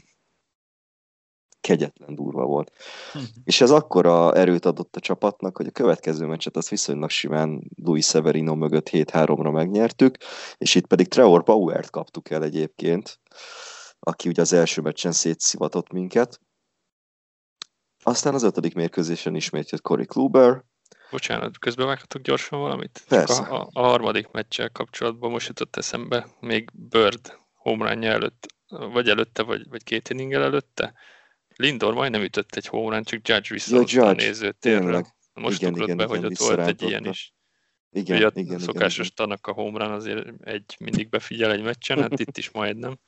kegyetlen 1.68 2.16
durva 2.16 2.46
volt. 2.46 2.72
Uh-huh. 3.08 3.24
És 3.44 3.62
ez 3.62 3.72
akkora 3.72 4.34
erőt 4.34 4.66
adott 4.66 4.96
a 4.96 5.00
csapatnak, 5.00 5.58
hogy 5.58 5.68
a 5.68 5.72
következő 5.72 6.26
meccset 6.26 6.56
az 6.56 6.70
viszonylag 6.70 7.10
simán 7.10 7.70
Luis 7.76 8.06
Severino 8.06 8.56
mögött 8.56 8.90
7-3-ra 8.92 9.52
megnyertük, 9.52 10.18
és 10.58 10.76
itt 10.76 10.88
pedig 10.88 11.08
Trevor 11.08 11.44
Bauert 11.44 11.90
kaptuk 11.90 12.30
el 12.30 12.44
egyébként, 12.44 13.20
aki 14.00 14.30
ugye 14.30 14.42
az 14.42 14.54
első 14.54 14.82
meccsen 14.82 15.12
szétszivatott 15.12 15.92
minket. 15.92 16.40
Aztán 18.04 18.34
az 18.34 18.44
ötödik 18.44 18.76
mérkőzésen 18.76 19.36
ismét 19.36 19.70
jött 19.70 19.82
Cory 19.82 20.06
Kluber, 20.06 20.64
Bocsánat, 21.14 21.60
közben 21.60 21.86
vághatok 21.86 22.22
gyorsan 22.22 22.60
valamit? 22.60 23.04
Persze. 23.08 23.42
A, 23.44 23.62
a, 23.62 23.70
a 23.72 23.82
harmadik 23.82 24.32
meccsel 24.32 24.70
kapcsolatban 24.70 25.32
most 25.32 25.48
jutott 25.48 25.76
eszembe, 25.76 26.28
még 26.40 26.70
Bird 26.74 27.38
homerunja 27.54 28.12
előtt, 28.12 28.46
vagy 28.68 29.10
előtte, 29.10 29.44
vagy, 29.44 29.70
vagy 29.70 29.84
két 29.84 30.10
inninggel 30.10 30.44
előtte. 30.44 30.94
Lindor 31.56 31.94
majdnem 31.94 32.22
ütött 32.22 32.56
egy 32.56 32.66
homerun, 32.66 33.04
csak 33.04 33.28
Judge 33.28 33.54
visszahozta 33.54 34.08
a 34.08 34.12
nézőtérre. 34.12 35.06
Most 35.34 35.62
igen, 35.62 35.72
ugrott 35.74 35.88
igen, 35.88 35.98
be, 35.98 36.04
igen, 36.04 36.18
hogy 36.18 36.26
ott 36.26 36.38
volt 36.38 36.68
egy 36.68 36.82
ilyen 36.82 37.06
is. 37.06 37.34
Igen, 37.92 38.18
Ugye 38.18 38.30
igen, 38.34 38.56
a 38.56 38.60
szokásos 38.60 39.06
igen, 39.06 39.16
tanak 39.16 39.48
a 39.48 39.52
homerun 39.52 39.92
azért 39.92 40.28
egy 40.44 40.76
mindig 40.80 41.10
befigyel 41.10 41.52
egy 41.52 41.64
meccsen, 41.64 42.02
hát 42.02 42.20
itt 42.20 42.38
is 42.38 42.52
majdnem. 42.52 43.00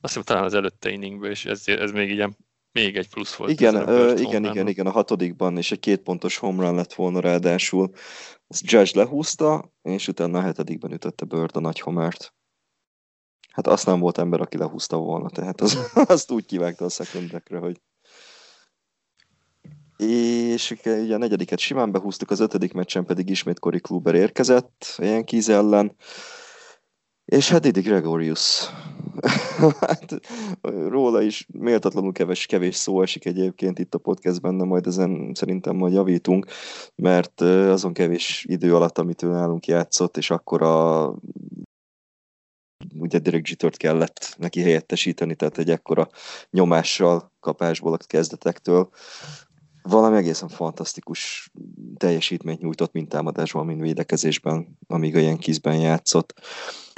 Azt 0.00 0.14
hiszem 0.14 0.22
talán 0.22 0.44
az 0.44 0.54
előtte 0.54 0.90
inningből, 0.90 1.30
és 1.30 1.44
ez, 1.44 1.68
ez 1.68 1.90
még 1.90 2.10
ilyen 2.10 2.36
még 2.74 2.96
egy 2.96 3.08
plusz 3.08 3.34
volt. 3.34 3.50
Igen, 3.50 3.74
ö, 3.74 4.16
igen, 4.16 4.44
igen, 4.44 4.68
igen, 4.68 4.86
a 4.86 4.90
hatodikban, 4.90 5.56
és 5.56 5.72
egy 5.72 5.80
két 5.80 6.00
pontos 6.00 6.36
homerun 6.36 6.74
lett 6.74 6.94
volna 6.94 7.20
ráadásul. 7.20 7.90
Ezt 8.48 8.70
Judge 8.70 8.90
lehúzta, 8.94 9.72
és 9.82 10.08
utána 10.08 10.38
a 10.38 10.42
hetedikben 10.42 10.92
ütötte 10.92 11.24
Bird 11.24 11.56
a 11.56 11.60
nagy 11.60 11.80
homert. 11.80 12.34
Hát 13.52 13.66
azt 13.66 13.86
nem 13.86 14.00
volt 14.00 14.18
ember, 14.18 14.40
aki 14.40 14.56
lehúzta 14.56 14.96
volna, 14.96 15.30
tehát 15.30 15.60
az, 15.60 15.78
azt 16.14 16.30
úgy 16.30 16.46
kivágta 16.46 16.84
a 16.84 16.88
szekundekre, 16.88 17.58
hogy 17.58 17.80
és 19.96 20.70
ugye 20.84 21.14
a 21.14 21.18
negyediket 21.18 21.58
simán 21.58 21.92
behúztuk, 21.92 22.30
az 22.30 22.40
ötödik 22.40 22.72
meccsen 22.72 23.04
pedig 23.04 23.28
ismét 23.28 23.58
Cory 23.58 23.80
Kluber 23.80 24.14
érkezett 24.14 24.94
a 24.96 25.04
Yankees 25.04 25.48
ellen, 25.48 25.96
és 27.24 27.48
hát 27.48 27.60
Didi 27.60 27.80
Gregorius. 27.80 28.68
hát, 29.80 30.20
róla 30.88 31.22
is 31.22 31.46
méltatlanul 31.52 32.12
keves, 32.12 32.46
kevés 32.46 32.76
szó 32.76 33.02
esik 33.02 33.24
egyébként 33.24 33.78
itt 33.78 33.94
a 33.94 33.98
podcastben, 33.98 34.58
de 34.58 34.64
majd 34.64 34.86
ezen 34.86 35.30
szerintem 35.34 35.76
majd 35.76 35.92
javítunk, 35.92 36.46
mert 36.94 37.40
azon 37.40 37.92
kevés 37.92 38.44
idő 38.48 38.74
alatt, 38.74 38.98
amit 38.98 39.22
ő 39.22 39.28
nálunk 39.28 39.66
játszott, 39.66 40.16
és 40.16 40.30
akkor 40.30 40.62
a 40.62 41.14
ugye 42.98 43.18
Derek 43.18 43.48
Jeter 43.48 43.70
kellett 43.70 44.34
neki 44.38 44.60
helyettesíteni, 44.60 45.34
tehát 45.34 45.58
egy 45.58 45.70
ekkora 45.70 46.08
nyomással 46.50 47.32
kapásból 47.40 47.92
a 47.92 47.96
kezdetektől. 48.06 48.88
Valami 49.82 50.16
egészen 50.16 50.48
fantasztikus 50.48 51.50
teljesítményt 51.96 52.60
nyújtott 52.60 52.92
mind 52.92 53.08
támadásban, 53.08 53.66
mind 53.66 53.80
védekezésben, 53.80 54.78
amíg 54.86 55.16
a 55.16 55.18
Yankeesben 55.18 55.78
játszott. 55.78 56.34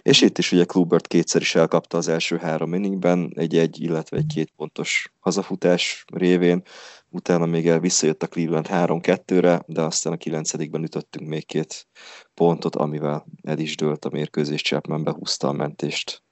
És 0.06 0.20
itt 0.20 0.38
is 0.38 0.52
ugye 0.52 0.64
Klubert 0.64 1.06
kétszer 1.06 1.40
is 1.40 1.54
elkapta 1.54 1.96
az 1.96 2.08
első 2.08 2.36
három 2.36 2.74
inningben, 2.74 3.32
egy 3.36 3.56
egy, 3.56 3.80
illetve 3.80 4.16
egy 4.16 4.26
két 4.26 4.52
pontos 4.56 5.12
hazafutás 5.18 6.04
révén, 6.12 6.62
utána 7.08 7.46
még 7.46 7.68
el 7.68 7.80
visszajött 7.80 8.22
a 8.22 8.26
Cleveland 8.26 8.66
3-2-re, 8.70 9.62
de 9.66 9.82
aztán 9.82 10.12
a 10.12 10.16
kilencedikben 10.16 10.82
ütöttünk 10.82 11.28
még 11.28 11.46
két 11.46 11.88
pontot, 12.34 12.76
amivel 12.76 13.26
el 13.42 13.58
is 13.58 13.76
dőlt 13.76 14.04
a 14.04 14.10
mérkőzés, 14.10 14.62
Chapman 14.62 15.04
behúzta 15.04 15.48
a 15.48 15.52
mentést, 15.52 16.22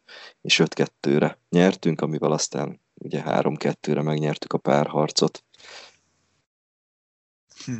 és 0.40 0.62
5-2-re 0.64 1.38
nyertünk, 1.48 2.00
amivel 2.00 2.32
aztán 2.32 2.80
ugye 2.94 3.22
3-2-re 3.26 4.02
megnyertük 4.02 4.52
a 4.52 4.58
párharcot. 4.58 5.44
Hm. 7.64 7.78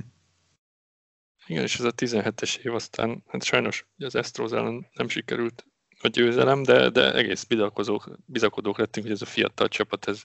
Igen, 1.47 1.63
és 1.63 1.79
ez 1.79 1.85
a 1.85 1.93
17-es 1.93 2.57
év 2.57 2.75
aztán, 2.75 3.23
hát 3.27 3.43
sajnos 3.43 3.87
az 3.99 4.15
Astros 4.15 4.51
ellen 4.51 4.87
nem 4.93 5.09
sikerült 5.09 5.65
a 6.05 6.09
győzelem, 6.09 6.63
de, 6.63 6.89
de 6.91 7.15
egész 7.15 7.45
bizakodók, 7.45 8.19
bizakodók 8.27 8.79
lettünk, 8.79 9.07
hogy 9.07 9.15
ez 9.15 9.23
a 9.23 9.27
fiatal 9.27 9.69
csapat 9.69 10.09
ez 10.09 10.23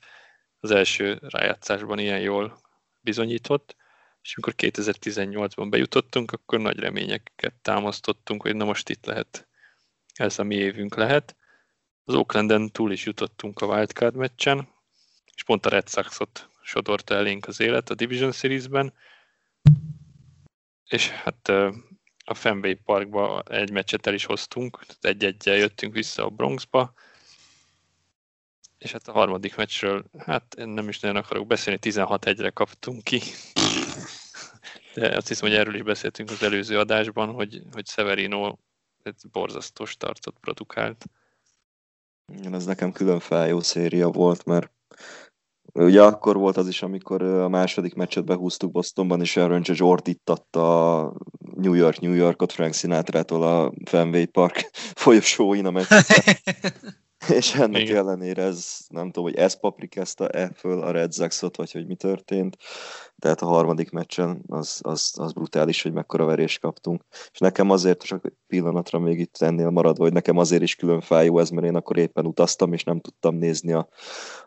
az 0.60 0.72
első 0.72 1.20
rájátszásban 1.22 2.00
ilyen 2.00 2.20
jól 2.20 2.60
bizonyított, 3.02 3.76
és 4.22 4.36
amikor 4.36 4.54
2018-ban 4.58 5.68
bejutottunk, 5.70 6.32
akkor 6.32 6.60
nagy 6.60 6.80
reményeket 6.80 7.54
támasztottunk, 7.62 8.42
hogy 8.42 8.56
na 8.56 8.66
most 8.66 8.90
itt 8.90 9.06
lehet, 9.06 9.48
ez 10.14 10.40
a 10.40 10.44
mi 10.44 10.56
évünk 10.56 10.96
lehet. 10.96 11.36
Az 12.04 12.14
Oaklanden 12.14 12.72
túl 12.72 12.92
is 12.92 13.06
jutottunk 13.06 13.62
a 13.62 13.66
wildcard 13.66 14.16
meccsen, 14.16 14.68
és 15.36 15.44
pont 15.44 15.66
a 15.66 15.70
Red 15.70 15.90
Sox-ot 15.90 16.50
sodorta 16.62 17.16
elénk 17.16 17.48
az 17.48 17.60
élet 17.60 17.90
a 17.90 17.96
Division 17.96 18.32
Series-ben, 18.32 18.94
és 20.90 21.10
hát 21.10 21.52
a 22.30 22.34
Fenway 22.34 22.74
Parkba 22.74 23.42
egy 23.42 23.72
meccset 23.72 24.08
el 24.08 24.14
is 24.14 24.26
hoztunk, 24.26 24.80
egy-egyel 25.02 25.56
jöttünk 25.56 25.94
vissza 25.94 26.26
a 26.26 26.30
Bronxba, 26.30 26.94
és 28.78 28.92
hát 28.92 29.08
a 29.08 29.12
harmadik 29.12 29.56
meccsről, 29.56 30.04
hát 30.18 30.56
én 30.58 30.68
nem 30.68 30.90
is 30.90 31.00
nagyon 31.00 31.18
akarok 31.18 31.48
beszélni, 31.48 31.80
16-1-re 31.84 32.50
kaptunk 32.50 33.04
ki. 33.04 33.22
De 34.94 35.16
azt 35.16 35.28
hiszem, 35.28 35.50
hogy 35.50 35.58
erről 35.58 35.76
is 35.76 35.82
beszéltünk 35.82 36.30
az 36.30 36.44
előző 36.44 36.80
adásban, 36.80 37.34
hogy, 37.34 37.62
hogy 37.72 37.88
Severino 37.88 38.56
egy 39.04 39.22
borzasztó 39.32 39.86
startot 39.86 40.36
produkált. 40.40 41.06
Igen, 42.34 42.54
ez 42.54 42.66
nekem 42.66 42.92
külön 42.92 43.20
fájó 43.20 43.60
széria 43.60 44.10
volt, 44.10 44.46
mert 44.46 44.72
Ugye 45.74 46.04
akkor 46.04 46.38
volt 46.38 46.58
az 46.58 46.68
is, 46.68 46.82
amikor 46.82 47.24
a 47.24 47.50
második 47.50 47.94
meccset 47.94 48.26
behúztuk 48.26 48.72
Bostonban, 48.72 49.22
és 49.22 49.38
Aaron 49.38 49.62
Judge 49.64 49.84
ordítatta 49.84 51.14
New 51.56 51.74
York, 51.74 52.00
New 52.00 52.14
Yorkot 52.14 52.52
Frank 52.52 52.74
Sinatra-tól 52.74 53.44
a 53.44 53.74
Fenway 53.86 54.26
Park 54.26 54.70
folyosóin 55.04 55.66
a 55.66 55.72
meccset. 55.72 56.06
és 57.38 57.56
ennek 57.56 57.82
Igen. 57.82 57.96
ellenére 57.96 58.44
ez, 58.44 58.78
nem 58.88 59.06
tudom, 59.06 59.24
hogy 59.24 59.36
ez 59.36 59.60
paprikázta-e 59.60 60.52
föl 60.56 60.82
a 60.82 60.92
Red 60.92 61.14
Sox-ot, 61.14 61.58
vagy 61.58 61.72
hogy 61.72 61.88
mi 61.88 61.96
történt, 61.96 62.58
tehát 63.20 63.42
a 63.42 63.46
harmadik 63.46 63.92
meccsen 63.92 64.42
az, 64.48 64.80
az, 64.84 65.14
az 65.18 65.34
brutális, 65.34 65.82
hogy 65.82 65.94
mekkora 65.94 66.26
verést 66.26 66.60
kaptunk. 66.60 67.04
És 67.32 67.40
nekem 67.40 67.70
azért, 67.70 68.04
csak 68.04 68.34
pillanatra 68.48 69.00
még 69.00 69.20
itt 69.20 69.38
ennél 69.40 69.70
maradva, 69.70 70.04
hogy 70.04 70.14
nekem 70.14 70.38
azért 70.38 70.62
is 70.62 70.76
külön 70.76 71.02
fájó 71.02 71.40
ez, 71.40 71.50
mert 71.50 71.66
én 71.66 71.76
akkor 71.76 71.98
éppen 71.98 72.26
utaztam, 72.26 72.74
és 72.74 72.84
nem 72.84 73.00
tudtam 73.00 73.36
nézni 73.36 73.74
a, 73.74 73.88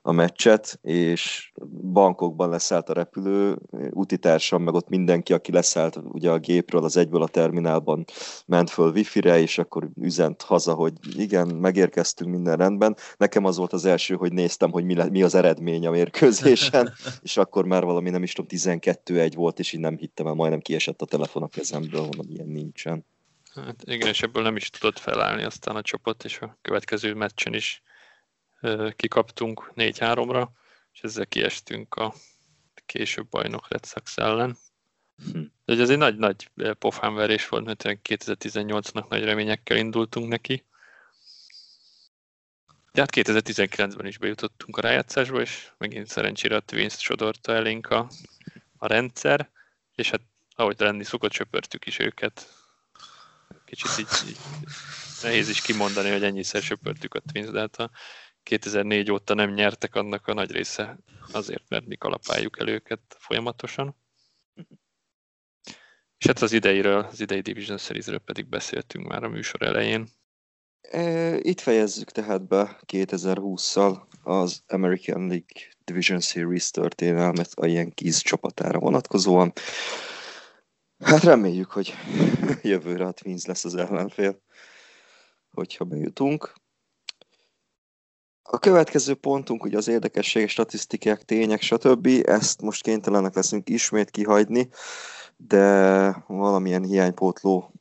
a 0.02 0.12
meccset, 0.12 0.78
és 0.82 1.52
bankokban 1.92 2.48
leszállt 2.48 2.88
a 2.88 2.92
repülő, 2.92 3.58
utitársam, 3.90 4.62
meg 4.62 4.74
ott 4.74 4.88
mindenki, 4.88 5.32
aki 5.32 5.52
leszállt 5.52 5.98
ugye 6.02 6.30
a 6.30 6.38
gépről, 6.38 6.84
az 6.84 6.96
egyből 6.96 7.22
a 7.22 7.28
terminálban 7.28 8.04
ment 8.46 8.70
föl 8.70 8.92
wifi-re, 8.92 9.40
és 9.40 9.58
akkor 9.58 9.90
üzent 10.00 10.42
haza, 10.42 10.74
hogy 10.74 10.92
igen, 11.16 11.48
megérkeztünk, 11.48 12.30
minden 12.30 12.56
rendben. 12.56 12.96
Nekem 13.16 13.44
az 13.44 13.56
volt 13.56 13.72
az 13.72 13.84
első, 13.84 14.14
hogy 14.14 14.32
néztem, 14.32 14.70
hogy 14.70 14.84
mi, 14.84 14.94
le, 14.94 15.10
mi 15.10 15.22
az 15.22 15.34
eredmény 15.34 15.86
a 15.86 15.90
mérkőzésen, 15.90 16.92
és 17.22 17.36
akkor 17.36 17.64
már 17.64 17.84
valami 17.84 18.10
nem 18.10 18.22
is 18.22 18.32
tudom, 18.32 18.46
12-1 18.64 19.32
volt, 19.34 19.58
és 19.58 19.72
így 19.72 19.80
nem 19.80 19.96
hittem 19.96 20.26
el, 20.26 20.34
majdnem 20.34 20.60
kiesett 20.60 21.02
a 21.02 21.06
telefon 21.06 21.42
a 21.42 21.48
kezemből, 21.48 22.00
mondom, 22.00 22.26
ilyen 22.28 22.48
nincsen. 22.48 23.04
Hát 23.54 23.82
igen, 23.84 24.08
és 24.08 24.22
ebből 24.22 24.42
nem 24.42 24.56
is 24.56 24.70
tudott 24.70 24.98
felállni 24.98 25.42
aztán 25.42 25.76
a 25.76 25.82
csapat, 25.82 26.24
és 26.24 26.38
a 26.38 26.58
következő 26.62 27.14
meccsen 27.14 27.54
is 27.54 27.82
kikaptunk 28.96 29.72
4-3-ra, 29.76 30.48
és 30.92 31.00
ezzel 31.00 31.26
kiestünk 31.26 31.94
a 31.94 32.14
később 32.86 33.28
bajnok 33.28 33.68
Red 33.68 33.86
Sox 33.86 34.16
ellen. 34.18 34.56
Hm. 35.32 35.42
De 35.64 35.82
ez 35.82 35.90
egy 35.90 35.98
nagy-nagy 35.98 36.50
pofánverés 36.78 37.48
volt, 37.48 37.64
mert 37.64 37.82
2018-nak 37.84 39.08
nagy 39.08 39.24
reményekkel 39.24 39.76
indultunk 39.76 40.28
neki. 40.28 40.64
De 42.92 43.00
hát 43.00 43.10
2019-ben 43.14 44.06
is 44.06 44.18
bejutottunk 44.18 44.76
a 44.76 44.80
rájátszásba, 44.80 45.40
és 45.40 45.70
megint 45.78 46.06
szerencsére 46.06 46.56
a 46.56 46.60
Twins 46.60 46.98
sodorta 46.98 47.54
elénk 47.54 47.90
a, 47.90 48.10
a 48.82 48.86
rendszer, 48.86 49.50
és 49.94 50.10
hát 50.10 50.20
ahogy 50.54 50.76
lenni 50.78 51.04
szokott, 51.04 51.32
söpörtük 51.32 51.86
is 51.86 51.98
őket. 51.98 52.48
Kicsit 53.64 53.98
így, 53.98 54.28
így 54.28 54.38
nehéz 55.22 55.48
is 55.48 55.60
kimondani, 55.60 56.10
hogy 56.10 56.24
ennyiszer 56.24 56.62
söpörtük 56.62 57.14
a 57.14 57.20
Twins, 57.20 57.50
de 57.50 57.60
hát 57.60 57.76
a 57.76 57.90
2004 58.42 59.10
óta 59.10 59.34
nem 59.34 59.50
nyertek, 59.50 59.94
annak 59.94 60.26
a 60.26 60.34
nagy 60.34 60.50
része 60.50 60.98
azért, 61.32 61.68
mert 61.68 61.86
mi 61.86 61.96
kalapáljuk 61.96 62.58
el 62.60 62.68
őket 62.68 63.00
folyamatosan. 63.18 63.96
És 66.18 66.26
hát 66.26 66.42
az 66.42 66.52
ideiről, 66.52 66.98
az 66.98 67.20
idei 67.20 67.40
Division 67.40 67.78
Series-ről 67.78 68.18
pedig 68.18 68.46
beszéltünk 68.46 69.06
már 69.06 69.24
a 69.24 69.28
műsor 69.28 69.62
elején. 69.62 70.08
Itt 71.38 71.60
fejezzük 71.60 72.10
tehát 72.10 72.46
be 72.46 72.80
2020-szal 72.86 74.02
az 74.22 74.62
American 74.66 75.26
League 75.26 75.71
Division 75.84 76.20
Series 76.20 76.70
történelmet 76.70 77.50
a 77.54 77.66
Yankees 77.66 78.22
csapatára 78.22 78.78
vonatkozóan. 78.78 79.52
Hát 81.04 81.22
reméljük, 81.22 81.70
hogy 81.70 81.94
jövőre 82.62 83.04
a 83.04 83.12
Twins 83.12 83.44
lesz 83.44 83.64
az 83.64 83.74
ellenfél, 83.74 84.42
hogyha 85.50 85.84
bejutunk. 85.84 86.52
A 88.42 88.58
következő 88.58 89.14
pontunk 89.14 89.64
ugye 89.64 89.76
az 89.76 89.88
érdekességek, 89.88 90.48
statisztikák, 90.48 91.22
tények, 91.22 91.60
stb. 91.60 92.08
Ezt 92.24 92.60
most 92.60 92.82
kénytelenek 92.82 93.34
leszünk 93.34 93.68
ismét 93.68 94.10
kihagyni, 94.10 94.68
de 95.36 96.24
valamilyen 96.26 96.84
hiánypótló 96.84 97.72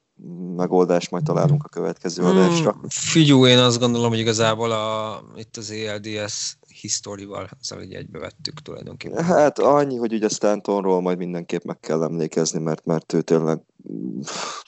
megoldást 0.55 1.11
majd 1.11 1.23
találunk 1.23 1.63
a 1.63 1.69
következő 1.69 2.23
adásra. 2.23 2.71
Hmm, 2.71 2.89
figyú, 2.89 3.45
én 3.45 3.57
azt 3.57 3.79
gondolom, 3.79 4.09
hogy 4.09 4.19
igazából 4.19 4.71
a, 4.71 5.21
itt 5.35 5.57
az 5.57 5.71
ELDS 5.71 6.57
historyval 6.81 7.49
azzal 7.59 7.81
így 7.81 7.93
egybevettük 7.93 8.61
tulajdonképpen. 8.61 9.23
Hát 9.23 9.59
annyi, 9.59 9.97
hogy 9.97 10.13
ugye 10.13 10.29
Stantonról 10.29 11.01
majd 11.01 11.17
mindenképp 11.17 11.63
meg 11.63 11.79
kell 11.79 12.03
emlékezni, 12.03 12.59
mert, 12.59 12.85
mert 12.85 13.13
ő 13.13 13.21
tényleg 13.21 13.59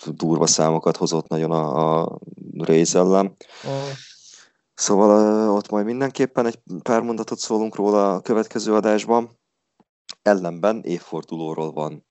durva 0.06 0.48
számokat 0.48 0.98
hozott 0.98 1.28
nagyon 1.28 1.52
a, 1.52 2.02
a 2.02 2.20
Rays 2.58 2.94
ellen. 2.94 3.36
Oh. 3.66 3.90
Szóval 4.74 5.50
ott 5.50 5.70
majd 5.70 5.86
mindenképpen 5.86 6.46
egy 6.46 6.60
pár 6.82 7.02
mondatot 7.02 7.40
szólunk 7.40 7.76
róla 7.76 8.14
a 8.14 8.22
következő 8.22 8.74
adásban. 8.74 9.40
Ellenben 10.22 10.82
évfordulóról 10.84 11.72
van, 11.72 12.06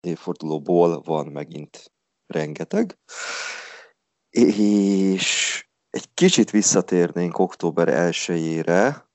évfordulóból 0.00 1.00
van 1.00 1.26
megint 1.26 1.92
rengeteg. 2.26 2.98
És 4.30 5.66
egy 5.90 6.14
kicsit 6.14 6.50
visszatérnénk 6.50 7.38
október 7.38 7.88
1-ére, 8.12 9.06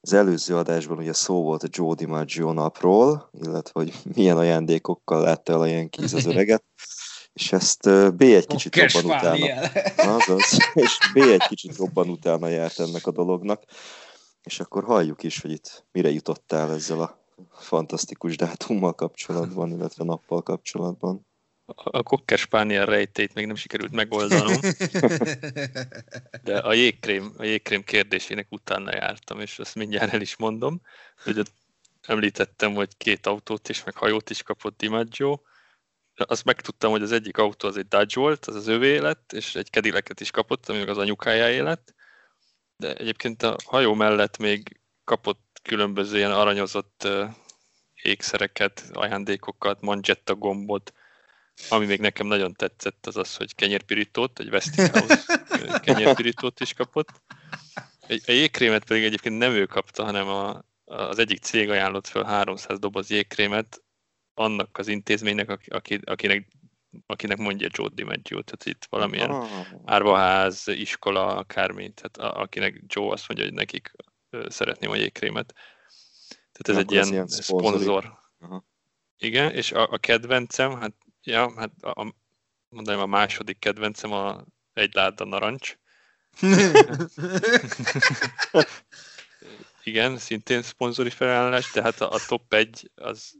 az 0.00 0.12
előző 0.12 0.56
adásban 0.56 0.98
ugye 0.98 1.12
szó 1.12 1.42
volt 1.42 1.62
a 1.62 1.68
Joe 1.70 1.94
DiMaggio 1.94 2.52
napról, 2.52 3.30
illetve 3.32 3.80
hogy 3.80 3.92
milyen 4.14 4.36
ajándékokkal 4.36 5.20
látta 5.20 5.52
el 5.52 5.60
a 5.60 5.66
Yankees 5.66 6.12
az 6.12 6.26
öreget, 6.26 6.64
és 7.32 7.52
ezt 7.52 8.14
B 8.16 8.22
egy 8.22 8.46
kicsit 8.46 8.76
oh, 8.76 8.82
jobban 8.82 9.16
utána. 9.16 9.46
Azaz, 9.96 10.58
és 10.74 10.98
B 11.14 11.16
egy 11.16 11.46
kicsit 11.48 11.76
jobban 11.76 12.08
utána 12.08 12.48
járt 12.48 12.78
ennek 12.80 13.06
a 13.06 13.10
dolognak. 13.10 13.62
És 14.42 14.60
akkor 14.60 14.84
halljuk 14.84 15.22
is, 15.22 15.40
hogy 15.40 15.50
itt 15.50 15.86
mire 15.92 16.10
jutottál 16.10 16.72
ezzel 16.72 17.00
a 17.00 17.18
fantasztikus 17.50 18.36
dátummal 18.36 18.94
kapcsolatban, 18.94 19.70
illetve 19.70 20.04
nappal 20.04 20.42
kapcsolatban 20.42 21.28
a 21.74 22.02
Cocker 22.02 22.38
Spaniel 22.38 22.86
rejtét 22.86 23.34
még 23.34 23.46
nem 23.46 23.54
sikerült 23.54 23.92
megoldanom, 23.92 24.60
de 26.44 26.58
a 26.58 26.72
jégkrém, 26.72 27.34
a 27.36 27.44
jégkrém 27.44 27.84
kérdésének 27.84 28.46
utána 28.50 28.94
jártam, 28.94 29.40
és 29.40 29.58
azt 29.58 29.74
mindjárt 29.74 30.12
el 30.12 30.20
is 30.20 30.36
mondom, 30.36 30.80
hogy 31.24 31.42
említettem, 32.06 32.74
hogy 32.74 32.96
két 32.96 33.26
autót 33.26 33.68
és 33.68 33.84
meg 33.84 33.96
hajót 33.96 34.30
is 34.30 34.42
kapott 34.42 34.76
DiMaggio, 34.76 35.40
azt 36.14 36.44
megtudtam, 36.44 36.90
hogy 36.90 37.02
az 37.02 37.12
egyik 37.12 37.38
autó 37.38 37.68
az 37.68 37.76
egy 37.76 37.88
Dodge 37.88 38.20
volt, 38.20 38.46
az 38.46 38.54
az 38.54 38.66
övé 38.66 38.98
lett, 38.98 39.32
és 39.32 39.54
egy 39.54 39.70
kedileket 39.70 40.20
is 40.20 40.30
kapott, 40.30 40.68
ami 40.68 40.80
az 40.80 40.98
anyukájáé 40.98 41.58
lett, 41.58 41.94
de 42.76 42.94
egyébként 42.94 43.42
a 43.42 43.56
hajó 43.64 43.94
mellett 43.94 44.38
még 44.38 44.80
kapott 45.04 45.60
különböző 45.62 46.16
ilyen 46.16 46.32
aranyozott 46.32 47.08
ékszereket, 48.02 48.90
ajándékokat, 48.92 49.80
manzsetta 49.80 50.34
gombot, 50.34 50.92
ami 51.68 51.86
még 51.86 52.00
nekem 52.00 52.26
nagyon 52.26 52.52
tetszett, 52.54 53.06
az 53.06 53.16
az, 53.16 53.36
hogy 53.36 53.54
kenyérpirítót, 53.54 54.38
egy 54.38 54.48
Westinghouse 54.48 55.44
kenyérpirítót 55.84 56.60
is 56.60 56.72
kapott. 56.72 57.22
Egy, 58.06 58.22
a 58.26 58.32
jégkrémet 58.32 58.84
pedig 58.84 59.04
egyébként 59.04 59.38
nem 59.38 59.52
ő 59.52 59.66
kapta, 59.66 60.04
hanem 60.04 60.28
a, 60.28 60.62
az 60.84 61.18
egyik 61.18 61.42
cég 61.42 61.70
ajánlott 61.70 62.06
fel 62.06 62.24
300 62.24 62.78
doboz 62.78 63.10
jégkrémet 63.10 63.82
annak 64.34 64.78
az 64.78 64.88
intézménynek, 64.88 65.50
aki, 65.50 66.00
akinek, 66.04 66.48
akinek 67.06 67.36
mondja 67.36 67.68
Joe 67.72 67.88
DiMaggio, 67.92 68.42
tehát 68.42 68.64
itt 68.64 68.86
valamilyen 68.90 69.30
oh. 69.30 69.48
árvaház, 69.84 70.68
iskola, 70.68 71.36
akármi, 71.36 71.92
tehát 71.92 72.34
a, 72.34 72.40
akinek 72.40 72.82
Joe 72.86 73.12
azt 73.12 73.28
mondja, 73.28 73.46
hogy 73.46 73.54
nekik 73.54 73.92
szeretném 74.48 74.90
a 74.90 74.96
jégkrémet. 74.96 75.54
Tehát 76.52 76.68
ez 76.68 76.76
Akkor 76.76 76.80
egy 76.80 76.92
ilyen, 76.92 77.08
ilyen 77.08 77.26
szponzor. 77.26 78.18
Igen, 79.16 79.52
és 79.52 79.72
a, 79.72 79.88
a 79.90 79.98
kedvencem, 79.98 80.78
hát 80.78 80.94
Ja, 81.22 81.52
hát 81.56 81.82
a, 81.82 82.14
mondanám 82.68 83.00
a 83.00 83.06
második 83.06 83.58
kedvencem 83.58 84.12
a 84.12 84.44
egy 84.72 84.94
láda 84.94 85.24
narancs. 85.24 85.78
Igen, 89.82 90.18
szintén 90.18 90.62
szponzori 90.62 91.10
felállás, 91.10 91.70
de 91.72 91.82
hát 91.82 92.00
a, 92.00 92.12
a 92.12 92.18
top 92.26 92.54
1 92.54 92.90
az 92.94 93.38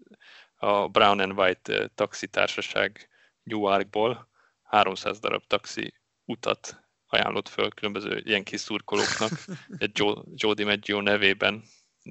a 0.54 0.88
Brown 0.88 1.20
and 1.20 1.38
White 1.38 1.88
taxitársaság 1.94 3.08
Newarkból 3.42 4.28
300 4.62 5.18
darab 5.18 5.46
taxi 5.46 5.94
utat 6.24 6.80
ajánlott 7.06 7.48
föl 7.48 7.68
különböző 7.68 8.22
ilyen 8.24 8.44
kis 8.44 8.60
szurkolóknak, 8.60 9.30
egy 9.78 9.90
Joe, 9.98 10.22
Joe 10.34 10.54
DiMaggio 10.54 11.00
nevében. 11.00 11.62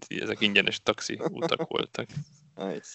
Ezek 0.08 0.42
ingyenes 0.42 0.82
taxi 0.84 1.20
utak 1.24 1.68
voltak. 1.68 2.08
Nice. 2.56 2.90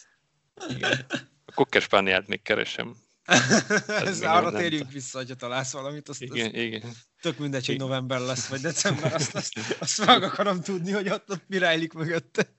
Igen. 0.68 1.06
Kokkespániát 1.54 2.26
még 2.26 2.42
keresem. 2.42 2.96
Ez 3.86 4.22
arra 4.22 4.50
térjünk 4.50 4.92
vissza, 4.92 5.18
hogyha 5.18 5.34
találsz 5.34 5.72
valamit, 5.72 6.08
azt, 6.08 6.22
igen, 6.22 6.46
azt 6.46 6.54
igen. 6.54 6.92
tök 7.20 7.38
mindegy, 7.38 7.66
hogy 7.66 7.76
november 7.76 8.20
lesz, 8.20 8.46
vagy 8.46 8.60
december, 8.60 9.14
azt, 9.20 9.34
azt, 9.34 9.58
azt 9.78 10.06
meg 10.06 10.22
akarom 10.22 10.60
tudni, 10.60 10.90
hogy 10.90 11.08
ott, 11.08 11.30
ott 11.30 11.48
mi 11.48 11.58
rejlik 11.58 11.92
mögötte. 11.92 12.56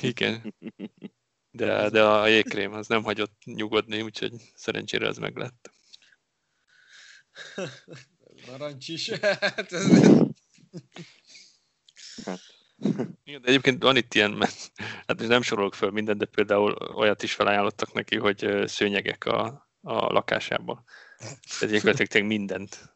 Igen. 0.00 0.42
De, 1.54 1.90
de 1.90 2.02
a 2.04 2.26
jégkrém 2.26 2.72
az 2.72 2.86
nem 2.86 3.02
hagyott 3.02 3.42
nyugodni, 3.44 4.02
úgyhogy 4.02 4.32
szerencsére 4.54 5.06
ez 5.06 5.16
meg 5.16 5.36
lett. 5.36 5.70
Narancs 8.46 8.88
is. 8.88 9.10
Hát 9.10 9.72
ez... 9.72 9.86
Hát, 12.24 12.40
Igen, 13.24 13.42
de 13.42 13.48
egyébként 13.48 13.82
van 13.82 13.96
itt 13.96 14.14
ilyen, 14.14 14.30
mert 14.30 14.72
hát 15.06 15.26
nem 15.26 15.42
sorolok 15.42 15.74
föl 15.74 15.90
mindent, 15.90 16.18
de 16.18 16.24
például 16.24 16.72
olyat 16.94 17.22
is 17.22 17.32
felajánlottak 17.32 17.92
neki, 17.92 18.16
hogy 18.18 18.62
szőnyegek 18.66 19.24
a, 19.24 19.68
a 19.80 20.12
lakásában. 20.12 20.84
Tehát 21.58 21.74
gyakorlatilag 21.74 22.06
tényleg 22.08 22.30
mindent. 22.30 22.94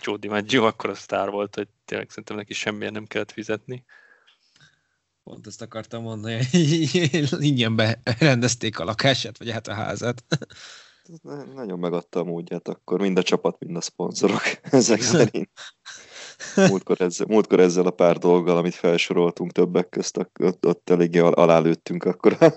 Joe 0.00 0.16
DiMaggio 0.16 0.66
akkor 0.66 0.90
a 0.90 0.94
sztár 0.94 1.30
volt, 1.30 1.54
hogy 1.54 1.68
tényleg 1.84 2.08
szerintem 2.08 2.36
neki 2.36 2.54
semmilyen 2.54 2.92
nem 2.92 3.06
kellett 3.06 3.32
fizetni. 3.32 3.84
Pont 5.22 5.46
ezt 5.46 5.62
akartam 5.62 6.02
mondani, 6.02 6.34
hogy 6.34 7.42
ingyen 7.50 7.76
berendezték 7.76 8.78
a 8.78 8.84
lakását, 8.84 9.38
vagy 9.38 9.50
hát 9.50 9.68
a 9.68 9.74
házát. 9.74 10.24
na- 11.22 11.44
nagyon 11.44 11.78
megadta 11.78 12.20
a 12.20 12.24
módját 12.24 12.68
akkor, 12.68 13.00
mind 13.00 13.18
a 13.18 13.22
csapat, 13.22 13.58
mind 13.58 13.76
a 13.76 13.80
szponzorok 13.80 14.42
ezek 14.62 15.00
szerint. 15.14 15.50
Múltkor 16.70 17.00
ezzel, 17.00 17.26
múltkor 17.28 17.60
ezzel 17.60 17.86
a 17.86 17.90
pár 17.90 18.18
dolggal, 18.18 18.56
amit 18.56 18.74
felsoroltunk 18.74 19.52
többek 19.52 19.88
közt, 19.88 20.16
ott, 20.38 20.66
ott 20.66 20.90
eléggé 20.90 21.18
al- 21.18 21.34
alálőttünk 21.34 22.04
akkor 22.04 22.36
a, 22.40 22.52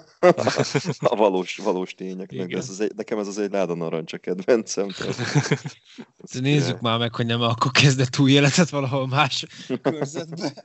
a 0.99 1.15
valós, 1.15 1.57
valós 1.57 1.93
tényeknek. 1.93 2.37
De 2.37 2.43
Igen. 2.43 2.59
ez 2.59 2.69
az 2.69 2.79
egy, 2.79 2.91
nekem 2.95 3.19
ez 3.19 3.27
az 3.27 3.37
egy 3.37 3.51
láda 3.51 3.75
narancs 3.75 4.13
a 4.13 4.17
kedvencem. 4.17 4.87
Tehát, 4.87 5.15
De 6.33 6.39
nézzük 6.39 6.79
már 6.79 6.99
meg, 6.99 7.15
hogy 7.15 7.25
nem 7.25 7.41
akkor 7.41 7.71
kezdett 7.71 8.19
új 8.19 8.31
életet 8.31 8.69
valahol 8.69 9.07
más 9.07 9.45
körzetbe. 9.81 10.63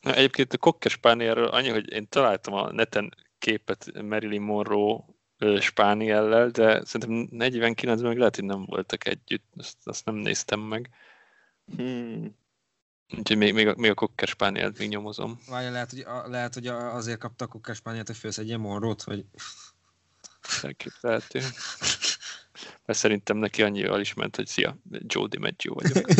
Na, 0.00 0.14
egyébként 0.14 0.52
a 0.52 0.58
kokkes 0.58 0.92
spánierről 0.92 1.48
annyi, 1.48 1.68
hogy 1.68 1.92
én 1.92 2.08
találtam 2.08 2.54
a 2.54 2.72
neten 2.72 3.14
képet 3.38 4.02
Marilyn 4.02 4.42
Monroe 4.42 5.04
spániellel, 5.60 6.48
de 6.48 6.84
szerintem 6.84 7.28
49-ben 7.48 7.98
meg 7.98 8.18
lehet, 8.18 8.34
hogy 8.34 8.44
nem 8.44 8.64
voltak 8.64 9.06
együtt, 9.06 9.44
azt, 9.56 9.76
azt 9.84 10.04
nem 10.04 10.14
néztem 10.14 10.60
meg. 10.60 10.90
hmm, 11.76 12.36
Úgyhogy 13.16 13.36
még, 13.36 13.54
még 13.54 13.66
a, 13.68 13.74
még 13.76 13.94
a 13.96 14.26
spánielt 14.26 14.78
még 14.78 14.88
nyomozom. 14.88 15.40
Várja, 15.48 15.70
lehet, 15.70 15.90
hogy, 15.90 16.00
a, 16.00 16.28
lehet, 16.28 16.54
hogy 16.54 16.66
a- 16.66 16.94
azért 16.94 17.18
kapta 17.18 17.44
a 17.44 17.48
kukáspányát, 17.48 18.06
hogy 18.06 18.16
főszedjen 18.16 18.60
Monrót, 18.60 19.02
vagy... 19.04 19.24
Elképzelhető. 20.62 21.40
Mert 22.84 22.98
szerintem 22.98 23.36
neki 23.36 23.62
annyival 23.62 24.00
is 24.00 24.14
ment, 24.14 24.36
hogy 24.36 24.46
szia, 24.46 24.78
Joe 24.90 25.26
DiMaggio 25.28 25.74
vagyok. 25.74 26.06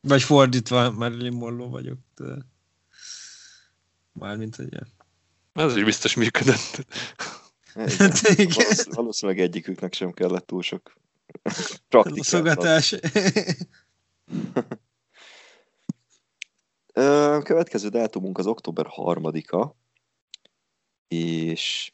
Vagy 0.00 0.22
fordítva, 0.22 0.90
Marilyn 0.90 1.32
Monroe 1.32 1.68
vagyok. 1.68 1.98
De... 2.14 2.34
Mármint, 4.12 4.56
hogy 4.56 4.66
ilyen. 4.72 4.88
Ez 5.52 5.76
is 5.76 5.84
biztos 5.84 6.14
működött. 6.14 6.86
igen. 7.74 8.12
Igen. 8.36 8.48
Valósz- 8.56 8.94
Valószínűleg 8.94 9.40
egyiküknek 9.40 9.94
sem 9.94 10.12
kellett 10.12 10.46
túl 10.46 10.62
sok 10.62 10.92
praktikát. 11.88 12.24
Szogatás. 12.24 12.94
Következő 17.42 17.88
dátumunk 17.88 18.38
az 18.38 18.46
október 18.46 18.86
3-a, 18.96 19.74
és 21.08 21.92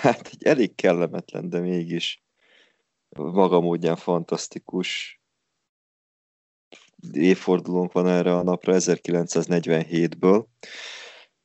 hát 0.00 0.26
egy 0.26 0.44
elég 0.44 0.74
kellemetlen, 0.74 1.48
de 1.48 1.60
mégis 1.60 2.24
maga 3.08 3.60
módján 3.60 3.96
fantasztikus 3.96 5.20
évfordulónk 7.12 7.92
van 7.92 8.08
erre 8.08 8.36
a 8.36 8.42
napra 8.42 8.74
1947-ből. 8.76 10.44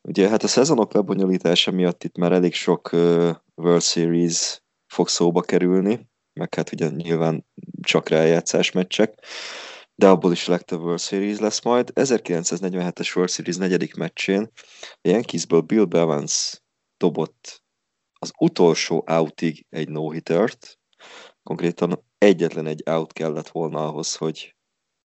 Ugye 0.02 0.30
hát 0.30 0.44
a 0.44 0.48
szezonok 0.48 0.94
lebonyolítása 0.94 1.72
miatt 1.72 2.04
itt 2.04 2.18
már 2.18 2.32
elég 2.32 2.54
sok 2.54 2.90
World 3.56 3.82
Series 3.82 4.62
fog 4.86 5.08
szóba 5.08 5.42
kerülni, 5.42 6.10
meg 6.36 6.56
hát 6.56 6.72
ugye 6.72 6.90
nyilván 6.90 7.46
csak 7.82 8.10
rájátszás 8.10 8.72
meccsek, 8.72 9.26
de 9.96 10.08
abból 10.08 10.32
is 10.32 10.48
a 10.48 10.52
legtöbb 10.52 10.80
World 10.80 11.00
Series 11.00 11.40
lesz 11.40 11.64
majd. 11.64 11.92
1947-es 11.96 13.16
World 13.16 13.32
Series 13.32 13.58
negyedik 13.58 13.96
meccsén 13.96 14.52
a 14.82 15.08
Yankeesből 15.08 15.62
Bill 15.62 15.86
Bevans 15.86 16.62
dobott 16.98 17.64
az 18.14 18.32
utolsó 18.40 19.04
outig 19.08 19.66
egy 19.70 19.90
no-hittert, 19.90 20.80
konkrétan 21.44 22.06
egyetlen 22.18 22.66
egy 22.66 22.84
out 22.86 23.14
kellett 23.14 23.50
volna 23.50 23.88
ahhoz, 23.88 24.16
hogy, 24.16 24.56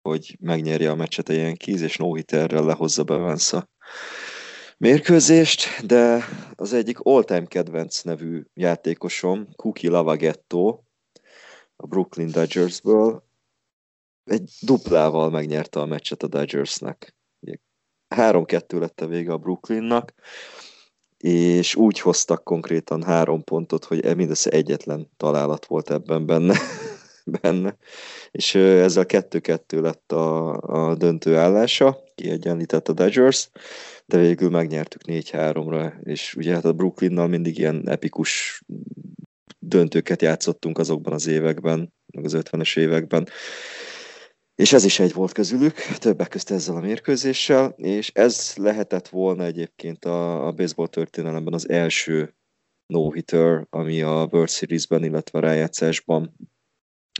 hogy 0.02 0.36
megnyerje 0.40 0.90
a 0.90 0.94
meccset 0.94 1.28
a 1.28 1.32
Yankees, 1.32 1.80
és 1.80 1.96
no-hitterrel 1.96 2.64
lehozza 2.64 3.04
Bevans 3.04 3.52
a 3.52 3.68
mérkőzést, 4.78 5.86
de 5.86 6.24
az 6.54 6.72
egyik 6.72 6.98
all-time 6.98 7.46
kedvenc 7.46 8.02
nevű 8.02 8.42
játékosom, 8.54 9.48
Cookie 9.56 9.90
Lavagetto, 9.90 10.80
a 11.76 11.86
Brooklyn 11.86 12.30
Dodgersből, 12.30 13.24
egy 14.24 14.50
duplával 14.60 15.30
megnyerte 15.30 15.80
a 15.80 15.86
meccset 15.86 16.22
a 16.22 16.26
Dodgersnek. 16.26 17.14
Ugye 17.40 17.56
3-2 18.16 18.78
lett 18.78 19.00
a 19.00 19.06
vége 19.06 19.32
a 19.32 19.38
Brooklynnak, 19.38 20.12
és 21.18 21.74
úgy 21.74 22.00
hoztak 22.00 22.44
konkrétan 22.44 23.02
három 23.02 23.44
pontot, 23.44 23.84
hogy 23.84 24.16
mindössze 24.16 24.50
egyetlen 24.50 25.10
találat 25.16 25.66
volt 25.66 25.90
ebben 25.90 26.26
benne. 26.26 26.58
benne. 27.40 27.76
És 28.30 28.54
ezzel 28.54 29.04
2-2 29.08 29.80
lett 29.80 30.12
a, 30.12 30.56
a 30.60 30.94
döntő 30.94 31.36
állása, 31.36 32.02
kiegyenlített 32.14 32.88
a 32.88 32.92
Dodgers, 32.92 33.50
de 34.06 34.18
végül 34.18 34.50
megnyertük 34.50 35.00
4-3-ra, 35.06 35.92
és 36.02 36.34
ugye 36.34 36.54
hát 36.54 36.64
a 36.64 36.72
Brooklynnal 36.72 37.26
mindig 37.26 37.58
ilyen 37.58 37.88
epikus 37.88 38.62
döntőket 39.58 40.22
játszottunk 40.22 40.78
azokban 40.78 41.12
az 41.12 41.26
években, 41.26 41.94
meg 42.14 42.24
az 42.24 42.36
50-es 42.36 42.78
években. 42.78 43.28
És 44.54 44.72
ez 44.72 44.84
is 44.84 44.98
egy 44.98 45.12
volt 45.12 45.32
közülük, 45.32 45.74
többek 45.98 46.28
közt 46.28 46.50
ezzel 46.50 46.76
a 46.76 46.80
mérkőzéssel, 46.80 47.74
és 47.76 48.10
ez 48.14 48.52
lehetett 48.56 49.08
volna 49.08 49.44
egyébként 49.44 50.04
a, 50.04 50.46
a 50.46 50.52
baseball 50.52 50.88
történelemben 50.88 51.54
az 51.54 51.68
első 51.68 52.34
no-hitter, 52.86 53.66
ami 53.70 54.02
a 54.02 54.28
World 54.30 54.50
Series-ben, 54.50 55.04
illetve 55.04 55.38
a 55.38 55.42
rájátszásban 55.42 56.36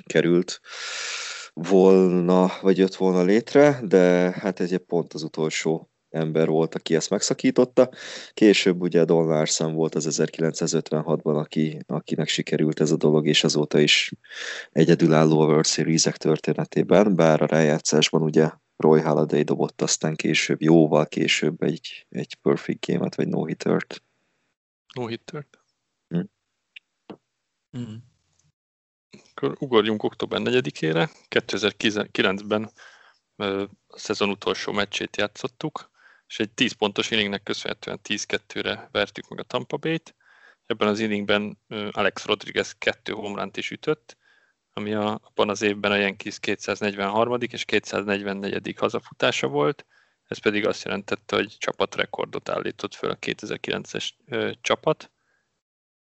került 0.07 0.61
volna, 1.53 2.53
vagy 2.61 2.79
jött 2.79 2.95
volna 2.95 3.23
létre, 3.23 3.81
de 3.83 4.31
hát 4.31 4.61
ez 4.61 4.73
egy 4.73 4.79
pont 4.79 5.13
az 5.13 5.23
utolsó 5.23 5.94
ember 6.15 6.49
volt, 6.49 6.75
aki 6.75 6.95
ezt 6.95 7.11
megszakította. 7.11 7.91
Később 8.35 8.81
ugye 8.81 9.05
Don 9.05 9.27
Larson 9.27 9.75
volt 9.75 9.95
az 9.95 10.23
1956-ban, 10.23 11.37
aki, 11.37 11.79
akinek 11.87 12.29
sikerült 12.29 12.81
ez 12.81 12.91
a 12.91 12.97
dolog, 12.97 13.27
és 13.27 13.45
azóta 13.45 13.79
is 13.81 14.13
egyedülálló 14.73 15.41
a 15.41 15.47
World 15.47 15.67
Series-ek 15.67 16.17
történetében, 16.17 17.15
bár 17.15 17.43
a 17.43 17.47
rájátszásban 17.47 18.23
ugye 18.23 18.51
Roy 18.77 19.01
Halladay 19.01 19.43
dobott 19.43 19.83
aztán 19.83 20.15
később, 20.15 20.63
jóval 20.63 21.07
később 21.07 21.63
egy, 21.63 22.07
egy 22.09 22.35
perfect 22.35 22.87
game-et, 22.87 23.15
vagy 23.15 23.29
no-hittert. 23.29 24.03
No 24.95 25.07
hittert. 25.07 25.59
Mm. 27.79 27.95
Akkor 29.35 29.57
ugorjunk 29.59 30.03
október 30.03 30.41
4-ére. 30.45 31.11
2009-ben 31.29 32.71
ö, 33.37 33.65
a 33.87 33.99
szezon 33.99 34.29
utolsó 34.29 34.73
meccsét 34.73 35.17
játszottuk, 35.17 35.91
és 36.35 36.41
egy 36.41 36.51
10 36.51 36.73
pontos 36.73 37.11
inningnek 37.11 37.43
köszönhetően 37.43 38.01
10-2-re 38.09 38.89
vertük 38.93 39.29
meg 39.29 39.39
a 39.39 39.43
Tampa 39.43 39.77
Bay-t. 39.77 40.15
Ebben 40.67 40.89
az 40.89 41.01
inningben 41.01 41.59
ö, 41.69 41.89
Alex 41.93 42.25
Rodriguez 42.25 42.73
kettő 42.73 43.13
homránt 43.13 43.57
is 43.57 43.71
ütött, 43.71 44.17
ami 44.73 44.95
a, 44.95 45.21
abban 45.23 45.49
az 45.49 45.63
évben 45.63 45.91
a 45.91 45.97
Yankees 45.97 46.41
243. 46.41 47.37
és 47.41 47.65
244. 47.65 48.75
hazafutása 48.77 49.47
volt. 49.49 49.87
Ez 50.25 50.39
pedig 50.39 50.67
azt 50.67 50.85
jelentette, 50.85 51.37
hogy 51.37 51.57
csapatrekordot 51.59 52.49
állított 52.49 52.95
föl 52.95 53.11
a 53.11 53.17
2009-es 53.17 54.09
ö, 54.27 54.53
csapat. 54.61 55.13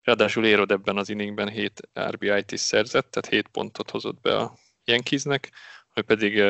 Ráadásul 0.03 0.47
Érod 0.47 0.71
ebben 0.71 0.97
az 0.97 1.09
inningben 1.09 1.49
7 1.49 1.89
RBI-t 2.01 2.53
is 2.53 2.61
szerzett, 2.61 3.11
tehát 3.11 3.31
7 3.31 3.49
pontot 3.49 3.91
hozott 3.91 4.21
be 4.21 4.37
a 4.37 4.59
Yankeesnek, 4.85 5.51
hogy 5.89 6.05
pedig 6.05 6.43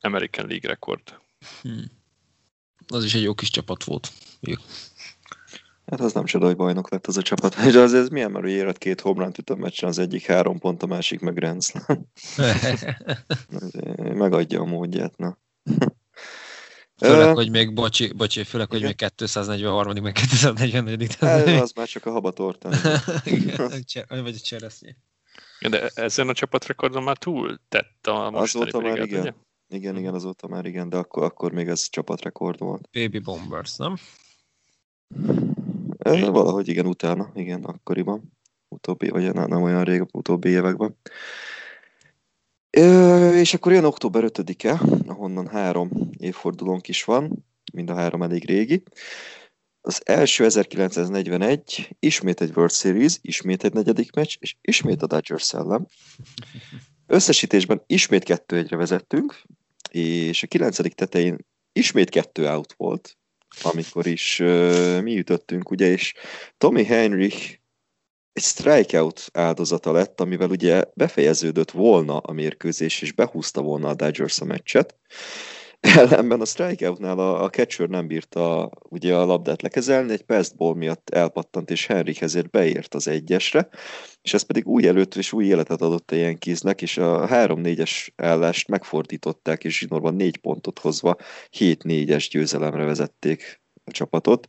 American 0.00 0.46
League 0.46 0.70
rekord. 0.70 1.20
Hmm. 1.62 2.01
Az 2.92 3.04
is 3.04 3.14
egy 3.14 3.22
jó 3.22 3.34
kis 3.34 3.50
csapat 3.50 3.84
volt. 3.84 4.12
Hát 5.86 6.00
az 6.00 6.12
nem 6.12 6.24
csoda, 6.24 6.46
hogy 6.46 6.56
bajnok 6.56 6.90
lett 6.90 7.06
az 7.06 7.16
a 7.16 7.22
csapat. 7.22 7.54
És 7.68 7.74
az 7.74 7.94
ez 7.94 8.08
milyen, 8.08 8.30
mert 8.30 8.46
éred 8.46 8.78
két 8.78 9.00
homránt 9.00 9.38
üt 9.38 9.50
a 9.50 9.56
meccsen, 9.56 9.88
az 9.88 9.98
egyik 9.98 10.26
három 10.26 10.58
pont, 10.58 10.82
a 10.82 10.86
másik 10.86 11.20
meg 11.20 11.34
Grand 11.34 11.62
Megadja 14.22 14.60
a 14.60 14.64
módját, 14.64 15.16
na. 15.16 15.38
Főleg, 16.96 17.34
hogy 17.34 17.50
még, 17.50 17.74
bocsi, 17.74 18.12
bocsi 18.12 18.44
főleg, 18.44 18.70
hogy 18.70 18.82
még 18.82 18.96
243 19.16 20.02
meg 20.02 20.12
244 20.12 21.16
hát, 21.16 21.46
az 21.46 21.72
már 21.72 21.86
csak 21.86 22.06
a 22.06 22.10
habatorta. 22.10 22.68
vagy 24.08 24.34
a 24.34 24.40
cseresznye. 24.42 24.96
De 25.68 25.88
ezen 25.94 26.28
a 26.28 26.32
csapatrekordon 26.32 27.02
már 27.02 27.16
túl 27.16 27.60
tett 27.68 28.06
a 28.06 28.30
mostani 28.30 28.64
Azóta 28.68 28.88
már 28.88 28.98
igen. 28.98 29.20
Ugye? 29.20 29.32
Igen, 29.72 29.96
igen, 29.96 30.14
azóta 30.14 30.48
már 30.48 30.66
igen, 30.66 30.88
de 30.88 30.96
akkor, 30.96 31.22
akkor 31.22 31.52
még 31.52 31.68
ez 31.68 31.88
csapatrekord 31.88 32.58
volt. 32.58 32.88
Baby 32.92 33.18
Bombers, 33.18 33.76
nem? 33.76 33.96
Valahogy 36.32 36.68
igen, 36.68 36.86
utána, 36.86 37.30
igen, 37.34 37.64
akkoriban. 37.64 38.32
Utóbbi, 38.68 39.08
vagy 39.08 39.32
nem, 39.32 39.48
nem 39.48 39.62
olyan 39.62 39.84
rég, 39.84 40.06
utóbbi 40.12 40.48
években. 40.48 40.96
És 43.34 43.54
akkor 43.54 43.72
jön 43.72 43.84
október 43.84 44.24
5-e, 44.26 44.80
ahonnan 45.06 45.48
három 45.48 45.90
évfordulónk 46.18 46.88
is 46.88 47.04
van, 47.04 47.46
mind 47.72 47.90
a 47.90 47.94
három 47.94 48.22
elég 48.22 48.46
régi. 48.46 48.82
Az 49.80 50.02
első 50.04 50.44
1941, 50.44 51.96
ismét 51.98 52.40
egy 52.40 52.52
World 52.54 52.72
Series, 52.72 53.18
ismét 53.20 53.64
egy 53.64 53.72
negyedik 53.72 54.14
meccs, 54.14 54.36
és 54.38 54.56
ismét 54.60 55.02
a 55.02 55.06
Dodgers 55.06 55.42
szellem. 55.42 55.86
Összesítésben 57.06 57.82
ismét 57.86 58.24
kettő 58.24 58.56
egyre 58.56 58.76
vezettünk, 58.76 59.42
és 59.94 60.42
a 60.42 60.46
kilencedik 60.46 60.94
tetején 60.94 61.46
ismét 61.72 62.10
kettő 62.10 62.48
out 62.48 62.74
volt, 62.76 63.16
amikor 63.62 64.06
is 64.06 64.40
uh, 64.40 65.00
mi 65.00 65.18
ütöttünk, 65.18 65.70
ugye, 65.70 65.86
és 65.86 66.14
Tommy 66.58 66.84
Heinrich 66.84 67.60
egy 68.32 68.42
strikeout 68.42 69.28
áldozata 69.32 69.92
lett, 69.92 70.20
amivel 70.20 70.50
ugye 70.50 70.84
befejeződött 70.94 71.70
volna 71.70 72.18
a 72.18 72.32
mérkőzés, 72.32 73.02
és 73.02 73.12
behúzta 73.12 73.62
volna 73.62 73.88
a 73.88 73.94
Dodgers 73.94 74.40
a 74.40 74.44
meccset. 74.44 74.98
Ellenben 75.82 76.40
a 76.40 76.44
strikeoutnál 76.44 77.18
a, 77.18 77.42
a 77.42 77.50
catcher 77.50 77.88
nem 77.88 78.06
bírta 78.06 78.70
ugye 78.88 79.16
a 79.16 79.24
labdát 79.24 79.62
lekezelni, 79.62 80.12
egy 80.12 80.52
ball 80.56 80.74
miatt 80.74 81.10
elpattant, 81.10 81.70
és 81.70 81.86
Henrik 81.86 82.20
ezért 82.20 82.50
beért 82.50 82.94
az 82.94 83.08
egyesre, 83.08 83.68
és 84.22 84.34
ez 84.34 84.42
pedig 84.42 84.66
új 84.66 84.86
előtt 84.86 85.14
és 85.14 85.32
új 85.32 85.44
életet 85.44 85.80
adott 85.80 86.10
a 86.10 86.14
Yankeesnek, 86.14 86.82
és 86.82 86.98
a 86.98 87.26
3-4-es 87.28 88.08
állást 88.16 88.68
megfordították, 88.68 89.64
és 89.64 89.78
zsinórban 89.78 90.14
4 90.14 90.36
pontot 90.36 90.78
hozva 90.78 91.16
7-4-es 91.58 92.28
győzelemre 92.30 92.84
vezették 92.84 93.60
a 93.84 93.90
csapatot. 93.90 94.48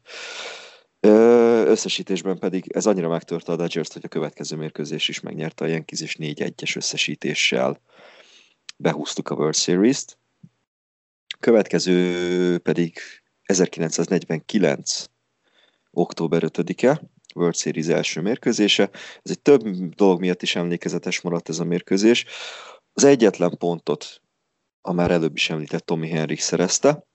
Összesítésben 0.99 2.39
pedig 2.39 2.72
ez 2.73 2.85
annyira 2.85 3.10
megtörte 3.10 3.51
a 3.51 3.55
dodgers 3.55 3.93
hogy 3.93 4.05
a 4.05 4.07
következő 4.07 4.55
mérkőzés 4.55 5.10
is 5.10 5.19
megnyerte 5.19 5.65
a 5.65 5.68
Yankees, 5.68 6.01
és 6.01 6.15
4-1-es 6.19 6.76
összesítéssel 6.76 7.81
behúztuk 8.77 9.30
a 9.30 9.35
World 9.35 9.55
Series-t. 9.55 10.18
Következő 11.40 12.58
pedig 12.58 12.98
1949. 13.44 15.06
október 15.91 16.41
5-e, 16.45 17.02
World 17.36 17.56
Series 17.56 17.88
első 17.88 18.22
mérkőzése. 18.22 18.90
Ez 18.94 19.32
egy 19.32 19.41
több 19.41 19.62
dolog 19.95 20.20
miatt 20.20 20.41
is 20.41 20.56
emlékezetes 20.56 21.22
maradt 21.22 21.50
ez 21.50 21.60
a 21.60 21.64
mérkőzés. 21.64 22.26
Az 22.94 23.04
egyetlen 23.04 23.58
pontot 23.58 24.22
a 24.82 24.91
már 24.91 25.12
előbb 25.12 25.36
is 25.36 25.50
említett 25.50 25.86
Tommy 25.86 26.10
Henrik 26.10 26.40
szerezte, 26.40 27.08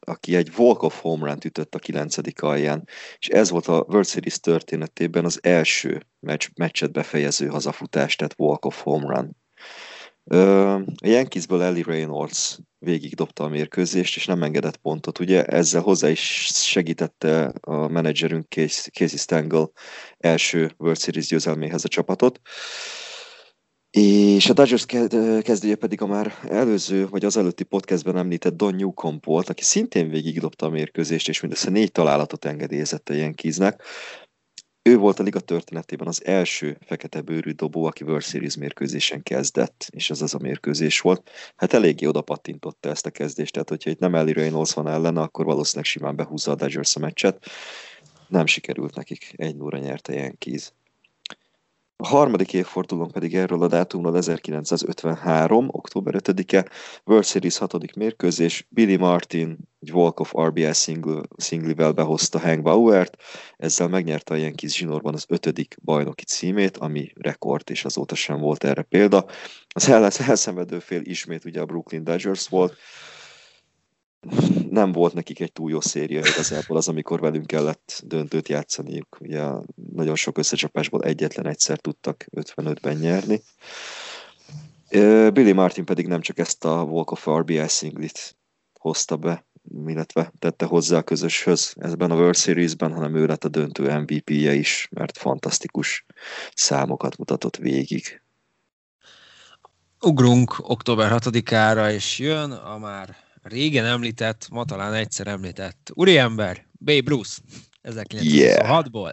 aki 0.00 0.36
egy 0.36 0.52
walk-off 0.56 1.00
home 1.00 1.26
run 1.26 1.38
ütött 1.44 1.74
a 1.74 1.78
kilencedik 1.78 2.42
alján, 2.42 2.88
és 3.18 3.28
ez 3.28 3.50
volt 3.50 3.66
a 3.66 3.84
World 3.88 4.06
Series 4.06 4.40
történetében 4.40 5.24
az 5.24 5.38
első 5.42 6.02
meccs, 6.20 6.48
meccset 6.54 6.92
befejező 6.92 7.46
hazafutás, 7.46 8.16
tehát 8.16 8.34
walk-off 8.38 8.82
home 8.82 9.14
run. 9.14 9.36
A 10.24 11.06
Yankeesből 11.06 11.62
Ellie 11.62 11.84
Reynolds 11.86 12.58
végig 12.78 13.14
dobta 13.14 13.44
a 13.44 13.48
mérkőzést, 13.48 14.16
és 14.16 14.26
nem 14.26 14.42
engedett 14.42 14.76
pontot. 14.76 15.18
Ugye 15.18 15.44
ezzel 15.44 15.80
hozzá 15.80 16.08
is 16.08 16.48
segítette 16.52 17.52
a 17.60 17.88
menedzserünk 17.88 18.46
Casey 18.92 19.16
Stengel 19.16 19.70
első 20.18 20.74
World 20.78 20.98
Series 20.98 21.26
győzelméhez 21.26 21.84
a 21.84 21.88
csapatot. 21.88 22.40
És 23.90 24.48
a 24.48 24.52
Dodgers 24.52 24.86
kezdője 25.42 25.76
pedig 25.76 26.02
a 26.02 26.06
már 26.06 26.34
előző, 26.48 27.08
vagy 27.08 27.24
az 27.24 27.36
előtti 27.36 27.64
podcastben 27.64 28.16
említett 28.16 28.56
Don 28.56 28.74
Newcomb 28.74 29.24
volt, 29.24 29.48
aki 29.48 29.62
szintén 29.62 30.08
végigdobta 30.08 30.66
a 30.66 30.70
mérkőzést, 30.70 31.28
és 31.28 31.40
mindössze 31.40 31.70
négy 31.70 31.92
találatot 31.92 32.44
engedélyezett 32.44 33.08
a 33.08 33.14
Yankeesnek. 33.14 33.82
Ő 34.88 34.96
volt 34.96 35.18
a 35.18 35.22
liga 35.22 35.40
történetében 35.40 36.06
az 36.06 36.24
első 36.24 36.78
fekete 36.80 37.20
bőrű 37.20 37.50
dobó, 37.50 37.84
aki 37.84 38.04
World 38.04 38.22
Series 38.22 38.56
mérkőzésen 38.56 39.22
kezdett, 39.22 39.86
és 39.90 40.10
ez 40.10 40.22
az 40.22 40.34
a 40.34 40.38
mérkőzés 40.38 41.00
volt. 41.00 41.30
Hát 41.56 41.72
eléggé 41.72 42.06
oda 42.06 42.20
pattintotta 42.20 42.88
ezt 42.88 43.06
a 43.06 43.10
kezdést, 43.10 43.52
tehát 43.52 43.68
hogyha 43.68 43.90
itt 43.90 43.98
nem 43.98 44.14
Ellie 44.14 44.34
Reynolds 44.34 44.74
van 44.74 44.88
ellene, 44.88 45.20
akkor 45.20 45.44
valószínűleg 45.44 45.84
simán 45.84 46.16
behúzza 46.16 46.50
a 46.50 46.54
Dodgers 46.54 46.96
a 46.96 46.98
meccset. 47.00 47.46
Nem 48.28 48.46
sikerült 48.46 48.94
nekik, 48.94 49.32
egy 49.36 49.60
óra 49.60 49.78
nyerte 49.78 50.14
Yankees. 50.14 50.72
A 52.04 52.06
harmadik 52.06 52.52
évfordulón 52.52 53.10
pedig 53.10 53.34
erről 53.34 53.62
a 53.62 53.66
dátumról 53.66 54.16
1953. 54.16 55.68
október 55.70 56.14
5-e, 56.18 56.68
World 57.04 57.24
Series 57.24 57.56
6. 57.58 57.94
mérkőzés, 57.96 58.66
Billy 58.68 58.96
Martin 58.96 59.58
egy 59.80 59.92
walk-off 59.92 60.32
RBI 60.46 60.72
single, 60.72 61.20
singlivel 61.36 61.92
behozta 61.92 62.38
Hank 62.38 62.62
Bauert, 62.62 63.16
ezzel 63.56 63.88
megnyerte 63.88 64.34
a 64.34 64.36
Yankees 64.36 64.76
zsinórban 64.76 65.14
az 65.14 65.24
ötödik 65.28 65.76
bajnoki 65.84 66.24
címét, 66.24 66.76
ami 66.76 67.12
rekord, 67.14 67.70
és 67.70 67.84
azóta 67.84 68.14
sem 68.14 68.38
volt 68.38 68.64
erre 68.64 68.82
példa. 68.82 69.26
Az 69.68 69.88
elszenvedő 70.18 70.78
fél 70.78 71.00
ismét 71.02 71.44
ugye 71.44 71.60
a 71.60 71.66
Brooklyn 71.66 72.04
Dodgers 72.04 72.48
volt, 72.48 72.76
nem 74.70 74.92
volt 74.92 75.14
nekik 75.14 75.40
egy 75.40 75.52
túl 75.52 75.70
jó 75.70 75.80
széria 75.80 76.18
igazából 76.18 76.76
az, 76.76 76.88
amikor 76.88 77.20
velünk 77.20 77.46
kellett 77.46 78.02
döntőt 78.04 78.48
játszaniuk. 78.48 79.16
Ugye 79.20 79.42
nagyon 79.92 80.16
sok 80.16 80.38
összecsapásból 80.38 81.02
egyetlen 81.02 81.46
egyszer 81.46 81.78
tudtak 81.78 82.26
55-ben 82.36 82.96
nyerni. 82.96 83.42
Billy 85.32 85.52
Martin 85.52 85.84
pedig 85.84 86.06
nem 86.06 86.20
csak 86.20 86.38
ezt 86.38 86.64
a 86.64 86.82
Walk 86.82 87.10
of 87.10 87.26
RBI 87.26 87.68
singlit 87.68 88.36
hozta 88.78 89.16
be, 89.16 89.46
illetve 89.86 90.32
tette 90.38 90.64
hozzá 90.64 90.96
a 90.96 91.02
közöshöz 91.02 91.74
ebben 91.80 92.10
a 92.10 92.14
World 92.14 92.36
Series-ben, 92.36 92.92
hanem 92.92 93.14
ő 93.14 93.26
lett 93.26 93.44
a 93.44 93.48
döntő 93.48 93.98
MVP-je 93.98 94.54
is, 94.54 94.88
mert 94.90 95.18
fantasztikus 95.18 96.06
számokat 96.54 97.16
mutatott 97.16 97.56
végig. 97.56 98.22
Ugrunk 100.00 100.54
október 100.58 101.12
6-ára, 101.14 101.92
és 101.92 102.18
jön 102.18 102.50
a 102.50 102.78
már 102.78 103.23
régen 103.44 103.84
említett, 103.84 104.48
ma 104.50 104.64
talán 104.64 104.94
egyszer 104.94 105.26
említett 105.26 105.90
úriember, 105.94 106.66
Babe 106.78 107.02
Bruce, 107.02 107.40
1926-ból. 107.82 109.12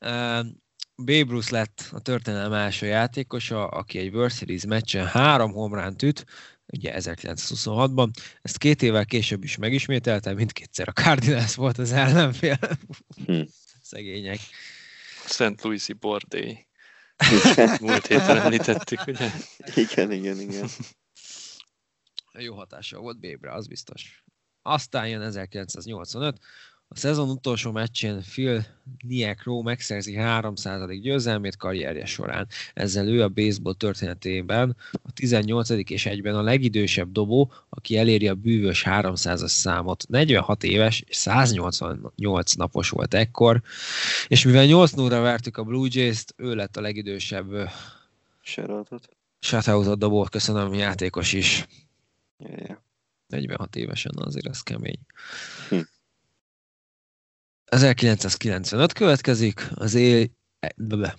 Yeah. 0.00 0.46
Babe 1.04 1.24
Bruce 1.24 1.56
lett 1.56 1.88
a 1.92 2.00
történelem 2.00 2.52
első 2.52 2.86
játékosa, 2.86 3.66
aki 3.66 3.98
egy 3.98 4.14
World 4.14 4.32
Series 4.32 4.64
meccsen 4.66 5.06
három 5.06 5.52
homránt 5.52 6.02
üt, 6.02 6.24
ugye 6.72 6.94
1926-ban. 6.96 8.08
Ezt 8.42 8.58
két 8.58 8.82
évvel 8.82 9.04
később 9.04 9.44
is 9.44 9.56
megismételte, 9.56 10.34
mindkétszer 10.34 10.88
a 10.88 10.92
Cardinals 10.92 11.54
volt 11.54 11.78
az 11.78 11.92
ellenfél. 11.92 12.58
Hm. 13.26 13.40
Szegények. 13.90 14.38
St. 15.26 15.62
Louis-i 15.62 15.92
bordély. 15.92 16.66
Múlt 17.80 18.06
héten 18.06 18.36
említettük, 18.36 19.06
ugye? 19.06 19.30
Igen, 19.74 20.12
igen, 20.12 20.40
igen 20.40 20.68
jó 22.38 22.54
hatása 22.54 22.98
volt 22.98 23.18
Bébre, 23.18 23.52
az 23.52 23.66
biztos. 23.66 24.24
Aztán 24.62 25.08
jön 25.08 25.22
1985, 25.22 26.38
a 26.92 26.96
szezon 26.96 27.30
utolsó 27.30 27.70
meccsén 27.70 28.20
Phil 28.20 28.66
Niekro 29.06 29.62
megszerzi 29.62 30.14
300. 30.14 31.00
győzelmét 31.00 31.56
karrierje 31.56 32.06
során. 32.06 32.48
Ezzel 32.74 33.08
ő 33.08 33.22
a 33.22 33.28
baseball 33.28 33.74
történetében 33.74 34.76
a 34.92 35.12
18. 35.12 35.70
és 35.70 36.06
egyben 36.06 36.34
a 36.34 36.42
legidősebb 36.42 37.12
dobó, 37.12 37.52
aki 37.68 37.96
eléri 37.96 38.28
a 38.28 38.34
bűvös 38.34 38.84
300-as 38.86 39.46
számot. 39.46 40.04
46 40.08 40.64
éves 40.64 41.04
és 41.06 41.16
188 41.16 42.52
napos 42.52 42.88
volt 42.88 43.14
ekkor, 43.14 43.62
és 44.28 44.44
mivel 44.44 44.66
8 44.66 44.90
0 44.90 45.20
vertük 45.20 45.56
a 45.56 45.64
Blue 45.64 45.88
Jays-t, 45.92 46.34
ő 46.36 46.54
lett 46.54 46.76
a 46.76 46.80
legidősebb 46.80 47.70
Shutoutot. 48.40 49.08
Shutoutot 49.40 49.98
dobó, 49.98 50.22
köszönöm, 50.22 50.74
játékos 50.74 51.32
is. 51.32 51.66
Yeah. 52.40 52.78
46 53.26 53.76
évesen 53.76 54.12
azért 54.16 54.48
ez 54.48 54.60
kemény. 54.60 54.98
Hm. 55.68 55.80
1995 57.64 58.92
következik, 58.92 59.68
az 59.74 59.94
e, 59.94 60.28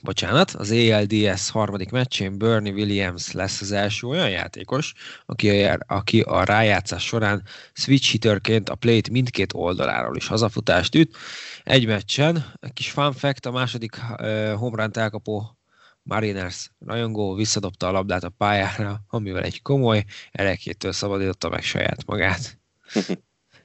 bocsánat, 0.01 0.51
az 0.51 0.71
ALDS 0.71 1.49
harmadik 1.49 1.89
meccsén 1.89 2.37
Bernie 2.37 2.73
Williams 2.73 3.31
lesz 3.31 3.61
az 3.61 3.71
első 3.71 4.07
olyan 4.07 4.29
játékos, 4.29 4.93
aki 5.25 5.63
a, 5.63 5.77
aki 5.87 6.21
a 6.21 6.43
rájátszás 6.43 7.03
során 7.03 7.43
switch 7.73 8.11
hitterként 8.11 8.69
a 8.69 8.75
plate 8.75 9.11
mindkét 9.11 9.53
oldaláról 9.53 10.15
is 10.15 10.27
hazafutást 10.27 10.95
üt. 10.95 11.17
Egy 11.63 11.87
meccsen, 11.87 12.53
egy 12.59 12.73
kis 12.73 12.91
fun 12.91 13.13
fact, 13.13 13.45
a 13.45 13.51
második 13.51 13.95
uh, 13.95 14.53
home 14.53 14.83
run 14.83 14.91
elkapó 14.93 15.60
Mariners 16.03 16.71
rajongó 16.79 17.33
visszadobta 17.33 17.87
a 17.87 17.91
labdát 17.91 18.23
a 18.23 18.29
pályára, 18.29 19.01
amivel 19.07 19.43
egy 19.43 19.61
komoly 19.61 20.03
erekétől 20.31 20.91
szabadította 20.91 21.49
meg 21.49 21.63
saját 21.63 22.05
magát. 22.05 22.59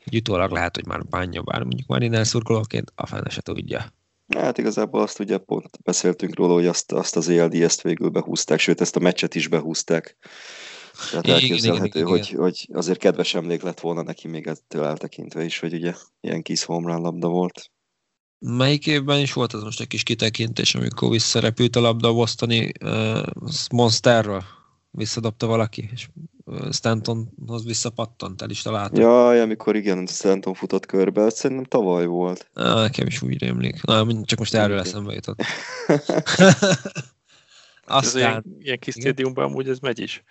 Egy 0.05 0.17
utólag 0.17 0.51
lehet, 0.51 0.75
hogy 0.75 0.87
már 0.87 1.05
bánja, 1.05 1.43
bár 1.43 1.63
mondjuk 1.63 1.89
Mariners 1.89 2.29
szurkolóként 2.29 2.93
a 2.95 3.07
fene 3.07 3.29
se 3.29 3.41
tudja. 3.41 3.93
Hát 4.37 4.59
igazából 4.59 5.01
azt 5.01 5.21
ugye 5.21 5.39
pont 5.39 5.83
beszéltünk 5.83 6.37
róla, 6.37 6.55
hogy 6.55 6.67
azt, 6.67 6.93
azt 6.93 7.17
az 7.17 7.29
ELD-ezt 7.29 7.83
végül 7.83 8.09
behúzták, 8.09 8.59
sőt 8.59 8.81
ezt 8.81 8.97
a 8.97 9.01
meccset 9.01 9.35
is 9.35 9.49
behúzták. 9.49 10.17
Tehát 11.11 11.27
elképzelhető, 11.27 11.99
igen, 11.99 12.07
igen, 12.07 12.09
hogy, 12.09 12.27
igen. 12.29 12.41
hogy 12.41 12.69
azért 12.73 12.99
kedves 12.99 13.35
emlék 13.35 13.63
lett 13.63 13.81
volna 13.81 14.03
neki 14.03 14.29
még 14.29 14.47
ettől 14.47 14.85
eltekintve 14.85 15.45
is, 15.45 15.59
hogy 15.59 15.75
ugye 15.75 15.95
ilyen 16.21 16.43
kis 16.43 16.65
home 16.65 16.97
labda 16.97 17.29
volt. 17.29 17.71
Melyik 18.39 18.87
évben 18.87 19.21
is 19.21 19.33
volt 19.33 19.55
ez 19.55 19.63
most 19.63 19.81
egy 19.81 19.87
kis 19.87 20.03
kitekintés, 20.03 20.75
amikor 20.75 21.11
visszarepült 21.11 21.77
a 21.77 21.81
labda 21.81 22.09
a 22.09 22.15
Bostoni 22.15 22.73
uh, 22.85 23.23
Monsterről? 23.71 24.45
Visszadobta 24.91 25.47
valaki, 25.47 25.89
és 25.93 26.09
Stantonhoz 26.71 27.65
visszapattant, 27.65 28.43
el 28.43 28.51
is 28.51 28.63
találta. 28.63 29.01
Jaj, 29.01 29.41
amikor 29.41 29.77
igen, 29.77 30.07
Stanton 30.07 30.55
futott 30.55 30.87
körbe, 30.87 31.31
szerintem 31.31 31.65
tavaly 31.65 32.07
volt. 32.07 32.51
Ah, 32.55 32.81
nekem 32.81 33.07
is 33.07 33.23
úgy 33.23 33.39
rémlik. 33.39 33.83
Na, 33.83 34.07
csak 34.25 34.39
most 34.39 34.55
erről 34.55 34.79
eszembe 34.79 35.15
jutott. 35.15 35.43
Aztán... 37.87 38.05
Ez 38.05 38.15
ilyen, 38.15 38.45
ilyen 38.59 38.79
kis 38.79 38.95
stadiumban 38.95 39.45
amúgy 39.45 39.69
ez 39.69 39.79
megy 39.79 39.99
is. 39.99 40.25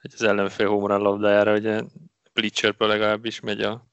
Hogy 0.00 0.10
az 0.14 0.22
ellenfél 0.22 0.68
homerun 0.68 1.02
labdájára, 1.02 1.54
ugye 1.54 1.82
Bleacherből 2.32 2.88
legalábbis 2.88 3.40
megy 3.40 3.60
a 3.60 3.86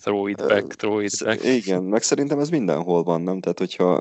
throw 0.00 0.26
it 0.26 0.36
back, 0.36 0.74
throw 0.74 1.00
it 1.00 1.24
back. 1.24 1.44
Igen, 1.44 1.82
meg 1.82 2.02
szerintem 2.02 2.38
ez 2.38 2.48
mindenhol 2.48 3.02
van, 3.02 3.20
nem? 3.20 3.40
Tehát, 3.40 3.58
hogyha 3.58 4.00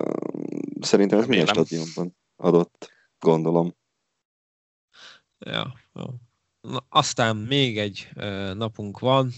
szerintem 0.80 1.19
ez 1.19 1.26
minden 1.26 1.45
stadionban 1.45 2.15
adott, 2.36 2.91
gondolom. 3.19 3.76
Ja, 5.40 5.74
jó. 5.94 6.03
Na, 6.61 6.86
aztán 6.90 7.36
még 7.36 7.78
egy 7.78 8.10
uh, 8.15 8.53
napunk 8.53 8.99
van, 8.99 9.32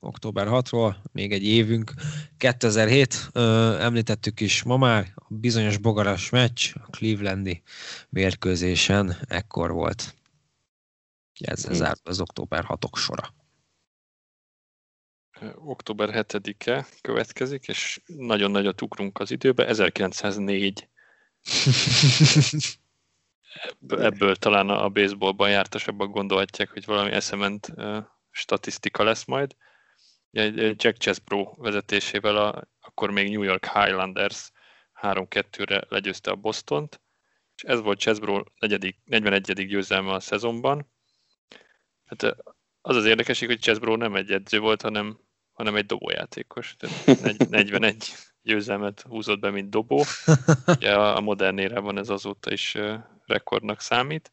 október 0.00 0.46
6-ról, 0.50 0.94
még 1.12 1.32
egy 1.32 1.44
évünk. 1.44 1.94
2007, 2.36 3.30
uh, 3.34 3.42
említettük 3.84 4.40
is 4.40 4.62
ma 4.62 4.76
már, 4.76 5.12
a 5.14 5.24
bizonyos 5.28 5.78
bogaras 5.78 6.30
meccs, 6.30 6.70
a 6.74 6.90
Clevelandi 6.90 7.62
mérkőzésen 8.08 9.16
ekkor 9.28 9.72
volt. 9.72 10.14
Ezzel 11.40 11.74
zárt 11.74 12.08
az 12.08 12.20
október 12.20 12.64
6-ok 12.68 12.96
sora. 12.96 13.34
Október 15.54 16.08
7-e 16.12 16.86
következik, 17.00 17.68
és 17.68 18.00
nagyon 18.06 18.50
nagyot 18.50 18.82
ugrunk 18.82 19.18
az 19.18 19.30
időbe, 19.30 19.66
1904 19.66 20.88
ebből 23.88 24.36
talán 24.36 24.68
a 24.68 24.88
baseballban 24.88 25.50
jártasabbak 25.50 26.10
gondolhatják, 26.10 26.70
hogy 26.70 26.84
valami 26.84 27.10
eszement 27.10 27.72
statisztika 28.30 29.04
lesz 29.04 29.24
majd. 29.24 29.56
Jack 30.30 30.96
Chesbro 30.96 31.54
vezetésével 31.56 32.36
a, 32.36 32.68
akkor 32.80 33.10
még 33.10 33.30
New 33.30 33.42
York 33.42 33.66
Highlanders 33.66 34.50
3-2-re 35.02 35.84
legyőzte 35.88 36.30
a 36.30 36.36
Bostont, 36.36 37.00
és 37.54 37.62
ez 37.62 37.80
volt 37.80 37.98
Chesbro 37.98 38.42
41. 39.04 39.66
győzelme 39.66 40.12
a 40.12 40.20
szezonban. 40.20 40.90
Hát 42.04 42.36
az 42.80 42.96
az 42.96 43.04
érdekesség, 43.04 43.48
hogy 43.48 43.60
Chesbro 43.60 43.96
nem 43.96 44.14
egy 44.14 44.30
edző 44.30 44.58
volt, 44.58 44.82
hanem, 44.82 45.18
hanem 45.52 45.76
egy 45.76 45.86
dobójátékos. 45.86 46.76
Tehát 46.78 47.48
41 47.48 48.14
győzelmet 48.42 49.00
húzott 49.08 49.40
be, 49.40 49.50
mint 49.50 49.70
dobó. 49.70 50.04
Ugye 50.66 50.94
a 50.94 51.20
modern 51.20 51.58
érában 51.58 51.98
ez 51.98 52.08
azóta 52.08 52.52
is 52.52 52.76
rekordnak 53.26 53.80
számít. 53.80 54.32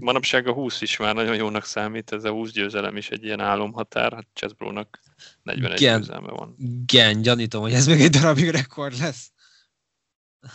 Manapság 0.00 0.46
a 0.46 0.52
20 0.52 0.80
is 0.80 0.96
már 0.96 1.14
nagyon 1.14 1.34
jónak 1.34 1.64
számít, 1.64 2.12
ez 2.12 2.24
a 2.24 2.30
20 2.30 2.50
győzelem 2.50 2.96
is 2.96 3.10
egy 3.10 3.24
ilyen 3.24 3.40
álomhatár, 3.40 4.12
hát 4.12 4.26
Chesbrónak 4.34 5.00
41 5.42 5.80
igen, 5.80 5.98
győzelme 5.98 6.30
van. 6.30 6.54
Igen, 6.58 7.22
gyanítom, 7.22 7.62
hogy 7.62 7.72
ez 7.72 7.86
még 7.86 8.00
egy 8.00 8.10
darabig 8.10 8.48
rekord 8.48 8.98
lesz. 8.98 9.30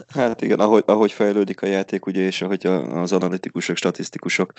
Hát 0.08 0.42
igen, 0.42 0.60
ahogy, 0.60 0.84
ahogy 0.86 1.12
fejlődik 1.12 1.62
a 1.62 1.66
játék, 1.66 2.06
ugye, 2.06 2.22
és 2.22 2.42
ahogy 2.42 2.66
az 2.66 3.12
analitikusok, 3.12 3.78
statisztikusok, 3.78 4.54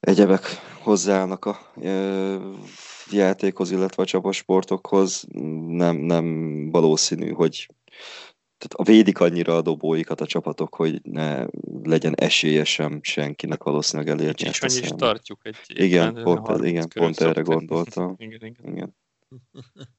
egyebek 0.00 0.42
hozzáállnak 0.82 1.44
a 1.44 1.72
játékhoz, 3.10 3.70
illetve 3.70 4.02
a 4.02 4.06
csapasportokhoz, 4.06 5.24
nem, 5.66 5.96
nem 5.96 6.70
valószínű, 6.70 7.32
hogy 7.32 7.68
tehát 8.58 8.88
a 8.88 8.92
védik 8.92 9.20
annyira 9.20 9.56
a 9.56 9.62
dobóikat 9.62 10.20
a 10.20 10.26
csapatok, 10.26 10.74
hogy 10.74 11.00
ne 11.02 11.46
legyen 11.82 12.14
esélye 12.14 12.64
sem 12.64 12.98
senkinek 13.02 13.62
valószínűleg 13.62 14.12
elérni 14.12 14.46
ezt 14.46 14.62
a 14.62 14.66
is 14.66 14.88
tartjuk 14.96 15.40
egy 15.46 15.56
Igen, 15.66 16.14
pont, 16.22 16.48
ez, 16.48 16.64
igen, 16.64 16.88
pont 16.88 17.20
erre 17.20 17.40
gondoltam. 17.40 18.14
igen, 18.18 18.44
igen. 18.44 18.72
igen. 18.72 18.96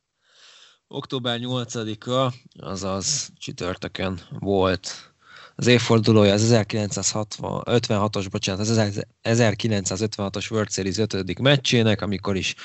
Október 0.88 1.40
8-a, 1.44 2.34
azaz 2.66 3.32
csütörtökön 3.38 4.20
volt 4.40 5.14
az 5.60 5.68
évfordulója 5.68 6.34
az 6.34 6.50
1956-os, 6.54 8.28
bocsánat, 8.32 8.68
az 8.68 9.04
1956-os 9.24 10.52
World 10.52 10.72
Series 10.72 10.98
5. 10.98 11.40
meccsének, 11.40 12.02
amikor 12.02 12.36
is 12.36 12.56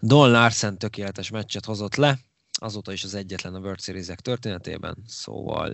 Don 0.00 0.30
Larsen 0.30 0.78
tökéletes 0.78 1.30
meccset 1.30 1.64
hozott 1.64 1.94
le, 1.94 2.18
azóta 2.60 2.92
is 2.92 3.04
az 3.04 3.14
egyetlen 3.14 3.54
a 3.54 3.58
World 3.58 3.80
series 3.80 4.06
történetében, 4.22 4.96
szóval 5.06 5.72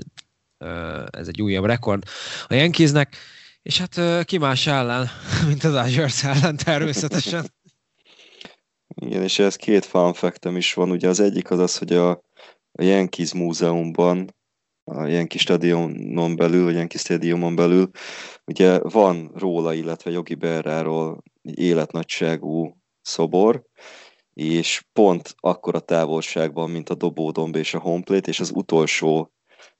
ez 1.10 1.28
egy 1.28 1.42
újabb 1.42 1.64
rekord 1.64 2.02
a 2.46 2.54
Yankeesnek, 2.54 3.16
és 3.62 3.78
hát 3.78 4.24
ki 4.24 4.38
más 4.38 4.66
ellen, 4.66 5.08
mint 5.48 5.64
az 5.64 5.72
Dodgers 5.72 6.24
ellen 6.24 6.56
természetesen. 6.56 7.52
Igen, 9.06 9.22
és 9.22 9.38
ez 9.38 9.56
két 9.56 9.84
fun 9.84 10.14
is 10.56 10.74
van. 10.74 10.90
Ugye 10.90 11.08
az 11.08 11.20
egyik 11.20 11.50
az 11.50 11.58
az, 11.58 11.78
hogy 11.78 11.92
a, 11.92 12.10
a 12.72 12.82
Yankees 12.82 13.32
múzeumban, 13.32 14.34
a 14.90 15.06
Yankee 15.06 15.40
stadionon 15.40 16.36
belül, 16.36 16.66
a 16.66 16.70
Yankee 16.70 16.98
stadiumon 16.98 17.54
belül, 17.54 17.90
ugye 18.46 18.78
van 18.78 19.30
róla, 19.34 19.74
illetve 19.74 20.10
Jogi 20.10 20.34
Berráról 20.34 21.22
életnagyságú 21.42 22.76
szobor, 23.02 23.62
és 24.34 24.84
pont 24.92 25.34
akkor 25.36 25.74
a 25.74 25.80
távolságban, 25.80 26.70
mint 26.70 26.88
a 26.88 26.94
dobódomb 26.94 27.56
és 27.56 27.74
a 27.74 27.78
homeplate, 27.78 28.30
és 28.30 28.40
az 28.40 28.50
utolsó 28.54 29.32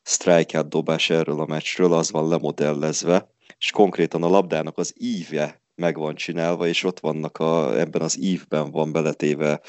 strikeout 0.02 0.68
dobás 0.68 1.10
erről 1.10 1.40
a 1.40 1.46
meccsről, 1.46 1.92
az 1.92 2.10
van 2.10 2.28
lemodellezve, 2.28 3.28
és 3.58 3.70
konkrétan 3.70 4.22
a 4.22 4.28
labdának 4.28 4.78
az 4.78 4.94
íve 4.96 5.62
meg 5.74 5.96
van 5.98 6.14
csinálva, 6.14 6.66
és 6.66 6.84
ott 6.84 7.00
vannak 7.00 7.38
a, 7.38 7.78
ebben 7.78 8.02
az 8.02 8.18
ívben 8.18 8.70
van 8.70 8.92
beletéve 8.92 9.60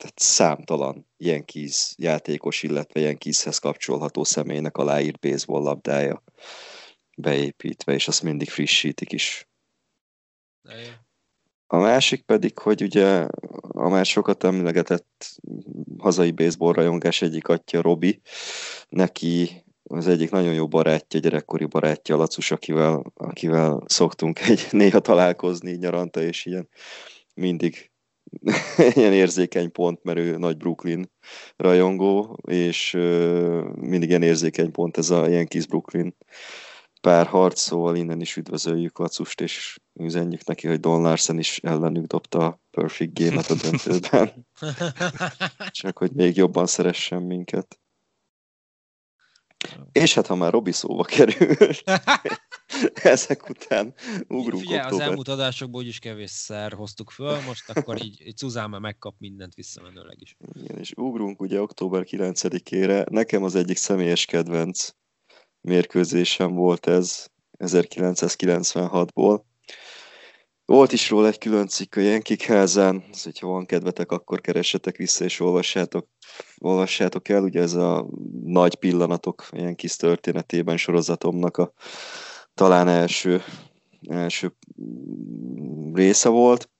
tehát 0.00 0.18
számtalan 0.18 1.06
Yankees 1.16 1.94
játékos, 1.96 2.62
illetve 2.62 3.00
Yankeeshez 3.00 3.58
kapcsolható 3.58 4.24
személynek 4.24 4.76
aláírt 4.76 5.18
baseball 5.18 5.62
labdája 5.62 6.22
beépítve, 7.16 7.92
és 7.92 8.08
azt 8.08 8.22
mindig 8.22 8.50
frissítik 8.50 9.12
is. 9.12 9.48
A 11.66 11.76
másik 11.76 12.22
pedig, 12.22 12.58
hogy 12.58 12.82
ugye 12.82 13.26
a 13.60 13.88
már 13.88 14.06
sokat 14.06 14.44
emlegetett 14.44 15.40
hazai 15.98 16.30
baseball 16.30 16.72
rajongás 16.72 17.22
egyik 17.22 17.48
atya 17.48 17.80
Robi, 17.80 18.20
neki 18.88 19.64
az 19.82 20.06
egyik 20.06 20.30
nagyon 20.30 20.54
jó 20.54 20.68
barátja, 20.68 21.20
gyerekkori 21.20 21.64
barátja 21.64 22.16
Lacus, 22.16 22.50
akivel, 22.50 23.12
akivel 23.14 23.82
szoktunk 23.86 24.40
egy 24.40 24.66
néha 24.80 25.00
találkozni 25.00 25.72
nyaranta, 25.72 26.22
és 26.22 26.46
ilyen 26.46 26.68
mindig 27.34 27.89
ilyen 28.94 29.12
érzékeny 29.12 29.72
pont, 29.72 30.02
mert 30.02 30.18
ő 30.18 30.36
nagy 30.36 30.56
Brooklyn 30.56 31.10
rajongó, 31.56 32.38
és 32.48 32.92
mindig 33.74 34.08
ilyen 34.08 34.22
érzékeny 34.22 34.70
pont 34.70 34.96
ez 34.96 35.10
a 35.10 35.28
Yankees 35.28 35.66
Brooklyn 35.66 36.16
párharc, 37.00 37.60
szóval 37.60 37.96
innen 37.96 38.20
is 38.20 38.36
üdvözöljük 38.36 38.98
Lacust, 38.98 39.40
és 39.40 39.78
üzenjük 40.00 40.44
neki, 40.44 40.66
hogy 40.66 40.80
Don 40.80 41.02
Larsen 41.02 41.38
is 41.38 41.58
ellenük 41.58 42.06
dobta 42.06 42.46
a 42.46 42.60
perfect 42.70 43.18
game-et 43.18 43.50
a 43.50 43.54
döntőben. 43.54 44.46
Csak 45.80 45.98
hogy 45.98 46.10
még 46.12 46.36
jobban 46.36 46.66
szeressen 46.66 47.22
minket. 47.22 47.79
És 49.92 50.14
hát 50.14 50.26
ha 50.26 50.34
már 50.34 50.52
Robi 50.52 50.72
szóba 50.72 51.02
került, 51.02 51.82
ezek 53.02 53.48
után 53.48 53.94
ugrunk 54.28 54.62
Figyelj, 54.62 54.80
október. 54.80 55.02
az 55.02 55.08
elmúlt 55.08 55.28
adásokból 55.28 55.80
úgyis 55.80 55.98
kevésszer 55.98 56.72
hoztuk 56.72 57.10
föl, 57.10 57.40
most 57.46 57.70
akkor 57.70 58.04
így, 58.04 58.26
így 58.26 58.38
Suzanne 58.38 58.78
megkap 58.78 59.14
mindent 59.18 59.54
visszamenőleg 59.54 60.16
is. 60.20 60.36
Igen, 60.52 60.78
és 60.78 60.92
ugrunk 60.96 61.40
ugye 61.40 61.60
október 61.60 62.04
9-ére. 62.10 63.10
Nekem 63.10 63.42
az 63.42 63.54
egyik 63.54 63.76
személyes 63.76 64.24
kedvenc 64.24 64.88
mérkőzésem 65.60 66.54
volt 66.54 66.86
ez 66.86 67.26
1996-ból. 67.58 69.40
Volt 70.70 70.92
is 70.92 71.10
róla 71.10 71.26
egy 71.26 71.38
külön 71.38 71.66
cikk 71.66 71.96
a 71.96 72.00
Yankee 72.00 72.36
Házen, 72.46 73.04
az, 73.12 73.22
hogyha 73.22 73.46
van 73.46 73.66
kedvetek, 73.66 74.12
akkor 74.12 74.40
keressetek 74.40 74.96
vissza 74.96 75.24
és 75.24 75.40
olvassátok, 75.40 76.06
olvassátok 76.58 77.28
el. 77.28 77.42
Ugye 77.42 77.60
ez 77.60 77.74
a 77.74 78.08
nagy 78.44 78.74
pillanatok 78.74 79.48
Yankees 79.52 79.96
történetében 79.96 80.76
sorozatomnak 80.76 81.56
a 81.56 81.72
talán 82.54 82.88
első, 82.88 83.42
első 84.08 84.56
része 85.92 86.28
volt. 86.28 86.70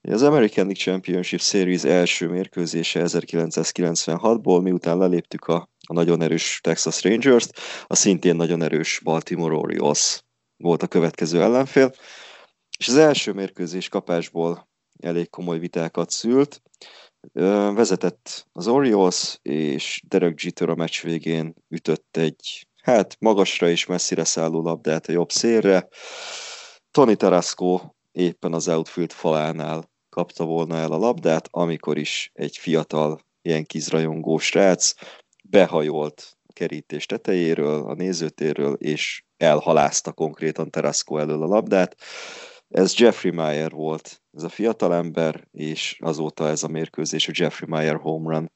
Az 0.00 0.22
American 0.22 0.64
League 0.64 0.82
Championship 0.82 1.40
Series 1.40 1.84
első 1.84 2.28
mérkőzése 2.28 3.02
1996-ból, 3.04 4.62
miután 4.62 4.98
leléptük 4.98 5.44
a, 5.44 5.68
a 5.86 5.92
nagyon 5.92 6.22
erős 6.22 6.60
Texas 6.62 7.02
Rangers-t, 7.02 7.58
a 7.86 7.94
szintén 7.94 8.36
nagyon 8.36 8.62
erős 8.62 9.00
Baltimore 9.04 9.54
Orioles 9.54 10.24
volt 10.56 10.82
a 10.82 10.86
következő 10.86 11.42
ellenfél, 11.42 11.92
és 12.82 12.88
az 12.88 12.96
első 12.96 13.32
mérkőzés 13.32 13.88
kapásból 13.88 14.68
elég 15.00 15.30
komoly 15.30 15.58
vitákat 15.58 16.10
szült. 16.10 16.62
Vezetett 17.74 18.46
az 18.52 18.68
Orioles, 18.68 19.38
és 19.42 20.02
Derek 20.08 20.40
Jeter 20.40 20.68
a 20.68 20.74
meccs 20.74 21.02
végén 21.02 21.54
ütött 21.68 22.16
egy 22.16 22.66
hát 22.82 23.16
magasra 23.20 23.68
és 23.68 23.86
messzire 23.86 24.24
szálló 24.24 24.62
labdát 24.62 25.06
a 25.06 25.12
jobb 25.12 25.30
szélre. 25.30 25.88
Tony 26.90 27.16
Tarasco 27.16 27.80
éppen 28.12 28.52
az 28.52 28.68
outfield 28.68 29.12
falánál 29.12 29.90
kapta 30.08 30.44
volna 30.44 30.76
el 30.76 30.92
a 30.92 30.98
labdát, 30.98 31.48
amikor 31.50 31.98
is 31.98 32.30
egy 32.34 32.56
fiatal 32.56 33.20
ilyen 33.42 33.64
kizrajongó 33.64 34.38
srác 34.38 34.94
behajolt 35.44 36.36
a 36.46 36.52
kerítés 36.52 37.06
tetejéről, 37.06 37.84
a 37.84 37.94
nézőtérről, 37.94 38.74
és 38.74 39.22
elhalázta 39.36 40.12
konkrétan 40.12 40.70
Teraszko 40.70 41.18
elől 41.18 41.42
a 41.42 41.46
labdát. 41.46 41.96
Ez 42.72 42.96
Jeffrey 42.96 43.30
Meyer 43.30 43.70
volt, 43.70 44.22
ez 44.30 44.42
a 44.42 44.48
fiatalember, 44.48 45.48
és 45.50 45.96
azóta 46.00 46.48
ez 46.48 46.62
a 46.62 46.68
mérkőzés 46.68 47.28
a 47.28 47.32
Jeffrey 47.34 47.68
Meyer 47.68 47.96
home 47.96 48.34
run 48.34 48.52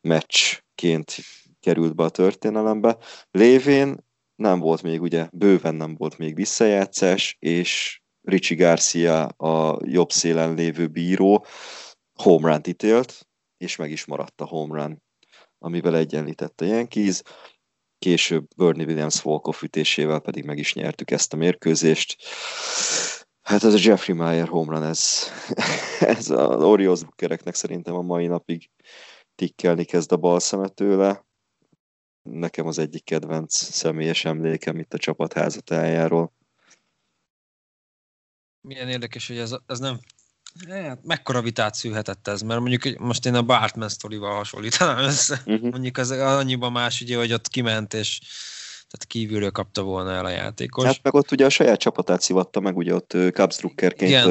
meccsként 0.00 1.14
került 1.60 1.94
be 1.94 2.02
a 2.02 2.08
történelembe. 2.08 2.98
Lévén 3.30 4.06
nem 4.34 4.58
volt 4.58 4.82
még, 4.82 5.00
ugye, 5.00 5.28
bőven 5.32 5.74
nem 5.74 5.94
volt 5.94 6.18
még 6.18 6.34
visszajátszás, 6.34 7.36
és 7.38 8.00
Ricsi 8.22 8.54
Garcia 8.54 9.24
a 9.24 9.78
jobb 9.84 10.10
szélen 10.10 10.54
lévő 10.54 10.86
bíró 10.86 11.44
home 12.22 12.50
run 12.50 12.60
ítélt, 12.66 13.28
és 13.56 13.76
meg 13.76 13.90
is 13.90 14.04
maradt 14.04 14.40
a 14.40 14.46
home 14.46 14.82
run, 14.82 15.02
amivel 15.58 15.96
egyenlített 15.96 16.60
a 16.60 16.64
Yankees. 16.64 17.22
Később 17.98 18.46
Bernie 18.56 18.86
Williams 18.86 19.24
walk 19.24 19.62
ütésével 19.62 20.20
pedig 20.20 20.44
meg 20.44 20.58
is 20.58 20.74
nyertük 20.74 21.10
ezt 21.10 21.32
a 21.32 21.36
mérkőzést. 21.36 22.16
Hát 23.48 23.64
ez 23.64 23.74
a 23.74 23.78
Jeffrey 23.80 24.14
Meyer 24.14 24.48
home 24.48 24.72
run, 24.72 24.82
ez, 24.82 25.22
ez 26.16 26.30
az 26.30 26.62
Orioles 26.62 27.02
bookereknek 27.02 27.54
szerintem 27.54 27.94
a 27.94 28.02
mai 28.02 28.26
napig 28.26 28.70
tikkelni 29.34 29.84
kezd 29.84 30.12
a 30.12 30.16
bal 30.16 30.40
szemet 30.40 30.74
tőle. 30.74 31.26
Nekem 32.22 32.66
az 32.66 32.78
egyik 32.78 33.04
kedvenc 33.04 33.54
személyes 33.54 34.24
emlékem 34.24 34.78
itt 34.78 34.94
a 34.94 34.98
csapat 34.98 35.32
házatájáról 35.32 36.32
milyen 38.68 38.88
érdekes, 38.88 39.26
hogy 39.28 39.38
ez, 39.38 39.54
ez 39.66 39.78
nem 39.78 39.98
Hát, 40.68 41.04
mekkora 41.04 41.42
vitát 41.42 41.74
szülhetett 41.74 42.28
ez, 42.28 42.42
mert 42.42 42.60
mondjuk 42.60 42.98
most 42.98 43.26
én 43.26 43.34
a 43.34 43.42
Bartman 43.42 43.88
sztorival 43.88 44.34
hasonlítanám 44.34 45.04
össze. 45.04 45.42
Uh-huh. 45.46 45.70
Mondjuk 45.70 45.96
az 45.96 46.10
annyiban 46.10 46.72
más, 46.72 47.00
ugye, 47.00 47.16
hogy 47.16 47.32
ott 47.32 47.48
kiment, 47.48 47.94
és 47.94 48.20
tehát 48.90 49.06
kívülről 49.06 49.50
kapta 49.50 49.82
volna 49.82 50.10
el 50.10 50.24
a 50.24 50.30
játékos. 50.30 50.84
Hát 50.84 51.02
meg 51.02 51.14
ott 51.14 51.32
ugye 51.32 51.44
a 51.44 51.48
saját 51.48 51.78
csapatát 51.78 52.20
szivatta 52.20 52.60
meg, 52.60 52.76
ugye 52.76 52.94
ott 52.94 53.16
Cubs 53.32 53.56
drukkerként 53.56 54.24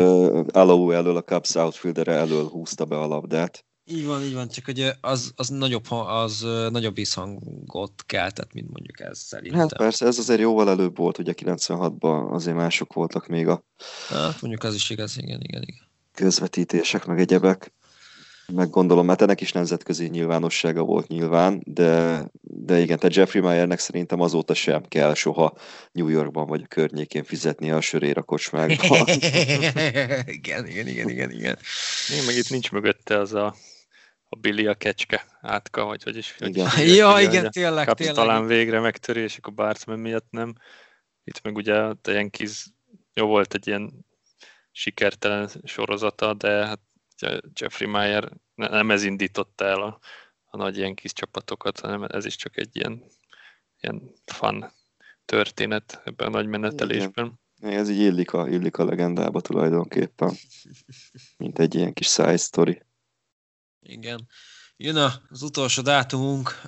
Alou 0.51 0.91
elől, 0.91 1.17
a 1.17 1.23
Cubs 1.23 1.55
outfielder 1.55 2.07
elől 2.07 2.47
húzta 2.47 2.85
be 2.85 2.99
a 2.99 3.07
labdát. 3.07 3.65
Így 3.89 4.05
van, 4.05 4.23
így 4.23 4.33
van, 4.33 4.47
csak 4.47 4.65
hogy 4.65 4.91
az, 5.01 5.31
az, 5.35 5.49
nagyobb, 5.49 5.91
az 5.91 6.41
nagyobb 6.69 6.95
visszhangot 6.95 8.03
keltett, 8.05 8.53
mint 8.53 8.69
mondjuk 8.71 8.99
ez 8.99 9.19
szerintem. 9.19 9.59
Hát 9.59 9.77
persze, 9.77 10.05
ez 10.05 10.17
azért 10.17 10.39
jóval 10.39 10.69
előbb 10.69 10.97
volt, 10.97 11.17
ugye 11.17 11.33
96-ban 11.35 12.31
azért 12.31 12.57
mások 12.57 12.93
voltak 12.93 13.27
még 13.27 13.47
a... 13.47 13.63
Hát 14.09 14.41
mondjuk 14.41 14.63
az 14.63 14.75
is 14.75 14.89
igaz, 14.89 15.17
igen, 15.17 15.41
igen, 15.41 15.61
igen. 15.61 15.87
Közvetítések, 16.13 17.05
meg 17.05 17.19
egyebek. 17.19 17.71
Meg 18.53 18.69
gondolom, 18.69 19.05
mert 19.05 19.21
ennek 19.21 19.41
is 19.41 19.51
nemzetközi 19.51 20.07
nyilvánossága 20.07 20.83
volt 20.83 21.07
nyilván, 21.07 21.61
de, 21.65 22.23
de 22.41 22.79
igen, 22.79 22.99
tehát 22.99 23.15
Jeffrey 23.15 23.41
Meyernek 23.41 23.79
szerintem 23.79 24.21
azóta 24.21 24.53
sem 24.53 24.83
kell 24.87 25.13
soha 25.13 25.57
New 25.91 26.07
Yorkban 26.07 26.47
vagy 26.47 26.61
a 26.61 26.67
környékén 26.67 27.23
fizetnie 27.23 27.75
a 27.75 27.81
sörére 27.81 28.19
a 28.19 28.23
kocsmákban. 28.23 29.07
igen, 30.37 30.67
igen, 30.67 30.87
igen, 30.87 31.09
igen, 31.09 31.31
igen. 31.31 31.57
Én 32.17 32.25
meg 32.25 32.35
itt 32.35 32.49
nincs 32.49 32.71
mögötte 32.71 33.19
az 33.19 33.33
a 33.33 33.55
a 34.29 34.35
Billy 34.35 34.65
a 34.67 34.73
kecske 34.73 35.25
átka, 35.41 35.85
vagy 35.85 36.03
hogy 36.03 36.17
is. 36.17 36.35
Igen. 36.39 36.69
Hogy 36.69 36.95
ja, 36.95 37.15
igen, 37.19 37.31
igen 37.31 37.51
tényleg, 37.51 37.93
tényleg. 37.93 38.15
talán 38.15 38.45
végre 38.45 38.79
megtörés, 38.79 39.37
akkor 39.37 39.53
Bartman 39.53 39.99
miatt 39.99 40.27
nem. 40.29 40.53
Itt 41.23 41.41
meg 41.43 41.55
ugye 41.55 41.75
a 41.75 41.97
Yankees 42.03 42.67
jó 43.13 43.27
volt 43.27 43.53
egy 43.53 43.67
ilyen 43.67 44.05
sikertelen 44.71 45.49
sorozata, 45.63 46.33
de 46.33 46.65
hát 46.65 46.79
Jeffrey 47.53 47.87
Meyer 47.87 48.31
nem 48.55 48.91
ez 48.91 49.03
indította 49.03 49.65
el 49.65 49.81
a, 49.81 49.99
a 50.45 50.57
nagy 50.57 50.77
Yankees 50.77 51.13
csapatokat, 51.13 51.79
hanem 51.79 52.03
ez 52.03 52.25
is 52.25 52.35
csak 52.35 52.57
egy 52.57 52.75
ilyen, 52.75 53.03
ilyen 53.79 54.11
fun 54.25 54.71
történet 55.25 56.01
ebben 56.05 56.27
a 56.27 56.29
nagy 56.29 56.47
menetelésben. 56.47 57.39
Igen. 57.59 57.73
Ez 57.73 57.89
így 57.89 57.99
illik 57.99 58.33
a, 58.33 58.47
illik 58.47 58.77
a 58.77 58.85
legendába 58.85 59.41
tulajdonképpen, 59.41 60.35
mint 61.37 61.59
egy 61.59 61.75
ilyen 61.75 61.93
kis 61.93 62.07
side 62.07 62.37
story. 62.37 62.81
Igen. 63.79 64.27
Jön 64.77 64.95
az 65.29 65.41
utolsó 65.41 65.81
dátumunk, 65.81 66.61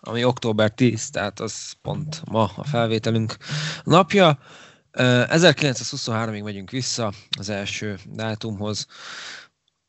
ami 0.00 0.24
október 0.24 0.70
10, 0.70 1.10
tehát 1.10 1.40
az 1.40 1.72
pont 1.82 2.22
ma 2.24 2.52
a 2.56 2.64
felvételünk 2.64 3.36
napja. 3.84 4.38
1923-ig 4.92 6.42
megyünk 6.42 6.70
vissza 6.70 7.12
az 7.38 7.48
első 7.48 7.98
dátumhoz. 8.04 8.86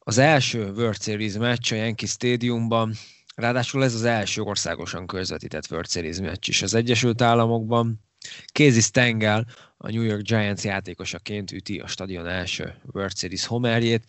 Az 0.10 0.18
első 0.18 0.72
World 0.72 1.02
Series 1.02 1.38
meccs 1.38 1.72
a 1.72 1.76
Yankee 1.76 2.08
Stadiumban, 2.08 2.94
ráadásul 3.36 3.84
ez 3.84 3.94
az 3.94 4.04
első 4.04 4.42
országosan 4.42 5.08
közvetített 5.08 5.72
World 5.72 5.90
Series 5.90 6.20
meccs 6.20 6.50
is 6.50 6.62
az 6.62 6.74
Egyesült 6.74 7.22
Államokban. 7.22 8.00
Casey 8.54 8.82
Stengel, 8.82 9.46
a 9.78 9.92
New 9.92 10.02
York 10.02 10.22
Giants 10.22 10.64
játékosaként 10.64 11.52
üti 11.52 11.80
a 11.80 11.88
stadion 11.88 12.28
első 12.28 12.76
World 12.94 13.18
Series 13.18 13.46
homerjét, 13.46 14.04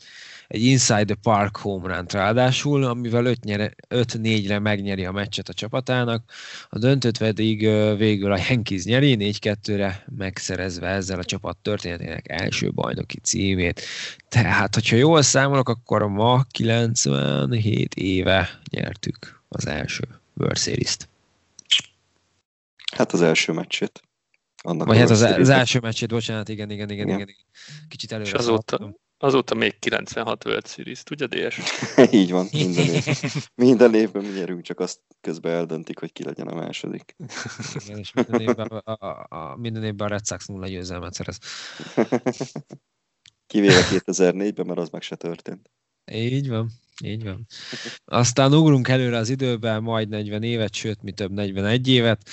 egy 0.51 0.63
Inside 0.63 1.05
the 1.05 1.15
Park 1.23 1.57
home 1.57 1.95
run 1.95 2.07
ráadásul, 2.09 2.85
amivel 2.85 3.35
5-4-re 3.89 4.59
megnyeri 4.59 5.05
a 5.05 5.13
meccset 5.13 5.49
a 5.49 5.53
csapatának, 5.53 6.33
a 6.69 6.79
döntőt 6.79 7.19
pedig 7.19 7.61
végül 7.97 8.33
a 8.33 8.39
Yankees 8.49 8.85
nyeri, 8.85 9.17
4-2-re 9.19 10.05
megszerezve 10.17 10.87
ezzel 10.87 11.19
a 11.19 11.25
csapat 11.25 11.57
történetének 11.57 12.29
első 12.29 12.73
bajnoki 12.73 13.21
címét. 13.21 13.83
Tehát, 14.29 14.75
hogyha 14.75 14.97
jól 14.97 15.23
számolok, 15.23 15.69
akkor 15.69 16.09
ma 16.09 16.45
97 16.51 17.95
éve 17.95 18.61
nyertük 18.71 19.43
az 19.49 19.67
első 19.67 20.05
World 20.35 20.59
Series-t. 20.59 21.09
Hát 22.97 23.13
az 23.13 23.23
első 23.23 23.53
meccsét. 23.53 24.03
Annak 24.63 24.87
Vagy 24.87 24.99
hát 24.99 25.11
az, 25.11 25.21
az 25.21 25.49
első 25.49 25.79
meccsét, 25.79 26.09
bocsánat, 26.09 26.49
igen, 26.49 26.71
igen, 26.71 26.91
igen, 26.91 27.07
igen. 27.07 27.21
igen. 27.21 27.35
Kicsit 27.89 28.13
előre. 28.13 28.29
És 28.29 28.35
azóta, 28.35 28.95
azóta 29.23 29.55
még 29.55 29.79
96 29.79 30.45
World 30.45 30.67
Series, 30.67 31.03
ugye 31.11 31.27
DS? 31.27 31.59
Így 32.11 32.31
van, 32.31 32.49
minden 32.53 32.85
évben. 32.85 33.15
Minden 33.55 33.95
évben 33.95 34.25
mi 34.25 34.29
nyerünk, 34.29 34.63
csak 34.63 34.81
azt 34.81 35.01
közben 35.21 35.53
eldöntik, 35.53 35.99
hogy 35.99 36.13
ki 36.13 36.25
legyen 36.25 36.47
a 36.47 36.55
második. 36.55 37.17
Igen, 37.85 37.99
és 37.99 38.13
minden 38.13 38.41
évben 38.41 38.67
a, 38.67 39.07
a, 39.07 39.27
a, 39.29 39.57
minden 39.57 39.85
évben 39.85 40.07
a 40.07 40.11
Red 40.11 40.27
Sox 40.27 40.47
nulla 40.47 40.69
győzelmet 40.69 41.15
szerez. 41.15 41.39
Kivéve 43.47 43.87
2004-ben, 43.91 44.67
mert 44.67 44.79
az 44.79 44.89
meg 44.89 45.03
se 45.03 45.17
történt. 45.17 45.71
Így 46.13 46.49
van, 46.49 46.71
így 47.05 47.25
van. 47.25 47.47
Aztán 48.05 48.55
ugrunk 48.55 48.89
előre 48.89 49.17
az 49.17 49.29
időben, 49.29 49.83
majd 49.83 50.09
40 50.09 50.43
évet, 50.43 50.75
sőt, 50.75 51.03
mi 51.03 51.13
több 51.13 51.31
41 51.31 51.89
évet. 51.89 52.29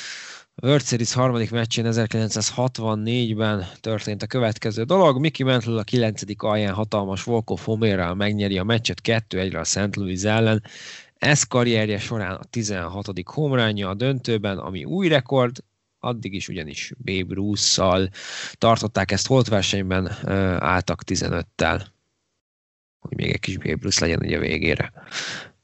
World 0.62 0.82
Series 0.82 1.14
harmadik 1.14 1.52
meccsén 1.52 1.86
1964-ben 1.88 3.68
történt 3.80 4.24
a 4.24 4.28
következő 4.28 4.84
dolog. 4.84 5.20
Mickey 5.20 5.46
Mantle 5.46 5.80
a 5.80 5.84
9. 5.84 6.22
alján 6.38 6.74
hatalmas 6.74 7.24
Volkov 7.24 7.60
homérrel 7.60 8.14
megnyeri 8.14 8.58
a 8.58 8.64
meccset 8.64 9.02
2-1-re 9.04 9.60
a 9.60 9.64
St. 9.64 9.96
Louis 9.96 10.24
ellen. 10.24 10.64
Ez 11.18 11.44
karrierje 11.44 12.00
során 12.00 12.36
a 12.36 12.44
16. 12.44 13.08
homránja 13.24 13.90
a 13.90 13.94
döntőben, 13.94 14.58
ami 14.58 14.84
új 14.84 15.08
rekord, 15.08 15.64
addig 16.00 16.34
is 16.34 16.48
ugyanis 16.48 16.94
Babe 16.98 17.34
Ruth-szal 17.34 18.10
tartották 18.54 19.12
ezt 19.12 19.28
holt 19.28 19.48
versenyben, 19.48 20.08
álltak 20.60 21.02
15-tel, 21.06 21.86
hogy 23.00 23.18
még 23.18 23.32
egy 23.32 23.40
kis 23.40 23.58
Babe 23.58 23.80
Ruth 23.82 24.02
legyen 24.02 24.20
ugye 24.20 24.38
a 24.38 24.40
végére. 24.40 24.94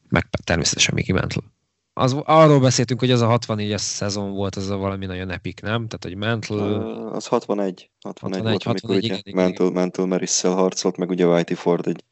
Meg 0.09 0.29
természetesen 0.43 0.93
Mickey 0.93 1.15
Mantle. 1.15 1.52
Az, 1.93 2.15
arról 2.23 2.59
beszéltünk, 2.59 2.99
hogy 2.99 3.11
az 3.11 3.21
a 3.21 3.37
64-es 3.37 3.77
szezon 3.77 4.31
volt, 4.31 4.55
az 4.55 4.69
a 4.69 4.77
valami 4.77 5.05
nagyon 5.05 5.29
epik, 5.29 5.61
nem? 5.61 5.87
Tehát, 5.87 6.03
hogy 6.03 6.15
Mantle... 6.15 6.55
Uh, 6.55 7.15
az 7.15 7.27
61. 7.27 7.91
61, 8.01 8.41
61 8.41 8.51
volt, 8.51 8.63
61, 8.63 8.65
amikor 8.65 8.89
61, 8.91 9.03
ugye 9.03 9.21
igen, 9.23 9.43
Mantle, 9.43 9.81
Mantle 9.81 10.05
Marisszel 10.05 10.51
harcolt, 10.51 10.97
meg 10.97 11.09
ugye 11.09 11.25
Whitey 11.25 11.55
Ford 11.55 11.87
egy 11.87 12.03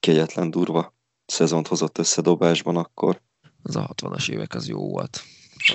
kegyetlen 0.00 0.50
durva 0.50 0.94
szezont 1.26 1.66
hozott 1.66 1.98
össze 1.98 2.20
dobásban 2.22 2.76
akkor. 2.76 3.20
Az 3.62 3.76
a 3.76 3.88
60-as 3.94 4.30
évek 4.30 4.54
az 4.54 4.68
jó 4.68 4.88
volt. 4.90 5.22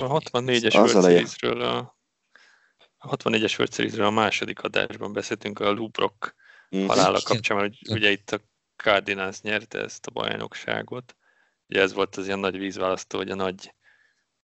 A 0.00 0.18
64-es 0.20 0.74
World 0.74 1.04
Series-ről 1.04 1.62
a, 1.62 1.96
a 2.96 3.16
64-es 3.16 3.58
World 3.58 3.74
Series-ről 3.74 4.06
a 4.06 4.10
második 4.10 4.62
adásban 4.62 5.12
beszéltünk 5.12 5.58
a 5.58 5.70
Lubrock 5.70 6.34
mm. 6.76 6.86
halála 6.86 7.20
kapcsán, 7.24 7.56
mert 7.56 7.74
ugye 7.90 8.10
itt 8.10 8.30
a 8.30 8.40
Cardinals 8.76 9.40
nyerte 9.40 9.78
ezt 9.78 10.06
a 10.06 10.10
bajnokságot. 10.10 11.16
Ugye 11.68 11.80
ez 11.80 11.92
volt 11.92 12.16
az 12.16 12.26
ilyen 12.26 12.38
nagy 12.38 12.58
vízválasztó, 12.58 13.18
hogy 13.18 13.30
a 13.30 13.34
nagy 13.34 13.74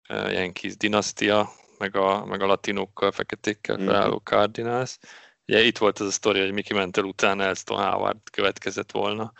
uh, 0.10 0.34
Yankees 0.34 0.78
dinasztia, 0.78 1.50
meg 1.78 1.96
a, 1.96 2.26
meg 2.26 2.42
a 2.42 2.46
latinókkal, 2.46 3.12
feketékkel 3.12 3.76
mhm. 3.76 3.86
felálló 3.86 4.18
Cardinals. 4.18 4.98
Ugye 5.46 5.62
itt 5.62 5.78
volt 5.78 6.00
az 6.00 6.08
a 6.08 6.12
sztori, 6.12 6.40
hogy 6.40 6.52
Mickey 6.52 6.78
Mantle 6.78 7.04
után 7.04 7.42
Elston 7.42 7.78
Howard 7.78 8.30
következett 8.32 8.92
volna, 8.92 9.34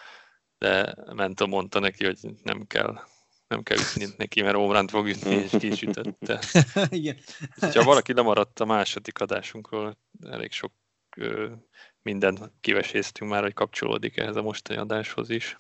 de 0.58 0.96
Mantle 1.14 1.48
mondta 1.48 1.80
neki, 1.80 2.06
hogy 2.06 2.20
nem 2.44 2.68
kell 2.68 3.00
nem 3.48 3.64
kell 3.64 3.78
ütni 3.78 4.06
neki, 4.18 4.42
mert 4.42 4.56
ómránt 4.56 4.90
fog 4.90 5.08
ütni, 5.08 5.36
és 5.36 5.52
ki 5.60 5.68
is 5.68 5.82
ütötte. 5.82 6.40
Igen. 6.90 7.18
Ha 7.60 7.84
valaki 7.84 8.14
lemaradt 8.14 8.60
a 8.60 8.66
második 8.66 9.20
adásunkról, 9.20 9.98
elég 10.30 10.52
sok 10.52 10.74
ö, 11.18 11.52
mindent 12.02 12.52
kiveséztünk 12.62 13.32
már, 13.32 13.42
hogy 13.42 13.54
kapcsolódik 13.54 14.18
ehhez 14.18 14.36
a 14.36 14.42
mostani 14.42 14.80
adáshoz 14.80 15.30
is. 15.30 15.60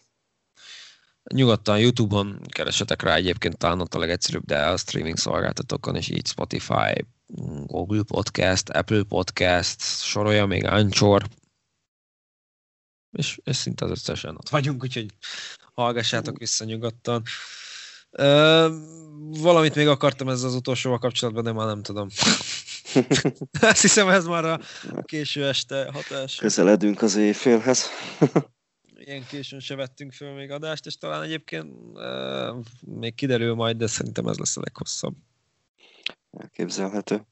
Nyugodtan 1.33 1.79
YouTube-on 1.79 2.41
keresetek 2.49 3.01
rá 3.01 3.15
egyébként 3.15 3.57
talán 3.57 3.81
ott 3.81 3.93
a 3.93 3.99
legegyszerűbb, 3.99 4.45
de 4.45 4.65
a 4.65 4.77
streaming 4.77 5.17
szolgáltatókon 5.17 5.95
is 5.95 6.09
így 6.09 6.27
Spotify, 6.27 7.05
Google 7.65 8.03
Podcast, 8.03 8.69
Apple 8.69 9.03
Podcast, 9.03 9.81
sorolja 9.81 10.45
még 10.45 10.65
Anchor, 10.65 11.27
és, 13.11 13.39
és 13.43 13.55
szinte 13.55 13.85
az 13.85 13.91
összesen 13.91 14.35
ott 14.35 14.49
vagyunk, 14.49 14.83
úgyhogy 14.83 15.05
hallgassátok 15.73 16.37
vissza 16.37 16.65
nyugodtan. 16.65 17.23
Uh, 18.11 18.71
valamit 19.41 19.75
még 19.75 19.87
akartam 19.87 20.29
ezzel 20.29 20.47
az 20.47 20.55
utolsóval 20.55 20.99
kapcsolatban, 20.99 21.43
de 21.43 21.51
már 21.51 21.67
nem 21.67 21.81
tudom. 21.81 22.07
Azt 23.61 23.81
hiszem 23.81 24.09
ez 24.09 24.25
már 24.25 24.45
a 24.45 24.59
késő 25.01 25.47
este 25.47 25.89
hatás. 25.93 26.35
Közeledünk 26.35 27.01
az 27.01 27.15
éjfélhez. 27.15 27.89
Ilyen 29.07 29.25
későn 29.25 29.59
se 29.59 29.75
vettünk 29.75 30.13
föl 30.13 30.33
még 30.33 30.51
adást, 30.51 30.85
és 30.85 30.97
talán 30.97 31.23
egyébként 31.23 31.73
uh, 31.93 32.63
még 32.79 33.15
kiderül 33.15 33.55
majd, 33.55 33.77
de 33.77 33.87
szerintem 33.87 34.27
ez 34.27 34.37
lesz 34.37 34.57
a 34.57 34.61
leghosszabb. 34.63 35.15
Elképzelhető. 36.31 37.25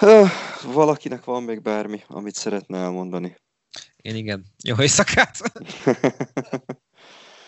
Uh, 0.00 0.28
valakinek 0.62 1.24
van 1.24 1.42
még 1.42 1.62
bármi, 1.62 2.02
amit 2.06 2.34
szeretne 2.34 2.78
elmondani? 2.78 3.36
Én 3.96 4.14
igen. 4.14 4.44
Jó 4.64 4.80
éjszakát! 4.80 5.38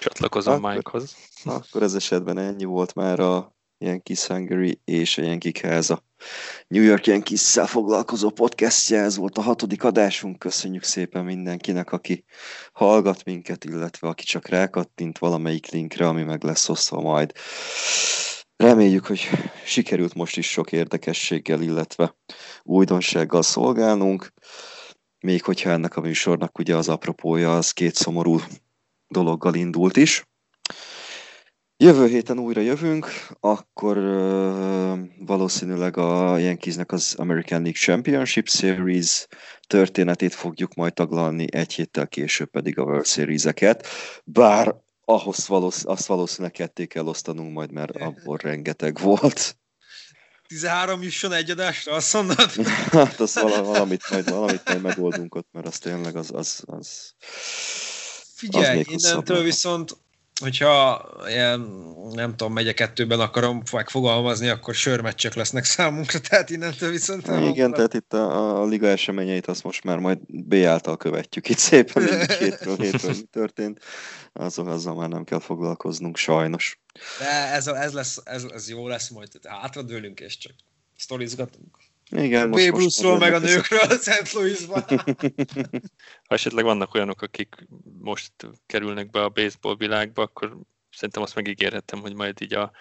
Csatlakozom 0.00 0.60
Mikehoz. 0.60 1.16
Akkor 1.44 1.82
ez 1.82 1.94
esetben 1.94 2.38
ennyi 2.38 2.64
volt 2.64 2.94
már 2.94 3.20
a 3.20 3.55
Yankees 3.78 4.26
Hungary 4.26 4.80
és 4.84 5.18
a 5.18 5.22
Yankee 5.22 5.78
a 5.88 6.02
New 6.68 6.82
York 6.82 7.06
yankees 7.06 7.58
foglalkozó 7.66 8.30
podcastja. 8.30 8.98
Ez 8.98 9.16
volt 9.16 9.38
a 9.38 9.40
hatodik 9.40 9.84
adásunk. 9.84 10.38
Köszönjük 10.38 10.82
szépen 10.82 11.24
mindenkinek, 11.24 11.92
aki 11.92 12.24
hallgat 12.72 13.24
minket, 13.24 13.64
illetve 13.64 14.08
aki 14.08 14.24
csak 14.24 14.48
rákattint 14.48 15.18
valamelyik 15.18 15.70
linkre, 15.70 16.08
ami 16.08 16.22
meg 16.22 16.42
lesz 16.42 16.68
osztva 16.68 17.00
majd. 17.00 17.32
Reméljük, 18.56 19.06
hogy 19.06 19.28
sikerült 19.64 20.14
most 20.14 20.36
is 20.36 20.50
sok 20.50 20.72
érdekességgel, 20.72 21.62
illetve 21.62 22.16
újdonsággal 22.62 23.42
szolgálnunk. 23.42 24.32
Még 25.20 25.42
hogyha 25.42 25.70
ennek 25.70 25.96
a 25.96 26.00
műsornak 26.00 26.58
ugye 26.58 26.76
az 26.76 26.88
apropója 26.88 27.56
az 27.56 27.70
két 27.70 27.94
szomorú 27.94 28.40
dologgal 29.08 29.54
indult 29.54 29.96
is. 29.96 30.24
Jövő 31.78 32.06
héten 32.06 32.38
újra 32.38 32.60
jövünk, 32.60 33.06
akkor 33.40 33.96
uh, 33.96 34.98
valószínűleg 35.18 35.96
a 35.96 36.38
Yankeesnek 36.38 36.92
az 36.92 37.14
American 37.18 37.62
League 37.62 37.80
Championship 37.80 38.48
Series 38.48 39.26
történetét 39.66 40.34
fogjuk 40.34 40.74
majd 40.74 40.94
taglalni, 40.94 41.46
egy 41.50 41.72
héttel 41.72 42.08
később 42.08 42.50
pedig 42.50 42.78
a 42.78 42.82
World 42.82 43.06
Series-eket, 43.06 43.86
bár 44.24 44.74
ahhoz 45.04 45.48
valósz, 45.48 45.84
azt 45.84 46.06
valószínűleg 46.06 46.52
ketté 46.52 46.86
kell 46.86 47.06
osztanunk 47.06 47.52
majd, 47.52 47.72
mert 47.72 47.96
abból 47.96 48.36
rengeteg 48.36 48.98
volt. 48.98 49.56
13 50.46 51.02
jusson 51.02 51.32
egy 51.32 51.50
adásra, 51.50 51.94
azt 51.94 52.12
mondod? 52.12 52.50
hát 52.92 53.20
az 53.20 53.40
valamit 53.42 54.10
majd, 54.10 54.30
valamit 54.30 54.62
majd 54.64 54.82
megoldunk 54.82 55.34
ott, 55.34 55.48
mert 55.52 55.66
az 55.66 55.78
tényleg 55.78 56.16
az, 56.16 56.30
az, 56.34 56.62
az 56.66 57.14
Figyelj, 58.34 58.84
innentől 58.88 59.42
viszont 59.42 59.96
hogyha 60.40 61.08
ilyen, 61.28 61.60
nem 62.12 62.36
tudom, 62.36 62.52
megye 62.52 62.72
kettőben 62.72 63.20
akarom 63.20 63.62
megfogalmazni, 63.72 64.48
akkor 64.48 64.74
sörmeccsek 64.74 65.34
lesznek 65.34 65.64
számunkra, 65.64 66.20
tehát 66.20 66.50
innentől 66.50 66.90
viszont... 66.90 67.26
Igen, 67.26 67.40
mondom. 67.40 67.72
tehát 67.72 67.94
itt 67.94 68.12
a, 68.12 68.60
a 68.60 68.66
liga 68.66 68.86
eseményeit 68.86 69.46
azt 69.46 69.62
most 69.62 69.84
már 69.84 69.98
majd 69.98 70.18
B 70.26 70.54
által 70.54 70.96
követjük 70.96 71.48
itt 71.48 71.58
szépen, 71.58 72.02
mindig 72.08 72.30
hétről 72.30 72.76
hétről 72.76 73.14
mi 73.14 73.22
történt, 73.22 73.80
azon 74.32 74.68
azzal 74.68 74.94
már 74.94 75.08
nem 75.08 75.24
kell 75.24 75.40
foglalkoznunk, 75.40 76.16
sajnos. 76.16 76.80
De 77.18 77.52
ez, 77.52 77.66
ez, 77.66 77.92
lesz, 77.92 78.20
ez, 78.24 78.44
ez 78.44 78.68
jó 78.68 78.88
lesz 78.88 79.08
majd, 79.08 79.28
hátradőlünk 79.42 80.20
és 80.20 80.38
csak 80.38 80.52
sztorizgatunk. 80.96 81.76
Igen, 82.10 82.48
most, 82.48 82.70
Bruce-ról, 82.70 83.18
meg 83.18 83.34
a 83.34 83.38
nőkről 83.38 83.98
Szent 83.98 84.32
Louisban. 84.32 84.84
ha 86.28 86.34
esetleg 86.34 86.64
vannak 86.64 86.94
olyanok, 86.94 87.22
akik 87.22 87.66
most 87.98 88.32
kerülnek 88.66 89.10
be 89.10 89.22
a 89.22 89.28
baseball 89.28 89.76
világba, 89.76 90.22
akkor 90.22 90.58
szerintem 90.90 91.22
azt 91.22 91.34
megígérhetem, 91.34 92.00
hogy 92.00 92.14
majd 92.14 92.40
így 92.40 92.54
a, 92.54 92.72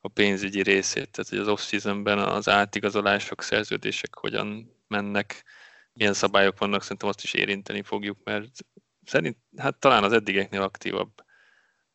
a 0.00 0.08
pénzügyi 0.08 0.62
részét, 0.62 1.10
tehát 1.10 1.28
hogy 1.28 1.38
az 1.38 1.48
off-seasonben 1.48 2.18
az 2.18 2.48
átigazolások, 2.48 3.42
szerződések 3.42 4.14
hogyan 4.14 4.76
mennek, 4.86 5.44
milyen 5.92 6.14
szabályok 6.14 6.58
vannak, 6.58 6.82
szerintem 6.82 7.08
azt 7.08 7.22
is 7.22 7.34
érinteni 7.34 7.82
fogjuk, 7.82 8.18
mert 8.24 8.50
szerint, 9.04 9.36
hát 9.56 9.76
talán 9.76 10.04
az 10.04 10.12
eddigeknél 10.12 10.62
aktívabb 10.62 11.10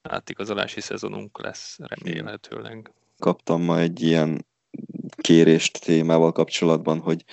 átigazolási 0.02 0.82
szezonunk 0.82 1.42
lesz 1.42 1.78
remélhetőleg. 1.78 2.92
Kaptam 3.18 3.62
ma 3.62 3.80
egy 3.80 4.02
ilyen 4.02 4.46
kérést 5.24 5.82
témával 5.82 6.32
kapcsolatban, 6.32 7.00
hogy 7.00 7.24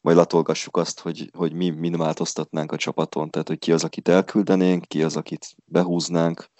majd 0.00 0.16
latolgassuk 0.16 0.76
azt, 0.76 1.00
hogy, 1.00 1.30
hogy 1.32 1.52
mi 1.52 1.70
min 1.70 1.96
változtatnánk 1.96 2.72
a 2.72 2.76
csapaton, 2.76 3.30
tehát 3.30 3.48
hogy 3.48 3.58
ki 3.58 3.72
az, 3.72 3.84
akit 3.84 4.08
elküldenénk, 4.08 4.84
ki 4.84 5.02
az, 5.02 5.16
akit 5.16 5.46
behúznánk 5.64 6.50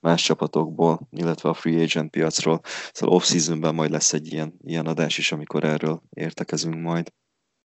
más 0.00 0.22
csapatokból, 0.22 1.08
illetve 1.10 1.48
a 1.48 1.54
free 1.54 1.82
agent 1.82 2.10
piacról. 2.10 2.60
Szóval 2.92 3.14
off-seasonben 3.14 3.74
majd 3.74 3.90
lesz 3.90 4.12
egy 4.12 4.32
ilyen, 4.32 4.54
ilyen 4.64 4.86
adás 4.86 5.18
is, 5.18 5.32
amikor 5.32 5.64
erről 5.64 6.02
értekezünk 6.10 6.80
majd. 6.80 7.12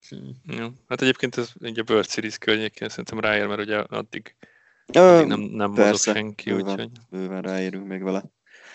Hmm. 0.09 0.57
Ja. 0.57 0.73
Hát 0.89 1.03
egyébként 1.03 1.37
ez 1.37 1.53
egy 1.61 1.79
a 1.79 1.83
Bird 1.83 2.09
Series 2.09 2.39
környékén 2.39 2.89
szerintem 2.89 3.21
ráér, 3.21 3.47
mert 3.47 3.61
ugye 3.61 3.79
addig, 3.79 4.37
addig 4.87 5.27
nem, 5.27 5.41
nem 5.41 5.71
mozog 5.71 5.97
senki, 5.97 6.51
bőven, 6.51 6.73
úgyhogy... 6.73 6.91
Bőven 7.11 7.43
ráérünk 7.43 7.87
még 7.87 8.03
vele. 8.03 8.25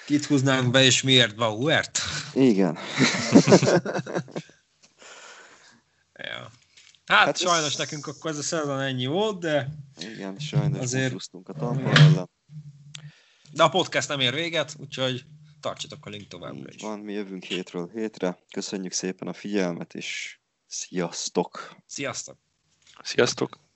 Kit 0.10 0.26
húznánk 0.26 0.72
be, 0.72 0.84
és 0.84 1.02
miért 1.02 1.36
Bauert? 1.36 2.00
Igen. 2.34 2.74
ja. 6.14 6.52
Hát, 7.06 7.26
hát 7.26 7.38
sajnos 7.38 7.72
ez... 7.72 7.78
nekünk 7.78 8.08
akkor 8.08 8.32
ez 8.32 8.38
a 8.38 8.42
szezon 8.42 8.80
ennyi 8.80 9.06
volt, 9.06 9.40
de... 9.40 9.70
Igen, 9.98 10.40
sajnos 10.40 10.80
azért 10.80 11.16
a 11.44 11.54
Tampa 11.54 11.92
ellen. 11.92 12.30
De 13.52 13.64
a 13.64 13.70
podcast 13.70 14.08
nem 14.08 14.20
ér 14.20 14.34
véget, 14.34 14.76
úgyhogy 14.80 15.26
tartsatok 15.60 16.06
a 16.06 16.10
link 16.10 16.28
továbbra 16.28 16.74
is. 16.74 16.82
Van, 16.82 17.00
mi 17.00 17.14
jövünk 17.14 17.44
hétről 17.44 17.90
hétre. 17.94 18.38
Köszönjük 18.52 18.94
szépen 18.94 19.28
a 19.28 19.34
figyelmet, 19.34 19.94
és 19.94 20.40
sziasztok! 20.68 21.76
Sziasztok! 21.86 22.38
Sziasztok! 23.04 23.69